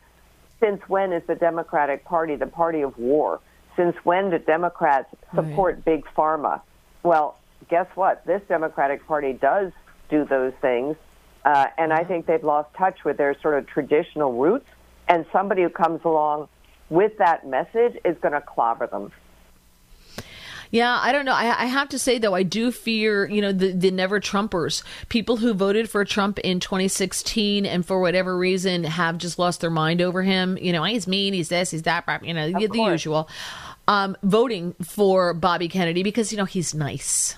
since 0.60 0.82
when 0.88 1.14
is 1.14 1.24
the 1.28 1.36
Democratic 1.36 2.06
Party 2.06 2.36
the 2.36 2.48
party 2.48 2.82
of 2.82 2.98
war? 2.98 3.40
Since 3.76 3.96
when 4.04 4.30
do 4.30 4.38
Democrats 4.38 5.10
support 5.34 5.76
right. 5.76 5.86
big 5.86 6.06
pharma? 6.16 6.62
Well, 7.02 7.38
guess 7.70 7.88
what? 7.96 8.26
This 8.26 8.42
Democratic 8.48 9.06
Party 9.08 9.34
does 9.34 9.72
do 10.10 10.26
those 10.26 10.54
things, 10.62 10.96
uh, 11.44 11.68
and 11.78 11.92
I 11.92 12.04
think 12.04 12.26
they've 12.26 12.44
lost 12.44 12.74
touch 12.76 13.04
with 13.04 13.18
their 13.18 13.40
sort 13.42 13.58
of 13.58 13.68
traditional 13.68 14.34
roots. 14.34 14.68
And 15.08 15.26
somebody 15.34 15.64
who 15.64 15.70
comes 15.70 16.02
along 16.06 16.48
with 16.90 17.18
that 17.18 17.46
message 17.46 17.98
is 18.06 18.16
going 18.22 18.32
to 18.34 18.42
clobber 18.42 18.88
them. 18.88 19.12
Yeah, 20.74 21.00
I 21.00 21.12
don't 21.12 21.26
know. 21.26 21.36
I, 21.36 21.66
I, 21.66 21.66
have 21.68 21.90
to 21.90 22.00
say 22.00 22.18
though, 22.18 22.34
I 22.34 22.42
do 22.42 22.72
fear, 22.72 23.30
you 23.30 23.44
know, 23.44 23.52
the 23.52 23.74
the 23.74 23.92
never 23.92 24.20
Trumpers, 24.20 24.82
people 25.08 25.38
who 25.38 25.54
voted 25.54 25.88
for 25.88 26.04
Trump 26.04 26.40
in 26.40 26.60
2016 26.60 27.68
and 27.68 27.86
for 27.86 28.02
whatever 28.02 28.36
reason 28.36 28.84
have 28.84 29.20
just 29.20 29.38
lost 29.38 29.62
their 29.62 29.70
mind 29.70 30.02
over 30.02 30.24
him. 30.24 30.58
You 30.60 30.74
know, 30.74 30.84
he's 30.84 31.08
mean, 31.08 31.34
he's 31.34 31.50
this, 31.50 31.70
he's 31.70 31.84
that, 31.84 32.26
you 32.26 32.34
know, 32.34 32.52
the, 32.52 32.66
the 32.66 32.80
usual. 32.80 33.30
Um, 33.88 34.18
voting 34.24 34.74
for 34.82 35.36
Bobby 35.36 35.68
Kennedy 35.68 36.02
because 36.02 36.32
you 36.32 36.40
know 36.40 36.46
he's 36.46 36.74
nice. 36.74 37.36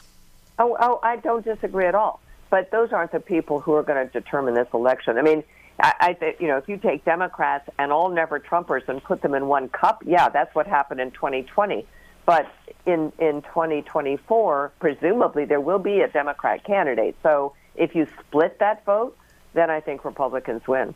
Oh, 0.57 0.77
oh, 0.79 1.01
I 1.03 1.17
don't 1.17 1.43
disagree 1.43 1.87
at 1.87 1.95
all. 1.95 2.21
But 2.49 2.71
those 2.71 2.93
aren't 2.93 3.11
the 3.11 3.19
people 3.19 3.59
who 3.59 3.73
are 3.73 3.83
going 3.83 4.07
to 4.07 4.13
determine 4.13 4.53
this 4.53 4.69
election. 4.73 5.17
I 5.17 5.23
mean, 5.23 5.43
I, 5.81 5.93
I 5.99 6.13
think 6.13 6.39
you 6.39 6.47
know 6.47 6.55
if 6.55 6.69
you 6.69 6.77
take 6.77 7.03
Democrats 7.03 7.67
and 7.77 7.91
all 7.91 8.07
never 8.07 8.39
Trumpers 8.39 8.87
and 8.87 9.03
put 9.03 9.21
them 9.21 9.33
in 9.33 9.47
one 9.47 9.67
cup, 9.67 10.03
yeah, 10.05 10.29
that's 10.29 10.55
what 10.55 10.67
happened 10.67 11.01
in 11.01 11.11
2020. 11.11 11.85
But 12.25 12.51
in 12.85 13.11
in 13.19 13.41
2024, 13.43 14.71
presumably 14.79 15.45
there 15.45 15.61
will 15.61 15.79
be 15.79 16.01
a 16.01 16.07
Democrat 16.07 16.63
candidate. 16.63 17.15
So 17.23 17.53
if 17.75 17.95
you 17.95 18.07
split 18.19 18.59
that 18.59 18.85
vote, 18.85 19.17
then 19.53 19.69
I 19.69 19.79
think 19.79 20.05
Republicans 20.05 20.67
win. 20.67 20.95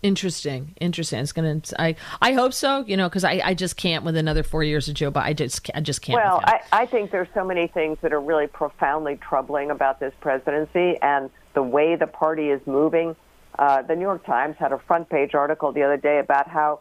Interesting, 0.00 0.74
interesting. 0.80 1.18
It's 1.18 1.32
gonna. 1.32 1.60
I 1.76 1.96
I 2.22 2.32
hope 2.32 2.52
so. 2.52 2.84
You 2.86 2.96
know, 2.96 3.08
because 3.08 3.24
I, 3.24 3.40
I 3.44 3.54
just 3.54 3.76
can't 3.76 4.04
with 4.04 4.16
another 4.16 4.44
four 4.44 4.62
years 4.62 4.88
of 4.88 4.94
Joe 4.94 5.10
Biden. 5.10 5.22
I 5.22 5.32
just 5.32 5.68
I 5.74 5.80
just 5.80 6.02
can't. 6.02 6.22
Well, 6.22 6.40
I 6.44 6.60
I 6.70 6.86
think 6.86 7.10
there's 7.10 7.28
so 7.34 7.44
many 7.44 7.66
things 7.66 7.98
that 8.02 8.12
are 8.12 8.20
really 8.20 8.46
profoundly 8.46 9.16
troubling 9.16 9.72
about 9.72 9.98
this 9.98 10.14
presidency 10.20 10.96
and 11.02 11.30
the 11.54 11.62
way 11.64 11.96
the 11.96 12.06
party 12.06 12.50
is 12.50 12.60
moving. 12.64 13.16
Uh, 13.58 13.82
the 13.82 13.96
New 13.96 14.02
York 14.02 14.24
Times 14.24 14.54
had 14.58 14.70
a 14.70 14.78
front 14.78 15.08
page 15.08 15.34
article 15.34 15.72
the 15.72 15.82
other 15.82 15.96
day 15.96 16.20
about 16.20 16.46
how 16.46 16.78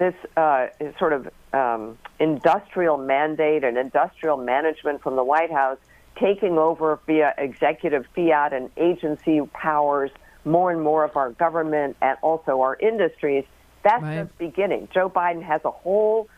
this 0.00 0.14
uh, 0.34 0.68
sort 0.98 1.12
of 1.12 1.28
um, 1.52 1.98
industrial 2.18 2.96
mandate 2.96 3.62
and 3.62 3.76
industrial 3.76 4.38
management 4.38 5.02
from 5.02 5.14
the 5.14 5.22
White 5.22 5.52
House 5.52 5.76
taking 6.18 6.56
over 6.56 6.98
via 7.06 7.34
executive 7.36 8.06
fiat 8.16 8.54
and 8.54 8.70
agency 8.78 9.42
powers 9.52 10.10
more 10.46 10.72
and 10.72 10.80
more 10.80 11.04
of 11.04 11.16
our 11.18 11.30
government 11.32 11.98
and 12.00 12.16
also 12.22 12.62
our 12.62 12.76
industries. 12.76 13.44
That's 13.82 14.02
right. 14.02 14.16
the 14.22 14.46
beginning. 14.46 14.88
Joe 14.92 15.10
Biden 15.10 15.42
has 15.42 15.60
a 15.66 15.70
whole 15.70 16.28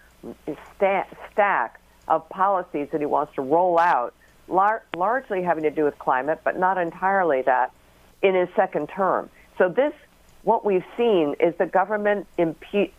sta- 0.77 1.07
stack 1.33 1.81
of 2.09 2.29
policies 2.31 2.89
that 2.91 3.01
he 3.01 3.07
wants 3.07 3.33
to 3.37 3.43
roll 3.43 3.79
out, 3.79 4.13
lar- 4.49 4.83
largely 4.97 5.41
having 5.41 5.63
to 5.63 5.71
do 5.71 5.85
with 5.85 5.97
climate, 6.01 6.41
but 6.43 6.59
not 6.59 6.79
entirely 6.79 7.43
that, 7.43 7.73
in 8.23 8.35
his 8.35 8.49
second 8.57 8.89
term. 8.89 9.31
So 9.57 9.69
this 9.69 9.93
what 10.45 10.65
we've 10.65 10.85
seen 10.97 11.35
is 11.41 11.55
the 11.59 11.67
government 11.67 12.27
impe- 12.39 12.91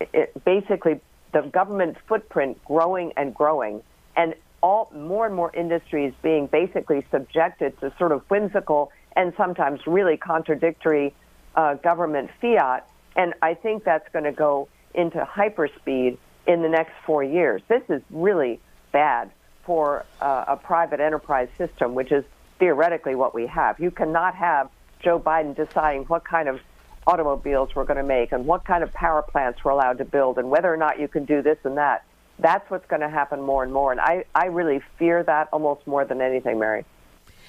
basically 0.46 1.00
the 1.34 1.42
government 1.42 1.98
footprint 2.08 2.64
growing 2.64 3.12
and 3.18 3.34
growing, 3.34 3.82
and 4.16 4.36
all 4.62 4.90
more 4.96 5.26
and 5.26 5.36
more 5.36 5.52
industries 5.54 6.14
being 6.22 6.48
basically 6.48 7.06
subjected 7.12 7.78
to 7.82 7.94
sort 7.98 8.12
of 8.12 8.22
whimsical 8.30 8.92
and 9.16 9.34
sometimes 9.36 9.86
really 9.86 10.16
contradictory 10.16 11.14
uh, 11.56 11.74
government 11.76 12.30
fiat. 12.40 12.88
And 13.16 13.34
I 13.42 13.56
think 13.56 13.84
that's 13.84 14.10
going 14.14 14.26
to 14.26 14.32
go 14.32 14.70
into 14.94 15.20
hyperspeed 15.26 16.18
in 16.48 16.62
the 16.62 16.70
next 16.70 16.94
four 17.06 17.24
years. 17.24 17.62
This 17.68 17.84
is 17.90 18.02
really 18.10 18.60
bad 18.92 19.32
for 19.66 20.06
uh, 20.22 20.46
a 20.48 20.58
private 20.58 21.00
enterprise 21.00 21.50
system, 21.58 21.94
which 21.94 22.12
is 22.12 22.24
theoretically 22.60 23.16
what 23.16 23.34
we 23.34 23.48
have. 23.48 23.80
You 23.80 23.92
cannot 23.92 24.36
have 24.36 24.70
Joe 25.02 25.20
Biden 25.20 25.56
deciding 25.56 26.04
what 26.04 26.24
kind 26.24 26.48
of 26.48 26.62
automobiles 27.06 27.70
we're 27.76 27.84
going 27.86 27.98
to 27.98 28.04
make 28.04 28.32
and 28.32 28.46
what 28.46 28.66
kind 28.66 28.84
of 28.84 28.94
power 28.94 29.22
plants 29.22 29.64
we're 29.64 29.72
allowed 29.72 29.98
to 29.98 30.06
build 30.06 30.38
and 30.38 30.50
whether 30.50 30.72
or 30.74 30.78
not 30.78 31.00
you 31.00 31.08
can 31.08 31.26
do 31.26 31.42
this 31.42 31.58
and 31.64 31.78
that. 31.78 32.04
That's 32.40 32.68
what's 32.70 32.88
going 32.88 33.02
to 33.02 33.10
happen 33.10 33.42
more 33.42 33.64
and 33.64 33.72
more. 33.72 33.92
And 33.92 34.02
I, 34.02 34.26
I 34.34 34.46
really 34.46 34.82
fear 34.98 35.22
that 35.24 35.50
almost 35.54 35.86
more 35.86 36.04
than 36.06 36.20
anything, 36.22 36.58
Mary. 36.60 36.86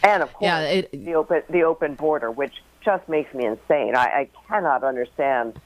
And 0.03 0.23
of 0.23 0.33
course, 0.33 0.47
Yeah, 0.49 0.61
it- 0.61 0.93
the 0.93 1.15
open 1.15 1.43
the 1.49 1.63
open 1.63 1.95
border, 1.95 2.31
which 2.31 2.53
just 2.85 3.09
makes 3.09 3.33
me 3.33 3.47
insane. 3.47 3.97
I, 3.97 4.05
I 4.05 4.29
cannot 4.49 4.85
understand 4.85 5.59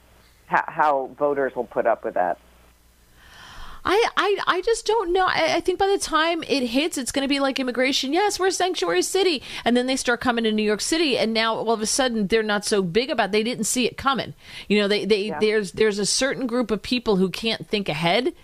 how, 0.47 0.65
how 0.69 1.10
voters 1.19 1.55
will 1.56 1.65
put 1.66 1.86
up 1.86 2.05
with 2.05 2.15
that. 2.15 2.39
I, 3.85 4.09
I, 4.17 4.39
I 4.47 4.61
just 4.61 4.87
don't 4.87 5.13
know. 5.13 5.27
I, 5.27 5.57
I 5.57 5.61
think 5.61 5.79
by 5.79 5.87
the 5.87 5.99
time 5.99 6.43
it 6.43 6.67
hits, 6.69 6.99
it's 6.99 7.13
going 7.13 7.25
to 7.25 7.29
be 7.29 7.41
like 7.41 7.59
immigration. 7.59 8.13
Yes, 8.13 8.39
we're 8.39 8.49
a 8.49 8.53
sanctuary 8.53 9.03
city, 9.03 9.43
and 9.65 9.77
then 9.77 9.87
they 9.87 9.97
start 9.97 10.21
coming 10.21 10.45
to 10.45 10.53
New 10.53 10.63
York 10.63 10.81
City, 10.81 11.17
and 11.17 11.33
now 11.33 11.55
all 11.55 11.73
of 11.73 11.81
a 11.81 11.87
sudden 11.87 12.27
they're 12.27 12.43
not 12.43 12.65
so 12.65 12.83
big 12.83 13.11
about. 13.11 13.33
They 13.33 13.43
didn't 13.43 13.65
see 13.65 13.87
it 13.87 13.97
coming. 13.97 14.35
You 14.69 14.79
know, 14.79 14.89
they, 14.89 15.05
they 15.05 15.35
there's 15.41 15.73
there's 15.73 15.99
a 15.99 16.07
certain 16.07 16.47
group 16.47 16.71
of 16.71 16.83
people 16.83 17.17
who 17.17 17.31
can't 17.31 17.69
think 17.69 17.89
ahead, 17.89 18.35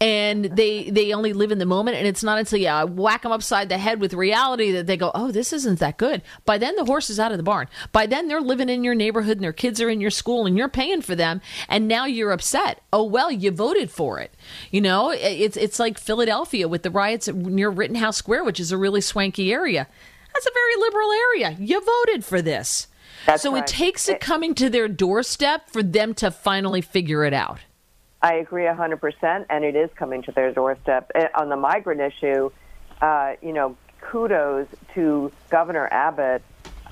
and 0.00 0.44
they 0.44 0.90
they 0.90 1.12
only 1.12 1.32
live 1.32 1.52
in 1.52 1.58
the 1.58 1.66
moment. 1.66 1.96
And 1.96 2.06
it's 2.06 2.22
not 2.22 2.38
until 2.38 2.58
you 2.58 2.68
uh, 2.68 2.86
whack 2.86 3.22
them 3.22 3.32
upside 3.32 3.68
the 3.68 3.78
head 3.78 4.00
with 4.00 4.14
reality 4.14 4.70
that 4.72 4.86
they 4.86 4.96
go, 4.96 5.10
oh, 5.14 5.30
this 5.30 5.52
isn't 5.52 5.78
that 5.78 5.96
good. 5.96 6.22
By 6.44 6.58
then 6.58 6.76
the 6.76 6.84
horse 6.84 7.08
is 7.08 7.18
out 7.18 7.32
of 7.32 7.38
the 7.38 7.42
barn. 7.42 7.68
By 7.92 8.06
then 8.06 8.28
they're 8.28 8.40
living 8.40 8.68
in 8.68 8.84
your 8.84 8.94
neighborhood, 8.94 9.38
and 9.38 9.44
their 9.44 9.52
kids 9.52 9.80
are 9.80 9.90
in 9.90 10.00
your 10.00 10.10
school, 10.10 10.46
and 10.46 10.56
you're 10.56 10.68
paying 10.68 11.02
for 11.02 11.14
them, 11.14 11.40
and 11.68 11.88
now 11.88 12.04
you're 12.04 12.32
upset. 12.32 12.80
Oh 12.92 13.04
well, 13.04 13.30
you 13.30 13.50
voted 13.50 13.90
for 13.90 14.18
it. 14.20 14.34
You 14.70 14.80
know, 14.80 15.10
it's 15.10 15.56
it's 15.56 15.78
like 15.78 15.98
Philadelphia 15.98 16.68
with 16.68 16.82
the 16.82 16.90
riots 16.90 17.28
near 17.28 17.70
Rittenhouse 17.70 18.16
Square, 18.16 18.44
which 18.44 18.60
is 18.60 18.72
a 18.72 18.78
really 18.78 19.00
swanky 19.00 19.52
area. 19.52 19.86
That's 20.34 20.46
a 20.46 20.52
very 20.52 20.76
liberal 20.76 21.10
area. 21.12 21.56
You 21.58 21.80
voted 21.80 22.24
for 22.24 22.42
this. 22.42 22.88
That's 23.24 23.42
so 23.42 23.52
right. 23.52 23.62
it 23.62 23.66
takes 23.66 24.08
it 24.08 24.20
coming 24.20 24.54
to 24.56 24.68
their 24.68 24.86
doorstep 24.86 25.70
for 25.70 25.82
them 25.82 26.14
to 26.14 26.30
finally 26.30 26.80
figure 26.80 27.24
it 27.24 27.32
out. 27.32 27.60
I 28.26 28.34
agree 28.34 28.64
100%, 28.64 29.46
and 29.48 29.64
it 29.64 29.76
is 29.76 29.88
coming 29.94 30.22
to 30.22 30.32
their 30.32 30.52
doorstep. 30.52 31.12
Eh, 31.14 31.28
On 31.36 31.48
the 31.48 31.56
migrant 31.56 32.00
issue, 32.00 32.50
uh, 33.00 33.34
you 33.40 33.52
know, 33.52 33.76
kudos 34.00 34.66
to 34.94 35.30
Governor 35.48 35.86
Abbott 35.92 36.42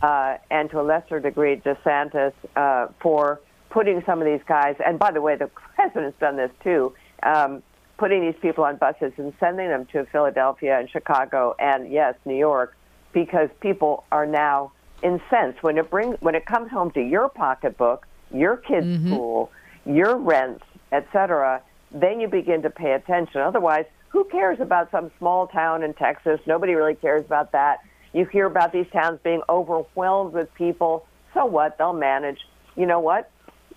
uh, 0.00 0.36
and 0.48 0.70
to 0.70 0.80
a 0.80 0.82
lesser 0.82 1.18
degree 1.18 1.56
DeSantis 1.56 2.34
uh, 2.54 2.86
for 3.00 3.40
putting 3.70 4.04
some 4.06 4.20
of 4.20 4.26
these 4.26 4.42
guys, 4.46 4.76
and 4.86 4.96
by 4.96 5.10
the 5.10 5.20
way, 5.20 5.34
the 5.34 5.48
president's 5.74 6.16
done 6.20 6.36
this 6.36 6.52
too, 6.62 6.94
um, 7.24 7.64
putting 7.98 8.20
these 8.20 8.40
people 8.40 8.62
on 8.62 8.76
buses 8.76 9.12
and 9.16 9.32
sending 9.40 9.68
them 9.68 9.86
to 9.86 10.04
Philadelphia 10.12 10.78
and 10.78 10.88
Chicago 10.88 11.56
and, 11.58 11.90
yes, 11.90 12.14
New 12.24 12.36
York, 12.36 12.76
because 13.12 13.48
people 13.58 14.04
are 14.12 14.26
now 14.26 14.70
incensed. 15.02 15.64
When 15.64 15.78
it, 15.78 15.90
brings, 15.90 16.16
when 16.20 16.36
it 16.36 16.46
comes 16.46 16.70
home 16.70 16.92
to 16.92 17.02
your 17.02 17.28
pocketbook, 17.28 18.06
your 18.30 18.56
kids' 18.56 19.04
school, 19.04 19.50
your 19.84 20.16
rents, 20.16 20.64
etc., 20.94 21.62
then 21.90 22.20
you 22.20 22.28
begin 22.28 22.62
to 22.62 22.70
pay 22.70 22.92
attention. 22.92 23.40
Otherwise, 23.40 23.84
who 24.08 24.24
cares 24.24 24.60
about 24.60 24.90
some 24.90 25.10
small 25.18 25.48
town 25.48 25.82
in 25.82 25.94
Texas? 25.94 26.40
Nobody 26.46 26.74
really 26.74 26.94
cares 26.94 27.24
about 27.24 27.52
that. 27.52 27.80
You 28.12 28.24
hear 28.26 28.46
about 28.46 28.72
these 28.72 28.86
towns 28.92 29.18
being 29.24 29.42
overwhelmed 29.48 30.32
with 30.32 30.52
people. 30.54 31.06
So 31.34 31.44
what? 31.44 31.78
They'll 31.78 31.92
manage. 31.92 32.38
You 32.76 32.86
know 32.86 33.00
what? 33.00 33.30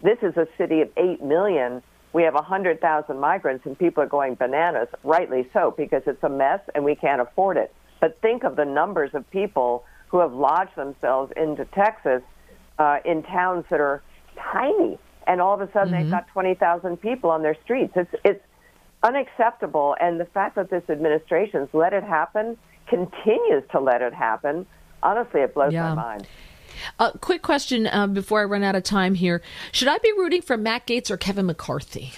This 0.03 0.19
is 0.21 0.37
a 0.37 0.47
city 0.57 0.81
of 0.81 0.89
8 0.95 1.23
million. 1.23 1.81
We 2.13 2.23
have 2.23 2.35
100,000 2.35 3.19
migrants, 3.19 3.65
and 3.65 3.77
people 3.77 4.03
are 4.03 4.07
going 4.07 4.35
bananas, 4.35 4.87
rightly 5.03 5.49
so, 5.53 5.73
because 5.75 6.03
it's 6.05 6.23
a 6.23 6.29
mess 6.29 6.59
and 6.75 6.83
we 6.83 6.95
can't 6.95 7.21
afford 7.21 7.57
it. 7.57 7.73
But 7.99 8.21
think 8.21 8.43
of 8.43 8.55
the 8.55 8.65
numbers 8.65 9.11
of 9.13 9.29
people 9.31 9.83
who 10.09 10.19
have 10.19 10.33
lodged 10.33 10.75
themselves 10.75 11.31
into 11.35 11.65
Texas 11.65 12.21
uh, 12.79 12.99
in 13.05 13.23
towns 13.23 13.65
that 13.69 13.81
are 13.81 14.03
tiny, 14.53 14.97
and 15.27 15.41
all 15.41 15.53
of 15.53 15.61
a 15.61 15.71
sudden 15.71 15.91
they've 15.91 16.09
got 16.09 16.27
20,000 16.29 16.97
people 16.97 17.29
on 17.29 17.43
their 17.43 17.55
streets. 17.63 17.93
It's 17.95 18.13
it's 18.23 18.43
unacceptable, 19.03 19.95
and 19.99 20.19
the 20.19 20.25
fact 20.25 20.55
that 20.55 20.69
this 20.69 20.83
administration's 20.89 21.69
let 21.73 21.93
it 21.93 22.03
happen, 22.03 22.57
continues 22.87 23.63
to 23.71 23.79
let 23.79 24.01
it 24.01 24.13
happen. 24.13 24.65
Honestly, 25.03 25.41
it 25.41 25.53
blows 25.53 25.73
Yeah. 25.73 25.93
my 25.93 26.01
mind. 26.01 26.27
Uh, 26.99 27.11
quick 27.21 27.41
question 27.41 27.87
uh, 27.87 28.07
before 28.07 28.41
I 28.41 28.45
run 28.45 28.63
out 28.63 28.75
of 28.75 28.83
time 28.83 29.15
here: 29.15 29.41
Should 29.71 29.87
I 29.87 29.97
be 29.99 30.11
rooting 30.17 30.41
for 30.41 30.57
Matt 30.57 30.87
Gaetz 30.87 31.11
or 31.11 31.17
Kevin 31.17 31.45
McCarthy? 31.45 32.13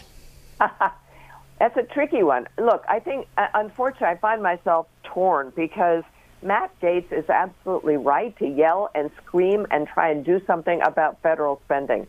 That's 0.59 1.75
a 1.75 1.83
tricky 1.83 2.23
one. 2.23 2.47
Look, 2.57 2.85
I 2.87 2.99
think, 2.99 3.27
uh, 3.37 3.47
unfortunately, 3.53 4.07
I 4.07 4.15
find 4.17 4.41
myself 4.41 4.87
torn 5.03 5.51
because 5.55 6.03
Matt 6.41 6.71
Gaetz 6.81 7.11
is 7.11 7.29
absolutely 7.29 7.97
right 7.97 8.37
to 8.39 8.47
yell 8.47 8.89
and 8.95 9.11
scream 9.25 9.67
and 9.69 9.85
try 9.87 10.09
and 10.11 10.23
do 10.23 10.41
something 10.47 10.81
about 10.81 11.21
federal 11.21 11.61
spending. 11.65 12.07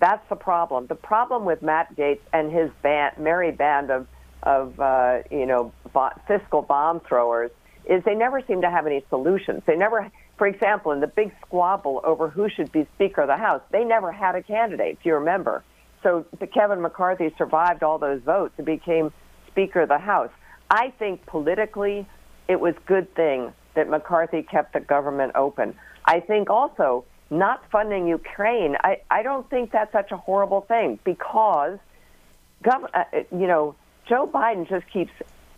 That's 0.00 0.26
the 0.28 0.36
problem. 0.36 0.86
The 0.86 0.94
problem 0.94 1.44
with 1.44 1.62
Matt 1.62 1.94
Gaetz 1.96 2.20
and 2.32 2.52
his 2.52 2.70
band, 2.82 3.16
merry 3.18 3.52
band 3.52 3.90
of, 3.90 4.06
of 4.42 4.78
uh, 4.78 5.18
you 5.30 5.46
know, 5.46 5.72
fiscal 6.26 6.62
bomb 6.62 7.00
throwers 7.00 7.50
is 7.86 8.02
they 8.04 8.14
never 8.14 8.42
seem 8.46 8.62
to 8.62 8.70
have 8.70 8.86
any 8.86 9.04
solutions. 9.08 9.62
They 9.66 9.76
never, 9.76 10.10
for 10.36 10.46
example, 10.46 10.92
in 10.92 11.00
the 11.00 11.06
big 11.06 11.32
squabble 11.46 12.00
over 12.04 12.28
who 12.28 12.48
should 12.48 12.72
be 12.72 12.86
Speaker 12.94 13.22
of 13.22 13.28
the 13.28 13.36
House, 13.36 13.62
they 13.70 13.84
never 13.84 14.10
had 14.10 14.34
a 14.34 14.42
candidate, 14.42 14.98
if 14.98 15.06
you 15.06 15.14
remember. 15.14 15.62
So 16.02 16.26
Kevin 16.52 16.82
McCarthy 16.82 17.34
survived 17.38 17.82
all 17.82 17.98
those 17.98 18.20
votes 18.22 18.54
and 18.58 18.66
became 18.66 19.12
Speaker 19.48 19.82
of 19.82 19.88
the 19.88 19.98
House. 19.98 20.30
I 20.70 20.92
think 20.98 21.24
politically, 21.26 22.06
it 22.48 22.60
was 22.60 22.74
good 22.86 23.14
thing 23.14 23.52
that 23.74 23.88
McCarthy 23.88 24.42
kept 24.42 24.72
the 24.72 24.80
government 24.80 25.32
open. 25.34 25.74
I 26.04 26.20
think 26.20 26.50
also 26.50 27.04
not 27.30 27.64
funding 27.70 28.06
Ukraine. 28.06 28.76
I, 28.82 29.00
I 29.10 29.22
don't 29.22 29.48
think 29.48 29.72
that's 29.72 29.92
such 29.92 30.12
a 30.12 30.16
horrible 30.16 30.62
thing 30.62 30.98
because, 31.04 31.78
gov- 32.62 32.88
uh, 32.92 33.04
you 33.32 33.46
know, 33.46 33.74
Joe 34.08 34.26
Biden 34.26 34.68
just 34.68 34.86
keeps 34.92 35.12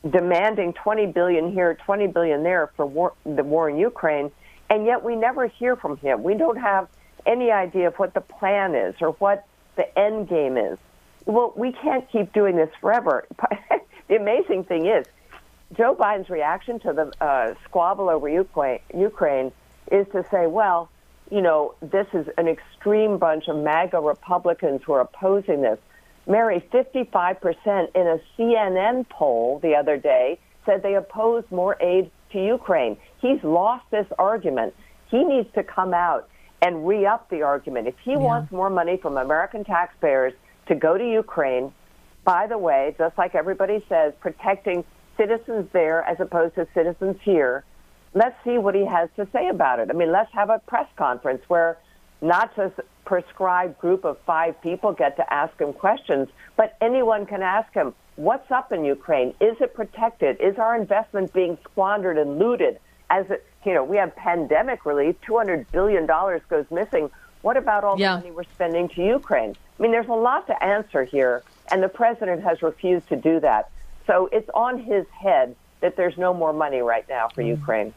demanding 0.08 0.72
20 0.72 1.06
billion 1.06 1.52
here, 1.52 1.76
20 1.84 2.06
billion 2.08 2.42
there 2.42 2.70
for 2.76 2.86
war, 2.86 3.12
the 3.24 3.42
war 3.42 3.68
in 3.68 3.76
Ukraine, 3.76 4.30
and 4.70 4.86
yet 4.86 5.02
we 5.02 5.16
never 5.16 5.46
hear 5.46 5.76
from 5.76 5.96
him. 5.98 6.22
We 6.22 6.34
don't 6.34 6.58
have 6.58 6.88
any 7.24 7.50
idea 7.50 7.88
of 7.88 7.96
what 7.96 8.14
the 8.14 8.20
plan 8.20 8.74
is 8.74 8.94
or 9.00 9.10
what 9.12 9.46
the 9.74 9.98
end 9.98 10.28
game 10.28 10.56
is. 10.56 10.78
Well, 11.24 11.52
we 11.56 11.72
can't 11.72 12.08
keep 12.10 12.32
doing 12.32 12.56
this 12.56 12.70
forever. 12.80 13.26
the 14.08 14.16
amazing 14.16 14.64
thing 14.64 14.86
is, 14.86 15.06
Joe 15.76 15.96
Biden's 15.96 16.30
reaction 16.30 16.78
to 16.80 16.92
the 16.92 17.24
uh, 17.24 17.54
squabble 17.64 18.08
over 18.08 18.28
Ukraine, 18.28 18.78
Ukraine 18.94 19.50
is 19.90 20.06
to 20.12 20.24
say, 20.30 20.46
well, 20.46 20.88
you 21.30 21.42
know, 21.42 21.74
this 21.80 22.06
is 22.12 22.26
an 22.38 22.48
extreme 22.48 23.18
bunch 23.18 23.48
of 23.48 23.56
MAGA 23.56 24.00
Republicans 24.00 24.82
who 24.84 24.92
are 24.92 25.00
opposing 25.00 25.62
this. 25.62 25.78
Mary, 26.26 26.64
55% 26.72 27.94
in 27.94 28.06
a 28.06 28.20
CNN 28.36 29.08
poll 29.08 29.60
the 29.62 29.74
other 29.74 29.96
day 29.96 30.38
said 30.64 30.82
they 30.82 30.94
oppose 30.94 31.44
more 31.50 31.76
aid 31.80 32.10
to 32.32 32.44
Ukraine. 32.44 32.96
He's 33.20 33.42
lost 33.42 33.84
this 33.90 34.06
argument. 34.18 34.74
He 35.08 35.22
needs 35.24 35.48
to 35.54 35.62
come 35.62 35.94
out 35.94 36.28
and 36.62 36.86
re 36.86 37.06
up 37.06 37.28
the 37.30 37.42
argument. 37.42 37.86
If 37.86 37.94
he 38.02 38.16
wants 38.16 38.50
more 38.50 38.70
money 38.70 38.96
from 38.96 39.16
American 39.16 39.64
taxpayers 39.64 40.32
to 40.66 40.74
go 40.74 40.98
to 40.98 41.04
Ukraine, 41.04 41.72
by 42.24 42.46
the 42.48 42.58
way, 42.58 42.94
just 42.98 43.16
like 43.16 43.34
everybody 43.34 43.84
says, 43.88 44.12
protecting 44.20 44.84
citizens 45.16 45.68
there 45.72 46.02
as 46.02 46.18
opposed 46.18 46.56
to 46.56 46.66
citizens 46.74 47.16
here, 47.22 47.64
let's 48.16 48.34
see 48.44 48.56
what 48.56 48.74
he 48.74 48.84
has 48.86 49.10
to 49.16 49.28
say 49.30 49.48
about 49.48 49.78
it. 49.78 49.90
I 49.90 49.92
mean, 49.92 50.10
let's 50.10 50.32
have 50.32 50.48
a 50.48 50.58
press 50.60 50.88
conference 50.96 51.42
where 51.48 51.76
not 52.22 52.56
just 52.56 52.74
prescribed 53.04 53.78
group 53.78 54.04
of 54.06 54.18
five 54.24 54.60
people 54.62 54.92
get 54.92 55.16
to 55.18 55.32
ask 55.32 55.56
him 55.60 55.74
questions, 55.74 56.28
but 56.56 56.76
anyone 56.80 57.26
can 57.26 57.42
ask 57.42 57.72
him, 57.74 57.94
what's 58.16 58.50
up 58.50 58.72
in 58.72 58.86
Ukraine? 58.86 59.34
Is 59.38 59.60
it 59.60 59.74
protected? 59.74 60.40
Is 60.40 60.56
our 60.56 60.74
investment 60.74 61.34
being 61.34 61.58
squandered 61.62 62.16
and 62.16 62.38
looted? 62.38 62.80
As 63.10 63.30
it, 63.30 63.44
you 63.66 63.74
know, 63.74 63.84
we 63.84 63.98
have 63.98 64.16
pandemic 64.16 64.86
relief, 64.86 65.16
$200 65.20 65.66
billion 65.70 66.06
goes 66.06 66.64
missing. 66.70 67.10
What 67.42 67.58
about 67.58 67.84
all 67.84 68.00
Yeah. 68.00 68.16
the 68.16 68.22
money 68.22 68.30
we're 68.32 68.44
spending 68.44 68.88
to 68.88 69.04
Ukraine? 69.04 69.54
I 69.78 69.82
mean, 69.82 69.92
there's 69.92 70.08
a 70.08 70.12
lot 70.12 70.46
to 70.46 70.64
answer 70.64 71.04
here, 71.04 71.42
and 71.70 71.82
the 71.82 71.88
president 71.88 72.42
has 72.44 72.62
refused 72.62 73.08
to 73.10 73.16
do 73.16 73.40
that. 73.40 73.68
So 74.06 74.30
it's 74.32 74.48
on 74.54 74.78
his 74.78 75.04
head 75.10 75.54
that 75.80 75.96
there's 75.96 76.16
no 76.16 76.32
more 76.32 76.54
money 76.54 76.80
right 76.80 77.06
now 77.08 77.28
for 77.28 77.42
mm. 77.42 77.48
Ukraine. 77.48 77.92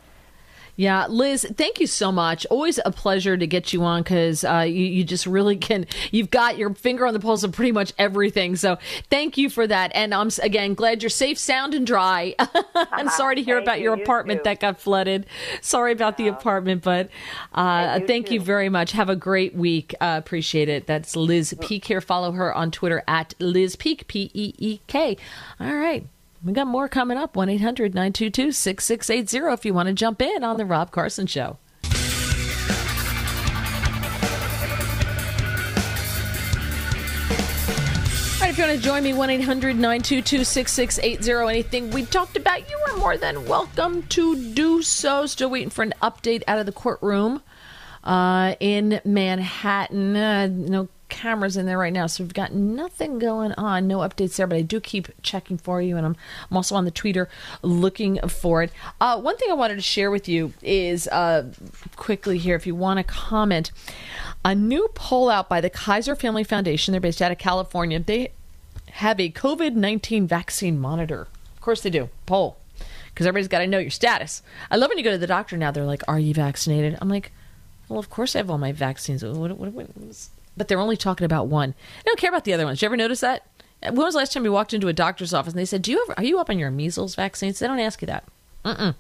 Yeah, 0.80 1.08
Liz, 1.08 1.46
thank 1.58 1.82
you 1.82 1.88
so 1.88 2.10
much. 2.10 2.46
Always 2.46 2.80
a 2.86 2.90
pleasure 2.90 3.36
to 3.36 3.46
get 3.46 3.74
you 3.74 3.84
on 3.84 4.02
because 4.02 4.46
uh, 4.46 4.64
you, 4.66 4.86
you 4.86 5.04
just 5.04 5.26
really 5.26 5.58
can. 5.58 5.86
You've 6.10 6.32
got 6.32 6.58
your 6.58 6.74
finger 6.74 7.06
on 7.06 7.14
the 7.14 7.20
pulse 7.20 7.44
of 7.44 7.52
pretty 7.52 7.74
much 7.74 7.92
everything. 7.98 8.56
So 8.56 8.78
thank 9.10 9.38
you 9.38 9.50
for 9.50 9.68
that. 9.68 9.92
And 9.94 10.14
I'm 10.14 10.30
again 10.42 10.76
glad 10.76 11.04
you're 11.04 11.10
safe, 11.10 11.38
sound, 11.38 11.74
and 11.74 11.86
dry. 11.86 12.34
I'm 12.76 13.10
sorry 13.10 13.36
to 13.36 13.42
hear 13.42 13.58
about 13.58 13.80
you, 13.80 13.88
your 13.88 13.98
you 13.98 14.04
apartment 14.04 14.46
that 14.46 14.62
got 14.62 14.80
flooded. 14.80 15.26
Sorry 15.60 15.92
about 15.92 16.16
the 16.16 16.30
apartment, 16.30 16.82
but 16.82 17.10
uh, 17.54 17.98
you 18.00 18.08
thank 18.08 18.32
you 18.32 18.40
very 18.40 18.70
much. 18.70 18.94
Have 18.94 19.10
a 19.10 19.18
great 19.18 19.54
week. 19.56 19.94
Uh, 20.00 20.16
appreciate 20.18 20.70
it. 20.70 20.88
That's 20.88 21.14
Liz 21.14 21.54
Peek 21.60 21.84
here. 21.84 22.00
Follow 22.00 22.32
her 22.32 22.54
on 22.54 22.72
Twitter 22.72 23.04
at 23.06 23.34
Liz 23.40 23.76
Peek, 23.76 24.08
P 24.08 24.32
E 24.34 24.54
E 24.58 24.80
K. 24.88 25.18
All 25.60 25.76
right. 25.76 26.08
We 26.42 26.54
got 26.54 26.68
more 26.68 26.88
coming 26.88 27.18
up. 27.18 27.36
1 27.36 27.50
800 27.50 27.94
922 27.94 28.54
6680 28.54 29.54
if 29.54 29.66
you 29.66 29.74
want 29.74 29.88
to 29.88 29.94
jump 29.94 30.22
in 30.22 30.44
on 30.44 30.58
The 30.58 30.66
Rob 30.66 30.92
Carson 30.92 31.28
Show. 31.28 31.58
If 38.42 38.58
you 38.58 38.64
want 38.64 38.78
to 38.78 38.84
join 38.84 39.04
me, 39.04 39.14
1 39.14 39.30
800 39.30 39.76
922 39.76 40.44
6680, 40.44 41.50
anything 41.50 41.92
we 41.92 42.06
talked 42.06 42.36
about, 42.36 42.70
you 42.70 42.80
are 42.88 42.98
more 42.98 43.16
than 43.16 43.46
welcome 43.46 44.04
to 44.04 44.54
do 44.54 44.82
so. 44.82 45.26
Still 45.26 45.50
waiting 45.50 45.70
for 45.70 45.84
an 45.84 45.94
update 46.02 46.44
out 46.48 46.58
of 46.58 46.66
the 46.66 46.72
courtroom 46.72 47.44
uh, 48.04 48.56
in 48.60 49.02
Manhattan. 49.06 50.16
Uh, 50.16 50.48
no 50.48 50.88
cameras 51.10 51.58
in 51.58 51.66
there 51.66 51.78
right 51.78 51.92
now, 51.92 52.08
so 52.08 52.24
we've 52.24 52.34
got 52.34 52.54
nothing 52.54 53.20
going 53.20 53.54
on. 53.54 53.88
No 53.88 54.00
updates 54.00 54.36
there, 54.36 54.48
but 54.48 54.58
I 54.58 54.62
do 54.62 54.80
keep 54.80 55.10
checking 55.22 55.58
for 55.58 55.82
you, 55.82 55.98
and 55.98 56.06
I'm, 56.06 56.16
I'm 56.50 56.58
also 56.58 56.76
on 56.76 56.86
the 56.86 56.92
Twitter 56.92 57.28
looking 57.62 58.20
for 58.28 58.64
it. 58.64 58.72
Uh, 59.02 59.20
one 59.20 59.38
thing 59.38 59.50
I 59.52 59.56
wanted 59.56 59.76
to 59.76 59.82
share 59.82 60.12
with 60.12 60.30
you 60.30 60.54
is 60.62 61.08
uh, 61.10 61.52
quickly 61.96 62.38
here, 62.38 62.56
if 62.56 62.66
you 62.66 62.76
want 62.76 62.98
to 62.98 63.04
comment, 63.04 63.72
a 64.46 64.56
new 64.56 64.90
poll 64.94 65.30
out 65.30 65.50
by 65.50 65.60
the 65.62 65.70
Kaiser 65.70 66.16
Family 66.16 66.44
Foundation. 66.44 66.92
They're 66.92 67.02
based 67.02 67.22
out 67.22 67.32
of 67.32 67.38
California. 67.38 68.00
They 68.00 68.32
have 68.92 69.20
a 69.20 69.30
COVID 69.30 69.76
19 69.76 70.28
vaccine 70.28 70.80
monitor. 70.80 71.28
Of 71.56 71.62
course, 71.62 71.82
they 71.82 71.90
do. 71.90 72.10
Poll. 72.26 72.58
Because 73.10 73.26
everybody's 73.26 73.50
got 73.50 73.60
to 73.60 73.68
know 73.68 73.80
your 73.80 73.90
status. 73.90 74.42
I 74.72 74.78
love 74.78 74.90
when 74.90 74.98
you 74.98 75.04
go 75.04 75.12
to 75.12 75.18
the 75.18 75.28
doctor 75.28 75.58
now, 75.58 75.72
they're 75.72 75.84
like, 75.84 76.04
Are 76.08 76.20
you 76.20 76.34
vaccinated? 76.34 76.98
I'm 77.02 77.10
like, 77.10 77.32
Well, 77.90 78.00
of 78.00 78.10
course 78.10 78.36
I 78.36 78.40
have 78.40 78.50
all 78.50 78.58
my 78.58 78.72
vaccines. 78.72 79.24
What, 79.24 79.58
what, 79.58 79.74
what, 79.74 79.90
but 80.60 80.68
they're 80.68 80.80
only 80.80 80.98
talking 80.98 81.26
about 81.26 81.48
one. 81.48 81.72
They 81.72 82.10
don't 82.10 82.20
care 82.20 82.30
about 82.30 82.44
the 82.44 82.54
other 82.54 82.66
ones. 82.66 82.78
Did 82.78 82.84
you 82.84 82.88
ever 82.90 82.98
notice 82.98 83.22
that? 83.22 83.48
When 83.82 83.96
was 83.96 84.14
the 84.14 84.20
last 84.20 84.34
time 84.34 84.44
you 84.44 84.52
walked 84.52 84.74
into 84.74 84.90
a 84.90 84.94
doctor's 84.94 85.34
office 85.34 85.54
and 85.54 85.60
they 85.60 85.66
said, 85.66 85.82
"Do 85.82 85.92
you 85.92 86.04
ever, 86.04 86.20
are 86.20 86.24
you 86.24 86.38
up 86.38 86.50
on 86.50 86.60
your 86.60 86.70
measles 86.70 87.16
vaccines?" 87.16 87.58
They 87.58 87.66
don't 87.66 87.80
ask 87.80 88.02
you 88.02 88.06
that. 88.08 88.26
Mm-mm. 88.66 88.94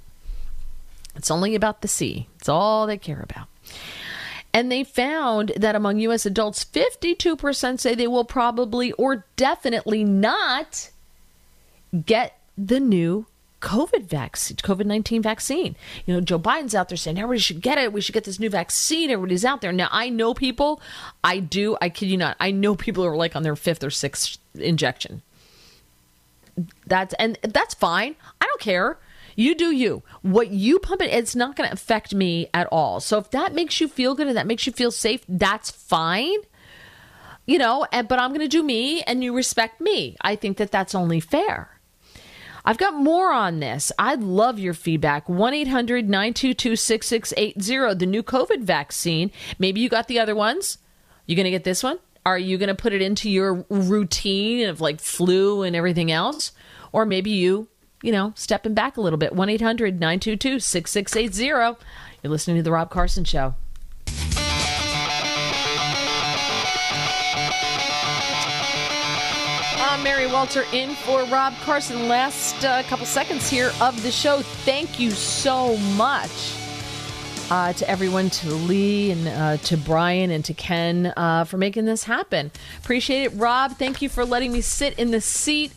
It's 1.15 1.29
only 1.29 1.53
about 1.53 1.81
the 1.81 1.89
C. 1.89 2.29
It's 2.39 2.47
all 2.47 2.87
they 2.87 2.97
care 2.97 3.19
about. 3.19 3.47
And 4.53 4.71
they 4.71 4.85
found 4.85 5.51
that 5.57 5.75
among 5.75 5.99
U.S. 5.99 6.25
adults, 6.25 6.63
52% 6.63 7.79
say 7.79 7.93
they 7.93 8.07
will 8.07 8.23
probably 8.23 8.93
or 8.93 9.25
definitely 9.35 10.03
not 10.03 10.89
get 12.05 12.39
the 12.57 12.79
new 12.79 13.25
COVID 13.61 14.03
vaccine, 14.03 14.57
COVID 14.57 14.85
19 14.85 15.21
vaccine. 15.21 15.75
You 16.05 16.13
know, 16.13 16.21
Joe 16.21 16.39
Biden's 16.39 16.75
out 16.75 16.89
there 16.89 16.97
saying 16.97 17.17
everybody 17.17 17.39
should 17.39 17.61
get 17.61 17.77
it. 17.77 17.91
We 17.91 18.01
should 18.01 18.13
get 18.13 18.23
this 18.23 18.39
new 18.39 18.49
vaccine. 18.49 19.09
Everybody's 19.09 19.45
out 19.45 19.61
there. 19.61 19.71
Now, 19.71 19.89
I 19.91 20.09
know 20.09 20.33
people, 20.33 20.81
I 21.23 21.39
do, 21.39 21.77
I 21.81 21.89
kid 21.89 22.07
you 22.07 22.17
not, 22.17 22.37
I 22.39 22.51
know 22.51 22.75
people 22.75 23.03
who 23.03 23.09
are 23.09 23.17
like 23.17 23.35
on 23.35 23.43
their 23.43 23.55
fifth 23.55 23.83
or 23.83 23.89
sixth 23.89 24.37
injection. 24.55 25.21
That's, 26.87 27.13
and 27.15 27.37
that's 27.41 27.73
fine. 27.73 28.15
I 28.41 28.45
don't 28.45 28.61
care. 28.61 28.97
You 29.35 29.55
do 29.55 29.71
you. 29.71 30.03
What 30.21 30.51
you 30.51 30.79
pump 30.79 31.01
it, 31.01 31.13
it's 31.13 31.35
not 31.35 31.55
going 31.55 31.69
to 31.69 31.73
affect 31.73 32.13
me 32.13 32.49
at 32.53 32.67
all. 32.71 32.99
So 32.99 33.17
if 33.17 33.31
that 33.31 33.53
makes 33.53 33.79
you 33.79 33.87
feel 33.87 34.15
good 34.15 34.27
and 34.27 34.35
that 34.35 34.47
makes 34.47 34.67
you 34.67 34.73
feel 34.73 34.91
safe, 34.91 35.23
that's 35.27 35.71
fine 35.71 36.39
you 37.45 37.57
know, 37.57 37.83
and, 37.91 38.07
but 38.07 38.19
I'm 38.19 38.29
going 38.29 38.41
to 38.41 38.47
do 38.47 38.61
me 38.61 39.01
and 39.01 39.23
you 39.23 39.35
respect 39.35 39.81
me. 39.81 40.15
I 40.21 40.35
think 40.35 40.57
that 40.57 40.69
that's 40.69 40.93
only 40.93 41.19
fair. 41.19 41.78
I've 42.65 42.77
got 42.77 42.93
more 42.93 43.31
on 43.31 43.59
this. 43.59 43.91
I'd 43.97 44.21
love 44.21 44.59
your 44.59 44.73
feedback. 44.73 45.27
1 45.29 45.53
800 45.53 46.09
922 46.09 46.75
6680, 46.75 47.95
the 47.95 48.05
new 48.05 48.23
COVID 48.23 48.61
vaccine. 48.61 49.31
Maybe 49.57 49.81
you 49.81 49.89
got 49.89 50.07
the 50.07 50.19
other 50.19 50.35
ones. 50.35 50.77
You 51.25 51.35
going 51.35 51.45
to 51.45 51.51
get 51.51 51.63
this 51.63 51.83
one? 51.83 51.99
Are 52.25 52.37
you 52.37 52.57
going 52.57 52.67
to 52.67 52.75
put 52.75 52.93
it 52.93 53.01
into 53.01 53.29
your 53.29 53.65
routine 53.69 54.67
of 54.67 54.81
like 54.81 54.99
flu 54.99 55.63
and 55.63 55.75
everything 55.75 56.11
else? 56.11 56.51
Or 56.91 57.05
maybe 57.05 57.29
you, 57.29 57.67
you 58.03 58.11
know, 58.11 58.33
stepping 58.35 58.73
back 58.73 58.97
a 58.97 59.01
little 59.01 59.17
bit. 59.17 59.33
1 59.33 59.49
800 59.49 59.99
922 59.99 60.59
6680. 60.59 61.83
You're 62.21 62.31
listening 62.31 62.57
to 62.57 62.63
The 62.63 62.71
Rob 62.71 62.89
Carson 62.89 63.23
Show. 63.23 63.55
Walter 70.31 70.63
in 70.73 70.93
for 70.95 71.23
Rob 71.25 71.53
Carson. 71.63 72.07
Last 72.07 72.63
uh, 72.63 72.83
couple 72.83 73.05
seconds 73.05 73.49
here 73.49 73.71
of 73.81 74.01
the 74.03 74.11
show. 74.11 74.41
Thank 74.41 74.99
you 74.99 75.11
so 75.11 75.75
much 75.77 76.55
uh, 77.49 77.73
to 77.73 77.89
everyone, 77.89 78.29
to 78.29 78.49
Lee 78.49 79.11
and 79.11 79.27
uh, 79.27 79.57
to 79.57 79.77
Brian 79.77 80.29
and 80.29 80.45
to 80.45 80.53
Ken 80.53 81.13
uh, 81.17 81.45
for 81.45 81.57
making 81.57 81.85
this 81.85 82.03
happen. 82.03 82.51
Appreciate 82.79 83.23
it. 83.23 83.29
Rob, 83.35 83.77
thank 83.77 84.01
you 84.01 84.09
for 84.09 84.23
letting 84.23 84.51
me 84.51 84.61
sit 84.61 84.97
in 84.99 85.11
the 85.11 85.21
seat. 85.21 85.71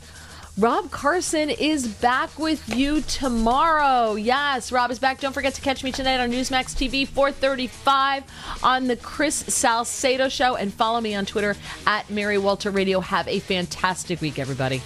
Rob 0.58 0.90
Carson 0.90 1.48
is 1.48 1.88
back 1.88 2.38
with 2.38 2.76
you 2.76 3.00
tomorrow. 3.00 4.16
Yes, 4.16 4.70
Rob 4.70 4.90
is 4.90 4.98
back. 4.98 5.18
Don't 5.18 5.32
forget 5.32 5.54
to 5.54 5.62
catch 5.62 5.82
me 5.82 5.90
tonight 5.90 6.20
on 6.20 6.30
Newsmax 6.30 6.76
TV, 6.76 7.08
435 7.08 8.24
on 8.62 8.86
the 8.86 8.96
Chris 8.96 9.34
Salcedo 9.34 10.28
Show. 10.28 10.56
And 10.56 10.72
follow 10.72 11.00
me 11.00 11.14
on 11.14 11.24
Twitter 11.24 11.56
at 11.86 12.10
Mary 12.10 12.36
Walter 12.36 12.70
Radio. 12.70 13.00
Have 13.00 13.28
a 13.28 13.38
fantastic 13.38 14.20
week, 14.20 14.38
everybody. 14.38 14.82